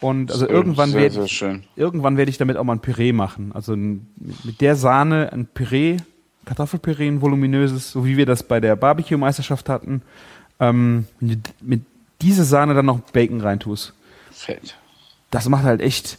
Und 0.00 0.30
also 0.30 0.46
irgendwann 0.46 0.92
werde 0.92 1.24
ich, 1.24 1.44
irgendwann 1.74 2.18
werde 2.18 2.30
ich 2.30 2.36
damit 2.36 2.58
auch 2.58 2.64
mal 2.64 2.74
ein 2.74 2.80
Püree 2.80 3.12
machen. 3.12 3.52
Also 3.52 3.74
mit 3.76 4.60
der 4.60 4.76
Sahne 4.76 5.32
ein 5.32 5.46
Püree, 5.46 5.96
Kartoffelpüree, 6.44 7.08
ein 7.08 7.22
voluminöses, 7.22 7.92
so 7.92 8.04
wie 8.04 8.18
wir 8.18 8.26
das 8.26 8.42
bei 8.42 8.60
der 8.60 8.76
Barbecue-Meisterschaft 8.76 9.70
hatten. 9.70 10.02
Ähm, 10.60 11.06
wenn 11.20 11.28
du 11.28 11.50
mit 11.62 11.82
diese 12.20 12.44
Sahne 12.44 12.74
dann 12.74 12.86
noch 12.86 13.00
Bacon 13.00 13.40
reintust. 13.40 13.94
Fett. 14.30 14.76
Das 15.30 15.48
macht 15.48 15.64
halt 15.64 15.80
echt. 15.80 16.18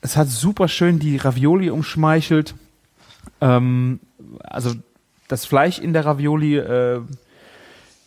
Es 0.00 0.16
hat 0.16 0.28
super 0.28 0.68
schön 0.68 0.98
die 0.98 1.16
Ravioli 1.18 1.70
umschmeichelt. 1.70 2.54
Ähm, 3.40 4.00
also 4.40 4.74
das 5.28 5.44
Fleisch 5.46 5.78
in 5.78 5.92
der 5.92 6.04
Ravioli, 6.04 6.56
äh, 6.56 7.00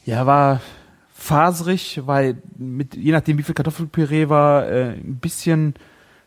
ja, 0.05 0.25
war 0.25 0.61
faserig, 1.13 2.01
weil 2.05 2.41
mit, 2.57 2.95
je 2.95 3.11
nachdem 3.11 3.37
wie 3.37 3.43
viel 3.43 3.55
Kartoffelpüree 3.55 4.29
war, 4.29 4.67
äh, 4.67 4.91
ein 4.91 5.17
bisschen, 5.17 5.73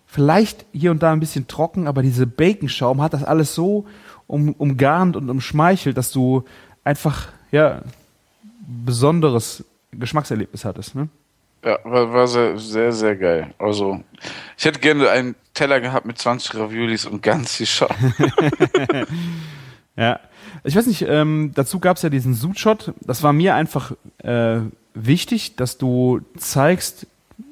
vielleicht 0.07 0.67
hier 0.73 0.91
und 0.91 1.03
da 1.03 1.13
ein 1.13 1.21
bisschen 1.21 1.47
trocken, 1.47 1.87
aber 1.87 2.03
diese 2.03 2.27
Baconschaum 2.27 3.01
hat 3.01 3.15
das 3.15 3.25
alles 3.25 3.55
so 3.55 3.87
um, 4.27 4.53
umgarnt 4.53 5.17
und 5.17 5.31
umschmeichelt, 5.31 5.97
dass 5.97 6.11
du 6.11 6.45
einfach, 6.85 7.29
ja, 7.51 7.83
besonderes 8.67 9.65
Geschmackserlebnis 9.93 10.65
hattest, 10.65 10.95
ne? 10.95 11.09
Ja, 11.65 11.79
war, 11.85 12.13
war 12.13 12.27
sehr, 12.27 12.59
sehr, 12.59 12.93
sehr 12.93 13.17
geil. 13.17 13.55
Also, 13.59 14.03
ich 14.57 14.65
hätte 14.65 14.81
gerne 14.81 15.11
einen 15.11 15.35
Teller 15.53 15.81
gehabt 15.81 16.07
mit 16.07 16.19
20 16.19 16.55
Raviolis 16.55 17.05
und 17.05 17.23
ganz 17.23 17.57
viel 17.57 17.67
Schaum. 17.67 17.97
Ja. 19.97 20.19
Ich 20.65 20.75
weiß 20.77 20.87
nicht, 20.87 21.03
ähm, 21.03 21.53
dazu 21.55 21.79
gab 21.79 21.97
es 21.97 22.03
ja 22.03 22.09
diesen 22.09 22.35
Sud-Shot. 22.35 22.93
Das 23.01 23.23
war 23.23 23.33
mir 23.33 23.55
einfach 23.55 23.93
äh, 24.19 24.61
wichtig, 24.95 25.57
dass 25.57 25.79
du 25.79 26.21
zeigst, 26.37 27.07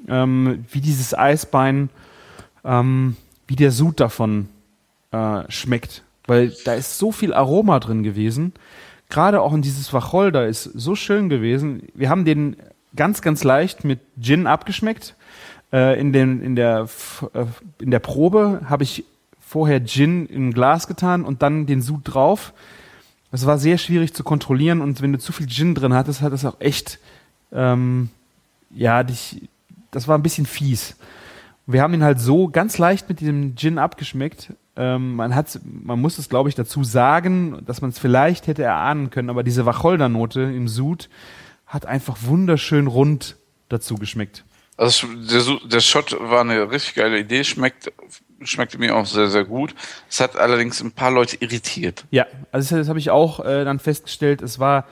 ähm, 0.09 0.65
wie 0.71 0.81
dieses 0.81 1.17
Eisbein, 1.17 1.91
ähm, 2.65 3.17
wie 3.47 3.57
der 3.57 3.71
Sud 3.71 4.01
davon 4.01 4.49
äh, 5.11 5.43
schmeckt. 5.51 6.03
Weil 6.27 6.55
da 6.65 6.75
ist 6.75 6.99
so 6.99 7.13
viel 7.13 7.33
Aroma 7.33 7.81
drin 7.81 8.03
gewesen. 8.03 8.53
Gerade 9.09 9.41
auch 9.41 9.55
in 9.55 9.63
dieses 9.63 9.93
Wacholder 9.93 10.47
ist 10.47 10.65
so 10.65 10.95
schön 10.95 11.29
gewesen. 11.29 11.83
Wir 11.95 12.11
haben 12.11 12.25
den 12.27 12.57
ganz, 12.97 13.23
ganz 13.23 13.45
leicht 13.45 13.85
mit 13.85 14.01
Gin 14.21 14.47
abgeschmeckt. 14.47 15.15
Äh, 15.73 16.01
in, 16.01 16.13
den, 16.13 16.43
in, 16.43 16.57
der, 16.57 16.89
äh, 17.35 17.45
in 17.81 17.91
der 17.91 17.99
Probe 17.99 18.63
habe 18.69 18.85
ich 18.85 19.05
vorher 19.41 19.85
Gin 19.85 20.27
in 20.27 20.49
ein 20.49 20.53
Glas 20.53 20.87
getan 20.87 21.25
und 21.25 21.43
dann 21.43 21.67
den 21.67 21.83
Sud 21.83 22.03
drauf. 22.05 22.53
Das 23.31 23.47
war 23.47 23.59
sehr 23.59 23.79
schwierig 23.79 24.15
zu 24.15 24.25
kontrollieren 24.25 24.81
und 24.81 25.03
wenn 25.03 25.13
du 25.13 25.19
zu 25.19 25.33
viel 25.33 25.47
Gin 25.47 25.75
drin 25.75 25.95
hattest, 25.95 26.23
hat 26.23 26.33
es 26.33 26.45
auch 26.45 26.61
echt, 26.61 26.99
ähm, 27.53 28.09
ja, 28.71 29.03
dich, 29.03 29.49
das 29.91 30.09
war 30.09 30.17
ein 30.17 30.23
bisschen 30.23 30.47
fies. 30.47 30.97
Wir 31.67 31.83
haben 31.83 31.93
ihn 31.93 32.03
halt 32.03 32.19
so 32.19 32.49
ganz 32.49 32.79
leicht 32.79 33.11
mit 33.11 33.21
diesem 33.21 33.55
Gin 33.55 33.79
abgeschmeckt. 33.79 34.55
Ähm, 34.77 35.17
man 35.17 35.35
hat, 35.35 35.61
man 35.65 36.01
muss 36.01 36.19
es, 36.19 36.31
glaube 36.31 36.49
ich, 36.49 36.55
dazu 36.55 36.85
sagen, 36.85 37.63
dass 37.67 37.83
man 37.83 37.91
es 37.91 37.99
vielleicht 37.99 38.47
hätte 38.47 38.63
erahnen 38.63 39.11
können, 39.11 39.29
aber 39.29 39.43
diese 39.43 39.67
Wacholdernote 39.67 40.41
im 40.41 40.69
Sud 40.69 41.11
hat 41.69 41.87
einfach 41.87 42.17
wunderschön 42.23 42.87
rund 42.87 43.37
dazu 43.69 43.95
geschmeckt. 43.95 44.45
Also, 44.77 45.07
der, 45.09 45.43
der 45.69 45.81
Shot 45.81 46.17
war 46.19 46.41
eine 46.41 46.71
richtig 46.71 46.95
geile 46.95 47.19
Idee, 47.19 47.45
schmeckt, 47.45 47.93
schmeckte 48.43 48.79
mir 48.79 48.97
auch 48.97 49.07
sehr, 49.07 49.29
sehr 49.29 49.45
gut. 49.45 49.75
Es 50.09 50.21
hat 50.21 50.37
allerdings 50.37 50.81
ein 50.81 50.93
paar 50.93 51.11
Leute 51.11 51.37
irritiert. 51.41 52.05
Ja, 52.11 52.27
also 52.53 52.71
das, 52.75 52.83
das 52.83 52.89
habe 52.89 52.99
ich 52.99 53.11
auch 53.11 53.41
äh, 53.41 53.65
dann 53.65 53.79
festgestellt. 53.79 54.41
Es 54.41 54.59
war 54.59 54.87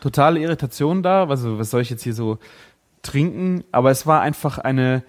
totale 0.00 0.40
Irritation 0.40 1.02
da. 1.02 1.26
Also 1.26 1.58
was 1.58 1.70
soll 1.70 1.82
ich 1.82 1.90
jetzt 1.90 2.04
hier 2.04 2.14
so 2.14 2.38
trinken? 3.02 3.64
Aber 3.72 3.90
es 3.90 4.06
war 4.06 4.20
einfach 4.20 4.58
eine, 4.58 5.02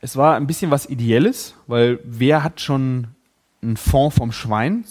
es 0.00 0.16
war 0.16 0.34
ein 0.34 0.46
bisschen 0.46 0.70
was 0.70 0.86
Ideelles, 0.86 1.54
weil 1.66 2.00
wer 2.04 2.42
hat 2.42 2.60
schon 2.60 3.08
einen 3.62 3.76
Fond 3.76 4.14
vom 4.14 4.32
Schwein, 4.32 4.84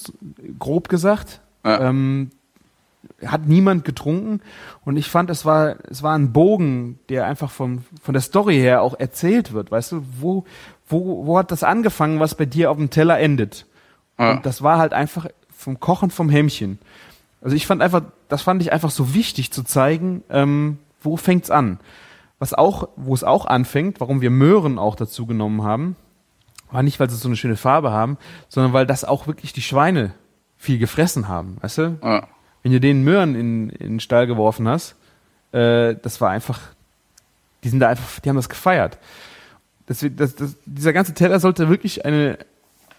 grob 0.57 0.89
gesagt? 0.89 1.41
Ja. 1.65 1.89
Ähm, 1.89 2.31
hat 3.25 3.47
niemand 3.47 3.85
getrunken 3.85 4.41
und 4.85 4.97
ich 4.97 5.09
fand, 5.09 5.29
es 5.29 5.45
war, 5.45 5.75
es 5.89 6.03
war 6.03 6.15
ein 6.15 6.33
Bogen, 6.33 6.99
der 7.09 7.25
einfach 7.25 7.51
vom, 7.51 7.83
von 8.01 8.13
der 8.13 8.21
Story 8.21 8.55
her 8.55 8.81
auch 8.81 8.99
erzählt 8.99 9.53
wird. 9.53 9.71
Weißt 9.71 9.91
du, 9.91 10.03
wo, 10.19 10.45
wo, 10.87 11.25
wo 11.25 11.37
hat 11.37 11.51
das 11.51 11.63
angefangen, 11.63 12.19
was 12.19 12.35
bei 12.35 12.45
dir 12.45 12.71
auf 12.71 12.77
dem 12.77 12.89
Teller 12.89 13.19
endet? 13.19 13.65
Ja. 14.17 14.31
Und 14.31 14.45
das 14.45 14.61
war 14.61 14.77
halt 14.77 14.93
einfach 14.93 15.27
vom 15.51 15.79
Kochen 15.79 16.11
vom 16.11 16.29
Hämmchen. 16.29 16.79
Also 17.41 17.55
ich 17.55 17.67
fand 17.67 17.81
einfach, 17.81 18.03
das 18.29 18.41
fand 18.41 18.61
ich 18.61 18.71
einfach 18.71 18.91
so 18.91 19.13
wichtig 19.13 19.51
zu 19.51 19.63
zeigen, 19.63 20.23
ähm, 20.29 20.79
wo 21.01 21.17
fängt's 21.17 21.51
an? 21.51 21.79
Was 22.39 22.53
auch, 22.53 22.89
wo 22.95 23.13
es 23.13 23.23
auch 23.23 23.45
anfängt, 23.45 23.99
warum 23.99 24.21
wir 24.21 24.29
Möhren 24.29 24.79
auch 24.79 24.95
dazu 24.95 25.25
genommen 25.25 25.63
haben, 25.63 25.95
war 26.71 26.83
nicht, 26.83 26.99
weil 26.99 27.09
sie 27.09 27.15
so 27.15 27.27
eine 27.27 27.37
schöne 27.37 27.55
Farbe 27.55 27.91
haben, 27.91 28.17
sondern 28.49 28.73
weil 28.73 28.85
das 28.85 29.05
auch 29.05 29.27
wirklich 29.27 29.53
die 29.53 29.61
Schweine 29.61 30.13
viel 30.57 30.79
gefressen 30.79 31.27
haben, 31.27 31.57
weißt 31.61 31.77
du? 31.77 31.97
Ja. 32.01 32.27
Wenn 32.63 32.71
du 32.71 32.79
den 32.79 33.03
Möhren 33.03 33.35
in, 33.35 33.69
in 33.69 33.89
den 33.89 33.99
Stall 33.99 34.25
geworfen 34.25 34.67
hast, 34.67 34.95
äh, 35.51 35.95
das 36.01 36.19
war 36.21 36.31
einfach, 36.31 36.59
die 37.63 37.69
sind 37.69 37.79
da 37.79 37.89
einfach, 37.89 38.19
die 38.19 38.29
haben 38.29 38.35
das 38.37 38.49
gefeiert. 38.49 38.97
Das, 39.85 40.05
das, 40.15 40.35
das, 40.35 40.55
dieser 40.65 40.93
ganze 40.93 41.13
Teller 41.13 41.39
sollte 41.39 41.69
wirklich 41.69 42.05
eine, 42.05 42.37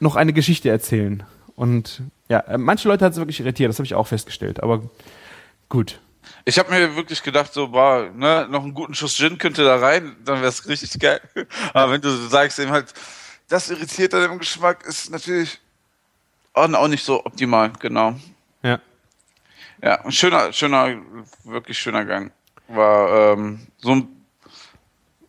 noch 0.01 0.17
eine 0.17 0.33
Geschichte 0.33 0.69
erzählen. 0.69 1.23
Und 1.57 2.03
ja, 2.29 2.45
manche 2.59 2.89
Leute 2.89 3.05
hat 3.05 3.13
es 3.13 3.19
wirklich 3.19 3.41
irritiert, 3.41 3.69
das 3.71 3.79
habe 3.79 3.87
ich 3.87 3.95
auch 3.95 4.07
festgestellt. 4.07 4.63
Aber 4.63 4.83
gut. 5.69 5.99
Ich 6.45 6.59
habe 6.59 6.71
mir 6.71 6.97
wirklich 6.97 7.23
gedacht, 7.23 7.53
so, 7.53 7.69
boah, 7.69 8.11
ne, 8.15 8.47
noch 8.51 8.63
einen 8.63 8.75
guten 8.75 8.95
Schuss 8.95 9.17
Gin 9.17 9.39
könnte 9.39 9.65
da 9.65 9.77
rein, 9.77 10.17
dann 10.25 10.37
wäre 10.39 10.49
es 10.49 10.69
richtig 10.69 10.99
geil. 11.01 11.21
Aber 11.73 11.93
wenn 11.93 12.01
du 12.01 12.11
sagst 12.11 12.59
eben 12.59 12.71
halt, 12.71 12.93
das 13.49 13.71
irritiert 13.71 14.13
dann 14.13 14.31
im 14.31 14.39
Geschmack, 14.39 14.85
ist 14.87 15.11
natürlich 15.11 15.59
auch 16.53 16.89
nicht 16.89 17.05
so 17.05 17.25
optimal, 17.25 17.73
genau. 17.79 18.15
Ja. 19.85 19.91
Ja, 19.91 20.05
ein 20.05 20.13
schöner, 20.13 20.53
schöner, 20.53 20.97
wirklich 21.45 21.79
schöner 21.79 22.05
Gang. 22.05 22.33
War 22.69 23.33
ähm, 23.35 23.61
so 23.79 23.93
ein, 23.93 24.09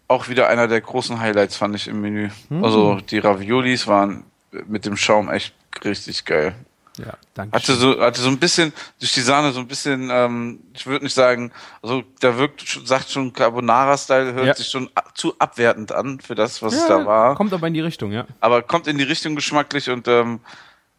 auch 0.08 0.30
wieder 0.30 0.48
einer 0.48 0.68
der 0.68 0.80
großen 0.82 1.20
Highlights, 1.20 1.58
fand 1.58 1.76
ich 1.76 1.88
im 1.88 2.00
Menü. 2.02 2.30
Also 2.62 2.96
die 3.02 3.20
Raviolis 3.20 3.88
waren 3.88 4.24
mit 4.68 4.86
dem 4.86 4.96
Schaum 4.96 5.30
echt 5.30 5.54
richtig 5.84 6.24
geil. 6.24 6.56
Ja, 6.98 7.18
danke. 7.34 7.58
Hatte 7.58 7.74
so, 7.74 8.00
hatte 8.00 8.22
so 8.22 8.30
ein 8.30 8.38
bisschen, 8.40 8.72
durch 9.00 9.14
die 9.14 9.20
Sahne 9.20 9.52
so 9.52 9.60
ein 9.60 9.68
bisschen, 9.68 10.10
ähm, 10.10 10.62
ich 10.74 10.88
würde 10.88 11.04
nicht 11.04 11.14
sagen, 11.14 11.52
also 11.82 12.04
da 12.22 12.38
wirkt, 12.38 12.62
sagt 12.86 13.10
schon 13.10 13.34
Carbonara-Style, 13.34 14.34
hört 14.34 14.46
Ja. 14.46 14.56
sich 14.56 14.70
schon 14.70 14.90
zu 15.14 15.38
abwertend 15.38 15.92
an 15.92 16.22
für 16.22 16.36
das, 16.36 16.62
was 16.62 16.74
es 16.74 16.88
da 16.88 17.06
war. 17.06 17.36
Kommt 17.36 17.52
aber 17.52 17.68
in 17.68 17.74
die 17.74 17.82
Richtung, 17.82 18.14
ja. 18.14 18.26
aber 18.40 18.62
kommt 18.62 18.88
in 18.88 18.98
die 18.98 19.04
Richtung 19.04 19.36
geschmacklich 19.36 19.90
und 19.90 20.08
ähm, 20.08 20.40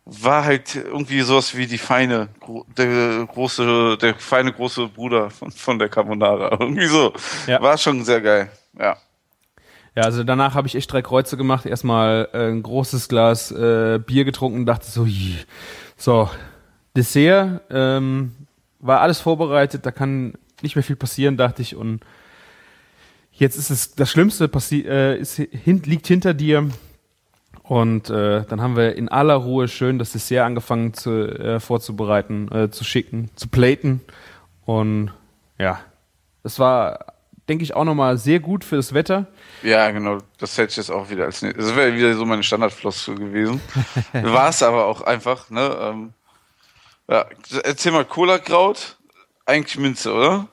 war 0.06 0.44
halt 0.44 0.76
irgendwie 0.76 1.20
sowas 1.22 1.56
wie 1.56 1.66
die 1.66 1.78
feine, 1.78 2.28
der 2.78 3.26
große, 3.26 3.98
der 4.00 4.14
feine 4.14 4.52
große 4.52 4.86
Bruder 4.88 5.30
von, 5.30 5.50
von 5.50 5.78
der 5.80 5.88
Carbonara. 5.88 6.56
Irgendwie 6.60 6.86
so. 6.86 7.12
Ja. 7.48 7.60
War 7.60 7.76
schon 7.76 8.04
sehr 8.04 8.20
geil. 8.20 8.48
Ja. 8.78 8.96
Ja, 9.96 10.02
also 10.02 10.22
danach 10.22 10.54
habe 10.54 10.68
ich 10.68 10.76
echt 10.76 10.92
drei 10.92 11.02
Kreuze 11.02 11.36
gemacht. 11.36 11.66
Erstmal 11.66 12.28
äh, 12.32 12.50
ein 12.50 12.62
großes 12.62 13.08
Glas 13.08 13.50
äh, 13.50 13.98
Bier 13.98 14.24
getrunken 14.24 14.60
und 14.60 14.66
dachte 14.66 14.86
so, 14.88 15.06
"Ih." 15.06 15.36
so, 15.96 16.30
Dessert, 16.94 17.62
ähm, 17.70 18.32
war 18.78 19.00
alles 19.00 19.20
vorbereitet, 19.20 19.84
da 19.86 19.90
kann 19.90 20.34
nicht 20.62 20.76
mehr 20.76 20.82
viel 20.82 20.96
passieren, 20.96 21.36
dachte 21.36 21.62
ich. 21.62 21.74
Und 21.74 22.00
jetzt 23.32 23.56
ist 23.56 23.70
es 23.70 23.94
das 23.94 24.10
Schlimmste 24.10 24.48
passi 24.48 24.84
äh, 24.86 25.18
ist, 25.18 25.36
hin 25.36 25.82
liegt 25.84 26.06
hinter 26.06 26.32
dir. 26.34 26.68
Und 27.68 28.10
äh, 28.10 28.44
dann 28.44 28.60
haben 28.60 28.76
wir 28.76 28.94
in 28.96 29.08
aller 29.08 29.34
Ruhe 29.34 29.66
schön 29.66 29.98
das 29.98 30.12
Dessert 30.12 30.44
angefangen 30.44 30.94
zu, 30.94 31.10
äh, 31.10 31.58
vorzubereiten, 31.58 32.48
äh, 32.52 32.70
zu 32.70 32.84
schicken, 32.84 33.30
zu 33.34 33.48
platen. 33.48 34.02
Und 34.64 35.12
ja, 35.58 35.80
das 36.44 36.60
war, 36.60 37.06
denke 37.48 37.64
ich, 37.64 37.74
auch 37.74 37.82
nochmal 37.84 38.18
sehr 38.18 38.38
gut 38.38 38.62
für 38.64 38.76
das 38.76 38.94
Wetter. 38.94 39.26
Ja, 39.64 39.90
genau. 39.90 40.18
Das 40.38 40.56
hätte 40.58 40.70
ich 40.70 40.76
jetzt 40.76 40.90
auch 40.90 41.10
wieder 41.10 41.24
als 41.24 41.42
nächstes. 41.42 41.66
Das 41.66 41.76
wäre 41.76 41.92
wieder 41.96 42.14
so 42.14 42.24
meine 42.24 42.44
Standardfloskel 42.44 43.16
gewesen. 43.16 43.60
War 44.12 44.48
es 44.50 44.62
aber 44.62 44.84
auch 44.86 45.00
einfach, 45.00 45.50
ne? 45.50 45.76
Ähm, 45.80 46.12
ja, 47.08 47.24
erzähl 47.64 47.90
mal, 47.92 48.04
Cola-Kraut, 48.04 48.96
eigentlich 49.44 49.76
Minze, 49.78 50.12
oder? 50.12 50.46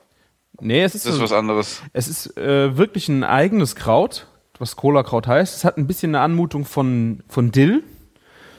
Nee, 0.60 0.82
es 0.82 0.94
ist, 0.96 1.04
Das 1.06 1.12
ist 1.12 1.18
so- 1.18 1.24
was 1.24 1.32
anderes. 1.32 1.82
es 1.92 2.08
ist 2.08 2.36
äh, 2.36 2.76
wirklich 2.76 3.08
ein 3.08 3.22
eigenes 3.24 3.74
Kraut, 3.76 4.26
was 4.58 4.76
Cola-Kraut 4.76 5.26
heißt. 5.26 5.56
Es 5.56 5.64
hat 5.64 5.76
ein 5.76 5.86
bisschen 5.86 6.14
eine 6.14 6.24
Anmutung 6.24 6.64
von, 6.64 7.22
von 7.28 7.50
Dill. 7.50 7.82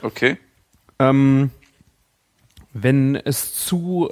Okay. 0.02 0.38
Ähm, 0.98 1.50
wenn 2.72 3.16
es 3.16 3.54
zu 3.54 4.10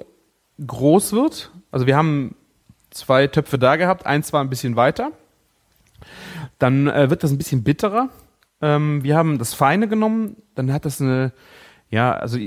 groß 0.64 1.12
wird, 1.12 1.50
also 1.70 1.86
wir 1.86 1.96
haben 1.96 2.36
zwei 2.90 3.26
Töpfe 3.26 3.58
da 3.58 3.76
gehabt, 3.76 4.06
eins 4.06 4.32
war 4.32 4.40
ein 4.40 4.50
bisschen 4.50 4.76
weiter, 4.76 5.12
dann 6.58 6.86
äh, 6.86 7.10
wird 7.10 7.22
das 7.22 7.30
ein 7.30 7.38
bisschen 7.38 7.64
bitterer. 7.64 8.08
Ähm, 8.60 9.02
wir 9.02 9.16
haben 9.16 9.38
das 9.38 9.54
Feine 9.54 9.88
genommen, 9.88 10.36
dann 10.54 10.72
hat 10.72 10.84
das 10.84 11.00
eine, 11.00 11.32
ja, 11.90 12.12
also 12.12 12.38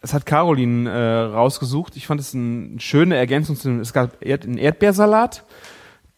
es 0.00 0.12
hat 0.12 0.26
Caroline 0.26 0.90
äh, 0.90 1.20
rausgesucht. 1.34 1.96
Ich 1.96 2.06
fand 2.06 2.20
es 2.20 2.34
eine 2.34 2.78
schöne 2.78 3.16
Ergänzung 3.16 3.56
zu 3.56 3.80
es 3.80 3.92
gab 3.92 4.22
Erd, 4.24 4.44
einen 4.44 4.58
Erdbeersalat, 4.58 5.44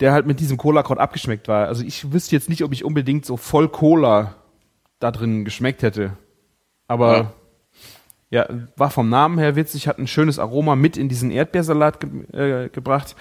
der 0.00 0.12
halt 0.12 0.26
mit 0.26 0.40
diesem 0.40 0.56
Cola-Kraut 0.56 0.98
abgeschmeckt 0.98 1.48
war. 1.48 1.68
Also 1.68 1.84
ich 1.84 2.12
wüsste 2.12 2.36
jetzt 2.36 2.48
nicht, 2.48 2.62
ob 2.62 2.72
ich 2.72 2.84
unbedingt 2.84 3.24
so 3.24 3.36
voll 3.36 3.68
Cola 3.68 4.34
da 4.98 5.10
drin 5.10 5.44
geschmeckt 5.44 5.82
hätte. 5.82 6.16
Aber 6.88 7.32
ja, 8.30 8.46
war 8.76 8.90
vom 8.90 9.08
Namen 9.08 9.38
her 9.38 9.56
witzig, 9.56 9.88
hat 9.88 9.98
ein 9.98 10.06
schönes 10.06 10.38
Aroma 10.38 10.76
mit 10.76 10.96
in 10.96 11.08
diesen 11.08 11.30
Erdbeersalat 11.30 12.00
ge 12.00 12.64
äh, 12.64 12.68
gebracht. 12.68 13.16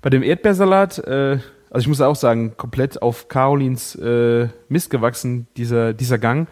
Bei 0.00 0.10
dem 0.10 0.22
Erdbeersalat, 0.22 0.98
äh, 0.98 1.38
also 1.70 1.84
ich 1.84 1.88
muss 1.88 2.00
auch 2.00 2.16
sagen, 2.16 2.56
komplett 2.56 3.02
auf 3.02 3.28
Carolins 3.28 3.94
äh, 3.96 4.48
Mist 4.68 4.90
gewachsen, 4.90 5.48
dieser, 5.56 5.92
dieser 5.92 6.18
Gang. 6.18 6.48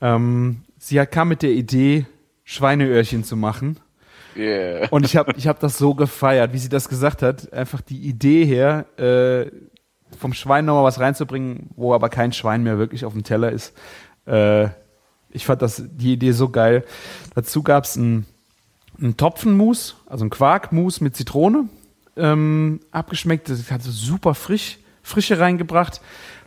Ähm, 0.00 0.62
sie 0.78 1.00
hat, 1.00 1.10
kam 1.10 1.28
mit 1.28 1.42
der 1.42 1.50
Idee, 1.50 2.06
Schweineöhrchen 2.44 3.24
zu 3.24 3.36
machen. 3.36 3.78
Yeah. 4.36 4.88
Und 4.90 5.04
ich 5.04 5.16
habe 5.16 5.32
ich 5.36 5.46
hab 5.46 5.60
das 5.60 5.78
so 5.78 5.94
gefeiert, 5.94 6.52
wie 6.52 6.58
sie 6.58 6.68
das 6.68 6.88
gesagt 6.88 7.22
hat. 7.22 7.52
Einfach 7.52 7.80
die 7.80 7.98
Idee 7.98 8.44
her, 8.44 8.86
äh, 8.98 9.50
vom 10.18 10.32
Schwein 10.32 10.64
nochmal 10.64 10.84
was 10.84 11.00
reinzubringen, 11.00 11.70
wo 11.76 11.94
aber 11.94 12.08
kein 12.08 12.32
Schwein 12.32 12.62
mehr 12.62 12.78
wirklich 12.78 13.04
auf 13.04 13.12
dem 13.12 13.24
Teller 13.24 13.50
ist. 13.52 13.74
Äh, 14.26 14.68
ich 15.30 15.46
fand 15.46 15.62
das 15.62 15.82
die 15.86 16.12
Idee 16.12 16.32
so 16.32 16.48
geil. 16.48 16.84
Dazu 17.34 17.62
gab's 17.62 17.96
ein, 17.96 18.26
ein 19.00 19.16
Topfenmus, 19.16 19.96
also 20.06 20.24
ein 20.24 20.30
Quarkmus 20.30 21.00
mit 21.00 21.16
Zitrone, 21.16 21.68
ähm, 22.16 22.80
abgeschmeckt. 22.90 23.48
Das 23.48 23.70
hat 23.70 23.82
so 23.82 23.90
super 23.90 24.34
frisch, 24.34 24.78
Frische 25.02 25.38
reingebracht. 25.38 26.00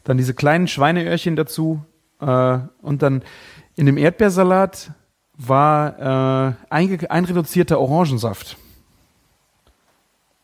Dann 0.04 0.18
diese 0.18 0.34
kleinen 0.34 0.68
Schweineöhrchen 0.68 1.36
dazu. 1.36 1.84
Äh, 2.20 2.60
und 2.82 3.02
dann 3.02 3.24
in 3.76 3.86
dem 3.86 3.98
Erdbeersalat 3.98 4.92
war 5.48 6.56
äh, 6.70 6.74
einge- 6.76 7.08
einreduzierter 7.10 7.80
Orangensaft. 7.80 8.58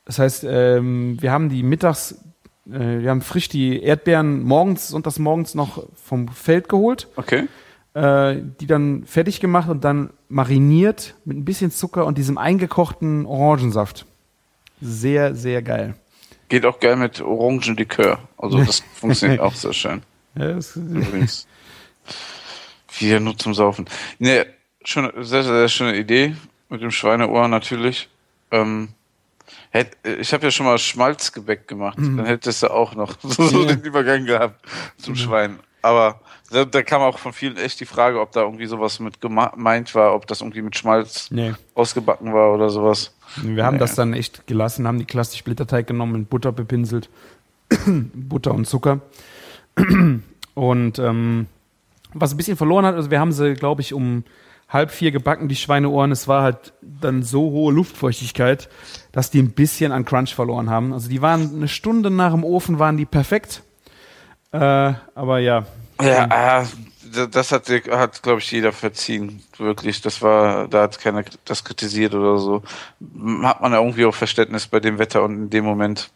Das 0.05 0.19
heißt, 0.19 0.43
ähm, 0.47 1.17
wir 1.21 1.31
haben 1.31 1.49
die 1.49 1.61
mittags, 1.63 2.13
äh, 2.67 2.99
wir 2.99 3.09
haben 3.11 3.21
frisch 3.21 3.47
die 3.49 3.81
Erdbeeren 3.83 4.43
morgens, 4.43 4.87
sonntags 4.87 5.19
morgens 5.19 5.53
noch 5.55 5.83
vom 6.03 6.27
Feld 6.29 6.67
geholt, 6.69 7.07
Okay. 7.15 7.47
äh, 7.93 8.37
die 8.59 8.65
dann 8.67 9.05
fertig 9.05 9.39
gemacht 9.39 9.69
und 9.69 9.83
dann 9.83 10.09
mariniert 10.29 11.15
mit 11.25 11.37
ein 11.37 11.45
bisschen 11.45 11.69
Zucker 11.71 12.05
und 12.05 12.17
diesem 12.17 12.37
eingekochten 12.37 13.25
Orangensaft. 13.25 14.05
Sehr, 14.81 15.35
sehr 15.35 15.61
geil. 15.61 15.93
Geht 16.47 16.65
auch 16.65 16.79
geil 16.79 16.95
mit 16.95 17.21
Orangenlikör. 17.21 18.17
Also 18.37 18.57
das 18.63 18.79
funktioniert 18.95 19.41
auch 19.41 19.53
sehr 19.53 19.73
schön. 19.73 20.01
Ja, 20.35 20.53
das, 20.53 20.75
Übrigens. 20.75 21.47
Wieder 22.97 23.19
nur 23.19 23.37
zum 23.37 23.53
Saufen. 23.53 23.85
Ne, 24.17 24.45
schon 24.83 25.11
sehr, 25.17 25.43
sehr, 25.43 25.53
sehr 25.53 25.69
schöne 25.69 25.97
Idee 25.97 26.35
mit 26.69 26.81
dem 26.81 26.91
Schweineohr 26.91 27.47
natürlich. 27.47 28.09
Ähm, 28.51 28.89
hätt, 29.71 29.97
ich 30.03 30.33
habe 30.33 30.45
ja 30.45 30.51
schon 30.51 30.65
mal 30.65 30.77
Schmalzgebäck 30.77 31.67
gemacht. 31.67 31.97
Dann 31.97 32.25
hättest 32.25 32.63
du 32.63 32.71
auch 32.71 32.95
noch 32.95 33.15
so, 33.23 33.47
so 33.47 33.59
Mhm. 33.59 33.67
Den 33.67 33.81
Übergang 33.81 34.25
gehabt 34.25 34.65
zum 34.97 35.15
Schwein. 35.15 35.59
Aber 35.81 36.19
da, 36.51 36.65
da 36.65 36.83
kam 36.83 37.01
auch 37.01 37.19
von 37.19 37.31
vielen 37.31 37.57
echt 37.57 37.79
die 37.79 37.85
Frage, 37.85 38.19
ob 38.19 38.31
da 38.31 38.41
irgendwie 38.41 38.65
sowas 38.65 38.99
mit 38.99 39.21
gemeint 39.21 39.95
war, 39.95 40.13
ob 40.13 40.27
das 40.27 40.41
irgendwie 40.41 40.61
mit 40.61 40.75
Schmalz 40.77 41.31
nee. 41.31 41.53
ausgebacken 41.73 42.33
war 42.33 42.53
oder 42.53 42.69
sowas. 42.69 43.15
Wir 43.37 43.65
haben 43.65 43.75
Nee. 43.75 43.79
das 43.79 43.95
dann 43.95 44.13
echt 44.13 44.45
gelassen, 44.47 44.87
haben 44.87 44.99
die 44.99 45.05
klassisch 45.05 45.43
Blätterteig 45.43 45.87
genommen, 45.87 46.13
mit 46.13 46.29
Butter 46.29 46.51
bepinselt. 46.51 47.09
Butter 47.85 48.53
und 48.53 48.65
Zucker. 48.65 48.99
und 50.55 50.99
ähm, 50.99 51.45
was 52.13 52.31
ein 52.33 52.37
bisschen 52.37 52.57
verloren 52.57 52.85
hat, 52.85 52.95
also 52.95 53.11
wir 53.11 53.19
haben 53.19 53.31
sie, 53.31 53.53
glaube 53.53 53.81
ich, 53.81 53.93
um 53.93 54.23
halb 54.69 54.91
vier 54.91 55.11
gebacken, 55.11 55.47
die 55.47 55.55
Schweineohren. 55.55 56.11
Es 56.11 56.27
war 56.27 56.43
halt 56.43 56.73
dann 56.81 57.23
so 57.23 57.49
hohe 57.51 57.73
Luftfeuchtigkeit, 57.73 58.69
dass 59.11 59.31
die 59.31 59.41
ein 59.41 59.51
bisschen 59.51 59.91
an 59.91 60.05
Crunch 60.05 60.35
verloren 60.35 60.69
haben. 60.69 60.93
Also 60.93 61.09
die 61.09 61.21
waren 61.21 61.55
eine 61.55 61.67
Stunde 61.67 62.09
nach 62.11 62.31
dem 62.31 62.43
Ofen, 62.43 62.77
waren 62.79 62.95
die 62.97 63.05
perfekt. 63.05 63.63
Äh, 64.51 64.93
aber 65.15 65.39
ja. 65.39 65.65
Ja, 66.01 66.63
d- 67.03 67.27
das 67.29 67.51
hat, 67.51 67.67
hat 67.67 68.23
glaube 68.23 68.39
ich, 68.39 68.51
jeder 68.51 68.71
verziehen. 68.71 69.41
Wirklich. 69.57 70.01
Das 70.01 70.21
war, 70.21 70.67
da 70.67 70.83
hat 70.83 70.99
keiner 70.99 71.23
das 71.45 71.63
kritisiert 71.63 72.13
oder 72.15 72.37
so. 72.39 72.63
Hat 73.43 73.61
man 73.61 73.71
ja 73.73 73.79
irgendwie 73.81 74.05
auch 74.05 74.15
Verständnis 74.15 74.67
bei 74.67 74.79
dem 74.79 74.97
Wetter 74.99 75.23
und 75.23 75.33
in 75.35 75.49
dem 75.49 75.65
Moment. 75.65 76.09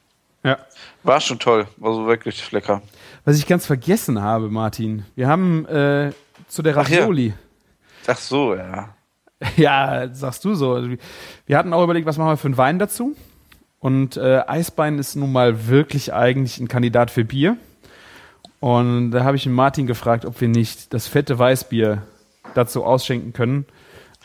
ja. 0.44 0.58
War 1.06 1.20
schon 1.20 1.38
toll. 1.38 1.68
War 1.78 1.94
so 1.94 2.08
wirklich 2.08 2.50
lecker. 2.54 2.82
Was 3.26 3.38
ich 3.38 3.46
ganz 3.46 3.66
vergessen 3.66 4.22
habe, 4.22 4.50
Martin. 4.50 5.06
Wir 5.16 5.28
haben 5.28 5.66
äh, 5.66 6.14
zu 6.48 6.62
der 6.62 6.78
Ach 6.78 6.88
ja. 6.88 7.00
Ach 8.08 8.18
so, 8.18 8.56
ja. 8.56 8.96
Ja, 9.58 10.08
sagst 10.14 10.46
du 10.46 10.56
so. 10.56 10.82
Wir 11.46 11.58
hatten 11.58 11.74
auch 11.74 11.84
überlegt, 11.84 12.06
was 12.06 12.18
machen 12.18 12.30
wir 12.30 12.38
für 12.38 12.48
einen 12.48 12.58
Wein 12.58 12.80
dazu. 12.80 13.16
Und 13.80 14.16
äh, 14.16 14.42
Eisbein 14.48 14.98
ist 14.98 15.16
nun 15.16 15.34
mal 15.34 15.68
wirklich 15.68 16.14
eigentlich 16.14 16.60
ein 16.60 16.70
Kandidat 16.70 17.12
für 17.12 17.26
Bier. 17.26 17.58
Und 18.62 19.12
da 19.12 19.26
habe 19.26 19.36
ich 19.36 19.46
Martin 19.46 19.88
gefragt, 19.88 20.24
ob 20.26 20.40
wir 20.40 20.48
nicht 20.48 20.94
das 20.94 21.08
fette 21.08 21.38
Weißbier 21.38 22.02
dazu 22.54 22.86
ausschenken 22.86 23.34
können. 23.34 23.66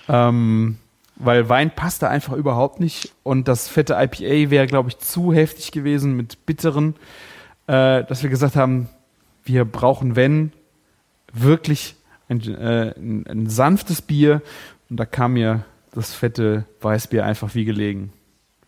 Ähm, 0.08 0.78
weil 1.16 1.48
Wein 1.48 1.72
passt 1.74 2.02
da 2.02 2.08
einfach 2.08 2.34
überhaupt 2.34 2.78
nicht. 2.78 3.12
Und 3.24 3.48
das 3.48 3.66
fette 3.66 3.94
IPA 3.94 4.50
wäre, 4.50 4.66
glaube 4.68 4.90
ich, 4.90 4.98
zu 4.98 5.32
heftig 5.32 5.72
gewesen 5.72 6.16
mit 6.16 6.46
bitteren, 6.46 6.94
äh, 7.66 8.04
dass 8.04 8.22
wir 8.22 8.30
gesagt 8.30 8.54
haben, 8.54 8.88
wir 9.42 9.64
brauchen, 9.64 10.14
wenn, 10.14 10.52
wirklich 11.32 11.96
ein, 12.28 12.40
äh, 12.54 12.94
ein, 12.96 13.26
ein 13.28 13.48
sanftes 13.48 14.02
Bier. 14.02 14.42
Und 14.90 14.96
da 14.98 15.06
kam 15.06 15.34
mir 15.34 15.64
das 15.92 16.14
fette 16.14 16.64
Weißbier 16.80 17.24
einfach 17.24 17.54
wie 17.54 17.64
gelegen. 17.64 18.12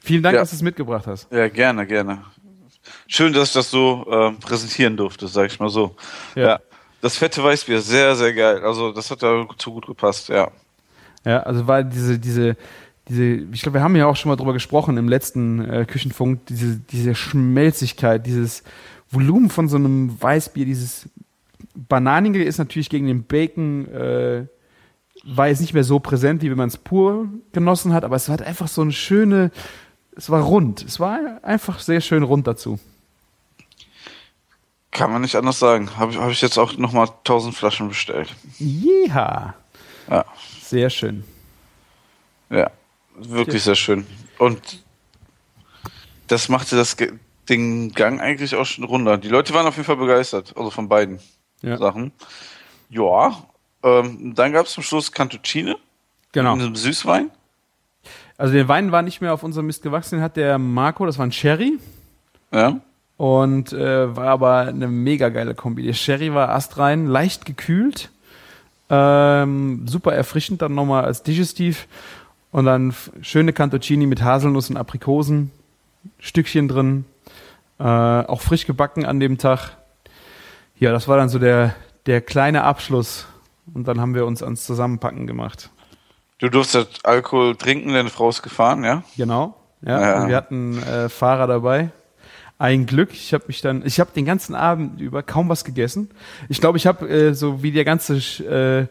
Vielen 0.00 0.22
Dank, 0.22 0.34
Ja. 0.34 0.40
dass 0.40 0.50
du 0.50 0.56
es 0.56 0.62
mitgebracht 0.62 1.06
hast. 1.06 1.30
Ja, 1.32 1.48
gerne, 1.48 1.86
gerne. 1.86 2.22
Schön, 3.06 3.32
dass 3.32 3.48
ich 3.48 3.54
das 3.54 3.70
so 3.70 4.06
ähm, 4.10 4.38
präsentieren 4.38 4.96
durfte, 4.96 5.28
sag 5.28 5.46
ich 5.46 5.60
mal 5.60 5.68
so. 5.68 5.94
Ja. 6.34 6.42
Ja. 6.42 6.60
Das 7.02 7.16
fette 7.16 7.42
Weißbier, 7.42 7.80
sehr, 7.80 8.14
sehr 8.16 8.32
geil. 8.34 8.60
Also, 8.62 8.92
das 8.92 9.10
hat 9.10 9.22
da 9.22 9.46
zu 9.56 9.72
gut 9.72 9.86
gepasst, 9.86 10.28
ja. 10.28 10.50
Ja, 11.24 11.40
also 11.40 11.66
war 11.66 11.82
diese, 11.82 12.18
diese, 12.18 12.56
diese, 13.08 13.24
ich 13.52 13.62
glaube, 13.62 13.78
wir 13.78 13.82
haben 13.82 13.96
ja 13.96 14.06
auch 14.06 14.16
schon 14.16 14.30
mal 14.30 14.36
drüber 14.36 14.52
gesprochen 14.54 14.96
im 14.96 15.08
letzten 15.08 15.64
äh, 15.68 15.84
Küchenfunk, 15.86 16.46
diese, 16.46 16.76
diese 16.76 17.14
Schmelzigkeit, 17.14 18.26
dieses 18.26 18.62
Volumen 19.10 19.50
von 19.50 19.68
so 19.68 19.76
einem 19.76 20.20
Weißbier, 20.20 20.64
dieses 20.64 21.08
Bananige 21.74 22.42
ist 22.42 22.58
natürlich 22.58 22.90
gegen 22.90 23.06
den 23.06 23.24
Bacon 23.24 23.86
äh, 23.92 24.46
war 25.24 25.48
jetzt 25.48 25.60
nicht 25.60 25.74
mehr 25.74 25.84
so 25.84 26.00
präsent, 26.00 26.42
wie 26.42 26.50
wenn 26.50 26.56
man 26.56 26.68
es 26.68 26.76
pur 26.76 27.28
genossen 27.52 27.92
hat, 27.92 28.04
aber 28.04 28.16
es 28.16 28.28
hat 28.28 28.42
einfach 28.42 28.68
so 28.68 28.82
eine 28.82 28.92
schöne, 28.92 29.50
es 30.16 30.30
war 30.30 30.42
rund. 30.42 30.82
Es 30.82 30.98
war 30.98 31.40
einfach 31.42 31.80
sehr 31.80 32.00
schön 32.00 32.22
rund 32.22 32.46
dazu. 32.46 32.78
Kann 34.90 35.12
man 35.12 35.22
nicht 35.22 35.36
anders 35.36 35.58
sagen. 35.58 35.96
Habe 35.96 36.12
ich, 36.12 36.18
hab 36.18 36.30
ich 36.30 36.40
jetzt 36.40 36.58
auch 36.58 36.76
nochmal 36.76 37.08
1000 37.08 37.54
Flaschen 37.54 37.88
bestellt. 37.88 38.34
Jeha. 38.58 39.54
Ja. 40.08 40.24
Sehr 40.62 40.90
schön. 40.90 41.24
Ja, 42.48 42.70
wirklich 43.14 43.62
sehr 43.62 43.76
schön. 43.76 44.06
Und 44.38 44.82
das 46.26 46.48
machte 46.48 46.76
das, 46.76 46.96
den 47.48 47.92
Gang 47.92 48.20
eigentlich 48.20 48.56
auch 48.56 48.66
schon 48.66 48.84
runter. 48.84 49.18
Die 49.18 49.28
Leute 49.28 49.54
waren 49.54 49.66
auf 49.66 49.76
jeden 49.76 49.86
Fall 49.86 49.96
begeistert, 49.96 50.54
also 50.56 50.70
von 50.70 50.88
beiden 50.88 51.20
Ja. 51.62 51.76
Sachen. 51.76 52.12
Ja, 52.88 53.36
ähm, 53.82 54.34
dann 54.34 54.52
gab 54.52 54.66
es 54.66 54.72
zum 54.72 54.82
Schluss 54.82 55.12
Cantuccine 55.12 55.76
Genau. 56.32 56.54
in 56.54 56.60
einem 56.60 56.76
Süßwein. 56.76 57.30
Also 58.38 58.54
der 58.54 58.68
Wein 58.68 58.92
war 58.92 59.02
nicht 59.02 59.20
mehr 59.20 59.34
auf 59.34 59.42
unserem 59.42 59.66
Mist 59.66 59.82
gewachsen, 59.82 60.16
den 60.16 60.22
hat 60.22 60.36
der 60.36 60.58
Marco, 60.58 61.04
das 61.06 61.18
war 61.18 61.26
ein 61.26 61.32
Sherry. 61.32 61.78
Ja. 62.52 62.80
Und 63.16 63.72
äh, 63.72 64.16
war 64.16 64.28
aber 64.28 64.60
eine 64.60 64.88
mega 64.88 65.28
geile 65.28 65.54
Kombi. 65.54 65.82
Der 65.82 65.92
Sherry 65.92 66.32
war 66.32 66.48
astrein, 66.48 67.06
leicht 67.06 67.44
gekühlt, 67.44 68.10
ähm, 68.88 69.86
super 69.86 70.14
erfrischend 70.14 70.62
dann 70.62 70.74
nochmal 70.74 71.04
als 71.04 71.22
Digestiv 71.22 71.86
und 72.50 72.64
dann 72.64 72.94
schöne 73.20 73.52
Cantoncini 73.52 74.06
mit 74.06 74.22
Haselnuss 74.22 74.70
und 74.70 74.78
Aprikosen, 74.78 75.50
Stückchen 76.18 76.66
drin, 76.66 77.04
äh, 77.78 77.82
auch 77.84 78.40
frisch 78.40 78.66
gebacken 78.66 79.04
an 79.04 79.20
dem 79.20 79.36
Tag. 79.36 79.76
Ja, 80.80 80.92
das 80.92 81.08
war 81.08 81.18
dann 81.18 81.28
so 81.28 81.38
der, 81.38 81.74
der 82.06 82.22
kleine 82.22 82.64
Abschluss 82.64 83.26
und 83.74 83.86
dann 83.86 84.00
haben 84.00 84.14
wir 84.14 84.26
uns 84.26 84.42
ans 84.42 84.64
Zusammenpacken 84.64 85.26
gemacht. 85.26 85.70
Du 86.38 86.48
durftest 86.48 87.04
Alkohol 87.04 87.54
trinken, 87.54 87.92
deine 87.92 88.08
Frau 88.08 88.30
ist 88.30 88.42
gefahren, 88.42 88.82
ja? 88.82 89.04
Genau. 89.16 89.54
Ja, 89.82 90.00
Ja. 90.00 90.28
Wir 90.28 90.36
hatten 90.36 90.82
äh, 90.82 91.08
Fahrer 91.10 91.46
dabei. 91.46 91.90
Ein 92.58 92.86
Glück. 92.86 93.12
Ich 93.12 93.32
habe 93.34 93.44
mich 93.46 93.60
dann, 93.60 93.84
ich 93.84 94.00
habe 94.00 94.10
den 94.14 94.24
ganzen 94.24 94.54
Abend 94.54 95.00
über 95.00 95.22
kaum 95.22 95.50
was 95.50 95.64
gegessen. 95.64 96.10
Ich 96.48 96.60
glaube, 96.60 96.78
ich 96.78 96.86
habe 96.86 97.08
äh, 97.08 97.34
so 97.34 97.62
wie 97.62 97.72
der 97.72 97.84
ganze 97.84 98.16
äh, 98.16 98.86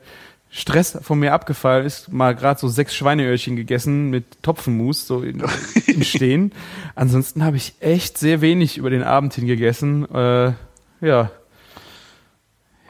Stress 0.52 0.98
von 1.02 1.20
mir 1.20 1.34
abgefallen 1.34 1.86
ist, 1.86 2.12
mal 2.12 2.36
gerade 2.36 2.60
so 2.60 2.68
sechs 2.68 2.96
Schweineöhrchen 2.96 3.56
gegessen 3.56 4.10
mit 4.10 4.42
Topfenmus 4.44 5.08
so 5.08 5.22
in, 5.22 5.44
im 5.88 6.04
Stehen. 6.04 6.52
Ansonsten 6.96 7.44
habe 7.44 7.58
ich 7.58 7.74
echt 7.80 8.20
sehr 8.20 8.42
wenig 8.42 8.78
über 8.78 8.92
den 8.92 9.04
Abend 9.04 9.34
hin 9.34 9.48
gegessen. 9.48 10.08
Äh, 10.14 10.54
ja, 11.02 11.32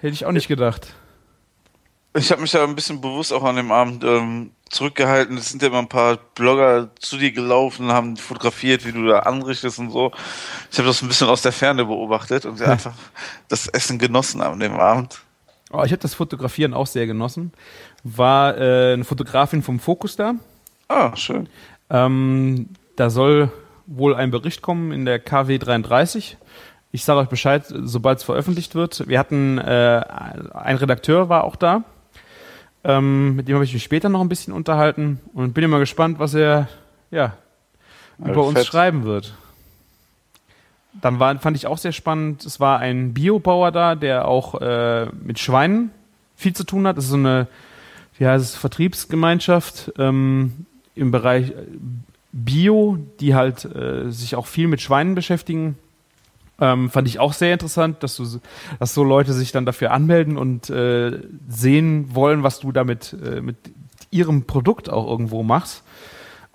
hätte 0.01 0.13
ich 0.13 0.25
auch 0.25 0.31
nicht 0.31 0.47
gedacht. 0.47 0.93
Ich 2.15 2.31
habe 2.31 2.41
mich 2.41 2.51
da 2.51 2.63
ein 2.63 2.75
bisschen 2.75 3.01
bewusst 3.01 3.31
auch 3.31 3.43
an 3.43 3.55
dem 3.55 3.71
Abend 3.71 4.03
ähm, 4.03 4.51
zurückgehalten. 4.69 5.37
Es 5.37 5.49
sind 5.49 5.61
ja 5.61 5.67
immer 5.67 5.79
ein 5.79 5.89
paar 5.89 6.17
Blogger 6.33 6.89
zu 6.99 7.17
dir 7.17 7.31
gelaufen, 7.31 7.91
haben 7.91 8.17
fotografiert, 8.17 8.85
wie 8.85 8.91
du 8.91 9.05
da 9.05 9.19
anrichtest 9.19 9.77
und 9.77 9.91
so. 9.91 10.11
Ich 10.71 10.77
habe 10.79 10.87
das 10.87 11.01
ein 11.01 11.07
bisschen 11.07 11.29
aus 11.29 11.43
der 11.43 11.51
Ferne 11.51 11.85
beobachtet 11.85 12.45
und 12.45 12.61
einfach 12.61 12.93
das 13.47 13.67
Essen 13.67 13.99
genossen 13.99 14.41
an 14.41 14.59
dem 14.59 14.73
Abend. 14.73 15.21
Oh, 15.71 15.83
ich 15.83 15.91
habe 15.91 16.01
das 16.01 16.15
Fotografieren 16.15 16.73
auch 16.73 16.87
sehr 16.87 17.05
genossen. 17.05 17.53
War 18.03 18.57
äh, 18.57 18.93
eine 18.93 19.03
Fotografin 19.03 19.61
vom 19.61 19.79
Fokus 19.79 20.15
da. 20.15 20.33
Ah, 20.87 21.15
schön. 21.15 21.47
Ähm, 21.91 22.69
da 22.95 23.11
soll 23.11 23.51
wohl 23.85 24.15
ein 24.15 24.31
Bericht 24.31 24.63
kommen 24.63 24.91
in 24.91 25.05
der 25.05 25.19
KW 25.19 25.59
33. 25.59 26.37
Ich 26.91 27.03
sage 27.03 27.19
euch 27.19 27.29
Bescheid, 27.29 27.63
sobald 27.67 28.17
es 28.17 28.23
veröffentlicht 28.23 28.73
wird. 28.73 29.07
Wir 29.07 29.19
hatten 29.19 29.59
äh, 29.59 30.03
ein 30.53 30.77
Redakteur 30.77 31.29
war 31.29 31.43
auch 31.43 31.55
da. 31.55 31.83
Ähm, 32.83 33.35
mit 33.35 33.47
dem 33.47 33.55
habe 33.55 33.65
ich 33.65 33.73
mich 33.73 33.83
später 33.83 34.09
noch 34.09 34.21
ein 34.21 34.29
bisschen 34.29 34.53
unterhalten 34.53 35.19
und 35.33 35.53
bin 35.53 35.63
immer 35.63 35.79
gespannt, 35.79 36.17
was 36.17 36.33
er 36.33 36.67
ja 37.11 37.33
Also 38.19 38.31
über 38.31 38.45
uns 38.45 38.65
schreiben 38.65 39.03
wird. 39.03 39.35
Dann 41.01 41.19
war, 41.19 41.37
fand 41.39 41.55
ich 41.57 41.67
auch 41.67 41.77
sehr 41.77 41.91
spannend. 41.91 42.45
Es 42.45 42.59
war 42.59 42.79
ein 42.79 43.13
Biobauer 43.13 43.71
da, 43.71 43.95
der 43.95 44.27
auch 44.27 44.59
äh, 44.59 45.07
mit 45.21 45.39
Schweinen 45.39 45.91
viel 46.35 46.53
zu 46.53 46.63
tun 46.63 46.87
hat. 46.87 46.97
Das 46.97 47.05
ist 47.05 47.11
so 47.11 47.17
eine, 47.17 47.47
wie 48.17 48.25
heißt 48.25 48.43
es, 48.43 48.55
Vertriebsgemeinschaft 48.55 49.93
ähm, 49.97 50.65
im 50.95 51.11
Bereich 51.11 51.53
Bio, 52.31 52.97
die 53.19 53.35
halt 53.35 53.65
äh, 53.65 54.09
sich 54.09 54.35
auch 54.35 54.47
viel 54.47 54.67
mit 54.67 54.81
Schweinen 54.81 55.15
beschäftigen. 55.15 55.77
Ähm, 56.61 56.89
fand 56.89 57.07
ich 57.07 57.19
auch 57.19 57.33
sehr 57.33 57.53
interessant, 57.53 58.03
dass 58.03 58.15
du, 58.15 58.25
so- 58.25 58.41
dass 58.79 58.93
so 58.93 59.03
Leute 59.03 59.33
sich 59.33 59.51
dann 59.51 59.65
dafür 59.65 59.91
anmelden 59.91 60.37
und 60.37 60.69
äh, 60.69 61.19
sehen 61.47 62.13
wollen, 62.13 62.43
was 62.43 62.59
du 62.59 62.71
damit 62.71 63.15
äh, 63.23 63.41
mit 63.41 63.55
ihrem 64.11 64.43
Produkt 64.43 64.89
auch 64.89 65.07
irgendwo 65.09 65.43
machst. 65.43 65.83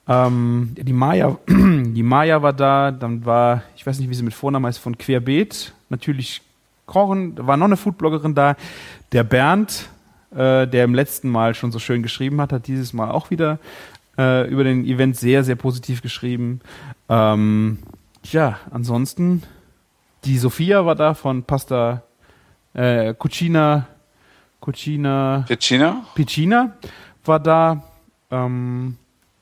Ähm, 0.07 0.75
die 0.77 0.93
Maya, 0.93 1.39
die 1.49 2.03
Maya 2.03 2.43
war 2.43 2.53
da, 2.53 2.91
dann 2.91 3.25
war, 3.25 3.63
ich 3.77 3.87
weiß 3.87 3.99
nicht, 3.99 4.11
wie 4.11 4.15
sie 4.15 4.23
mit 4.23 4.35
Vornamen 4.35 4.67
heißt, 4.67 4.79
von 4.79 4.99
Querbeet, 4.99 5.73
natürlich 5.89 6.43
Kochen, 6.87 7.35
da 7.37 7.47
war 7.47 7.57
noch 7.57 7.65
eine 7.67 7.79
Foodbloggerin 7.79 8.35
da. 8.35 8.57
Der 9.13 9.25
Bernd, 9.25 9.89
äh, 10.33 10.67
der 10.67 10.85
im 10.85 10.95
letzten 10.95 11.31
Mal 11.31 11.55
schon 11.55 11.73
so 11.73 11.79
schön 11.79 12.03
geschrieben 12.03 12.41
hat, 12.43 12.53
hat 12.53 12.67
dieses 12.67 12.93
Mal 12.93 13.11
auch 13.11 13.31
wieder 13.31 13.59
äh, 14.19 14.47
über 14.51 14.65
den 14.65 14.85
Event 14.85 15.17
sehr, 15.17 15.45
sehr 15.45 15.57
positiv 15.57 16.03
geschrieben. 16.03 16.61
Ähm, 17.09 17.79
ja, 18.31 18.59
ansonsten, 18.71 19.43
die 20.25 20.39
Sophia 20.39 20.85
war 20.85 20.95
da 20.95 21.15
von 21.15 21.43
Pasta 21.43 22.03
äh, 22.73 23.15
Cucina, 23.15 23.87
Cucina 24.61 25.45
Piccina? 25.47 26.05
Piccina 26.15 26.77
war 27.25 27.41
da. 27.41 27.83
Ähm, 28.31 28.97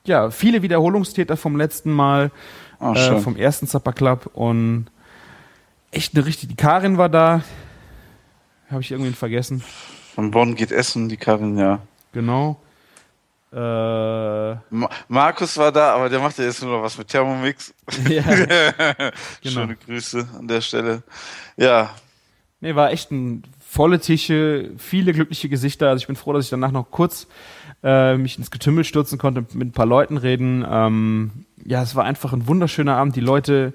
ja, 0.04 0.30
viele 0.30 0.62
Wiederholungstäter 0.62 1.36
vom 1.36 1.56
letzten 1.56 1.92
Mal, 1.92 2.30
Ah, 2.80 2.94
äh, 2.94 3.20
vom 3.20 3.36
ersten 3.36 3.68
Zapper 3.68 3.92
Club 3.92 4.28
und 4.34 4.86
echt 5.92 6.16
eine 6.16 6.26
richtige, 6.26 6.48
die 6.50 6.56
Karin 6.56 6.98
war 6.98 7.08
da. 7.08 7.42
Habe 8.68 8.80
ich 8.80 8.90
irgendwen 8.90 9.14
vergessen. 9.14 9.62
Von 10.14 10.32
Bonn 10.32 10.56
geht 10.56 10.72
Essen, 10.72 11.08
die 11.08 11.16
Karin, 11.16 11.56
ja. 11.56 11.78
Genau. 12.12 12.60
Äh, 13.52 13.56
Ma 13.56 14.88
Markus 15.08 15.56
war 15.58 15.70
da, 15.70 15.94
aber 15.94 16.08
der 16.08 16.20
macht 16.20 16.38
ja 16.38 16.44
jetzt 16.44 16.62
nur 16.62 16.76
noch 16.76 16.82
was 16.82 16.96
mit 16.96 17.08
Thermomix. 17.08 17.74
ja. 18.08 18.22
Genau. 19.42 19.60
Schöne 19.60 19.76
Grüße 19.76 20.28
an 20.38 20.48
der 20.48 20.60
Stelle. 20.60 21.02
Ja, 21.56 21.90
Nee, 22.62 22.76
war 22.76 22.92
echt 22.92 23.10
ein 23.10 23.42
volle 23.58 23.98
Tische, 23.98 24.70
viele 24.78 25.12
glückliche 25.12 25.48
Gesichter. 25.48 25.88
Also 25.88 26.02
ich 26.02 26.06
bin 26.06 26.14
froh, 26.14 26.32
dass 26.32 26.44
ich 26.44 26.50
danach 26.50 26.70
noch 26.70 26.92
kurz 26.92 27.26
äh, 27.82 28.16
mich 28.16 28.38
ins 28.38 28.52
Getümmel 28.52 28.84
stürzen 28.84 29.18
konnte, 29.18 29.44
mit 29.52 29.68
ein 29.68 29.72
paar 29.72 29.84
Leuten 29.86 30.16
reden. 30.16 30.64
Ähm, 30.70 31.32
ja, 31.64 31.82
es 31.82 31.96
war 31.96 32.04
einfach 32.04 32.32
ein 32.32 32.46
wunderschöner 32.46 32.96
Abend. 32.96 33.16
Die 33.16 33.20
Leute 33.20 33.74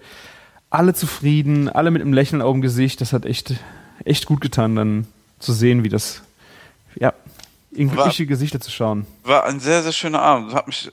alle 0.69 0.93
zufrieden, 0.93 1.67
alle 1.67 1.91
mit 1.91 2.01
einem 2.01 2.13
Lächeln 2.13 2.41
auf 2.41 2.53
dem 2.53 2.61
Gesicht. 2.61 3.01
Das 3.01 3.11
hat 3.11 3.25
echt, 3.25 3.55
echt 4.05 4.25
gut 4.25 4.39
getan, 4.39 4.77
dann 4.77 5.07
zu 5.39 5.51
sehen, 5.51 5.83
wie 5.83 5.89
das, 5.89 6.23
ja, 6.95 7.13
in 7.77 7.87
War- 7.89 7.95
glückliche 7.95 8.25
Gesichter 8.25 8.59
zu 8.59 8.71
schauen. 8.71 9.05
war 9.23 9.45
ein 9.45 9.59
sehr, 9.59 9.83
sehr 9.83 9.91
schöner 9.93 10.21
Abend. 10.21 10.53
Hat 10.53 10.67
mich 10.67 10.91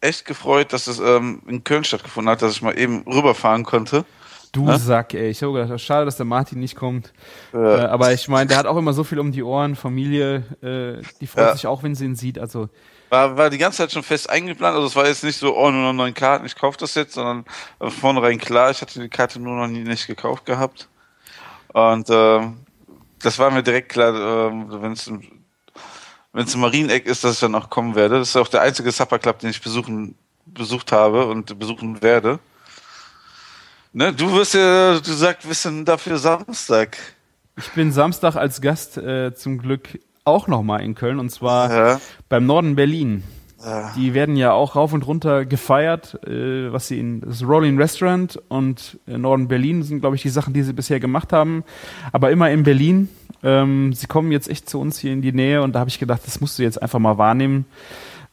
echt 0.00 0.24
gefreut, 0.26 0.72
dass 0.72 0.86
es 0.86 0.98
ähm, 0.98 1.42
in 1.46 1.64
Köln 1.64 1.84
stattgefunden 1.84 2.30
hat, 2.30 2.42
dass 2.42 2.52
ich 2.52 2.62
mal 2.62 2.78
eben 2.78 3.02
rüberfahren 3.06 3.64
konnte. 3.64 4.04
Du 4.52 4.66
Ja? 4.68 4.78
Sack, 4.78 5.14
ey. 5.14 5.30
Ich 5.30 5.42
habe 5.42 5.52
gedacht, 5.52 5.80
schade, 5.80 6.04
dass 6.04 6.16
der 6.16 6.26
Martin 6.26 6.60
nicht 6.60 6.76
kommt. 6.76 7.12
Äh, 7.52 7.56
Äh, 7.58 7.80
aber 7.86 8.12
ich 8.12 8.28
meine, 8.28 8.46
der 8.46 8.56
hat 8.58 8.66
auch 8.66 8.76
immer 8.76 8.92
so 8.92 9.02
viel 9.02 9.18
um 9.18 9.32
die 9.32 9.42
Ohren, 9.42 9.74
Familie, 9.76 10.44
äh, 10.62 11.02
die 11.20 11.26
freut 11.26 11.46
Ja. 11.46 11.52
sich 11.54 11.66
auch, 11.66 11.82
wenn 11.82 11.94
sie 11.94 12.04
ihn 12.04 12.14
sieht. 12.16 12.38
Also 12.38 12.68
war, 13.10 13.36
war 13.36 13.50
die 13.50 13.58
ganze 13.58 13.78
Zeit 13.78 13.92
schon 13.92 14.02
fest 14.02 14.28
eingeplant. 14.30 14.74
Also 14.76 14.86
es 14.88 14.94
war 14.96 15.06
jetzt 15.06 15.24
nicht 15.24 15.38
so, 15.38 15.56
oh, 15.56 15.70
nur 15.70 15.82
noch 15.82 15.92
neun 15.92 16.14
Karten, 16.14 16.46
ich 16.46 16.54
kaufe 16.56 16.78
das 16.78 16.94
jetzt, 16.94 17.14
sondern 17.14 17.44
von 17.78 17.90
vornherein 17.90 18.38
klar, 18.38 18.70
ich 18.70 18.80
hatte 18.80 19.00
die 19.00 19.08
Karte 19.08 19.40
nur 19.40 19.56
noch 19.56 19.66
nie 19.68 19.80
nicht 19.84 20.06
gekauft 20.06 20.44
gehabt. 20.46 20.88
Und 21.72 22.08
ähm, 22.10 22.58
das 23.20 23.38
war 23.38 23.50
mir 23.50 23.62
direkt 23.62 23.88
klar, 23.90 24.14
ähm, 24.50 24.66
wenn 24.70 24.92
es 24.92 25.10
wenn 26.34 26.44
es 26.44 26.54
ein 26.54 26.60
Marieneck 26.60 27.06
ist, 27.06 27.24
dass 27.24 27.34
ich 27.34 27.40
dann 27.40 27.54
auch 27.54 27.70
kommen 27.70 27.94
werde. 27.94 28.18
Das 28.18 28.28
ist 28.30 28.36
auch 28.36 28.48
der 28.48 28.60
einzige 28.60 28.90
Supper 28.92 29.18
Club, 29.18 29.38
den 29.38 29.50
ich 29.50 29.62
besuchen, 29.62 30.14
besucht 30.44 30.92
habe 30.92 31.26
und 31.26 31.58
besuchen 31.58 32.02
werde. 32.02 32.38
Ne, 33.92 34.12
du 34.12 34.32
wirst 34.32 34.54
ja, 34.54 34.98
du 34.98 35.12
sagst, 35.12 35.46
wir 35.46 35.54
sind 35.54 35.86
dafür 35.86 36.18
Samstag. 36.18 36.98
Ich 37.56 37.70
bin 37.70 37.92
Samstag 37.92 38.34
als 38.34 38.60
Gast 38.60 38.96
äh, 38.98 39.32
zum 39.34 39.58
Glück 39.58 40.00
auch 40.24 40.48
nochmal 40.48 40.82
in 40.82 40.94
Köln 40.96 41.20
und 41.20 41.30
zwar 41.30 41.72
Ja. 41.72 42.00
beim 42.28 42.46
Norden 42.46 42.74
Berlin. 42.74 43.22
Ja. 43.64 43.92
Die 43.96 44.12
werden 44.12 44.36
ja 44.36 44.52
auch 44.52 44.74
rauf 44.76 44.92
und 44.92 45.06
runter 45.06 45.44
gefeiert, 45.46 46.18
äh, 46.26 46.72
was 46.72 46.88
sie 46.88 46.98
in 46.98 47.20
das 47.20 47.42
Rolling 47.42 47.78
Restaurant 47.80 48.38
und 48.48 48.98
äh, 49.06 49.16
Norden 49.16 49.46
Berlin 49.48 49.82
sind, 49.84 50.00
glaube 50.00 50.16
ich, 50.16 50.22
die 50.22 50.28
Sachen, 50.28 50.52
die 50.52 50.62
sie 50.62 50.72
bisher 50.72 50.98
gemacht 50.98 51.32
haben. 51.32 51.62
Aber 52.12 52.30
immer 52.30 52.50
in 52.50 52.64
Berlin. 52.64 53.08
Ähm, 53.44 53.92
sie 53.92 54.06
kommen 54.06 54.32
jetzt 54.32 54.48
echt 54.48 54.68
zu 54.68 54.80
uns 54.80 54.98
hier 54.98 55.12
in 55.12 55.20
die 55.20 55.32
Nähe 55.32 55.62
und 55.62 55.74
da 55.74 55.80
habe 55.80 55.90
ich 55.90 55.98
gedacht, 55.98 56.22
das 56.24 56.40
musst 56.40 56.58
du 56.58 56.62
jetzt 56.62 56.80
einfach 56.80 56.98
mal 56.98 57.18
wahrnehmen. 57.18 57.66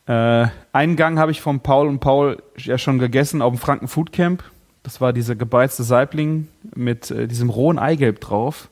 Äh, 0.07 0.47
einen 0.71 0.95
Gang 0.95 1.19
habe 1.19 1.31
ich 1.31 1.41
von 1.41 1.59
Paul 1.59 1.88
und 1.88 1.99
Paul 1.99 2.41
ja 2.57 2.77
schon 2.77 2.97
gegessen 2.97 3.41
auf 3.41 3.53
dem 3.53 3.59
Franken 3.59 3.89
Food 3.89 4.13
Camp. 4.13 4.43
Das 4.83 5.01
war 5.01 5.13
dieser 5.13 5.35
gebeizte 5.35 5.83
Saibling 5.83 6.47
mit 6.73 7.11
äh, 7.11 7.27
diesem 7.27 7.49
rohen 7.49 7.77
Eigelb 7.77 8.21
drauf. 8.21 8.69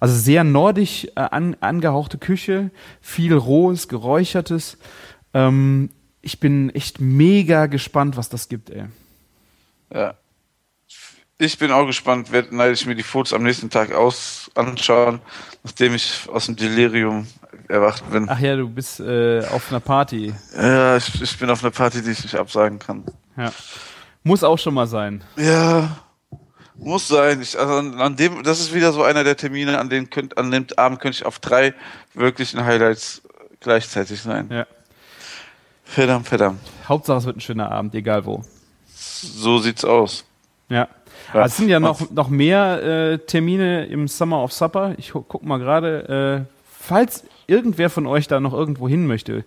Also 0.00 0.16
sehr 0.16 0.44
nordisch 0.44 1.06
äh, 1.14 1.20
an, 1.20 1.56
angehauchte 1.60 2.18
Küche, 2.18 2.70
viel 3.00 3.34
rohes, 3.34 3.86
geräuchertes. 3.86 4.78
Ähm, 5.34 5.90
ich 6.22 6.40
bin 6.40 6.70
echt 6.70 7.00
mega 7.00 7.66
gespannt, 7.66 8.16
was 8.16 8.28
das 8.28 8.48
gibt, 8.48 8.70
ey. 8.70 8.86
Ja. 9.94 10.14
Ich 11.42 11.58
bin 11.58 11.72
auch 11.72 11.86
gespannt, 11.86 12.30
werde 12.30 12.70
ich 12.70 12.86
mir 12.86 12.94
die 12.94 13.02
Fotos 13.02 13.32
am 13.32 13.42
nächsten 13.42 13.68
Tag 13.68 13.92
aus 13.92 14.48
anschauen, 14.54 15.18
nachdem 15.64 15.92
ich 15.92 16.28
aus 16.32 16.46
dem 16.46 16.54
Delirium 16.54 17.26
erwacht 17.66 18.08
bin. 18.12 18.28
Ach 18.28 18.38
ja, 18.38 18.54
du 18.54 18.68
bist 18.68 19.00
äh, 19.00 19.44
auf 19.50 19.68
einer 19.70 19.80
Party. 19.80 20.32
Ja, 20.56 20.96
ich, 20.96 21.20
ich 21.20 21.36
bin 21.36 21.50
auf 21.50 21.64
einer 21.64 21.72
Party, 21.72 22.00
die 22.00 22.12
ich 22.12 22.22
nicht 22.22 22.36
absagen 22.36 22.78
kann. 22.78 23.02
Ja. 23.36 23.52
Muss 24.22 24.44
auch 24.44 24.56
schon 24.56 24.74
mal 24.74 24.86
sein. 24.86 25.24
Ja, 25.36 25.96
muss 26.76 27.08
sein. 27.08 27.42
Ich, 27.42 27.58
also 27.58 27.74
an, 27.74 28.00
an 28.00 28.14
dem, 28.14 28.44
das 28.44 28.60
ist 28.60 28.72
wieder 28.72 28.92
so 28.92 29.02
einer 29.02 29.24
der 29.24 29.36
Termine, 29.36 29.80
an 29.80 29.88
dem 29.88 30.10
könnt, 30.10 30.38
an 30.38 30.52
dem 30.52 30.66
Abend 30.76 31.00
könnte 31.00 31.16
ich 31.16 31.26
auf 31.26 31.40
drei 31.40 31.74
wirklichen 32.14 32.64
Highlights 32.64 33.20
gleichzeitig 33.58 34.22
sein. 34.22 34.46
Ja. 34.48 34.66
Verdammt, 35.82 36.28
verdammt. 36.28 36.60
Hauptsache 36.88 37.18
es 37.18 37.24
wird 37.24 37.38
ein 37.38 37.40
schöner 37.40 37.72
Abend, 37.72 37.96
egal 37.96 38.24
wo. 38.26 38.44
So 38.94 39.58
sieht's 39.58 39.84
aus. 39.84 40.24
Ja. 40.68 40.86
Ja. 41.34 41.42
Also 41.42 41.52
es 41.52 41.56
sind 41.56 41.68
ja 41.68 41.80
noch, 41.80 42.10
noch 42.10 42.28
mehr 42.28 42.82
äh, 42.82 43.18
Termine 43.18 43.86
im 43.86 44.08
Summer 44.08 44.42
of 44.42 44.52
Supper. 44.52 44.94
Ich 44.98 45.12
gu- 45.12 45.22
guck 45.26 45.42
mal 45.44 45.58
gerade, 45.58 46.46
äh, 46.46 46.54
falls 46.80 47.24
irgendwer 47.46 47.90
von 47.90 48.06
euch 48.06 48.28
da 48.28 48.40
noch 48.40 48.52
irgendwo 48.52 48.88
hin 48.88 49.06
möchte. 49.06 49.44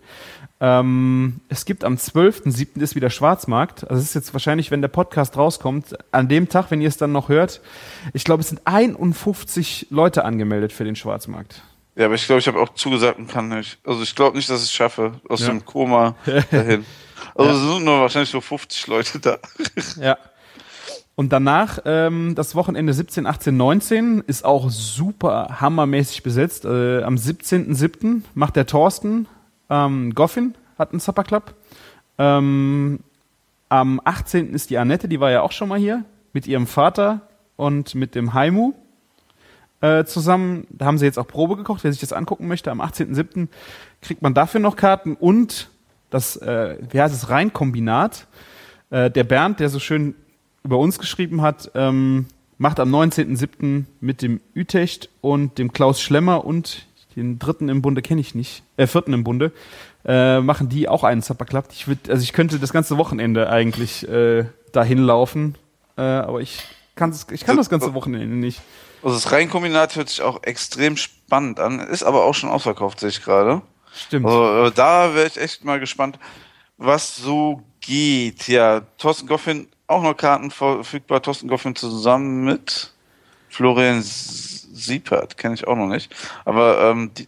Ähm, 0.61 1.41
es 1.49 1.65
gibt 1.65 1.83
am 1.83 1.95
12.07. 1.95 2.79
ist 2.81 2.95
wieder 2.95 3.09
Schwarzmarkt. 3.09 3.83
Also 3.89 4.01
es 4.01 4.09
ist 4.09 4.13
jetzt 4.13 4.33
wahrscheinlich, 4.33 4.71
wenn 4.71 4.81
der 4.81 4.87
Podcast 4.87 5.35
rauskommt, 5.37 5.97
an 6.11 6.27
dem 6.29 6.47
Tag, 6.49 6.71
wenn 6.71 6.79
ihr 6.81 6.87
es 6.87 6.97
dann 6.97 7.11
noch 7.11 7.27
hört. 7.29 7.61
Ich 8.13 8.23
glaube, 8.23 8.41
es 8.41 8.49
sind 8.49 8.61
51 8.65 9.87
Leute 9.89 10.23
angemeldet 10.23 10.71
für 10.71 10.83
den 10.85 10.95
Schwarzmarkt. 10.95 11.61
Ja, 11.95 12.05
aber 12.05 12.15
ich 12.15 12.25
glaube, 12.25 12.39
ich 12.39 12.47
habe 12.47 12.59
auch 12.59 12.73
zugesagt 12.73 13.19
und 13.19 13.27
kann 13.29 13.49
nicht. 13.49 13.77
Also 13.85 14.01
ich 14.03 14.15
glaube 14.15 14.35
nicht, 14.37 14.49
dass 14.49 14.59
ich 14.61 14.65
es 14.69 14.73
schaffe, 14.73 15.13
aus 15.29 15.41
Ja. 15.41 15.47
dem 15.47 15.65
Koma 15.65 16.15
dahin. 16.51 16.85
Also 17.33 17.51
es 17.51 17.73
sind 17.75 17.83
nur 17.85 17.99
wahrscheinlich 17.99 18.29
so 18.29 18.39
50 18.39 18.87
Leute 18.87 19.19
da. 19.19 19.37
Ja. 19.99 20.17
Und 21.15 21.31
danach, 21.31 21.79
ähm, 21.85 22.35
das 22.35 22.55
Wochenende 22.55 22.93
17, 22.93 23.25
18, 23.25 23.55
19 23.55 24.23
ist 24.27 24.43
auch 24.43 24.69
super 24.69 25.57
hammermäßig 25.61 26.23
besetzt. 26.23 26.65
Äh, 26.65 27.03
am 27.03 27.15
17.07. 27.15 28.21
macht 28.33 28.57
der 28.57 28.65
Thorsten 28.65 29.27
ähm, 29.69 30.13
Goffin, 30.13 30.55
hat 30.77 30.91
einen 30.91 30.99
Supper 30.99 31.23
Club. 31.23 31.55
Ähm, 32.17 32.99
am 33.69 34.01
18. 34.03 34.53
ist 34.53 34.69
die 34.69 34.77
Annette, 34.77 35.07
die 35.07 35.21
war 35.21 35.31
ja 35.31 35.41
auch 35.41 35.53
schon 35.53 35.69
mal 35.69 35.79
hier, 35.79 36.03
mit 36.33 36.47
ihrem 36.47 36.67
Vater 36.67 37.21
und 37.55 37.95
mit 37.95 38.13
dem 38.13 38.33
Haimu 38.33 38.73
äh, 39.79 40.03
zusammen. 40.03 40.67
Da 40.69 40.85
haben 40.85 40.97
sie 40.97 41.05
jetzt 41.05 41.17
auch 41.17 41.27
Probe 41.27 41.55
gekocht, 41.55 41.85
wer 41.85 41.91
sich 41.91 42.01
das 42.01 42.11
angucken 42.11 42.47
möchte. 42.47 42.71
Am 42.71 42.81
18.07. 42.81 43.47
kriegt 44.01 44.21
man 44.21 44.33
dafür 44.33 44.59
noch 44.59 44.75
Karten 44.75 45.15
und 45.15 45.69
das, 46.09 46.35
äh, 46.37 46.77
wie 46.89 47.01
heißt 47.01 47.15
es, 47.15 47.29
Rheinkombinat. 47.29 48.27
Äh, 48.89 49.09
der 49.09 49.23
Bernd, 49.23 49.61
der 49.61 49.69
so 49.69 49.79
schön 49.79 50.15
über 50.65 50.77
uns 50.79 50.99
geschrieben 50.99 51.41
hat, 51.41 51.71
ähm, 51.75 52.25
macht 52.57 52.79
am 52.79 52.93
19.07. 52.93 53.85
mit 54.01 54.21
dem 54.21 54.41
Utecht 54.55 55.09
und 55.21 55.57
dem 55.57 55.71
Klaus 55.71 56.01
Schlemmer 56.01 56.43
und 56.43 56.87
den 57.15 57.39
dritten 57.39 57.69
im 57.69 57.81
Bunde 57.81 58.01
kenne 58.01 58.19
ich 58.19 58.35
nicht, 58.35 58.63
äh, 58.75 58.87
vierten 58.87 59.13
im 59.13 59.23
Bunde, 59.23 59.51
äh, 60.05 60.41
machen 60.41 60.67
die 60.67 60.89
auch 60.89 61.03
einen 61.03 61.21
Supper 61.21 61.45
Club. 61.45 61.67
Ich 61.71 61.87
würd, 61.87 62.09
also 62.09 62.21
ich 62.23 62.33
könnte 62.33 62.59
das 62.59 62.73
ganze 62.73 62.97
Wochenende 62.97 63.49
eigentlich 63.49 64.07
äh, 64.09 64.45
dahin 64.71 64.97
laufen, 64.97 65.55
äh, 65.97 66.01
aber 66.01 66.41
ich 66.41 66.63
kann 66.95 67.11
das, 67.11 67.27
ich 67.31 67.45
kann 67.45 67.57
das 67.57 67.69
ganze 67.69 67.93
Wochenende 67.93 68.35
nicht. 68.35 68.61
Also 69.03 69.15
das 69.15 69.31
Rheinkombinat 69.31 69.95
hört 69.95 70.09
sich 70.09 70.23
auch 70.23 70.43
extrem 70.43 70.97
spannend 70.97 71.59
an, 71.59 71.79
ist 71.79 72.03
aber 72.03 72.25
auch 72.25 72.33
schon 72.33 72.49
ausverkauft, 72.49 72.99
sehe 72.99 73.09
ich 73.09 73.23
gerade. 73.23 73.61
Stimmt. 73.93 74.25
Also 74.25 74.65
äh, 74.65 74.71
da 74.71 75.13
wäre 75.13 75.27
ich 75.27 75.37
echt 75.37 75.63
mal 75.63 75.79
gespannt, 75.79 76.19
was 76.77 77.15
so 77.15 77.61
geht. 77.81 78.47
Ja, 78.47 78.81
Thorsten 78.97 79.27
Goffin, 79.27 79.67
auch 79.87 80.01
noch 80.03 80.15
Karten 80.15 80.51
verfügbar. 80.51 81.21
Thorsten 81.21 81.47
Goffin 81.47 81.75
zusammen 81.75 82.43
mit 82.45 82.93
Florian 83.49 84.01
Siepert, 84.01 85.37
kenne 85.37 85.55
ich 85.55 85.67
auch 85.67 85.75
noch 85.75 85.87
nicht. 85.87 86.13
Aber 86.43 86.81
ähm, 86.91 87.11
die, 87.13 87.27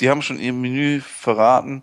die 0.00 0.10
haben 0.10 0.22
schon 0.22 0.38
ihr 0.38 0.52
Menü 0.52 1.00
verraten. 1.00 1.82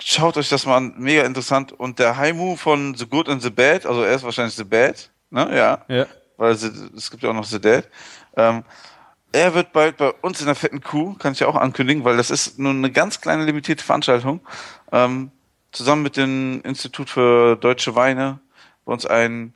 Schaut 0.00 0.36
euch 0.36 0.48
das 0.48 0.64
mal 0.66 0.76
an, 0.76 0.94
mega 0.96 1.22
interessant. 1.24 1.72
Und 1.72 1.98
der 1.98 2.16
Haimu 2.16 2.56
von 2.56 2.94
The 2.94 3.06
Good 3.06 3.28
and 3.28 3.42
the 3.42 3.50
Bad, 3.50 3.84
also 3.84 4.02
er 4.02 4.14
ist 4.14 4.22
wahrscheinlich 4.22 4.54
The 4.54 4.64
Bad, 4.64 5.10
ne? 5.30 5.48
Ja 5.56 5.84
Ja. 5.88 6.06
weil 6.36 6.52
es 6.52 7.10
gibt 7.10 7.22
ja 7.22 7.30
auch 7.30 7.34
noch 7.34 7.44
The 7.44 7.60
Dead. 7.60 7.84
Ähm, 8.36 8.62
er 9.32 9.54
wird 9.54 9.72
bald 9.72 9.96
bei 9.98 10.12
uns 10.22 10.40
in 10.40 10.46
der 10.46 10.54
fetten 10.54 10.80
Kuh, 10.80 11.14
kann 11.14 11.32
ich 11.32 11.40
ja 11.40 11.48
auch 11.48 11.56
ankündigen, 11.56 12.04
weil 12.04 12.16
das 12.16 12.30
ist 12.30 12.58
nur 12.58 12.70
eine 12.70 12.90
ganz 12.90 13.20
kleine 13.20 13.44
limitierte 13.44 13.84
Veranstaltung. 13.84 14.40
Ähm, 14.92 15.30
zusammen 15.72 16.02
mit 16.02 16.16
dem 16.16 16.62
Institut 16.62 17.10
für 17.10 17.56
deutsche 17.56 17.94
Weine 17.94 18.38
bei 18.88 18.94
uns 18.94 19.04
einen 19.04 19.52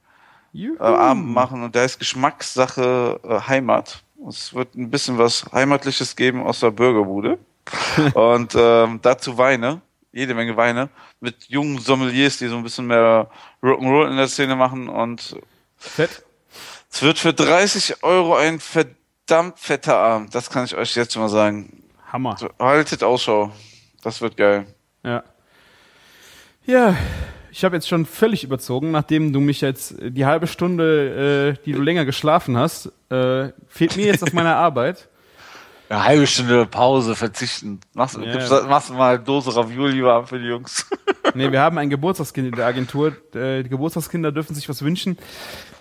Juhu. 0.52 0.76
äh, 0.76 0.82
Abend 0.82 1.26
machen 1.28 1.64
und 1.64 1.74
der 1.74 1.82
heißt 1.82 1.98
Geschmackssache 1.98 3.18
äh, 3.24 3.48
Heimat. 3.48 4.02
Es 4.28 4.52
wird 4.52 4.74
ein 4.74 4.90
bisschen 4.90 5.16
was 5.16 5.46
Heimatliches 5.52 6.14
geben 6.16 6.42
aus 6.42 6.60
der 6.60 6.70
Bürgerbude. 6.70 7.38
und 8.14 8.54
ähm, 8.54 9.00
dazu 9.00 9.38
Weine, 9.38 9.80
jede 10.12 10.34
Menge 10.34 10.56
Weine, 10.56 10.90
mit 11.20 11.44
jungen 11.48 11.78
Sommeliers, 11.78 12.36
die 12.36 12.48
so 12.48 12.56
ein 12.56 12.62
bisschen 12.62 12.86
mehr 12.86 13.30
Rock'n'Roll 13.62 14.10
in 14.10 14.16
der 14.18 14.28
Szene 14.28 14.54
machen 14.54 14.88
und 14.90 15.36
Fett. 15.78 16.22
es 16.90 17.00
wird 17.02 17.18
für 17.18 17.32
30 17.32 18.02
Euro 18.02 18.36
ein 18.36 18.60
verdammt 18.60 19.58
fetter 19.58 19.96
Abend. 19.96 20.34
Das 20.34 20.50
kann 20.50 20.66
ich 20.66 20.76
euch 20.76 20.94
jetzt 20.94 21.16
mal 21.16 21.30
sagen. 21.30 21.82
Hammer. 22.12 22.36
So, 22.36 22.50
Haltet 22.58 23.02
Ausschau. 23.02 23.50
Das 24.02 24.20
wird 24.20 24.36
geil. 24.36 24.66
Ja. 25.02 25.22
Ja, 26.66 26.94
ich 27.52 27.64
habe 27.64 27.76
jetzt 27.76 27.86
schon 27.88 28.06
völlig 28.06 28.42
überzogen, 28.44 28.90
nachdem 28.90 29.32
du 29.32 29.38
mich 29.40 29.60
jetzt 29.60 29.98
äh, 30.00 30.10
die 30.10 30.26
halbe 30.26 30.46
Stunde, 30.46 31.56
äh, 31.60 31.64
die 31.64 31.72
du 31.72 31.80
länger 31.82 32.04
geschlafen 32.04 32.56
hast, 32.56 32.86
äh, 33.10 33.50
fehlt 33.68 33.96
mir 33.96 34.06
jetzt 34.06 34.22
auf 34.22 34.32
meiner 34.32 34.56
Arbeit. 34.68 35.08
Eine 35.88 36.04
halbe 36.04 36.26
Stunde 36.26 36.64
Pause 36.64 37.14
verzichten. 37.14 37.80
Machst, 37.92 38.16
Ja. 38.16 38.32
gibst, 38.32 38.50
machst 38.66 38.88
du 38.88 38.94
mal 38.94 39.16
eine 39.16 39.22
Dose 39.22 39.54
Ravioli 39.54 40.02
warm 40.02 40.26
für 40.26 40.38
die 40.38 40.46
Jungs. 40.46 40.86
Nee, 41.34 41.50
wir 41.50 41.60
haben 41.60 41.78
ein 41.78 41.88
Geburtstagskind 41.88 42.48
in 42.48 42.54
der 42.56 42.66
Agentur. 42.66 43.12
Äh, 43.34 43.62
die 43.62 43.68
Geburtstagskinder 43.70 44.32
dürfen 44.32 44.54
sich 44.54 44.68
was 44.68 44.82
wünschen. 44.82 45.16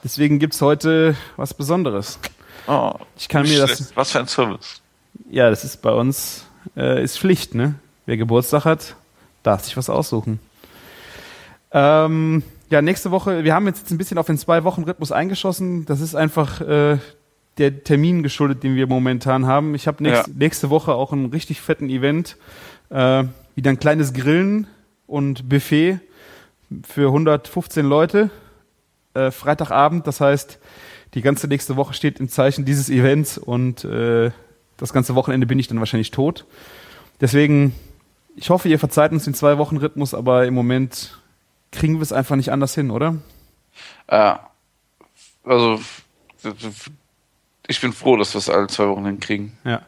Deswegen 0.04 0.40
gibt's 0.40 0.62
heute 0.62 1.16
was 1.36 1.54
Besonderes. 1.54 2.20
Oh, 2.68 2.94
Ich 3.18 3.28
kann 3.28 3.42
mir 3.44 3.60
das. 3.60 3.92
Was 3.96 4.12
für 4.12 4.20
ein 4.20 4.28
Service. 4.28 4.82
Ja, 5.30 5.50
das 5.50 5.66
ist 5.66 5.82
bei 5.82 5.92
uns 5.92 6.46
äh, 6.78 7.04
ist 7.04 7.18
Pflicht, 7.20 7.54
ne? 7.56 7.74
Wer 8.06 8.16
Geburtstag 8.18 8.64
hat, 8.64 8.96
darf 9.44 9.64
sich 9.66 9.76
was 9.76 9.90
aussuchen. 9.90 10.40
Ähm, 11.74 12.44
ja, 12.70 12.82
nächste 12.82 13.12
Woche, 13.12 13.44
wir 13.44 13.54
haben 13.54 13.68
jetzt 13.68 13.92
ein 13.92 13.98
bisschen 13.98 14.18
auf 14.18 14.28
den 14.28 14.38
Zwei-Wochen-Rhythmus 14.38 15.12
eingeschossen. 15.12 15.86
Das 15.86 16.02
ist 16.02 16.16
einfach 16.16 16.62
äh, 16.62 16.98
der 17.58 17.84
Termin 17.84 18.24
geschuldet, 18.24 18.64
den 18.64 18.76
wir 18.76 18.88
momentan 18.88 19.46
haben. 19.46 19.76
Ich 19.76 19.88
habe 19.88 20.04
nächst, 20.04 20.28
Ja. 20.28 20.34
nächste 20.36 20.70
Woche 20.70 20.94
auch 20.94 21.12
einen 21.14 21.28
richtig 21.28 21.62
fetten 21.62 21.90
Event. 21.90 22.38
Äh, 22.90 23.26
wieder 23.56 23.70
ein 23.72 23.80
kleines 23.80 24.14
Grillen 24.14 24.68
und 25.08 25.50
Buffet 25.50 26.00
für 26.88 27.08
115 27.08 27.86
Leute. 27.86 28.30
Äh, 29.14 29.32
Freitagabend, 29.32 30.08
das 30.08 30.22
heißt, 30.22 30.58
die 31.14 31.22
ganze 31.22 31.48
nächste 31.48 31.76
Woche 31.76 31.94
steht 31.94 32.22
im 32.22 32.30
Zeichen 32.30 32.64
dieses 32.64 32.90
Events 32.90 33.38
und 33.38 33.84
äh, 33.84 34.32
das 34.78 34.94
ganze 34.94 35.16
Wochenende 35.16 35.46
bin 35.46 35.60
ich 35.60 35.68
dann 35.68 35.80
wahrscheinlich 35.80 36.12
tot. 36.12 36.46
Deswegen, 37.20 37.76
ich 38.38 38.50
hoffe, 38.50 38.70
ihr 38.70 38.80
verzeiht 38.80 39.12
uns 39.12 39.26
den 39.26 39.34
Zwei-Wochen-Rhythmus, 39.34 40.14
aber 40.14 40.46
im 40.46 40.54
Moment 40.54 41.21
kriegen 41.72 41.96
wir 41.96 42.02
es 42.02 42.14
einfach 42.14 42.36
nicht 42.36 42.52
anders 42.52 42.76
hin, 42.76 42.92
oder? 42.92 43.16
Ja. 44.10 44.50
Also, 45.44 45.80
ich 47.68 47.82
bin 47.82 47.94
froh, 47.94 48.18
dass 48.18 48.34
wir 48.34 48.40
es 48.40 48.50
alle 48.50 48.68
zwei 48.68 48.88
Wochen 48.88 49.06
hinkriegen. 49.06 49.54
Ja. 49.64 49.82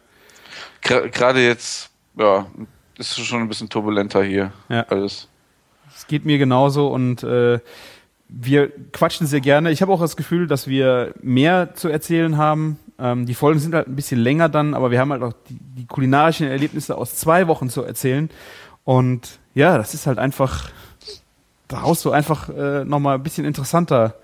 Gerade 0.82 1.46
jetzt, 1.46 1.92
ja, 2.18 2.48
ist 2.98 3.18
es 3.18 3.26
schon 3.26 3.42
ein 3.42 3.48
bisschen 3.48 3.70
turbulenter 3.70 4.24
hier. 4.24 4.52
Ja. 4.70 4.82
Alles. 4.84 5.28
Es 5.96 6.08
geht 6.08 6.26
mir 6.26 6.38
genauso 6.38 6.88
und 6.88 7.24
äh, 7.24 7.60
wir 8.28 8.72
quatschen 8.92 9.28
sehr 9.28 9.42
gerne. 9.42 9.72
Ich 9.72 9.82
habe 9.82 9.92
auch 9.92 10.02
das 10.02 10.18
Gefühl, 10.18 10.48
dass 10.48 10.68
wir 10.68 11.14
mehr 11.22 11.76
zu 11.76 11.88
erzählen 11.88 12.38
haben. 12.38 12.80
Ähm, 12.98 13.26
die 13.26 13.36
Folgen 13.36 13.60
sind 13.60 13.76
halt 13.76 13.88
ein 13.88 13.96
bisschen 13.96 14.20
länger 14.20 14.50
dann, 14.50 14.74
aber 14.74 14.90
wir 14.90 15.00
haben 15.00 15.12
halt 15.12 15.22
auch 15.22 15.34
die, 15.50 15.58
die 15.60 15.86
kulinarischen 15.86 16.48
Erlebnisse 16.48 16.98
aus 16.98 17.16
zwei 17.16 17.48
Wochen 17.48 17.70
zu 17.70 17.84
erzählen. 17.84 18.30
Und 18.84 19.40
ja, 19.54 19.78
das 19.78 19.94
ist 19.94 20.08
halt 20.08 20.18
einfach, 20.18 20.72
da 21.68 21.82
haust 21.82 22.04
du 22.06 22.12
einfach 22.12 22.50
äh, 22.50 22.84
nochmal 22.86 23.16
ein 23.16 23.24
bisschen 23.24 23.46
interessanter 23.46 24.16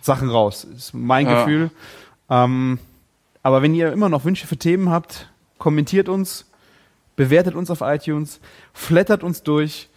Sachen 0.00 0.28
raus. 0.30 0.64
Ist 0.64 0.92
mein 0.94 1.26
Ja. 1.26 1.40
Gefühl. 1.44 1.70
Ähm, 2.30 2.78
aber 3.42 3.62
wenn 3.62 3.74
ihr 3.74 3.92
immer 3.92 4.08
noch 4.08 4.24
Wünsche 4.24 4.46
für 4.46 4.56
Themen 4.56 4.90
habt, 4.90 5.30
kommentiert 5.58 6.08
uns, 6.08 6.50
bewertet 7.16 7.54
uns 7.54 7.70
auf 7.70 7.80
iTunes, 7.82 8.40
flattert 8.72 9.22
uns 9.22 9.42
durch, 9.42 9.88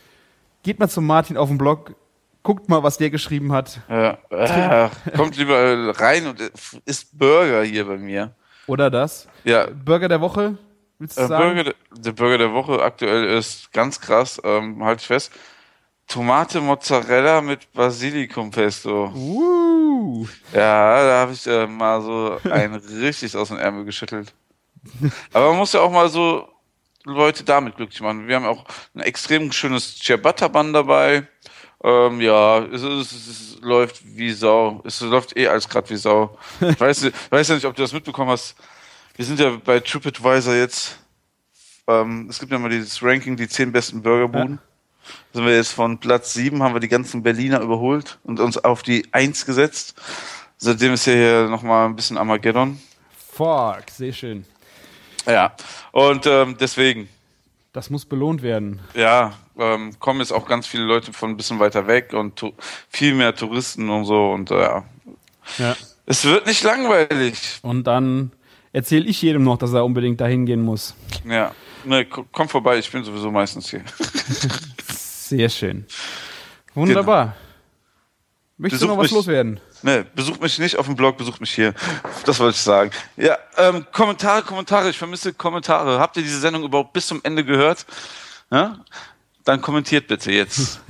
geht 0.63 0.79
mal 0.79 0.89
zum 0.89 1.05
Martin 1.07 1.37
auf 1.37 1.49
den 1.49 1.57
Blog, 1.57 1.95
guckt 2.43 2.69
mal, 2.69 2.83
was 2.83 2.97
der 2.97 3.09
geschrieben 3.09 3.51
hat. 3.53 3.79
Ja, 3.89 4.17
äh, 4.29 4.89
kommt 5.15 5.35
lieber 5.37 5.97
rein 5.99 6.27
und 6.27 6.39
isst 6.85 7.17
Burger 7.17 7.63
hier 7.63 7.85
bei 7.87 7.97
mir. 7.97 8.31
Oder 8.67 8.89
das? 8.89 9.27
Ja, 9.45 9.67
Burger 9.67 10.09
der 10.09 10.21
Woche? 10.21 10.57
Willst 10.99 11.17
du 11.17 11.21
äh, 11.23 11.27
sagen? 11.27 11.55
Burger, 11.55 11.73
der- 11.97 12.11
Burger 12.11 12.37
der 12.37 12.53
Woche 12.53 12.81
aktuell 12.81 13.25
ist 13.37 13.71
ganz 13.71 13.99
krass, 14.01 14.41
ähm, 14.43 14.83
halte 14.83 15.01
ich 15.01 15.07
fest. 15.07 15.31
Tomate 16.07 16.61
Mozzarella 16.61 17.41
mit 17.41 17.71
Basilikum 17.73 18.49
Pesto. 18.49 19.11
Uh. 19.13 20.25
Ja, 20.53 21.05
da 21.05 21.19
habe 21.19 21.33
ich 21.33 21.45
äh, 21.45 21.67
mal 21.67 22.01
so 22.01 22.39
ein 22.49 22.73
richtig 23.01 23.35
aus 23.35 23.49
dem 23.49 23.57
Ärmel 23.57 23.83
geschüttelt. 23.83 24.33
Aber 25.33 25.49
man 25.49 25.57
muss 25.57 25.73
ja 25.73 25.81
auch 25.81 25.91
mal 25.91 26.07
so 26.07 26.47
Leute 27.03 27.43
damit 27.43 27.75
glücklich 27.75 27.99
machen. 28.01 28.27
Wir 28.27 28.37
haben 28.37 28.45
auch 28.45 28.65
ein 28.95 29.01
extrem 29.01 29.51
schönes 29.51 29.99
Ciabatta-Band 29.99 30.73
dabei. 30.73 31.27
Ähm, 31.83 32.21
ja, 32.21 32.59
es, 32.59 32.81
es, 32.81 33.11
es 33.11 33.57
läuft 33.61 34.01
wie 34.03 34.31
Sau. 34.31 34.81
Es 34.85 35.01
läuft 35.01 35.37
eh 35.37 35.47
alles 35.47 35.67
gerade 35.67 35.89
wie 35.89 35.97
Sau. 35.97 36.37
Ich 36.61 36.79
weiß, 36.79 37.03
ich 37.03 37.13
weiß 37.29 37.49
ja 37.49 37.55
nicht, 37.55 37.65
ob 37.65 37.75
du 37.75 37.81
das 37.81 37.93
mitbekommen 37.93 38.31
hast. 38.31 38.55
Wir 39.15 39.25
sind 39.25 39.39
ja 39.39 39.57
bei 39.63 39.79
TripAdvisor 39.79 40.55
jetzt. 40.55 40.99
Ähm, 41.87 42.27
es 42.29 42.39
gibt 42.39 42.51
ja 42.51 42.59
mal 42.59 42.69
dieses 42.69 43.01
Ranking, 43.03 43.35
die 43.35 43.47
zehn 43.47 43.71
besten 43.71 44.01
Burgerbuden. 44.01 44.59
Sind 45.33 45.45
wir 45.45 45.55
jetzt 45.55 45.71
von 45.71 45.99
Platz 45.99 46.33
7, 46.33 46.61
haben 46.63 46.73
wir 46.75 46.79
die 46.79 46.87
ganzen 46.87 47.23
Berliner 47.23 47.61
überholt 47.61 48.17
und 48.23 48.39
uns 48.39 48.57
auf 48.57 48.81
die 48.83 49.05
1 49.11 49.45
gesetzt. 49.45 49.95
Seitdem 50.57 50.93
ist 50.93 51.05
ja 51.05 51.13
hier 51.13 51.47
nochmal 51.49 51.85
ein 51.87 51.95
bisschen 51.95 52.17
Armageddon. 52.17 52.79
Fuck, 53.33 53.83
sehr 53.93 54.13
schön. 54.13 54.45
Ja, 55.27 55.53
und 55.91 56.25
ähm, 56.25 56.55
deswegen, 56.59 57.09
Das 57.73 57.89
muss 57.89 58.05
belohnt 58.05 58.41
werden. 58.41 58.79
ja, 58.95 59.33
ähm, 59.59 59.93
kommen 59.99 60.19
jetzt 60.21 60.31
auch 60.31 60.47
ganz 60.47 60.65
viele 60.67 60.83
Leute 60.85 61.11
von 61.13 61.31
ein 61.31 61.37
bisschen 61.37 61.59
weiter 61.59 61.85
weg 61.87 62.13
und 62.13 62.43
viel 62.89 63.13
mehr 63.13 63.35
Touristen 63.35 63.89
und 63.89 64.05
so 64.05 64.31
und 64.31 64.49
äh, 64.51 64.81
ja. 65.59 65.75
Es 66.05 66.23
wird 66.25 66.47
nicht 66.47 66.63
langweilig. 66.63 67.59
Und 67.61 67.85
dann 67.85 68.31
erzähle 68.71 69.05
ich 69.05 69.21
jedem 69.21 69.43
noch, 69.43 69.57
dass 69.57 69.73
er 69.73 69.83
unbedingt 69.83 70.21
dahin 70.21 70.45
gehen 70.45 70.61
muss. 70.61 70.95
Ja, 71.27 71.53
ne, 71.83 72.05
ko- 72.05 72.25
komm 72.31 72.47
vorbei, 72.49 72.77
ich 72.79 72.89
bin 72.91 73.03
sowieso 73.03 73.29
meistens 73.29 73.69
hier. 73.69 73.81
Sehr 75.29 75.49
schön. 75.49 75.85
Wunderbar. 76.73 77.35
Möchtest 78.57 78.81
du 78.81 78.87
Besuch 78.87 78.95
noch 78.95 79.03
was 79.03 79.11
mich. 79.11 79.17
loswerden? 79.17 79.59
Ne, 79.83 80.05
besucht 80.15 80.41
mich 80.41 80.57
nicht 80.57 80.77
auf 80.77 80.85
dem 80.87 80.95
Blog, 80.95 81.17
besucht 81.17 81.39
mich 81.41 81.53
hier. 81.53 81.73
Das 82.25 82.39
wollte 82.39 82.55
ich 82.55 82.61
sagen. 82.61 82.89
Ja, 83.15 83.37
ähm, 83.57 83.85
Kommentare, 83.91 84.41
Kommentare, 84.41 84.89
ich 84.89 84.97
vermisse 84.97 85.33
Kommentare. 85.33 85.99
Habt 85.99 86.17
ihr 86.17 86.23
diese 86.23 86.39
Sendung 86.39 86.63
überhaupt 86.63 86.93
bis 86.93 87.05
zum 87.07 87.19
Ende 87.23 87.43
gehört? 87.45 87.85
Ja? 88.49 88.79
Dann 89.43 89.61
kommentiert 89.61 90.07
bitte 90.07 90.31
jetzt. 90.31 90.81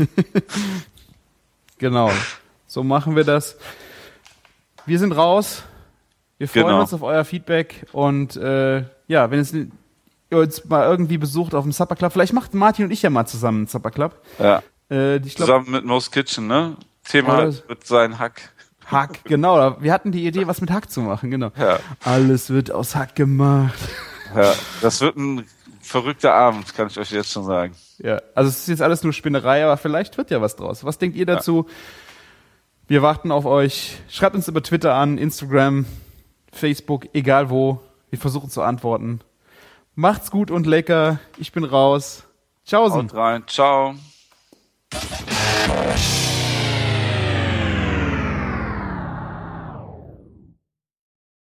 Genau. 1.80 2.11
So 2.65 2.84
machen 2.84 3.15
wir 3.15 3.23
das. 3.23 3.57
Wir 4.88 4.97
sind 4.99 5.11
raus. 5.11 5.61
Wir 6.39 6.47
freuen 6.47 6.65
Genau. 6.65 6.81
uns 6.81 6.93
auf 6.93 7.03
euer 7.03 7.23
Feedback 7.23 7.85
und 7.91 8.35
äh, 8.35 8.84
ja, 9.07 9.30
wenn 9.31 9.39
es 9.39 9.53
uns 10.31 10.65
mal 10.65 10.89
irgendwie 10.89 11.17
besucht 11.17 11.55
auf 11.55 11.63
dem 11.63 11.71
Supper 11.71 11.95
Club, 11.95 12.13
vielleicht 12.13 12.33
macht 12.33 12.53
Martin 12.53 12.85
und 12.85 12.91
ich 12.91 13.01
ja 13.01 13.09
mal 13.09 13.25
zusammen 13.25 13.59
einen 13.59 13.67
Supper 13.67 13.91
Club. 13.91 14.21
Ja. 14.39 14.61
Äh, 14.89 15.17
ich 15.17 15.35
glaube, 15.35 15.51
Zusammen 15.51 15.71
mit 15.71 15.85
Mo's 15.85 16.11
Kitchen, 16.11 16.47
ne? 16.47 16.77
Thema 17.03 17.35
Alles. 17.35 17.67
wird 17.67 17.85
sein 17.87 18.19
Hack. 18.19 18.51
Hack, 18.85 19.23
genau. 19.25 19.81
Wir 19.81 19.93
hatten 19.93 20.11
die 20.11 20.25
Idee, 20.25 20.47
was 20.47 20.61
mit 20.61 20.71
Hack 20.71 20.89
zu 20.89 21.01
machen, 21.01 21.29
genau. 21.31 21.51
Ja. 21.57 21.79
Alles 22.03 22.49
wird 22.49 22.71
aus 22.71 22.95
Hack 22.95 23.15
gemacht. 23.15 23.77
Ja, 24.35 24.53
das 24.81 25.01
wird 25.01 25.17
ein 25.17 25.45
verrückter 25.81 26.33
Abend, 26.33 26.73
kann 26.75 26.87
ich 26.87 26.99
euch 26.99 27.11
jetzt 27.11 27.31
schon 27.31 27.45
sagen. 27.45 27.75
Ja, 27.97 28.21
also 28.35 28.49
es 28.49 28.59
ist 28.59 28.67
jetzt 28.67 28.81
alles 28.81 29.03
nur 29.03 29.13
Spinnerei, 29.13 29.63
aber 29.63 29.77
vielleicht 29.77 30.17
wird 30.17 30.31
ja 30.31 30.41
was 30.41 30.55
draus. 30.55 30.83
Was 30.83 30.97
denkt 30.97 31.15
ihr 31.15 31.25
dazu? 31.25 31.65
Wir 32.87 33.01
warten 33.01 33.31
auf 33.31 33.45
euch. 33.45 33.97
Schreibt 34.09 34.35
uns 34.35 34.47
über 34.47 34.63
Twitter 34.63 34.93
an, 34.93 35.17
Instagram, 35.17 35.85
Facebook, 36.53 37.07
egal 37.13 37.49
wo. 37.49 37.81
Wir 38.09 38.19
versuchen 38.19 38.49
zu 38.49 38.61
antworten. 38.61 39.19
Macht's 39.99 40.30
gut 40.30 40.52
und 40.52 40.68
lecker. 40.68 41.19
Ich 41.40 41.52
bin 41.52 41.64
raus. 41.64 42.24
Tschaußen. 42.68 43.10
Haut 43.10 43.15
rein, 43.15 43.44
ciao. 43.48 43.95